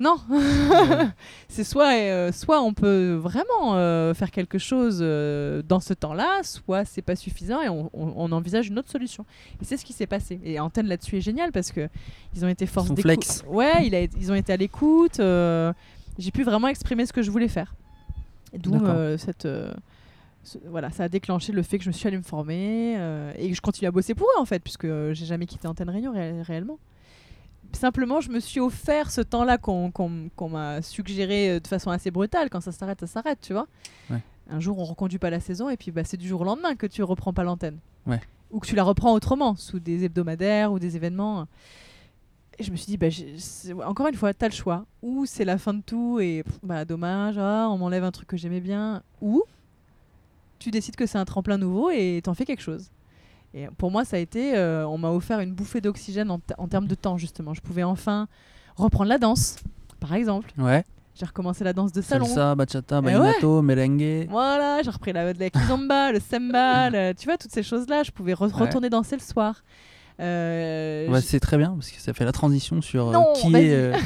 non. 0.00 0.16
c'est 1.48 1.64
soit, 1.64 1.94
euh, 1.94 2.30
soit 2.30 2.60
on 2.60 2.74
peut 2.74 3.14
vraiment 3.14 3.74
euh, 3.76 4.12
faire 4.12 4.30
quelque 4.30 4.58
chose 4.58 4.98
euh, 5.00 5.62
dans 5.66 5.80
ce 5.80 5.94
temps-là, 5.94 6.42
soit 6.42 6.84
c'est 6.84 7.00
pas 7.00 7.16
suffisant 7.16 7.62
et 7.62 7.70
on, 7.70 7.88
on- 7.94 8.12
on 8.16 8.32
envisage 8.32 8.68
une 8.68 8.78
autre 8.78 8.90
solution. 8.90 9.24
Et 9.62 9.64
c'est 9.64 9.78
ce 9.78 9.84
qui 9.86 9.94
s'est 9.94 10.06
passé. 10.06 10.38
Et 10.44 10.60
Antenne 10.60 10.88
là-dessus 10.88 11.16
est 11.16 11.20
génial 11.22 11.52
parce 11.52 11.72
que 11.72 11.88
ils 12.36 12.44
ont 12.44 12.48
été 12.48 12.66
force 12.66 12.90
d'écoute. 12.90 13.44
Ouais, 13.48 13.86
il 13.86 13.94
a, 13.94 14.02
ils 14.02 14.30
ont 14.30 14.34
été 14.34 14.52
à 14.52 14.58
l'écoute. 14.58 15.22
J'ai 16.18 16.30
pu 16.32 16.42
vraiment 16.42 16.68
exprimer 16.68 17.06
ce 17.06 17.14
que 17.14 17.22
je 17.22 17.30
voulais 17.30 17.48
faire. 17.48 17.74
Et 18.52 18.58
D'où 18.58 18.72
euh, 18.74 19.16
cette 19.18 19.46
euh, 19.46 19.72
ce- 20.42 20.58
voilà, 20.68 20.90
ça 20.90 21.04
a 21.04 21.08
déclenché 21.08 21.52
le 21.52 21.62
fait 21.62 21.78
que 21.78 21.84
je 21.84 21.88
me 21.90 21.92
suis 21.92 22.06
allée 22.08 22.16
me 22.18 22.22
former 22.22 22.94
euh, 22.98 23.32
et 23.36 23.48
que 23.50 23.54
je 23.54 23.60
continue 23.60 23.86
à 23.88 23.90
bosser 23.90 24.14
pour 24.14 24.26
eux 24.26 24.40
en 24.40 24.44
fait, 24.44 24.60
puisque 24.60 24.86
j'ai 24.86 25.26
jamais 25.26 25.46
quitté 25.46 25.68
Antenne 25.68 25.90
Réunion 25.90 26.12
ré- 26.12 26.42
réellement. 26.42 26.78
Simplement, 27.72 28.20
je 28.20 28.30
me 28.30 28.40
suis 28.40 28.58
offert 28.58 29.10
ce 29.12 29.20
temps-là 29.20 29.56
qu'on 29.56 29.92
qu'on 29.92 30.48
m'a 30.48 30.82
suggéré 30.82 31.60
de 31.60 31.66
façon 31.68 31.90
assez 31.90 32.10
brutale. 32.10 32.50
Quand 32.50 32.60
ça 32.60 32.72
s'arrête, 32.72 32.98
ça 33.00 33.06
s'arrête, 33.06 33.38
tu 33.40 33.52
vois. 33.52 33.68
Ouais. 34.10 34.18
Un 34.50 34.58
jour, 34.58 34.76
on 34.80 34.84
reconduit 34.84 35.18
pas 35.20 35.30
la 35.30 35.38
saison 35.38 35.70
et 35.70 35.76
puis 35.76 35.92
bah, 35.92 36.02
c'est 36.02 36.16
du 36.16 36.26
jour 36.26 36.40
au 36.40 36.44
lendemain 36.44 36.74
que 36.74 36.86
tu 36.88 37.04
reprends 37.04 37.32
pas 37.32 37.44
l'antenne. 37.44 37.78
Ouais. 38.06 38.20
Ou 38.50 38.58
que 38.58 38.66
tu 38.66 38.74
la 38.74 38.82
reprends 38.82 39.12
autrement, 39.12 39.54
sous 39.54 39.78
des 39.78 40.02
hebdomadaires 40.04 40.72
ou 40.72 40.80
des 40.80 40.96
événements. 40.96 41.46
Et 42.60 42.62
je 42.62 42.70
me 42.70 42.76
suis 42.76 42.86
dit, 42.86 42.98
bah, 42.98 43.08
encore 43.86 44.06
une 44.08 44.14
fois, 44.14 44.34
tu 44.34 44.44
as 44.44 44.48
le 44.48 44.54
choix. 44.54 44.84
Ou 45.02 45.24
c'est 45.24 45.44
la 45.46 45.56
fin 45.56 45.72
de 45.72 45.80
tout 45.80 46.20
et 46.20 46.42
pff, 46.44 46.58
bah, 46.62 46.84
dommage, 46.84 47.36
ah, 47.38 47.68
on 47.70 47.78
m'enlève 47.78 48.04
un 48.04 48.10
truc 48.10 48.28
que 48.28 48.36
j'aimais 48.36 48.60
bien. 48.60 49.02
Ou 49.22 49.42
tu 50.58 50.70
décides 50.70 50.94
que 50.96 51.06
c'est 51.06 51.16
un 51.18 51.24
tremplin 51.24 51.56
nouveau 51.56 51.88
et 51.90 52.20
t'en 52.22 52.34
fais 52.34 52.44
quelque 52.44 52.62
chose. 52.62 52.90
Et 53.54 53.66
pour 53.78 53.90
moi, 53.90 54.04
ça 54.04 54.16
a 54.16 54.20
été, 54.20 54.54
euh, 54.56 54.86
on 54.86 54.98
m'a 54.98 55.10
offert 55.10 55.40
une 55.40 55.52
bouffée 55.54 55.80
d'oxygène 55.80 56.30
en, 56.30 56.38
te- 56.38 56.52
en 56.58 56.68
termes 56.68 56.86
de 56.86 56.94
temps, 56.94 57.16
justement. 57.16 57.54
Je 57.54 57.60
pouvais 57.62 57.82
enfin 57.82 58.28
reprendre 58.76 59.08
la 59.08 59.18
danse, 59.18 59.56
par 59.98 60.12
exemple. 60.14 60.52
Ouais. 60.58 60.84
J'ai 61.14 61.26
recommencé 61.26 61.64
la 61.64 61.72
danse 61.72 61.92
de 61.92 62.00
salon. 62.02 62.26
Salsa, 62.26 62.54
bachata, 62.54 62.98
Eh 62.98 63.04
vallenato, 63.06 63.62
merengue. 63.62 64.26
Voilà, 64.30 64.82
j'ai 64.82 64.90
repris 64.90 65.12
la, 65.12 65.32
la 65.32 65.50
kizomba, 65.50 66.12
le 66.12 66.20
samba, 66.20 66.90
le- 66.90 67.14
tu 67.18 67.24
vois, 67.24 67.36
toutes 67.38 67.50
ces 67.52 67.62
choses-là. 67.62 68.02
Je 68.04 68.10
pouvais 68.10 68.34
re- 68.34 68.52
Ouais. 68.54 68.60
retourner 68.66 68.88
danser 68.90 69.16
le 69.16 69.22
soir. 69.22 69.62
Euh, 70.20 71.08
Ouais, 71.08 71.20
c'est 71.20 71.40
très 71.40 71.56
bien 71.56 71.70
parce 71.72 71.90
que 71.90 72.00
ça 72.00 72.12
fait 72.12 72.24
la 72.24 72.32
transition 72.32 72.82
sur 72.82 73.08
euh, 73.08 73.12
Non, 73.12 73.32
qui 73.34 73.54
est 73.56 73.72
euh, 73.74 73.96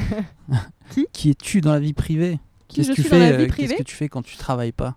Qui 0.91 1.07
qui 1.11 1.29
es-tu 1.31 1.61
dans 1.61 1.73
la 1.73 1.79
vie 1.79 1.93
privée? 1.93 2.39
Qu'est-ce 2.67 2.89
que 2.89 2.93
tu 2.95 3.03
fais 3.03 3.47
Qu'est-ce 3.55 3.73
que 3.75 3.83
tu 3.83 3.95
fais 3.95 4.07
quand 4.09 4.21
tu 4.23 4.37
travailles 4.37 4.71
pas 4.71 4.95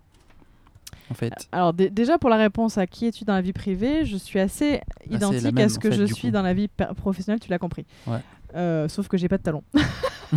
En 1.11 1.13
fait? 1.13 1.33
Alors 1.51 1.73
dé- 1.73 1.89
déjà 1.89 2.17
pour 2.17 2.29
la 2.29 2.37
réponse 2.37 2.77
à 2.77 2.87
qui 2.87 3.05
es-tu 3.05 3.25
dans 3.25 3.33
la 3.33 3.41
vie 3.41 3.53
privée, 3.53 4.05
je 4.05 4.17
suis 4.17 4.39
assez 4.39 4.81
identique 5.09 5.43
la 5.43 5.51
même, 5.51 5.65
à 5.65 5.69
ce 5.69 5.79
que 5.79 5.89
fait, 5.91 5.97
je 5.97 6.05
suis 6.05 6.27
coup. 6.27 6.31
dans 6.31 6.41
la 6.41 6.53
vie 6.53 6.67
professionnelle, 6.97 7.39
tu 7.39 7.49
l'as 7.49 7.59
compris. 7.59 7.85
Ouais. 8.07 8.19
Euh, 8.55 8.87
sauf 8.87 9.07
que 9.07 9.17
j'ai 9.17 9.27
pas 9.27 9.37
de 9.37 9.43
talons 9.43 9.63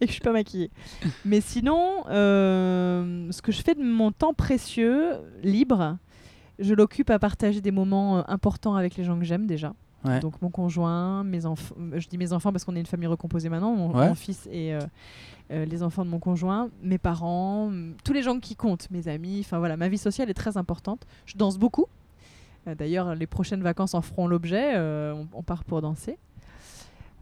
et 0.00 0.06
que 0.06 0.08
je 0.08 0.12
suis 0.12 0.20
pas 0.20 0.32
maquillée. 0.32 0.70
Mais 1.24 1.40
sinon, 1.40 2.04
euh, 2.08 3.26
ce 3.30 3.40
que 3.42 3.52
je 3.52 3.62
fais 3.62 3.74
de 3.74 3.82
mon 3.82 4.10
temps 4.12 4.34
précieux, 4.34 5.12
libre, 5.42 5.96
Je 6.58 6.74
l'occupe 6.74 7.10
à 7.10 7.18
partager 7.18 7.60
des 7.60 7.70
moments 7.70 8.28
importants 8.30 8.74
avec 8.74 8.96
les 8.96 9.04
gens 9.04 9.18
que 9.18 9.24
j'aime 9.24 9.46
déjà. 9.46 9.72
Ouais. 10.04 10.18
Donc 10.20 10.40
mon 10.42 10.50
conjoint, 10.50 11.22
mes 11.24 11.46
enfants, 11.46 11.74
je 11.96 12.08
dis 12.08 12.18
mes 12.18 12.32
enfants 12.32 12.50
parce 12.52 12.64
qu'on 12.64 12.74
est 12.74 12.80
une 12.80 12.86
famille 12.86 13.06
recomposée 13.06 13.48
maintenant, 13.48 13.74
mon, 13.74 13.94
Ouais. 13.96 14.08
mon 14.08 14.14
fils 14.14 14.48
et 14.50 14.74
euh, 14.74 14.80
euh, 15.52 15.64
les 15.64 15.82
enfants 15.82 16.04
de 16.04 16.10
mon 16.10 16.18
conjoint, 16.18 16.70
mes 16.82 16.98
parents, 16.98 17.70
tous 18.04 18.12
les 18.12 18.22
gens 18.22 18.40
qui 18.40 18.56
comptent, 18.56 18.90
mes 18.90 19.06
amis, 19.08 19.40
enfin 19.44 19.58
voilà, 19.58 19.76
ma 19.76 19.88
vie 19.88 19.98
sociale 19.98 20.28
est 20.30 20.34
très 20.34 20.56
importante. 20.56 21.06
Je 21.26 21.36
danse 21.36 21.56
beaucoup. 21.58 21.86
Euh, 22.66 22.74
D'ailleurs, 22.74 23.14
les 23.14 23.26
prochaines 23.26 23.62
vacances 23.62 23.94
en 23.94 24.02
feront 24.02 24.26
l'objet. 24.26 24.72
euh, 24.74 25.12
on, 25.14 25.28
on 25.38 25.42
part 25.42 25.62
pour 25.64 25.80
danser. 25.82 26.18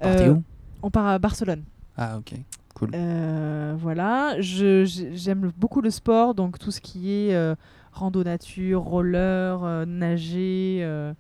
Euh, 0.04 0.34
où? 0.34 0.42
on 0.82 0.90
part 0.90 1.06
à 1.06 1.18
Barcelone. 1.18 1.64
Ah, 1.96 2.16
ok. 2.18 2.32
Cool. 2.74 2.90
Euh, 2.94 3.74
voilà, 3.78 4.36
j'aime 4.40 5.50
beaucoup 5.58 5.80
le 5.82 5.90
sport, 5.90 6.34
donc 6.34 6.58
tout 6.58 6.70
ce 6.70 6.80
qui 6.80 7.10
est 7.12 7.34
euh, 7.34 7.54
rando 7.92 8.22
nature, 8.24 8.80
roller, 8.82 9.62
euh, 9.64 9.84
nager, 9.84 10.78
euh, 10.82 11.12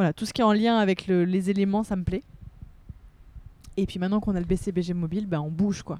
voilà, 0.00 0.12
tout 0.12 0.24
ce 0.26 0.32
qui 0.32 0.40
est 0.40 0.44
en 0.44 0.52
lien 0.52 0.78
avec 0.78 1.06
le- 1.06 1.24
les 1.24 1.50
éléments, 1.50 1.82
ça 1.84 1.94
me 1.96 2.04
plaît. 2.04 2.22
Et 3.76 3.86
puis 3.86 3.98
maintenant 3.98 4.20
qu'on 4.20 4.34
a 4.34 4.40
le 4.40 4.46
BCBG 4.46 4.94
mobile, 4.94 5.26
bah, 5.26 5.40
on 5.40 5.50
bouge 5.50 5.82
quoi. 5.82 5.98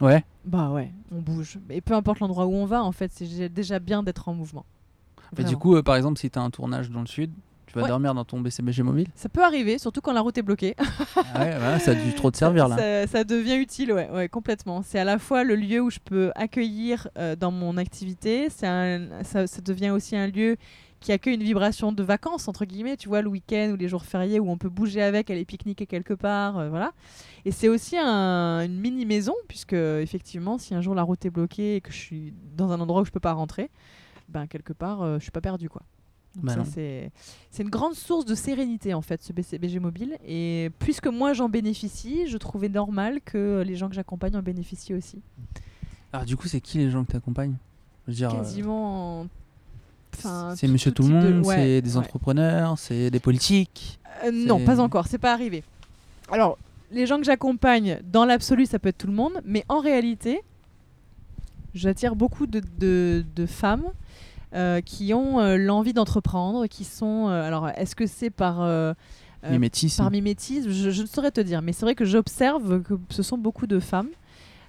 Ouais. 0.00 0.24
Bah 0.44 0.70
ouais, 0.70 0.90
on 1.12 1.20
bouge. 1.20 1.58
Et 1.70 1.80
peu 1.80 1.94
importe 1.94 2.20
l'endroit 2.20 2.46
où 2.46 2.54
on 2.54 2.66
va, 2.66 2.82
en 2.82 2.92
fait, 2.92 3.10
c'est 3.14 3.48
déjà 3.48 3.78
bien 3.78 4.02
d'être 4.02 4.28
en 4.28 4.34
mouvement. 4.34 4.64
Et 5.38 5.44
du 5.44 5.56
coup, 5.56 5.74
euh, 5.76 5.82
par 5.82 5.96
exemple, 5.96 6.18
si 6.18 6.30
tu 6.30 6.38
as 6.38 6.42
un 6.42 6.50
tournage 6.50 6.90
dans 6.90 7.00
le 7.00 7.06
sud, 7.06 7.30
tu 7.66 7.74
vas 7.74 7.82
Ouais. 7.82 7.88
dormir 7.88 8.14
dans 8.14 8.24
ton 8.24 8.40
BCBG 8.40 8.82
mobile? 8.82 9.08
Ça 9.14 9.28
peut 9.28 9.42
arriver, 9.42 9.78
surtout 9.78 10.00
quand 10.00 10.12
la 10.12 10.20
route 10.20 10.36
est 10.38 10.42
bloquée. 10.42 10.74
Ah 11.34 11.44
ouais, 11.44 11.78
ça 11.80 11.92
a 11.92 11.94
dû 11.94 12.14
trop 12.14 12.30
te 12.30 12.36
servir 12.38 12.68
là. 12.68 12.76
Ça, 12.76 13.06
ça 13.06 13.24
devient 13.24 13.56
utile, 13.56 13.92
ouais, 13.92 14.08
ouais, 14.10 14.28
complètement. 14.28 14.82
C'est 14.82 14.98
à 14.98 15.04
la 15.04 15.18
fois 15.18 15.44
le 15.44 15.54
lieu 15.56 15.80
où 15.80 15.90
je 15.90 15.98
peux 16.04 16.30
accueillir 16.34 17.08
euh, 17.18 17.34
dans 17.36 17.50
mon 17.50 17.76
activité, 17.76 18.48
c'est 18.50 18.66
un- 18.66 19.22
ça, 19.24 19.46
ça 19.46 19.60
devient 19.60 19.90
aussi 19.90 20.14
un 20.16 20.26
lieu 20.28 20.56
qui 21.04 21.12
accueille 21.12 21.34
une 21.34 21.42
vibration 21.42 21.92
de 21.92 22.02
vacances, 22.02 22.48
entre 22.48 22.64
guillemets, 22.64 22.96
tu 22.96 23.08
vois, 23.08 23.20
le 23.20 23.28
week-end 23.28 23.70
ou 23.74 23.76
les 23.76 23.88
jours 23.88 24.04
fériés 24.06 24.40
où 24.40 24.48
on 24.50 24.56
peut 24.56 24.70
bouger 24.70 25.02
avec, 25.02 25.28
aller 25.28 25.44
pique-niquer 25.44 25.84
quelque 25.86 26.14
part, 26.14 26.56
euh, 26.56 26.70
voilà. 26.70 26.92
Et 27.44 27.50
c'est 27.52 27.68
aussi 27.68 27.98
un- 27.98 28.62
une 28.64 28.80
mini-maison, 28.80 29.34
puisque 29.46 29.74
effectivement, 29.74 30.56
si 30.56 30.74
un 30.74 30.80
jour 30.80 30.94
la 30.94 31.02
route 31.02 31.22
est 31.26 31.30
bloquée 31.30 31.76
et 31.76 31.80
que 31.82 31.92
je 31.92 31.98
suis 31.98 32.32
dans 32.56 32.70
un 32.72 32.80
endroit 32.80 33.02
où 33.02 33.04
je 33.04 33.10
peux 33.10 33.20
pas 33.20 33.34
rentrer, 33.34 33.70
ben 34.30 34.46
quelque 34.46 34.72
part, 34.72 35.02
euh, 35.02 35.18
je 35.18 35.24
suis 35.24 35.30
pas 35.30 35.42
perdu, 35.42 35.68
quoi. 35.68 35.82
Bah 36.42 36.52
c'est 36.64 37.12
une 37.60 37.68
grande 37.70 37.94
source 37.94 38.24
de 38.24 38.34
sérénité 38.34 38.92
en 38.92 39.02
fait 39.02 39.22
ce 39.22 39.32
BCBG 39.32 39.78
mobile 39.78 40.18
et 40.26 40.70
puisque 40.80 41.06
moi 41.06 41.32
j'en 41.32 41.48
bénéficie, 41.48 42.26
je 42.26 42.36
trouvais 42.38 42.68
normal 42.68 43.20
que 43.24 43.62
les 43.64 43.76
gens 43.76 43.88
que 43.88 43.94
j'accompagne 43.94 44.34
en 44.36 44.42
bénéficient 44.42 44.94
aussi. 44.94 45.22
Alors, 46.12 46.24
du 46.26 46.36
coup, 46.36 46.48
c'est 46.48 46.60
qui 46.60 46.78
les 46.78 46.90
gens 46.90 47.04
que 47.04 47.10
tu 47.12 47.16
accompagnes 47.16 47.54
Je 48.06 48.10
veux 48.12 48.16
dire, 48.16 48.30
euh, 48.30 48.38
Quasiment. 48.38 49.26
C'est 50.56 50.68
monsieur 50.68 50.92
tout 50.92 51.02
le 51.02 51.08
de- 51.08 51.14
monde, 51.14 51.46
ouais, 51.46 51.54
c'est 51.56 51.82
des 51.82 51.92
ouais. 51.96 52.02
entrepreneurs, 52.04 52.78
c'est 52.78 53.10
des 53.10 53.20
politiques. 53.20 53.98
Euh, 54.24 54.30
non, 54.32 54.60
pas 54.64 54.80
encore, 54.80 55.06
c'est 55.08 55.18
pas 55.18 55.32
arrivé. 55.32 55.62
Alors, 56.30 56.56
les 56.92 57.06
gens 57.06 57.18
que 57.18 57.24
j'accompagne, 57.24 58.00
dans 58.12 58.24
l'absolu, 58.24 58.66
ça 58.66 58.78
peut 58.78 58.88
être 58.90 58.98
tout 58.98 59.06
le 59.06 59.12
monde, 59.12 59.40
mais 59.44 59.64
en 59.68 59.80
réalité, 59.80 60.40
j'attire 61.74 62.14
beaucoup 62.16 62.46
de, 62.46 62.62
de- 62.78 63.24
de 63.34 63.46
femmes 63.46 63.84
euh, 64.54 64.80
qui 64.80 65.12
ont 65.14 65.40
euh, 65.40 65.56
l'envie 65.56 65.92
d'entreprendre, 65.92 66.66
qui 66.66 66.84
sont. 66.84 67.28
euh, 67.28 67.42
alors, 67.42 67.68
est-ce 67.70 67.96
que 67.96 68.06
c'est 68.06 68.30
par. 68.30 68.60
mimétisme. 69.50 70.02
par 70.02 70.10
mimétisme, 70.12 70.70
je, 70.70 70.90
je 70.90 71.02
ne 71.02 71.06
saurais 71.06 71.32
te 71.32 71.40
dire, 71.40 71.60
mais 71.60 71.72
c'est 71.72 71.84
vrai 71.84 71.94
que 71.96 72.04
j'observe 72.04 72.82
que 72.82 72.94
ce 73.10 73.22
sont 73.22 73.36
beaucoup 73.38 73.66
de 73.66 73.80
femmes 73.80 74.08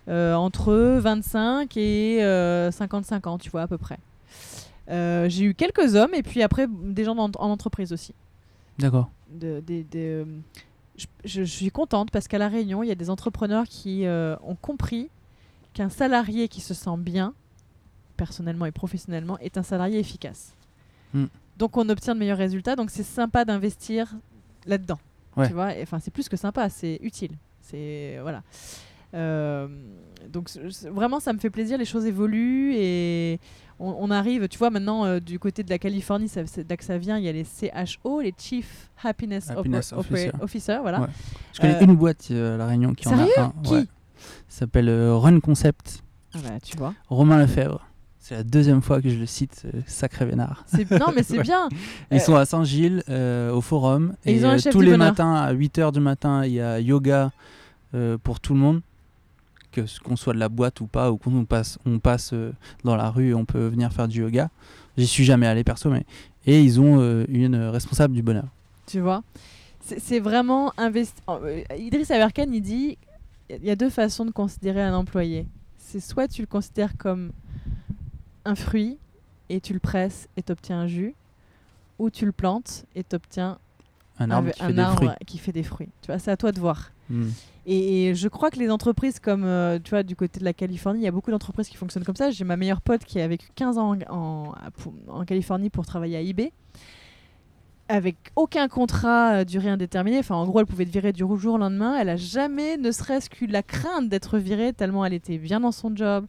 entre 0.08 0.74
25 1.00 1.76
et 1.78 2.24
euh, 2.24 2.70
55 2.72 3.26
ans, 3.28 3.38
tu 3.39 3.50
vois, 3.50 3.64
à 3.64 3.68
peu 3.68 3.78
près. 3.80 3.98
Euh, 4.89 5.27
J'ai 5.29 5.45
eu 5.45 5.53
quelques 5.55 5.95
hommes 5.95 6.13
et 6.13 6.23
puis 6.23 6.43
après 6.43 6.67
des 6.67 7.03
gens 7.03 7.17
en, 7.17 7.31
en 7.38 7.49
entreprise 7.49 7.91
aussi. 7.91 8.13
D'accord. 8.77 9.09
De, 9.31 9.63
euh, 9.95 10.25
je, 11.23 11.43
suis 11.43 11.71
contente 11.71 12.11
parce 12.11 12.27
qu'à 12.27 12.38
La 12.38 12.47
Réunion, 12.47 12.83
il 12.83 12.88
y 12.88 12.91
a 12.91 12.95
des 12.95 13.09
entrepreneurs 13.09 13.65
qui 13.65 14.05
euh, 14.05 14.36
ont 14.43 14.55
compris 14.55 15.09
qu'un 15.73 15.89
salarié 15.89 16.47
qui 16.47 16.61
se 16.61 16.73
sent 16.73 16.97
bien, 16.97 17.33
personnellement 18.17 18.65
et 18.65 18.71
professionnellement, 18.71 19.38
est 19.39 19.57
un 19.57 19.63
salarié 19.63 19.99
efficace. 19.99 20.55
Mm. 21.13 21.25
Donc 21.57 21.77
on 21.77 21.88
obtient 21.89 22.13
de 22.13 22.19
meilleurs 22.19 22.38
résultats, 22.38 22.75
donc 22.75 22.91
c'est 22.91 23.03
sympa 23.03 23.45
d'investir 23.45 24.13
là-dedans. 24.65 24.99
Ouais. 25.38 25.47
Tu 25.47 25.53
vois, 25.53 25.71
enfin 25.81 25.99
c'est 25.99 26.11
plus 26.11 26.29
que 26.29 26.38
sympa, 26.38 26.69
c'est 26.69 26.99
utile. 27.01 27.31
C'est 27.61 28.19
voilà. 28.21 28.43
Euh, 29.13 29.67
donc 30.29 30.49
vraiment 30.91 31.19
ça 31.19 31.31
me 31.31 31.39
fait 31.39 31.49
plaisir, 31.49 31.77
les 31.77 31.86
choses 31.86 32.05
évoluent 32.05 32.73
et 32.75 33.39
on, 33.80 33.95
on 33.99 34.11
arrive, 34.11 34.47
tu 34.47 34.57
vois 34.57 34.69
maintenant 34.69 35.05
euh, 35.05 35.19
du 35.19 35.38
côté 35.39 35.63
de 35.63 35.69
la 35.69 35.78
Californie, 35.80 36.28
ça, 36.30 36.45
c'est- 36.45 36.69
là 36.69 36.78
que 36.78 36.84
ça 36.84 36.97
vient, 36.97 37.17
il 37.17 37.23
y 37.26 37.30
a 37.30 37.32
les 37.32 37.43
CHO, 37.45 38.21
les 38.21 38.34
Chief 38.38 38.89
Happiness, 39.03 39.49
Happiness 39.49 39.91
Officer. 39.93 40.32
Officer, 40.41 40.78
voilà. 40.82 41.01
Ouais. 41.01 41.07
Je 41.53 41.59
connais 41.61 41.76
Euh, 41.76 41.82
une 41.86 41.95
boîte 41.95 42.28
euh, 42.32 42.55
à 42.55 42.57
La 42.57 42.67
Réunion 42.67 42.93
qui 42.93 43.07
Sérieux 43.09 43.26
en 43.38 43.41
a 43.41 43.45
un. 43.45 43.53
Qui 43.63 43.73
ouais. 43.73 43.86
S'appelle 44.47 44.89
Run 45.11 45.39
Concept. 45.39 46.01
Ah 46.34 46.39
bah, 46.43 46.59
tu 46.63 46.78
vois. 46.78 46.93
Romain 47.09 47.38
Lefebvre. 47.38 47.86
C'est 48.19 48.36
la 48.36 48.43
deuxième 48.43 48.82
fois 48.82 49.01
que 49.01 49.09
je 49.09 49.19
le 49.19 49.26
cite, 49.28 49.67
sacré 49.86 50.26
vénard. 50.26 50.63
C'est- 50.67 50.89
Non 50.91 51.07
mais 51.15 51.21
c'est 51.23 51.38
Ouais. 51.38 51.43
bien. 51.43 51.69
Ils 52.11 52.19
sont 52.21 52.36
à 52.36 52.45
Saint-Gilles, 52.45 53.03
au 53.53 53.61
forum. 53.61 54.15
Et 54.26 54.32
Et, 54.32 54.36
ils 54.38 54.45
ont 54.45 54.49
un 54.49 54.57
chef 54.57 54.73
tous 54.73 54.82
les 54.82 54.91
bonheur. 54.91 55.09
matins, 55.09 55.34
à 55.36 55.53
8h 55.53 55.91
du 55.91 55.99
matin, 55.99 56.43
il 56.45 56.53
y 56.53 56.61
a 56.61 56.80
yoga 56.80 57.32
pour 58.23 58.39
tout 58.39 58.53
le 58.53 58.59
monde. 58.59 58.82
Qu'on 60.03 60.15
soit 60.15 60.34
de 60.34 60.39
la 60.39 60.49
boîte 60.49 60.82
ou 60.82 60.88
pas, 60.88 61.11
ou 61.11 61.17
qu'on 61.17 61.45
passe, 61.45 61.78
on 61.86 61.99
passe 61.99 62.34
euh, 62.34 62.53
dans 62.84 62.95
la 62.95 63.09
rue 63.09 63.34
on 63.34 63.45
peut 63.45 63.67
venir 63.67 63.91
faire 63.91 64.07
du 64.07 64.21
yoga. 64.21 64.49
J'y 64.97 65.07
suis 65.07 65.23
jamais 65.23 65.47
allé 65.47 65.63
perso, 65.63 65.89
mais. 65.89 66.05
Et 66.45 66.61
ils 66.61 66.80
ont 66.80 66.99
euh, 66.99 67.26
une 67.28 67.55
responsable 67.55 68.13
du 68.13 68.21
bonheur. 68.21 68.45
Tu 68.86 68.99
vois? 68.99 69.23
C'est 69.82 70.19
vraiment 70.19 70.73
investi. 70.78 71.21
euh, 71.30 71.61
Idriss 71.78 72.09
Aberkan, 72.11 72.47
il 72.51 72.61
dit 72.61 72.97
il 73.49 73.63
y 73.63 73.69
a 73.69 73.76
deux 73.76 73.89
façons 73.89 74.26
de 74.26 74.32
considérer 74.32 74.82
un 74.82 74.95
employé. 74.95 75.45
C'est 75.78 75.99
soit 75.99 76.28
tu 76.28 76.41
le 76.41 76.47
considères 76.47 76.97
comme 76.97 77.32
un 78.45 78.55
fruit 78.55 78.97
et 79.49 79.61
tu 79.61 79.73
le 79.73 79.80
presses 79.80 80.28
et 80.38 80.41
t'obtiens 80.41 80.80
un 80.82 80.88
jus, 80.88 81.13
ou 81.99 82.09
tu 82.09 82.26
le 82.26 82.32
plantes 82.32 82.86
et 82.95 83.03
t'obtiens 83.03 83.59
Un 84.20 84.32
arbre 84.32 84.51
qui 84.51 84.63
un 84.63 84.68
fait 84.68 84.74
des 84.74 84.80
arbre 84.80 84.95
fruits. 84.95 85.09
qui 85.26 85.38
fait 85.38 85.51
des 85.51 85.63
fruits. 85.63 85.89
Tu 86.01 86.07
vois, 86.07 86.20
c'est 86.20 86.32
à 86.32 86.38
toi 86.38 86.51
de 86.51 86.59
voir. 86.59 86.91
Mm. 87.09 87.28
Et, 87.66 88.07
et 88.07 88.16
je 88.16 88.28
crois 88.28 88.51
que 88.51 88.59
les 88.59 88.70
entreprises 88.70 89.20
comme, 89.20 89.43
euh, 89.43 89.80
tu 89.84 89.89
vois, 89.89 90.03
du 90.03 90.16
côté 90.16 90.39
de 90.39 90.45
la 90.45 90.53
Californie, 90.53 91.01
il 91.01 91.03
y 91.03 91.07
a 91.07 91.11
beaucoup 91.11 91.32
d'entreprises 91.32 91.68
qui 91.68 91.78
fonctionnent 91.78 92.03
comme 92.03 92.16
ça. 92.16 92.32
J'ai 92.32 92.43
ma 92.43 92.57
meilleure 92.57 92.82
pote 92.82 93.03
qui 93.03 93.20
a 93.20 93.28
vécu 93.28 93.47
15 93.55 93.78
ans 93.78 93.97
en 94.09 95.26
Californie 95.26 95.70
pour 95.70 95.86
travailler 95.86 96.18
à 96.18 96.22
eBay. 96.22 96.51
Avec 97.88 98.16
aucun 98.36 98.68
contrat 98.68 99.34
euh, 99.34 99.43
durée 99.43 99.70
indéterminée. 99.70 100.20
Enfin, 100.20 100.36
en 100.36 100.45
gros, 100.45 100.59
elle 100.59 100.66
pouvait 100.66 100.84
être 100.86 100.91
virée 100.91 101.13
du 101.13 101.24
jour 101.38 101.55
au 101.55 101.57
lendemain. 101.57 101.95
Elle 101.99 102.09
a 102.09 102.16
jamais, 102.16 102.78
ne 102.78 102.91
serait-ce 102.91 103.30
que 103.30 103.45
la 103.45 103.61
crainte 103.61 104.09
d'être 104.09 104.39
virée, 104.39 104.74
tellement 104.74 105.05
elle 105.05 105.13
était 105.13 105.38
bien 105.38 105.59
dans 105.59 105.72
son 105.72 105.95
job. 105.95 106.26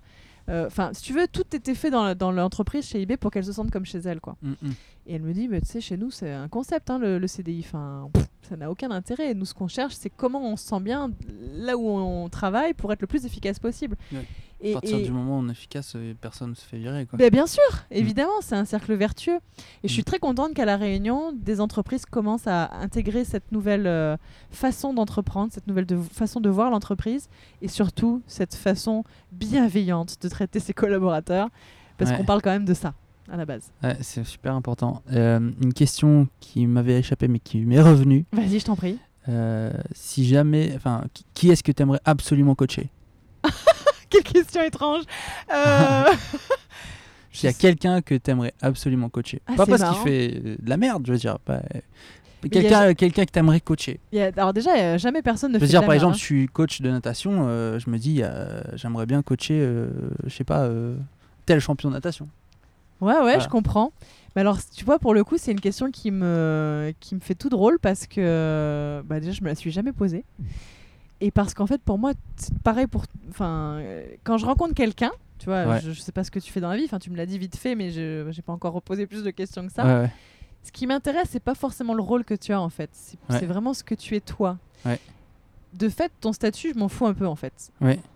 Euh, 0.48 0.66
Enfin, 0.66 0.90
si 0.92 1.02
tu 1.02 1.12
veux, 1.12 1.26
tout 1.26 1.44
était 1.54 1.74
fait 1.74 1.90
dans, 1.90 2.32
l'entreprise 2.32 2.86
chez 2.86 3.00
eBay 3.02 3.16
pour 3.16 3.30
qu'elle 3.30 3.44
se 3.44 3.52
sente 3.52 3.70
comme 3.70 3.84
chez 3.84 3.98
elle, 3.98 4.20
quoi. 4.20 4.36
Mm, 4.42 4.50
mm. 4.50 4.70
Et 5.06 5.14
elle 5.14 5.22
me 5.22 5.32
dit, 5.32 5.48
mais 5.48 5.60
tu 5.60 5.68
sais, 5.68 5.80
chez 5.80 5.96
nous, 5.96 6.10
c'est 6.10 6.32
un 6.32 6.48
concept, 6.48 6.90
hein, 6.90 6.98
le, 6.98 7.18
le 7.18 7.26
CDI. 7.26 7.64
Enfin, 7.66 8.10
ça 8.48 8.56
n'a 8.56 8.70
aucun 8.70 8.90
intérêt. 8.90 9.34
Nous, 9.34 9.44
ce 9.44 9.54
qu'on 9.54 9.68
cherche, 9.68 9.94
c'est 9.94 10.10
comment 10.10 10.42
on 10.42 10.56
se 10.56 10.66
sent 10.66 10.80
bien 10.80 11.10
là 11.52 11.76
où 11.76 11.88
on 11.88 12.28
travaille 12.28 12.74
pour 12.74 12.92
être 12.92 13.00
le 13.00 13.06
plus 13.06 13.24
efficace 13.24 13.58
possible. 13.58 13.96
Ouais. 14.12 14.26
Et, 14.62 14.70
À 14.70 14.80
partir 14.80 14.96
et- 14.98 15.02
du 15.02 15.10
moment 15.12 15.36
où 15.38 15.42
on 15.42 15.48
est 15.48 15.52
efficace, 15.52 15.92
euh, 15.96 16.14
personne 16.20 16.50
ne 16.50 16.54
se 16.54 16.64
fait 16.64 16.78
virer. 16.78 17.04
Quoi. 17.06 17.18
Ben, 17.18 17.28
bien 17.30 17.46
sûr, 17.46 17.62
évidemment, 17.90 18.40
c'est 18.40 18.54
un 18.54 18.64
cercle 18.64 18.94
vertueux. 18.94 19.38
Et 19.82 19.88
je 19.88 19.92
suis 19.92 20.02
très 20.04 20.18
contente 20.18 20.54
qu'à 20.54 20.64
La 20.64 20.76
Réunion, 20.78 21.32
des 21.32 21.60
entreprises 21.60 22.06
commencent 22.06 22.46
à 22.46 22.74
intégrer 22.80 23.24
cette 23.24 23.52
nouvelle 23.52 23.86
euh, 23.86 24.16
façon 24.50 24.94
d'entreprendre, 24.94 25.52
cette 25.52 25.66
nouvelle 25.66 25.84
de- 25.86 25.98
façon 25.98 26.40
de 26.40 26.48
voir 26.48 26.70
l'entreprise, 26.70 27.28
et 27.60 27.68
surtout 27.68 28.22
cette 28.26 28.54
façon 28.54 29.04
bienveillante 29.30 30.16
de 30.22 30.28
traiter 30.28 30.58
ses 30.60 30.72
collaborateurs, 30.72 31.48
parce 31.98 32.10
Ouais. 32.10 32.16
qu'on 32.16 32.24
parle 32.24 32.42
quand 32.42 32.50
même 32.50 32.64
de 32.64 32.74
ça 32.74 32.94
à 33.30 33.36
la 33.36 33.44
base. 33.44 33.70
Ouais, 33.82 33.96
c'est 34.00 34.24
super 34.24 34.54
important. 34.54 35.02
Euh, 35.12 35.50
une 35.62 35.72
question 35.74 36.28
qui 36.40 36.66
m'avait 36.66 36.98
échappé 37.00 37.28
mais 37.28 37.40
qui 37.40 37.58
m'est 37.64 37.80
revenue. 37.80 38.24
Vas-y, 38.32 38.60
je 38.60 38.64
t'en 38.64 38.76
prie. 38.76 38.98
Euh, 39.28 39.72
si 39.92 40.24
jamais, 40.24 40.72
enfin, 40.76 41.04
qui 41.34 41.50
est-ce 41.50 41.62
que 41.62 41.72
tu 41.72 41.82
aimerais 41.82 42.00
absolument 42.04 42.54
coacher? 42.54 42.88
Quelle 44.10 44.22
question 44.22 44.62
étrange. 44.62 45.02
Euh, 45.52 46.04
Il 47.42 47.44
y 47.44 47.48
a 47.48 47.52
quelqu'un 47.52 48.00
que 48.00 48.14
tu 48.14 48.30
aimerais 48.30 48.54
absolument 48.62 49.10
coacher. 49.10 49.42
Ah, 49.46 49.52
pas 49.56 49.66
parce 49.66 49.82
qu'il 49.82 50.02
fait 50.08 50.34
euh, 50.42 50.56
de 50.58 50.70
la 50.70 50.78
merde, 50.78 51.04
je 51.06 51.12
veux 51.12 51.18
dire. 51.18 51.36
il 51.48 51.52
y 51.54 51.56
a 51.56 51.82
Quelqu'un 52.48 52.94
quelqu'un 52.94 53.24
que 53.26 53.30
tu 53.32 53.38
aimerais 53.38 53.60
coacher. 53.60 54.00
il 54.12 54.18
y 54.18 54.22
a- 54.22 54.30
alors 54.36 54.54
déjà, 54.54 54.70
euh, 54.78 54.98
jamais 54.98 55.20
personne 55.20 55.52
ne 55.52 55.56
Je 55.56 55.58
fait 55.58 55.64
veux 55.64 55.68
de 55.68 55.70
dire, 55.72 55.80
la 55.82 55.86
par 55.86 55.92
merde, 55.92 56.02
exemple, 56.02 56.14
hein. 56.14 56.18
je 56.18 56.24
suis 56.24 56.46
coach 56.48 56.80
de 56.80 56.90
natation. 56.90 57.46
euh, 57.48 57.78
je 57.78 57.90
me 57.90 57.98
dis, 57.98 58.20
euh, 58.22 58.62
j'aimerais 58.74 59.04
bien 59.04 59.20
coacher, 59.22 59.58
euh, 59.60 59.88
je 60.24 60.34
sais 60.34 60.44
pas, 60.44 60.60
euh, 60.62 60.96
tel 61.44 61.60
champion 61.60 61.90
de 61.90 61.94
natation. 61.94 62.26
Ouais, 63.02 63.12
ouais, 63.12 63.20
Voilà. 63.20 63.38
je 63.40 63.48
comprends. 63.48 63.92
Mais 64.34 64.40
alors, 64.40 64.58
tu 64.74 64.84
vois, 64.86 64.98
pour 64.98 65.12
le 65.12 65.22
coup, 65.22 65.36
c'est 65.36 65.52
une 65.52 65.60
question 65.60 65.90
qui 65.90 66.10
me, 66.10 66.94
qui 67.00 67.14
me 67.14 67.20
fait 67.20 67.34
tout 67.34 67.50
drôle 67.50 67.78
parce 67.78 68.06
que 68.06 69.02
bah, 69.04 69.20
déjà, 69.20 69.32
je 69.32 69.42
me 69.42 69.48
la 69.48 69.54
suis 69.54 69.70
jamais 69.70 69.92
posée. 69.92 70.24
Et 71.20 71.30
parce 71.30 71.54
qu'en 71.54 71.66
fait, 71.66 71.80
pour 71.82 71.98
moi, 71.98 72.12
c'est 72.36 72.56
pareil 72.58 72.86
pour. 72.86 73.04
Enfin, 73.30 73.80
quand 74.24 74.36
je 74.38 74.46
rencontre 74.46 74.74
quelqu'un, 74.74 75.12
Tu 75.38 75.46
vois, 75.46 75.66
Ouais. 75.66 75.80
je, 75.82 75.90
je 75.92 76.00
sais 76.00 76.12
pas 76.12 76.24
ce 76.24 76.30
que 76.30 76.38
tu 76.38 76.50
fais 76.50 76.60
dans 76.60 76.70
la 76.70 76.76
vie. 76.76 76.84
Enfin, 76.86 76.98
tu 76.98 77.10
me 77.10 77.16
l'as 77.16 77.26
dit 77.26 77.38
vite 77.38 77.56
fait, 77.56 77.74
mais 77.74 77.90
je 77.90 78.26
j'ai 78.30 78.42
pas 78.42 78.52
encore 78.54 78.72
reposé 78.72 79.06
plus 79.06 79.22
de 79.22 79.30
questions 79.30 79.66
que 79.66 79.72
ça. 79.72 79.84
Ouais, 79.84 80.00
ouais. 80.04 80.10
Ce 80.62 80.72
qui 80.72 80.86
m'intéresse, 80.86 81.28
c'est 81.30 81.42
pas 81.42 81.54
forcément 81.54 81.92
le 81.94 82.02
rôle 82.02 82.24
que 82.24 82.34
tu 82.34 82.52
as 82.52 82.60
en 82.60 82.70
fait. 82.70 82.90
C'est 83.28 83.44
vraiment 83.46 83.72
ce 83.74 83.84
que 83.84 83.94
tu 83.94 84.16
es 84.16 84.20
toi. 84.20 84.58
De 85.74 85.88
fait, 85.90 86.10
ton 86.22 86.32
statut, 86.32 86.72
je 86.72 86.78
m'en 86.78 86.88
fous 86.88 87.06
un 87.06 87.12
peu 87.12 87.26
en 87.26 87.36
fait. 87.36 87.70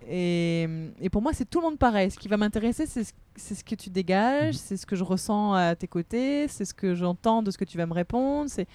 Et, 0.09 0.67
et 1.01 1.11
pour 1.11 1.21
moi, 1.21 1.33
c'est 1.35 1.45
tout 1.49 1.61
le 1.61 1.67
monde 1.67 1.79
pareil. 1.79 2.11
Ce 2.11 2.19
qui 2.19 2.27
va 2.29 2.39
m'intéresser, 2.39 2.87
c'est 2.87 3.05
ce, 3.05 3.55
ce 3.55 3.63
que 3.63 3.75
tu 3.75 3.91
dégages, 3.91 4.55
Mhm. 4.55 4.61
c'est 4.65 4.77
ce 4.79 4.87
que 4.87 4.97
je 4.97 5.05
ressens 5.05 5.53
à 5.53 5.75
tes 5.77 5.87
côtés, 5.89 6.49
c'est 6.49 6.65
ce 6.65 6.73
que 6.73 6.95
j'entends 6.95 7.43
de 7.43 7.51
ce 7.51 7.59
que 7.59 7.65
tu 7.67 7.77
vas 7.77 7.85
me 7.87 7.93
répondre. 7.93 8.49
C'est 8.49 8.67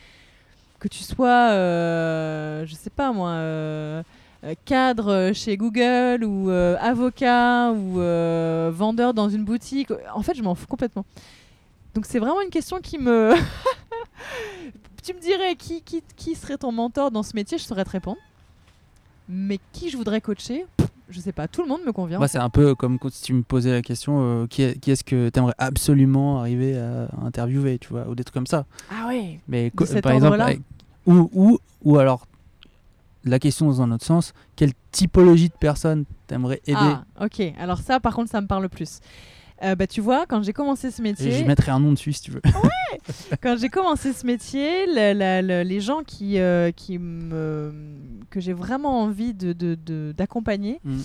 que 0.87 0.93
tu 0.95 1.03
sois, 1.03 1.49
euh, 1.51 2.65
je 2.67 2.75
sais 2.75 2.89
pas 2.91 3.11
moi, 3.11 3.29
euh, 3.31 4.03
euh, 4.43 4.53
cadre 4.65 5.31
chez 5.33 5.57
Google 5.57 6.23
ou 6.23 6.49
avocat 6.49 7.71
ou 7.71 7.95
vendeur 8.71 9.13
dans 9.13 9.29
une 9.29 9.43
boutique. 9.43 9.91
En 10.13 10.21
fait, 10.21 10.35
je 10.35 10.43
m'en 10.43 10.53
fous 10.55 10.67
complètement. 10.67 11.05
Donc 11.95 12.05
c'est 12.05 12.19
vraiment 12.19 12.41
une 12.41 12.49
question 12.51 12.79
qui 12.81 12.97
me... 12.99 13.33
tu 15.03 15.13
me 15.13 15.19
dirais 15.19 15.55
qui, 15.55 15.81
qui, 15.81 16.03
qui 16.15 16.35
serait 16.35 16.57
ton 16.57 16.71
mentor 16.71 17.09
dans 17.11 17.23
ce 17.23 17.35
métier, 17.35 17.57
je 17.57 17.63
saurais 17.63 17.85
te 17.85 17.89
répondre. 17.91 18.17
Mais 19.27 19.59
qui 19.71 19.89
je 19.89 19.97
voudrais 19.97 20.21
coacher, 20.21 20.65
je 21.09 21.19
sais 21.19 21.31
pas, 21.31 21.47
tout 21.47 21.63
le 21.63 21.67
monde 21.67 21.81
me 21.85 21.91
convient. 21.91 22.19
C'est 22.27 22.37
un 22.37 22.49
peu 22.49 22.75
comme 22.75 22.99
quand 22.99 23.11
si 23.11 23.23
tu 23.23 23.33
me 23.33 23.41
posais 23.41 23.71
la 23.71 23.81
question 23.81 24.17
euh, 24.21 24.45
qui, 24.47 24.61
est- 24.61 24.79
qui 24.79 24.91
est-ce 24.91 25.03
que 25.03 25.29
tu 25.29 25.39
aimerais 25.39 25.55
absolument 25.57 26.39
arriver 26.41 26.77
à 26.77 27.07
interviewer, 27.23 27.79
tu 27.79 27.87
vois, 27.89 28.07
ou 28.07 28.13
des 28.13 28.23
trucs 28.23 28.35
comme 28.35 28.45
ça. 28.45 28.65
ah 28.91 29.07
ouais 29.07 29.39
Mais 29.47 29.71
co- 29.71 29.85
par 30.01 30.11
exemple, 30.17 30.37
ou, 31.05 31.29
ou, 31.33 31.59
ou 31.83 31.97
alors, 31.97 32.27
la 33.23 33.39
question 33.39 33.65
dans 33.67 33.81
un 33.81 33.91
autre 33.91 34.05
sens, 34.05 34.33
quelle 34.55 34.71
typologie 34.91 35.49
de 35.49 35.53
personnes 35.59 36.05
t'aimerais 36.27 36.61
aider 36.67 36.77
Ah, 36.79 37.03
ok. 37.21 37.41
Alors 37.59 37.79
ça, 37.79 37.99
par 37.99 38.13
contre, 38.15 38.29
ça 38.29 38.41
me 38.41 38.47
parle 38.47 38.69
plus. 38.69 38.99
Euh, 39.63 39.73
bah, 39.75 39.87
tu 39.87 40.01
vois, 40.01 40.25
quand 40.25 40.43
j'ai 40.43 40.51
commencé 40.53 40.91
ce 40.91 41.01
Et 41.01 41.03
métier, 41.03 41.31
Je 41.31 41.45
mettrai 41.45 41.71
un 41.71 41.79
nom 41.79 41.93
dessus 41.93 42.11
si 42.13 42.21
tu 42.23 42.31
veux. 42.31 42.41
quand 43.41 43.57
j'ai 43.57 43.69
commencé 43.69 44.11
ce 44.13 44.25
métier, 44.25 44.85
la- 44.87 45.13
la- 45.13 45.41
la- 45.41 45.63
les 45.63 45.79
gens 45.79 46.03
qui, 46.05 46.39
euh, 46.39 46.71
qui 46.71 46.97
me, 46.99 47.73
que 48.29 48.39
j'ai 48.39 48.53
vraiment 48.53 49.01
envie 49.01 49.33
de, 49.33 49.53
de- 49.53 49.75
de- 49.75 50.13
d'accompagner, 50.15 50.79
Mm. 50.83 50.99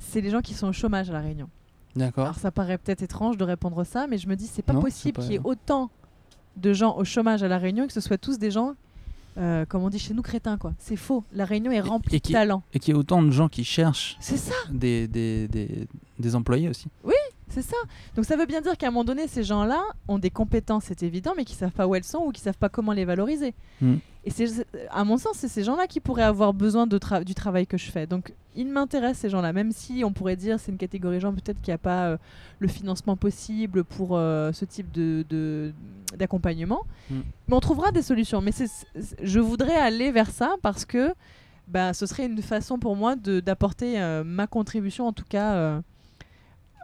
c'est 0.00 0.20
les 0.20 0.30
gens 0.30 0.40
qui 0.40 0.54
sont 0.54 0.68
au 0.68 0.72
chômage 0.72 1.08
à 1.10 1.12
la 1.12 1.20
Réunion. 1.20 1.48
D'accord. 1.94 2.24
Alors 2.24 2.38
ça 2.38 2.50
paraît 2.50 2.78
peut-être 2.78 3.02
étrange 3.02 3.36
de 3.36 3.44
répondre 3.44 3.84
ça, 3.84 4.06
mais 4.08 4.18
je 4.18 4.26
me 4.28 4.34
dis 4.34 4.48
c'est 4.48 4.62
pas 4.62 4.72
Non, 4.72 4.80
possible 4.80 5.20
qu'il 5.22 5.30
y 5.32 5.36
ait 5.36 5.40
autant 5.44 5.90
de 6.56 6.72
gens 6.72 6.96
au 6.96 7.04
chômage 7.04 7.44
à 7.44 7.48
la 7.48 7.58
Réunion 7.58 7.84
et 7.84 7.86
que 7.86 7.92
ce 7.92 8.00
soit 8.00 8.18
tous 8.18 8.38
des 8.38 8.50
gens, 8.50 8.74
euh, 9.38 9.64
comme 9.66 9.82
on 9.82 9.88
dit 9.90 9.98
chez 9.98 10.14
nous, 10.14 10.22
crétins 10.22 10.56
quoi. 10.58 10.74
C'est 10.78 10.96
faux. 10.96 11.24
La 11.32 11.44
Réunion 11.44 11.72
est 11.72 11.80
remplie 11.80 12.16
et 12.16 12.20
de 12.20 12.28
talents. 12.32 12.62
Et 12.72 12.78
qu'il 12.78 12.94
y 12.94 12.96
ait 12.96 13.00
autant 13.00 13.22
de 13.22 13.30
gens 13.30 13.48
qui 13.48 13.64
cherchent 13.64 14.16
C'est 14.20 14.36
ça. 14.36 14.54
des, 14.70 15.08
des, 15.08 15.48
des, 15.48 15.88
des 16.18 16.34
employés 16.36 16.68
aussi. 16.68 16.86
C'est 17.54 17.62
ça. 17.62 17.76
Donc 18.16 18.24
ça 18.24 18.36
veut 18.36 18.46
bien 18.46 18.60
dire 18.60 18.76
qu'à 18.76 18.88
un 18.88 18.90
moment 18.90 19.04
donné, 19.04 19.28
ces 19.28 19.44
gens-là 19.44 19.80
ont 20.08 20.18
des 20.18 20.30
compétences, 20.30 20.84
c'est 20.86 21.02
évident, 21.04 21.34
mais 21.36 21.44
qui 21.44 21.54
savent 21.54 21.70
pas 21.70 21.86
où 21.86 21.94
elles 21.94 22.02
sont 22.04 22.18
ou 22.26 22.32
qui 22.32 22.40
savent 22.40 22.58
pas 22.58 22.68
comment 22.68 22.92
les 22.92 23.04
valoriser. 23.04 23.54
Mm. 23.80 23.94
Et 24.26 24.30
c'est, 24.30 24.66
à 24.90 25.04
mon 25.04 25.18
sens, 25.18 25.36
c'est 25.36 25.48
ces 25.48 25.62
gens-là 25.62 25.86
qui 25.86 26.00
pourraient 26.00 26.22
avoir 26.24 26.52
besoin 26.54 26.86
de 26.86 26.98
tra- 26.98 27.22
du 27.24 27.34
travail 27.34 27.66
que 27.66 27.76
je 27.78 27.90
fais. 27.90 28.06
Donc 28.06 28.32
ils 28.56 28.66
m'intéressent 28.68 29.18
ces 29.20 29.28
gens-là, 29.30 29.52
même 29.52 29.70
si 29.72 30.02
on 30.04 30.12
pourrait 30.12 30.36
dire 30.36 30.58
c'est 30.58 30.72
une 30.72 30.78
catégorie 30.78 31.16
de 31.16 31.20
gens 31.20 31.32
peut-être 31.32 31.60
qui 31.60 31.70
a 31.72 31.78
pas 31.78 32.06
euh, 32.06 32.16
le 32.58 32.68
financement 32.68 33.16
possible 33.16 33.84
pour 33.84 34.16
euh, 34.16 34.50
ce 34.52 34.64
type 34.64 34.90
de, 34.92 35.72
d'accompagnement. 36.16 36.82
Mm. 37.10 37.20
Mais 37.48 37.54
on 37.54 37.60
trouvera 37.60 37.92
des 37.92 38.02
solutions. 38.02 38.40
Mais 38.40 38.52
c'est, 38.52 38.66
c'est- 38.66 39.16
je 39.22 39.40
voudrais 39.40 39.76
aller 39.76 40.10
vers 40.10 40.30
ça 40.30 40.54
parce 40.62 40.84
que 40.84 41.14
bah, 41.68 41.92
ce 41.94 42.06
serait 42.06 42.26
une 42.26 42.42
façon 42.42 42.78
pour 42.78 42.96
moi 42.96 43.16
de, 43.16 43.40
d'apporter 43.40 44.00
euh, 44.00 44.24
ma 44.24 44.46
contribution, 44.46 45.06
en 45.06 45.12
tout 45.12 45.24
cas. 45.28 45.80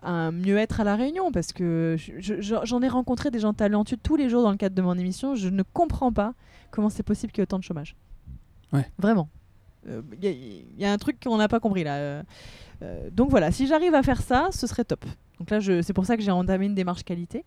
Euh, 0.05 0.07
un 0.09 0.32
mieux-être 0.32 0.80
à 0.80 0.84
la 0.84 0.96
Réunion 0.96 1.30
parce 1.32 1.53
que 1.53 1.96
je- 1.98 2.40
je- 2.40 2.55
j'en 2.64 2.82
ai 2.82 2.88
rencontré 2.88 3.30
des 3.30 3.38
gens 3.38 3.53
talentueux 3.53 3.96
tous 4.03 4.16
les 4.16 4.28
jours 4.28 4.42
dans 4.42 4.51
le 4.51 4.57
cadre 4.57 4.74
de 4.74 4.82
mon 4.82 4.96
émission. 4.98 5.34
Je 5.34 5.48
ne 5.48 5.62
comprends 5.62 6.12
pas 6.12 6.34
comment 6.70 6.88
c'est 6.90 7.03
possible 7.03 7.32
qu'il 7.32 7.40
y 7.40 7.42
ait 7.42 7.48
autant 7.48 7.59
de 7.59 7.64
chômage. 7.64 7.96
Ouais. 8.72 8.88
Vraiment. 8.98 9.28
Il 10.22 10.64
y, 10.78 10.84
a 10.84 10.92
un 10.92 10.98
truc 10.98 11.18
qu'on 11.22 11.38
n'a 11.38 11.48
pas 11.48 11.59
compris 11.61 11.84
là. 11.84 11.96
Euh, 11.96 12.22
euh, 12.82 13.09
donc 13.11 13.30
voilà, 13.30 13.51
si 13.51 13.66
j'arrive 13.66 13.94
à 13.94 14.03
faire 14.03 14.20
ça, 14.20 14.48
ce 14.53 14.66
serait 14.66 14.84
top. 14.84 15.05
Donc 15.38 15.48
là, 15.51 15.59
c'est 15.82 15.92
pour 15.94 16.05
ça 16.05 16.16
que 16.16 16.22
j'ai 16.22 16.30
entamé 16.30 16.66
une 16.66 16.74
démarche 16.74 17.03
qualité 17.03 17.44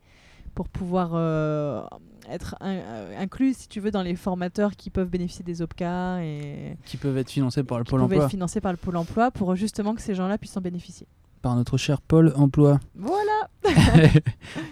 pour 0.55 0.67
pouvoir 0.67 1.11
euh, 1.13 1.83
être 2.29 2.55
in- 2.59 2.71
euh, 2.73 3.19
inclus, 3.21 3.53
si 3.53 3.67
tu 3.67 3.79
veux, 3.79 3.91
dans 3.91 4.01
les 4.01 4.15
formateurs 4.15 4.75
qui 4.75 4.89
peuvent 4.89 5.09
bénéficier 5.09 5.43
des 5.45 5.61
OPCA 5.61 6.23
et 6.23 6.75
Qui 6.85 6.97
peuvent 6.97 7.17
être 7.17 7.29
financés 7.29 7.63
par 7.63 7.77
le 7.77 7.83
qui 7.83 7.91
Pôle 7.91 7.99
peuvent 8.01 8.05
emploi. 8.11 8.23
être 8.25 8.31
financés 8.31 8.61
par 8.61 8.71
le 8.71 8.77
Pôle 8.77 8.97
emploi 8.97 9.29
pour 9.29 9.55
justement 9.55 9.93
que 9.93 10.01
ces 10.01 10.15
gens-là 10.15 10.37
puissent 10.39 10.57
en 10.57 10.61
bénéficier. 10.61 11.07
Par 11.43 11.55
notre 11.55 11.77
cher 11.77 12.01
Pôle 12.01 12.33
emploi. 12.35 12.79
Voilà. 12.95 13.21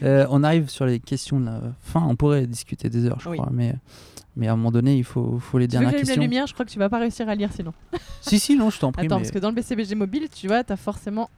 Euh, 0.04 0.26
on 0.32 0.44
arrive 0.44 0.68
sur 0.70 0.86
les 0.86 1.00
questions 1.00 1.40
de 1.40 1.46
la 1.46 1.62
fin. 1.82 2.02
On 2.08 2.16
pourrait 2.16 2.48
discuter 2.48 2.90
des 2.90 3.06
heures, 3.06 3.20
je 3.20 3.30
Oui. 3.30 3.38
crois. 3.38 3.50
Mais, 3.54 3.76
mais 4.36 4.48
à 4.48 4.54
un 4.54 4.56
moment 4.56 4.72
donné, 4.72 4.98
il 4.98 5.04
faut, 5.04 5.38
faut 5.40 5.60
les 5.60 5.68
Tu 5.68 5.76
veux 5.76 5.80
que 5.80 5.84
dernières 5.84 5.90
j'allume 5.92 6.00
la 6.02 6.06
questions. 6.08 6.22
lumière? 6.24 6.48
Je 6.48 6.54
crois 6.54 6.66
que 6.66 6.72
tu 6.72 6.80
vas 6.80 6.90
pas 6.90 6.98
réussir 7.00 7.30
à 7.30 7.36
lire 7.36 7.50
sinon. 7.54 7.72
si, 8.22 8.40
si, 8.40 8.56
non, 8.56 8.70
je 8.72 8.80
t'en 8.80 8.92
prie. 8.92 9.06
Attends, 9.06 9.18
mais 9.18 9.22
parce 9.22 9.32
que 9.32 9.38
dans 9.40 9.50
le 9.50 9.56
BCBG 9.56 9.94
mobile, 9.96 10.28
tu 10.34 10.48
vois, 10.48 10.64
t'as 10.64 10.76
forcément. 10.76 11.30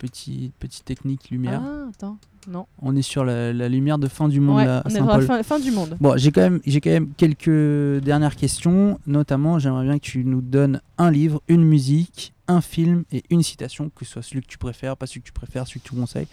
Petit, 0.00 0.50
petite 0.58 0.84
technique 0.84 1.30
lumière. 1.30 1.62
Ah, 1.64 1.88
attends. 1.90 2.16
Non. 2.48 2.66
On 2.80 2.96
est 2.96 3.02
sur 3.02 3.22
la, 3.24 3.52
la 3.52 3.68
lumière 3.68 3.98
de 3.98 4.08
fin 4.08 4.26
du 4.26 4.40
monde 4.40 4.56
Ouais, 4.56 4.64
là, 4.64 4.78
à 4.78 4.82
on 4.86 4.88
est 4.88 4.98
dans 4.98 5.04
la 5.06 5.12
Saint-Paul. 5.20 5.26
fin, 5.26 5.42
fin 5.42 5.60
du 5.60 5.70
monde. 5.70 5.96
Bon, 6.00 6.16
j'ai 6.16 6.32
quand 6.32 6.40
même, 6.40 6.60
j'ai 6.66 6.80
quand 6.80 6.90
même 6.90 7.12
quelques 7.16 8.02
dernières 8.02 8.34
questions. 8.34 8.98
Notamment, 9.06 9.58
j'aimerais 9.58 9.84
bien 9.84 9.98
que 9.98 10.04
tu 10.04 10.24
nous 10.24 10.40
donnes 10.40 10.80
un 10.96 11.10
livre, 11.10 11.42
une 11.48 11.64
musique, 11.64 12.32
un 12.48 12.62
film 12.62 13.04
et 13.12 13.22
une 13.30 13.42
citation, 13.42 13.90
que 13.94 14.04
ce 14.06 14.12
soit 14.12 14.22
celui 14.22 14.40
que 14.40 14.46
tu 14.48 14.56
préfères, 14.58 14.96
pas 14.96 15.06
celui 15.06 15.20
que 15.20 15.26
tu 15.26 15.32
préfères, 15.32 15.66
celui 15.66 15.80
que 15.80 15.88
tu 15.88 15.94
conseilles. 15.94 16.28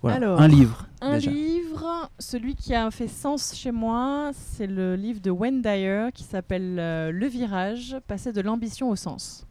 Voilà, 0.00 0.16
Alors, 0.16 0.40
un 0.40 0.48
livre. 0.48 0.86
Un 1.02 1.14
déjà. 1.14 1.30
livre, 1.30 2.10
celui 2.18 2.54
qui 2.54 2.72
a 2.74 2.90
fait 2.90 3.08
sens 3.08 3.52
chez 3.54 3.72
moi, 3.72 4.30
c'est 4.32 4.66
le 4.68 4.94
livre 4.96 5.20
de 5.20 5.30
Wayne 5.30 5.60
Dyer 5.60 6.06
qui 6.14 6.22
s'appelle 6.24 6.76
euh, 6.78 7.10
Le 7.10 7.26
Virage, 7.26 7.96
passer 8.06 8.32
de 8.32 8.40
l'ambition 8.40 8.88
au 8.90 8.96
sens. 8.96 9.44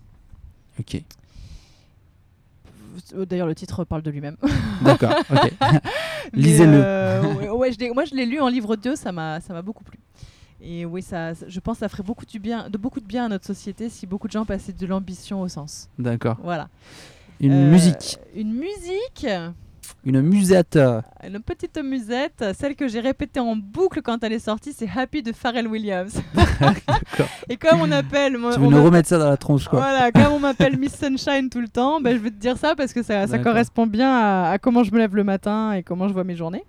Ok, 0.79 1.03
D'ailleurs, 3.27 3.47
le 3.47 3.55
titre 3.55 3.83
parle 3.83 4.01
de 4.01 4.11
lui-même. 4.11 4.37
d'accord. 4.81 5.13
ok. 5.31 5.53
Lisez-le. 6.33 6.73
euh, 6.83 7.21
ouais, 7.51 7.71
moi, 7.93 8.05
je 8.05 8.15
l'ai 8.15 8.25
lu 8.25 8.39
en 8.39 8.47
livre 8.49 8.71
audio, 8.73 8.95
ça 8.95 9.11
m'a, 9.11 9.39
ça 9.41 9.53
m'a 9.53 9.61
beaucoup 9.61 9.83
plu. 9.83 9.99
Et 10.61 10.85
oui, 10.85 11.01
ça, 11.03 11.33
je 11.33 11.59
pense 11.59 11.75
que 11.77 11.79
ça 11.81 11.89
ferait 11.89 12.03
beaucoup, 12.03 12.25
du 12.25 12.39
bien, 12.39 12.69
de 12.69 12.77
beaucoup 12.77 12.99
de 12.99 13.05
bien 13.05 13.25
à 13.25 13.29
notre 13.29 13.45
société 13.45 13.89
si 13.89 14.07
beaucoup 14.07 14.27
de 14.27 14.31
gens 14.31 14.43
passaient 14.45 14.73
de 14.73 14.85
l'ambition 14.87 15.41
au 15.41 15.47
sens. 15.47 15.89
D'accord. 15.99 16.37
Voilà. 16.43 16.67
Une 17.39 17.51
Euh, 17.53 17.71
musique, 17.71 18.17
Une 18.35 18.53
musique, 18.53 19.27
une 20.05 20.21
musette. 20.21 20.77
une 21.23 21.39
petite 21.39 21.77
musette, 21.83 22.43
celle 22.57 22.75
que 22.75 22.87
j'ai 22.87 22.99
répétée 22.99 23.39
en 23.39 23.55
boucle 23.55 24.01
quand 24.01 24.23
elle 24.23 24.33
est 24.33 24.39
sortie, 24.39 24.73
c'est 24.73 24.89
Happy 24.93 25.21
de 25.23 25.31
Pharrell 25.31 25.67
Williams. 25.67 26.21
Et 27.49 27.57
comme 27.57 27.81
on 27.81 27.91
appelle, 27.91 28.37
moi, 28.37 28.53
Tu 28.53 28.59
veux 28.59 28.67
nous 28.67 28.83
remettre 28.83 29.07
ça 29.09 29.17
dans 29.17 29.29
la 29.29 29.37
tronche, 29.37 29.67
quoi. 29.67 29.79
Voilà, 29.79 30.11
comme 30.11 30.33
on 30.33 30.39
m'appelle 30.39 30.77
Miss 30.77 30.95
Sunshine 30.97 31.49
tout 31.49 31.61
le 31.61 31.67
temps, 31.69 31.99
ben, 32.01 32.15
je 32.15 32.21
vais 32.21 32.31
te 32.31 32.35
dire 32.39 32.57
ça 32.57 32.75
parce 32.75 32.93
que 32.93 33.03
ça, 33.03 33.27
ça 33.27 33.39
correspond 33.39 33.87
bien 33.87 34.09
à, 34.09 34.51
à 34.51 34.57
comment 34.59 34.83
je 34.83 34.91
me 34.91 34.97
lève 34.97 35.15
le 35.15 35.23
matin 35.23 35.73
et 35.73 35.83
comment 35.83 36.07
je 36.07 36.13
vois 36.13 36.23
mes 36.23 36.35
journées. 36.35 36.63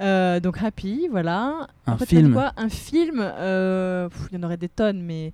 Euh, 0.00 0.40
donc 0.40 0.62
Happy, 0.62 1.08
voilà. 1.10 1.68
Un 1.86 1.92
Après, 1.94 2.06
film. 2.06 2.32
quoi? 2.34 2.52
Un 2.58 2.68
film, 2.68 3.16
euh, 3.20 4.08
pff, 4.10 4.28
il 4.30 4.36
y 4.38 4.40
en 4.40 4.42
aurait 4.44 4.58
des 4.58 4.68
tonnes, 4.68 5.00
mais 5.02 5.32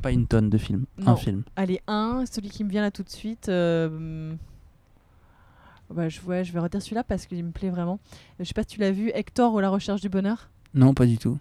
Pas 0.00 0.10
une 0.10 0.26
tonne 0.26 0.48
de 0.50 0.58
films, 0.58 0.86
Non. 0.98 1.12
un 1.12 1.16
film. 1.16 1.42
allez, 1.54 1.80
un, 1.86 2.24
celui 2.30 2.48
qui 2.48 2.64
me 2.64 2.70
vient 2.70 2.80
là 2.82 2.90
tout 2.90 3.02
de 3.02 3.10
suite. 3.10 3.48
euh, 3.48 4.32
bah, 5.92 6.08
je, 6.08 6.20
ouais, 6.22 6.44
je 6.44 6.52
vais 6.52 6.60
redire 6.60 6.80
celui-là 6.82 7.04
parce 7.04 7.26
qu'il 7.26 7.42
me 7.44 7.50
plaît 7.50 7.70
vraiment. 7.70 7.98
Je 8.38 8.44
sais 8.44 8.54
pas 8.54 8.62
si 8.62 8.68
tu 8.68 8.80
l'as 8.80 8.90
vu, 8.90 9.10
Hector 9.14 9.52
ou 9.54 9.60
La 9.60 9.70
recherche 9.70 10.00
du 10.00 10.08
bonheur? 10.08 10.50
Non, 10.74 10.94
pas 10.94 11.06
du 11.06 11.18
tout. 11.18 11.38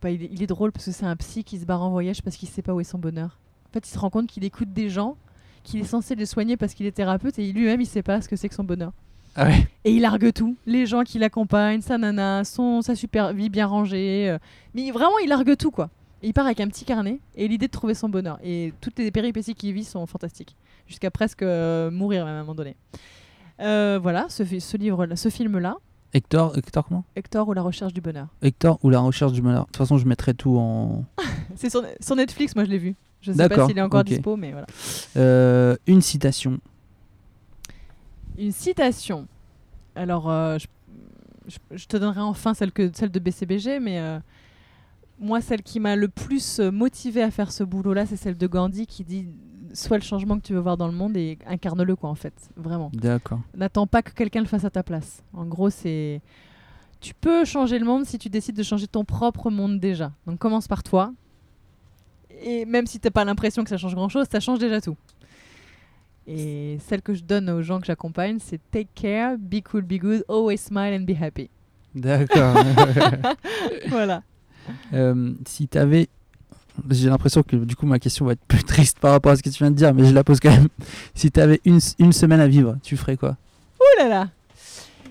Bah, 0.00 0.10
il, 0.10 0.22
est, 0.24 0.28
il 0.32 0.42
est 0.42 0.46
drôle 0.46 0.72
parce 0.72 0.86
que 0.86 0.92
c'est 0.92 1.06
un 1.06 1.16
psy 1.16 1.44
qui 1.44 1.58
se 1.58 1.64
barre 1.64 1.82
en 1.82 1.90
voyage 1.90 2.22
parce 2.22 2.36
qu'il 2.36 2.48
sait 2.48 2.62
pas 2.62 2.74
où 2.74 2.80
est 2.80 2.84
son 2.84 2.98
bonheur. 2.98 3.38
En 3.68 3.72
fait, 3.72 3.86
il 3.86 3.90
se 3.90 3.98
rend 3.98 4.10
compte 4.10 4.26
qu'il 4.26 4.44
écoute 4.44 4.72
des 4.72 4.88
gens, 4.88 5.16
qu'il 5.62 5.80
est 5.80 5.84
censé 5.84 6.14
les 6.14 6.26
soigner 6.26 6.56
parce 6.56 6.74
qu'il 6.74 6.86
est 6.86 6.92
thérapeute 6.92 7.38
et 7.38 7.52
lui-même 7.52 7.80
il 7.80 7.86
sait 7.86 8.02
pas 8.02 8.20
ce 8.20 8.28
que 8.28 8.36
c'est 8.36 8.48
que 8.48 8.54
son 8.54 8.64
bonheur. 8.64 8.92
Ah 9.34 9.46
ouais. 9.46 9.66
Et 9.84 9.92
il 9.92 10.02
largue 10.02 10.32
tout. 10.32 10.56
Les 10.66 10.84
gens 10.84 11.04
qui 11.04 11.18
l'accompagnent, 11.18 11.80
sa 11.80 11.96
nana, 11.96 12.44
son, 12.44 12.82
sa 12.82 12.94
super 12.94 13.32
vie 13.32 13.48
bien 13.48 13.66
rangée. 13.66 14.28
euh, 14.28 14.38
mais 14.74 14.90
vraiment, 14.90 15.18
il 15.22 15.28
largue 15.28 15.56
tout 15.56 15.70
quoi. 15.70 15.88
Et 16.22 16.28
il 16.28 16.32
part 16.34 16.46
avec 16.46 16.60
un 16.60 16.68
petit 16.68 16.84
carnet 16.84 17.18
et 17.34 17.48
l'idée 17.48 17.66
de 17.66 17.72
trouver 17.72 17.94
son 17.94 18.08
bonheur. 18.08 18.38
Et 18.44 18.74
toutes 18.80 18.98
les 18.98 19.10
péripéties 19.10 19.54
qu'il 19.54 19.72
vit 19.72 19.84
sont 19.84 20.04
fantastiques. 20.06 20.54
Jusqu'à 20.86 21.10
presque 21.10 21.42
euh, 21.42 21.90
mourir 21.90 22.24
même 22.26 22.34
à 22.34 22.38
un 22.38 22.42
moment 22.42 22.54
donné. 22.54 22.76
Euh, 23.62 23.98
voilà, 24.02 24.26
ce, 24.28 24.42
livre, 24.76 25.06
ce 25.14 25.28
film-là, 25.28 25.76
Hector, 26.14 26.56
Hector 26.58 26.84
comment? 26.86 27.04
Hector 27.16 27.48
ou 27.48 27.52
la 27.54 27.62
recherche 27.62 27.92
du 27.94 28.00
bonheur. 28.00 28.26
Hector 28.42 28.78
ou 28.82 28.90
la 28.90 29.00
recherche 29.00 29.32
du 29.32 29.40
bonheur. 29.40 29.62
De 29.62 29.66
toute 29.66 29.76
façon, 29.78 29.96
je 29.98 30.06
mettrai 30.06 30.34
tout 30.34 30.56
en. 30.58 31.04
C'est 31.56 31.70
sur, 31.70 31.82
sur 32.00 32.16
Netflix, 32.16 32.54
moi 32.54 32.64
je 32.64 32.70
l'ai 32.70 32.78
vu. 32.78 32.94
Je 33.20 33.32
sais 33.32 33.48
pas 33.48 33.66
s'il 33.66 33.78
est 33.78 33.82
encore 33.82 34.02
dispo, 34.04 34.36
mais 34.36 34.50
voilà. 34.52 34.66
Euh, 35.16 35.76
une 35.86 36.00
citation. 36.02 36.58
Une 38.38 38.52
citation. 38.52 39.26
Alors, 39.94 40.30
euh, 40.30 40.58
je, 40.58 40.66
je- 41.46 41.76
je 41.76 41.86
te 41.86 41.96
donnerai 41.96 42.20
enfin 42.20 42.54
celle, 42.54 42.72
que, 42.72 42.90
celle 42.94 43.10
de 43.10 43.18
BCBG, 43.20 43.78
mais 43.78 44.00
euh, 44.00 44.18
moi, 45.20 45.40
celle 45.40 45.62
qui 45.62 45.78
m'a 45.80 45.94
le 45.96 46.08
plus 46.08 46.58
motivée 46.60 47.22
à 47.22 47.30
faire 47.30 47.52
ce 47.52 47.62
boulot-là, 47.62 48.06
c'est 48.06 48.16
celle 48.16 48.36
de 48.36 48.46
Gandhi 48.46 48.86
qui 48.86 49.04
dit 49.04 49.28
sois 49.72 49.98
le 49.98 50.02
changement 50.02 50.38
que 50.38 50.42
tu 50.42 50.52
veux 50.52 50.60
voir 50.60 50.76
dans 50.76 50.86
le 50.86 50.92
monde 50.92 51.16
et 51.16 51.38
incarne-le, 51.46 51.96
quoi, 51.96 52.10
en 52.10 52.14
fait. 52.14 52.34
Vraiment. 52.56 52.90
D'accord. 52.92 53.40
N'attends 53.54 53.86
pas 53.86 54.02
que 54.02 54.12
quelqu'un 54.12 54.40
le 54.40 54.46
fasse 54.46 54.64
à 54.64 54.70
ta 54.70 54.82
place. 54.82 55.22
En 55.32 55.44
gros, 55.44 55.70
c'est. 55.70 56.20
Tu 57.00 57.14
peux 57.14 57.44
changer 57.44 57.78
le 57.78 57.84
monde 57.84 58.06
si 58.06 58.18
tu 58.18 58.28
décides 58.28 58.56
de 58.56 58.62
changer 58.62 58.86
ton 58.86 59.04
propre 59.04 59.50
monde 59.50 59.80
déjà. 59.80 60.12
Donc 60.26 60.38
commence 60.38 60.68
par 60.68 60.84
toi. 60.84 61.12
Et 62.44 62.64
même 62.64 62.86
si 62.86 63.00
t'as 63.00 63.10
pas 63.10 63.24
l'impression 63.24 63.64
que 63.64 63.70
ça 63.70 63.76
change 63.76 63.94
grand 63.94 64.08
chose, 64.08 64.26
ça 64.30 64.40
change 64.40 64.58
déjà 64.58 64.80
tout. 64.80 64.96
Et 66.26 66.78
celle 66.86 67.02
que 67.02 67.14
je 67.14 67.24
donne 67.24 67.50
aux 67.50 67.62
gens 67.62 67.80
que 67.80 67.86
j'accompagne, 67.86 68.38
c'est 68.40 68.60
take 68.70 68.88
care, 68.94 69.36
be 69.36 69.60
cool, 69.62 69.82
be 69.82 69.98
good, 69.98 70.24
always 70.28 70.58
smile 70.58 70.94
and 70.94 71.04
be 71.04 71.20
happy. 71.20 71.50
D'accord. 71.94 72.56
voilà. 73.88 74.22
Euh, 74.92 75.34
si 75.46 75.68
tu 75.68 75.78
avais. 75.78 76.08
J'ai 76.90 77.08
l'impression 77.08 77.42
que 77.42 77.56
du 77.56 77.76
coup 77.76 77.86
ma 77.86 77.98
question 77.98 78.24
va 78.24 78.32
être 78.32 78.44
plus 78.48 78.64
triste 78.64 78.98
par 78.98 79.12
rapport 79.12 79.32
à 79.32 79.36
ce 79.36 79.42
que 79.42 79.50
tu 79.50 79.58
viens 79.62 79.70
de 79.70 79.76
dire, 79.76 79.92
mais 79.94 80.04
je 80.06 80.14
la 80.14 80.24
pose 80.24 80.40
quand 80.40 80.50
même. 80.50 80.68
Si 81.14 81.30
tu 81.30 81.40
avais 81.40 81.60
une, 81.64 81.78
une 81.98 82.12
semaine 82.12 82.40
à 82.40 82.48
vivre, 82.48 82.76
tu 82.82 82.96
ferais 82.96 83.16
quoi? 83.16 83.36
Ouh 83.80 83.98
là 84.02 84.08
là 84.08 84.28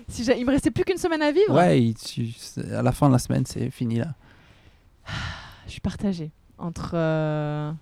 si 0.08 0.24
Il 0.24 0.44
me 0.44 0.50
restait 0.50 0.70
plus 0.70 0.84
qu'une 0.84 0.98
semaine 0.98 1.22
à 1.22 1.32
vivre? 1.32 1.54
Ouais, 1.54 1.80
il- 1.80 1.94
tu- 1.94 2.32
c'est- 2.36 2.72
à 2.74 2.82
la 2.82 2.92
fin 2.92 3.06
de 3.08 3.12
la 3.12 3.18
semaine, 3.18 3.44
c'est 3.46 3.70
fini 3.70 3.96
là. 3.96 4.08
Je 5.66 5.70
suis 5.72 5.80
partagée 5.80 6.30
entre. 6.58 6.90
euh, 6.94 7.72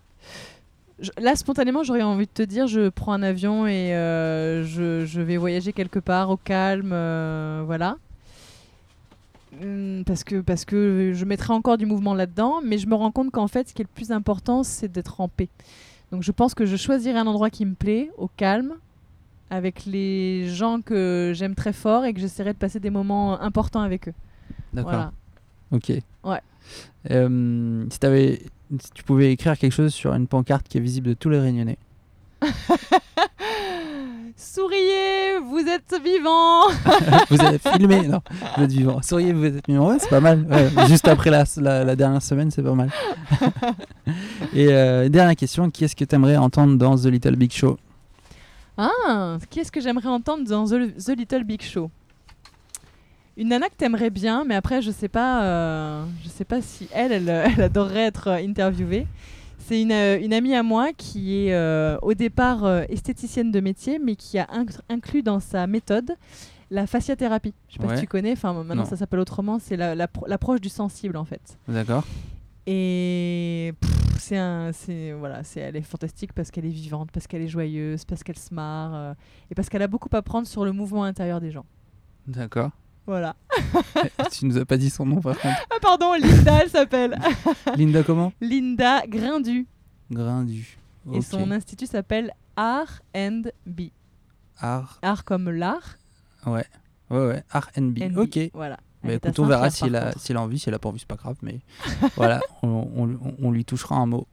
je- 1.01 1.11
Là, 1.19 1.35
spontanément, 1.35 1.83
j'aurais 1.83 2.03
envie 2.03 2.27
de 2.27 2.31
te 2.33 2.43
dire 2.43 2.67
je 2.69 2.89
prends 2.89 3.13
un 3.15 3.23
avion 3.23 3.67
et 3.67 3.95
euh, 3.97 4.65
je, 4.65 5.07
je 5.07 5.21
vais 5.21 5.39
voyager 5.39 5.73
quelque 5.73 5.99
part 5.99 6.31
au 6.31 6.37
calme, 6.37 6.91
euh, 6.93 7.63
voilà. 7.67 7.97
Hum, 9.61 10.05
Parce 10.07 10.25
que, 10.25 10.41
parce 10.41 10.65
que 10.65 11.13
je 11.15 11.25
mettrai 11.25 11.53
encore 11.53 11.77
du 11.77 11.87
mouvement 11.87 12.15
là-dedans, 12.15 12.61
mais 12.65 12.79
je 12.79 12.87
me 12.87 12.95
rends 12.95 13.11
compte 13.11 13.31
qu'en 13.31 13.49
fait, 13.49 13.69
ce 13.69 13.75
qui 13.75 13.83
est 13.83 13.85
le 13.85 13.95
plus 13.95 14.11
important, 14.13 14.63
c'est 14.63 14.91
d'être 14.91 15.21
en 15.21 15.29
paix. 15.29 15.49
Donc 16.13 16.23
je 16.23 16.33
pense 16.33 16.55
que 16.55 16.67
je 16.67 16.77
choisirai 16.77 17.19
un 17.19 17.27
endroit 17.27 17.51
qui 17.51 17.65
me 17.67 17.75
plaît, 17.75 18.11
au 18.17 18.29
calme, 18.29 18.75
avec 19.51 19.85
les 19.85 20.49
gens 20.49 20.81
que 20.81 21.33
j'aime 21.35 21.55
très 21.55 21.73
fort 21.73 22.05
et 22.05 22.15
que 22.15 22.21
j'essaierai 22.21 22.53
de 22.53 22.59
passer 22.59 22.81
des 22.81 22.91
moments 22.91 23.41
importants 23.41 23.81
avec 23.83 24.09
eux. 24.09 24.15
D'accord. 24.73 24.93
Voilà. 24.93 25.13
Ok. 25.73 25.93
Ouais. 26.25 26.41
Euh, 27.11 27.87
si, 27.91 27.99
si 28.81 28.91
tu 28.93 29.03
pouvais 29.05 29.33
écrire 29.33 29.59
quelque 29.59 29.73
chose 29.73 29.93
sur 29.93 30.15
une 30.15 30.27
pancarte 30.27 30.69
qui 30.69 30.79
est 30.79 30.81
visible 30.81 31.09
de 31.09 31.15
tous 31.15 31.31
les 31.31 31.39
Réunionnais. 31.41 31.79
Souriez, 34.43 35.39
vous 35.45 35.59
êtes 35.59 36.01
vivants 36.03 36.69
vous 37.31 37.41
avez 37.43 37.59
filmé, 37.59 38.09
non 38.09 38.23
Vous 38.57 38.63
êtes 38.65 38.73
vivant. 38.73 39.03
Souriez, 39.03 39.35
vous 39.35 39.45
êtes 39.45 39.67
vivant. 39.69 39.91
Ouais, 39.91 39.99
c'est 39.99 40.09
pas 40.09 40.21
mal. 40.21 40.47
Ouais, 40.49 40.87
juste 40.89 41.07
après 41.07 41.29
la, 41.29 41.45
la, 41.59 41.85
la 41.85 41.95
dernière 41.95 42.23
semaine, 42.23 42.51
c'est 42.51 42.63
pas 42.63 42.73
mal. 42.73 42.91
Et 44.55 44.69
euh, 44.69 45.11
dernière 45.11 45.37
question, 45.37 45.71
qui 45.71 45.85
est-ce 45.85 45.95
que 45.95 46.05
tu 46.05 46.15
aimerais 46.15 46.39
entendre 46.39 46.79
dans 46.79 46.97
The 46.97 47.05
Little 47.05 47.37
Big 47.37 47.53
Show? 47.53 47.77
Ah, 48.79 49.37
qu'est-ce 49.51 49.71
que 49.71 49.83
j'aimerais 49.83 50.09
entendre 50.09 50.49
dans 50.49 50.65
The, 50.65 50.97
The 50.97 51.11
Little 51.19 51.45
Big 51.45 51.61
Show? 51.61 51.91
Une 53.37 53.49
nana 53.49 53.69
que 53.69 53.75
t'aimerais 53.77 54.11
bien, 54.11 54.45
mais 54.47 54.55
après 54.55 54.81
je 54.81 54.91
sais 54.91 55.09
pas, 55.09 55.43
euh, 55.43 56.05
je 56.25 56.31
sais 56.31 56.45
pas 56.47 56.63
si 56.63 56.89
elle, 56.95 57.13
elle, 57.13 57.29
elle 57.29 57.63
adorerait 57.63 58.07
être 58.07 58.29
euh, 58.29 58.37
interviewée. 58.37 59.07
C'est 59.61 59.81
une, 59.83 59.93
euh, 59.93 60.19
une 60.21 60.33
amie 60.33 60.55
à 60.55 60.63
moi 60.63 60.93
qui 60.93 61.47
est 61.47 61.55
euh, 61.55 61.97
au 62.03 62.15
départ 62.15 62.65
euh, 62.65 62.83
esthéticienne 62.89 63.53
de 63.53 63.61
métier, 63.61 63.99
mais 63.99 64.17
qui 64.17 64.39
a 64.39 64.47
inc- 64.47 64.81
inclus 64.89 65.23
dans 65.23 65.39
sa 65.39 65.67
méthode 65.67 66.13
la 66.73 66.87
fasciathérapie. 66.87 67.55
Je 67.69 67.75
sais 67.75 67.79
pas 67.81 67.89
Ouais. 67.89 67.97
si 67.97 68.03
tu 68.03 68.09
connais, 68.09 68.33
enfin 68.33 68.53
maintenant 68.53 68.75
Non. 68.77 68.85
ça 68.85 68.97
s'appelle 68.97 69.21
autrement, 69.21 69.59
c'est 69.59 69.77
la- 69.77 69.95
la- 69.95 70.09
l'approche 70.27 70.61
du 70.61 70.69
sensible 70.69 71.17
en 71.17 71.25
fait. 71.25 71.59
D'accord 71.69 72.05
Et 72.67 73.73
c'est 74.19 74.37
un, 74.37 74.71
c'est 74.73 75.13
voilà, 75.13 75.43
c'est 75.45 75.61
elle 75.61 75.77
est 75.77 75.83
fantastique 75.83 76.33
parce 76.33 76.51
qu'elle 76.51 76.67
est 76.67 76.69
vivante, 76.71 77.11
parce 77.13 77.27
qu'elle 77.27 77.43
est 77.43 77.49
joyeuse, 77.49 78.05
parce 78.05 78.23
qu'elle 78.23 78.39
se 78.39 78.53
marre 78.55 78.95
euh, 78.95 79.15
et 79.51 79.55
parce 79.55 79.69
qu'elle 79.69 79.83
a 79.83 79.89
beaucoup 79.89 80.09
à 80.13 80.19
apprendre 80.19 80.47
sur 80.47 80.65
le 80.65 80.73
mouvement 80.73 81.05
intérieur 81.05 81.41
des 81.41 81.51
gens. 81.51 81.65
D'accord. 82.27 82.71
Voilà. 83.07 83.35
tu 84.33 84.47
nous 84.47 84.57
as 84.59 84.65
pas 84.65 84.77
dit 84.77 84.91
son 84.91 85.05
nom 85.07 85.21
par 85.21 85.39
contre. 85.39 85.57
Ah 85.71 85.79
pardon, 85.81 86.13
Linda, 86.15 86.63
elle 86.63 86.71
s'appelle 86.71 87.19
Linda 87.77 88.03
comment? 88.03 88.33
Linda 88.41 89.03
Grindu 89.09 89.67
Grindu. 90.11 90.79
et 91.13 91.21
son 91.23 91.51
institut 91.51 91.87
s'appelle 91.87 92.33
Art 92.57 93.01
and 93.17 93.43
B. 93.67 93.83
Art. 94.59 94.99
Art 95.03 95.25
comme 95.25 95.51
l'art. 95.51 95.97
Ouais. 96.47 96.65
Ouais, 97.11 97.27
ouais. 97.27 97.43
R&B. 97.53 97.99
and 98.03 98.11
B. 98.13 98.19
Ok. 98.19 98.39
Voilà. 98.55 98.77
Bah 99.03 99.09
Elle 99.09 99.15
écoute, 99.15 99.39
on 99.39 99.47
verra 99.47 99.71
s'il 99.71 99.97
a, 99.97 100.11
a 100.11 100.35
envie, 100.43 100.59
s'il 100.59 100.75
a 100.75 100.79
pas 100.79 100.91
envie, 100.91 100.99
c'est 101.01 101.09
pas 101.09 101.17
grave, 101.17 101.37
mais 101.41 101.61
voilà, 102.17 102.41
on, 102.63 102.87
on- 102.95 103.35
on 103.41 103.51
lui 103.51 103.65
touchera 103.65 103.97
un 103.97 104.05
mot. 104.05 104.29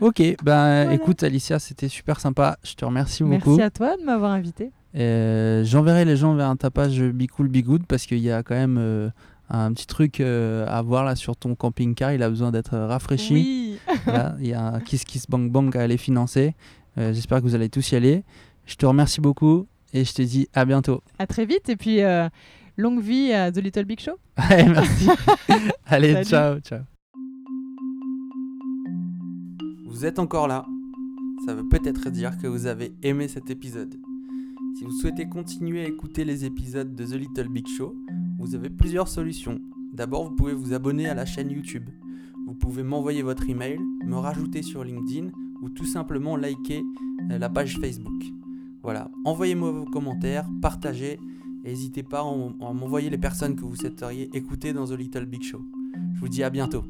Ok, 0.00 0.22
ben 0.44 0.92
écoute 0.92 1.24
Alicia, 1.24 1.58
c'était 1.58 1.88
super 1.88 2.20
sympa, 2.20 2.56
je 2.62 2.74
te 2.74 2.84
remercie 2.84 3.24
beaucoup. 3.24 3.56
Merci 3.56 3.62
à 3.62 3.70
toi 3.70 3.96
de 3.96 4.02
m'avoir 4.04 4.30
invité. 4.30 4.70
Euh, 4.96 5.64
J'enverrai 5.64 6.04
les 6.04 6.16
gens 6.16 6.34
vers 6.34 6.56
ta 6.56 6.70
page 6.70 7.00
Be 7.02 7.26
Cool 7.26 7.48
Be 7.48 7.58
Good 7.58 7.86
parce 7.86 8.06
qu'il 8.06 8.18
y 8.18 8.30
a 8.30 8.42
quand 8.42 8.54
même 8.54 8.76
euh, 8.78 9.10
un 9.50 9.72
petit 9.72 9.86
truc 9.86 10.20
euh, 10.20 10.66
à 10.68 10.82
voir 10.82 11.04
là 11.04 11.16
sur 11.16 11.36
ton 11.36 11.54
camping-car, 11.54 12.12
il 12.12 12.22
a 12.22 12.28
besoin 12.30 12.50
d'être 12.50 12.76
rafraîchi. 12.76 13.34
Oui. 13.34 13.60
Voilà, 14.04 14.36
il 14.40 14.46
y 14.48 14.52
a 14.52 14.62
un 14.74 14.80
Kiss 14.80 15.04
Kiss 15.04 15.26
Bang 15.28 15.50
Bang 15.50 15.74
à 15.76 15.80
aller 15.82 15.96
financer. 15.96 16.54
Euh, 16.98 17.12
J'espère 17.12 17.38
que 17.38 17.44
vous 17.44 17.54
allez 17.54 17.68
tous 17.70 17.92
y 17.92 17.96
aller. 17.96 18.22
Je 18.66 18.76
te 18.76 18.84
remercie 18.86 19.20
beaucoup 19.20 19.66
et 19.92 20.04
je 20.04 20.12
te 20.12 20.22
dis 20.22 20.46
à 20.52 20.64
bientôt. 20.64 21.02
À 21.18 21.26
très 21.26 21.46
vite 21.46 21.68
et 21.68 21.76
puis 21.76 22.02
euh, 22.02 22.28
longue 22.76 23.00
vie 23.00 23.32
à 23.32 23.50
The 23.50 23.58
Little 23.58 23.84
Big 23.84 24.00
Show. 24.00 24.12
Allez, 24.36 24.64
merci. 24.68 25.08
allez, 25.86 26.12
Salut. 26.12 26.24
ciao, 26.26 26.58
ciao. 26.60 26.80
Vous 29.88 30.04
êtes 30.04 30.18
encore 30.18 30.48
là. 30.48 30.64
Ça 31.46 31.54
veut 31.54 31.68
peut-être 31.68 32.10
dire 32.10 32.36
que 32.38 32.46
vous 32.46 32.66
avez 32.66 32.92
aimé 33.02 33.28
cet 33.28 33.50
épisode. 33.50 33.94
Si 34.74 34.84
vous 34.84 34.90
souhaitez 34.90 35.28
continuer 35.28 35.82
à 35.82 35.88
écouter 35.88 36.24
les 36.24 36.44
épisodes 36.44 36.94
de 36.96 37.04
The 37.04 37.12
Little 37.12 37.48
Big 37.48 37.66
Show, 37.68 37.94
vous 38.38 38.56
avez 38.56 38.70
plusieurs 38.70 39.06
solutions. 39.06 39.60
D'abord, 39.92 40.24
vous 40.24 40.34
pouvez 40.34 40.52
vous 40.52 40.72
abonner 40.72 41.08
à 41.08 41.14
la 41.14 41.24
chaîne 41.24 41.50
YouTube. 41.50 41.88
Vous 42.46 42.54
pouvez 42.54 42.82
m'envoyer 42.82 43.22
votre 43.22 43.48
email, 43.48 43.78
me 44.04 44.16
rajouter 44.16 44.62
sur 44.62 44.82
LinkedIn 44.82 45.30
ou 45.62 45.68
tout 45.68 45.86
simplement 45.86 46.36
liker 46.36 46.82
euh, 47.30 47.38
la 47.38 47.48
page 47.48 47.78
Facebook. 47.78 48.24
Voilà, 48.82 49.10
envoyez-moi 49.24 49.70
vos 49.70 49.84
commentaires, 49.84 50.48
partagez 50.60 51.18
n'hésitez 51.64 52.02
pas 52.02 52.20
à 52.20 52.72
m'envoyer 52.72 53.10
les 53.10 53.18
personnes 53.18 53.56
que 53.56 53.62
vous 53.62 53.76
souhaiteriez 53.76 54.28
écouter 54.34 54.72
dans 54.72 54.86
The 54.86 54.92
Little 54.92 55.24
Big 55.24 55.42
Show. 55.42 55.64
Je 56.14 56.20
vous 56.20 56.28
dis 56.28 56.42
à 56.42 56.50
bientôt. 56.50 56.84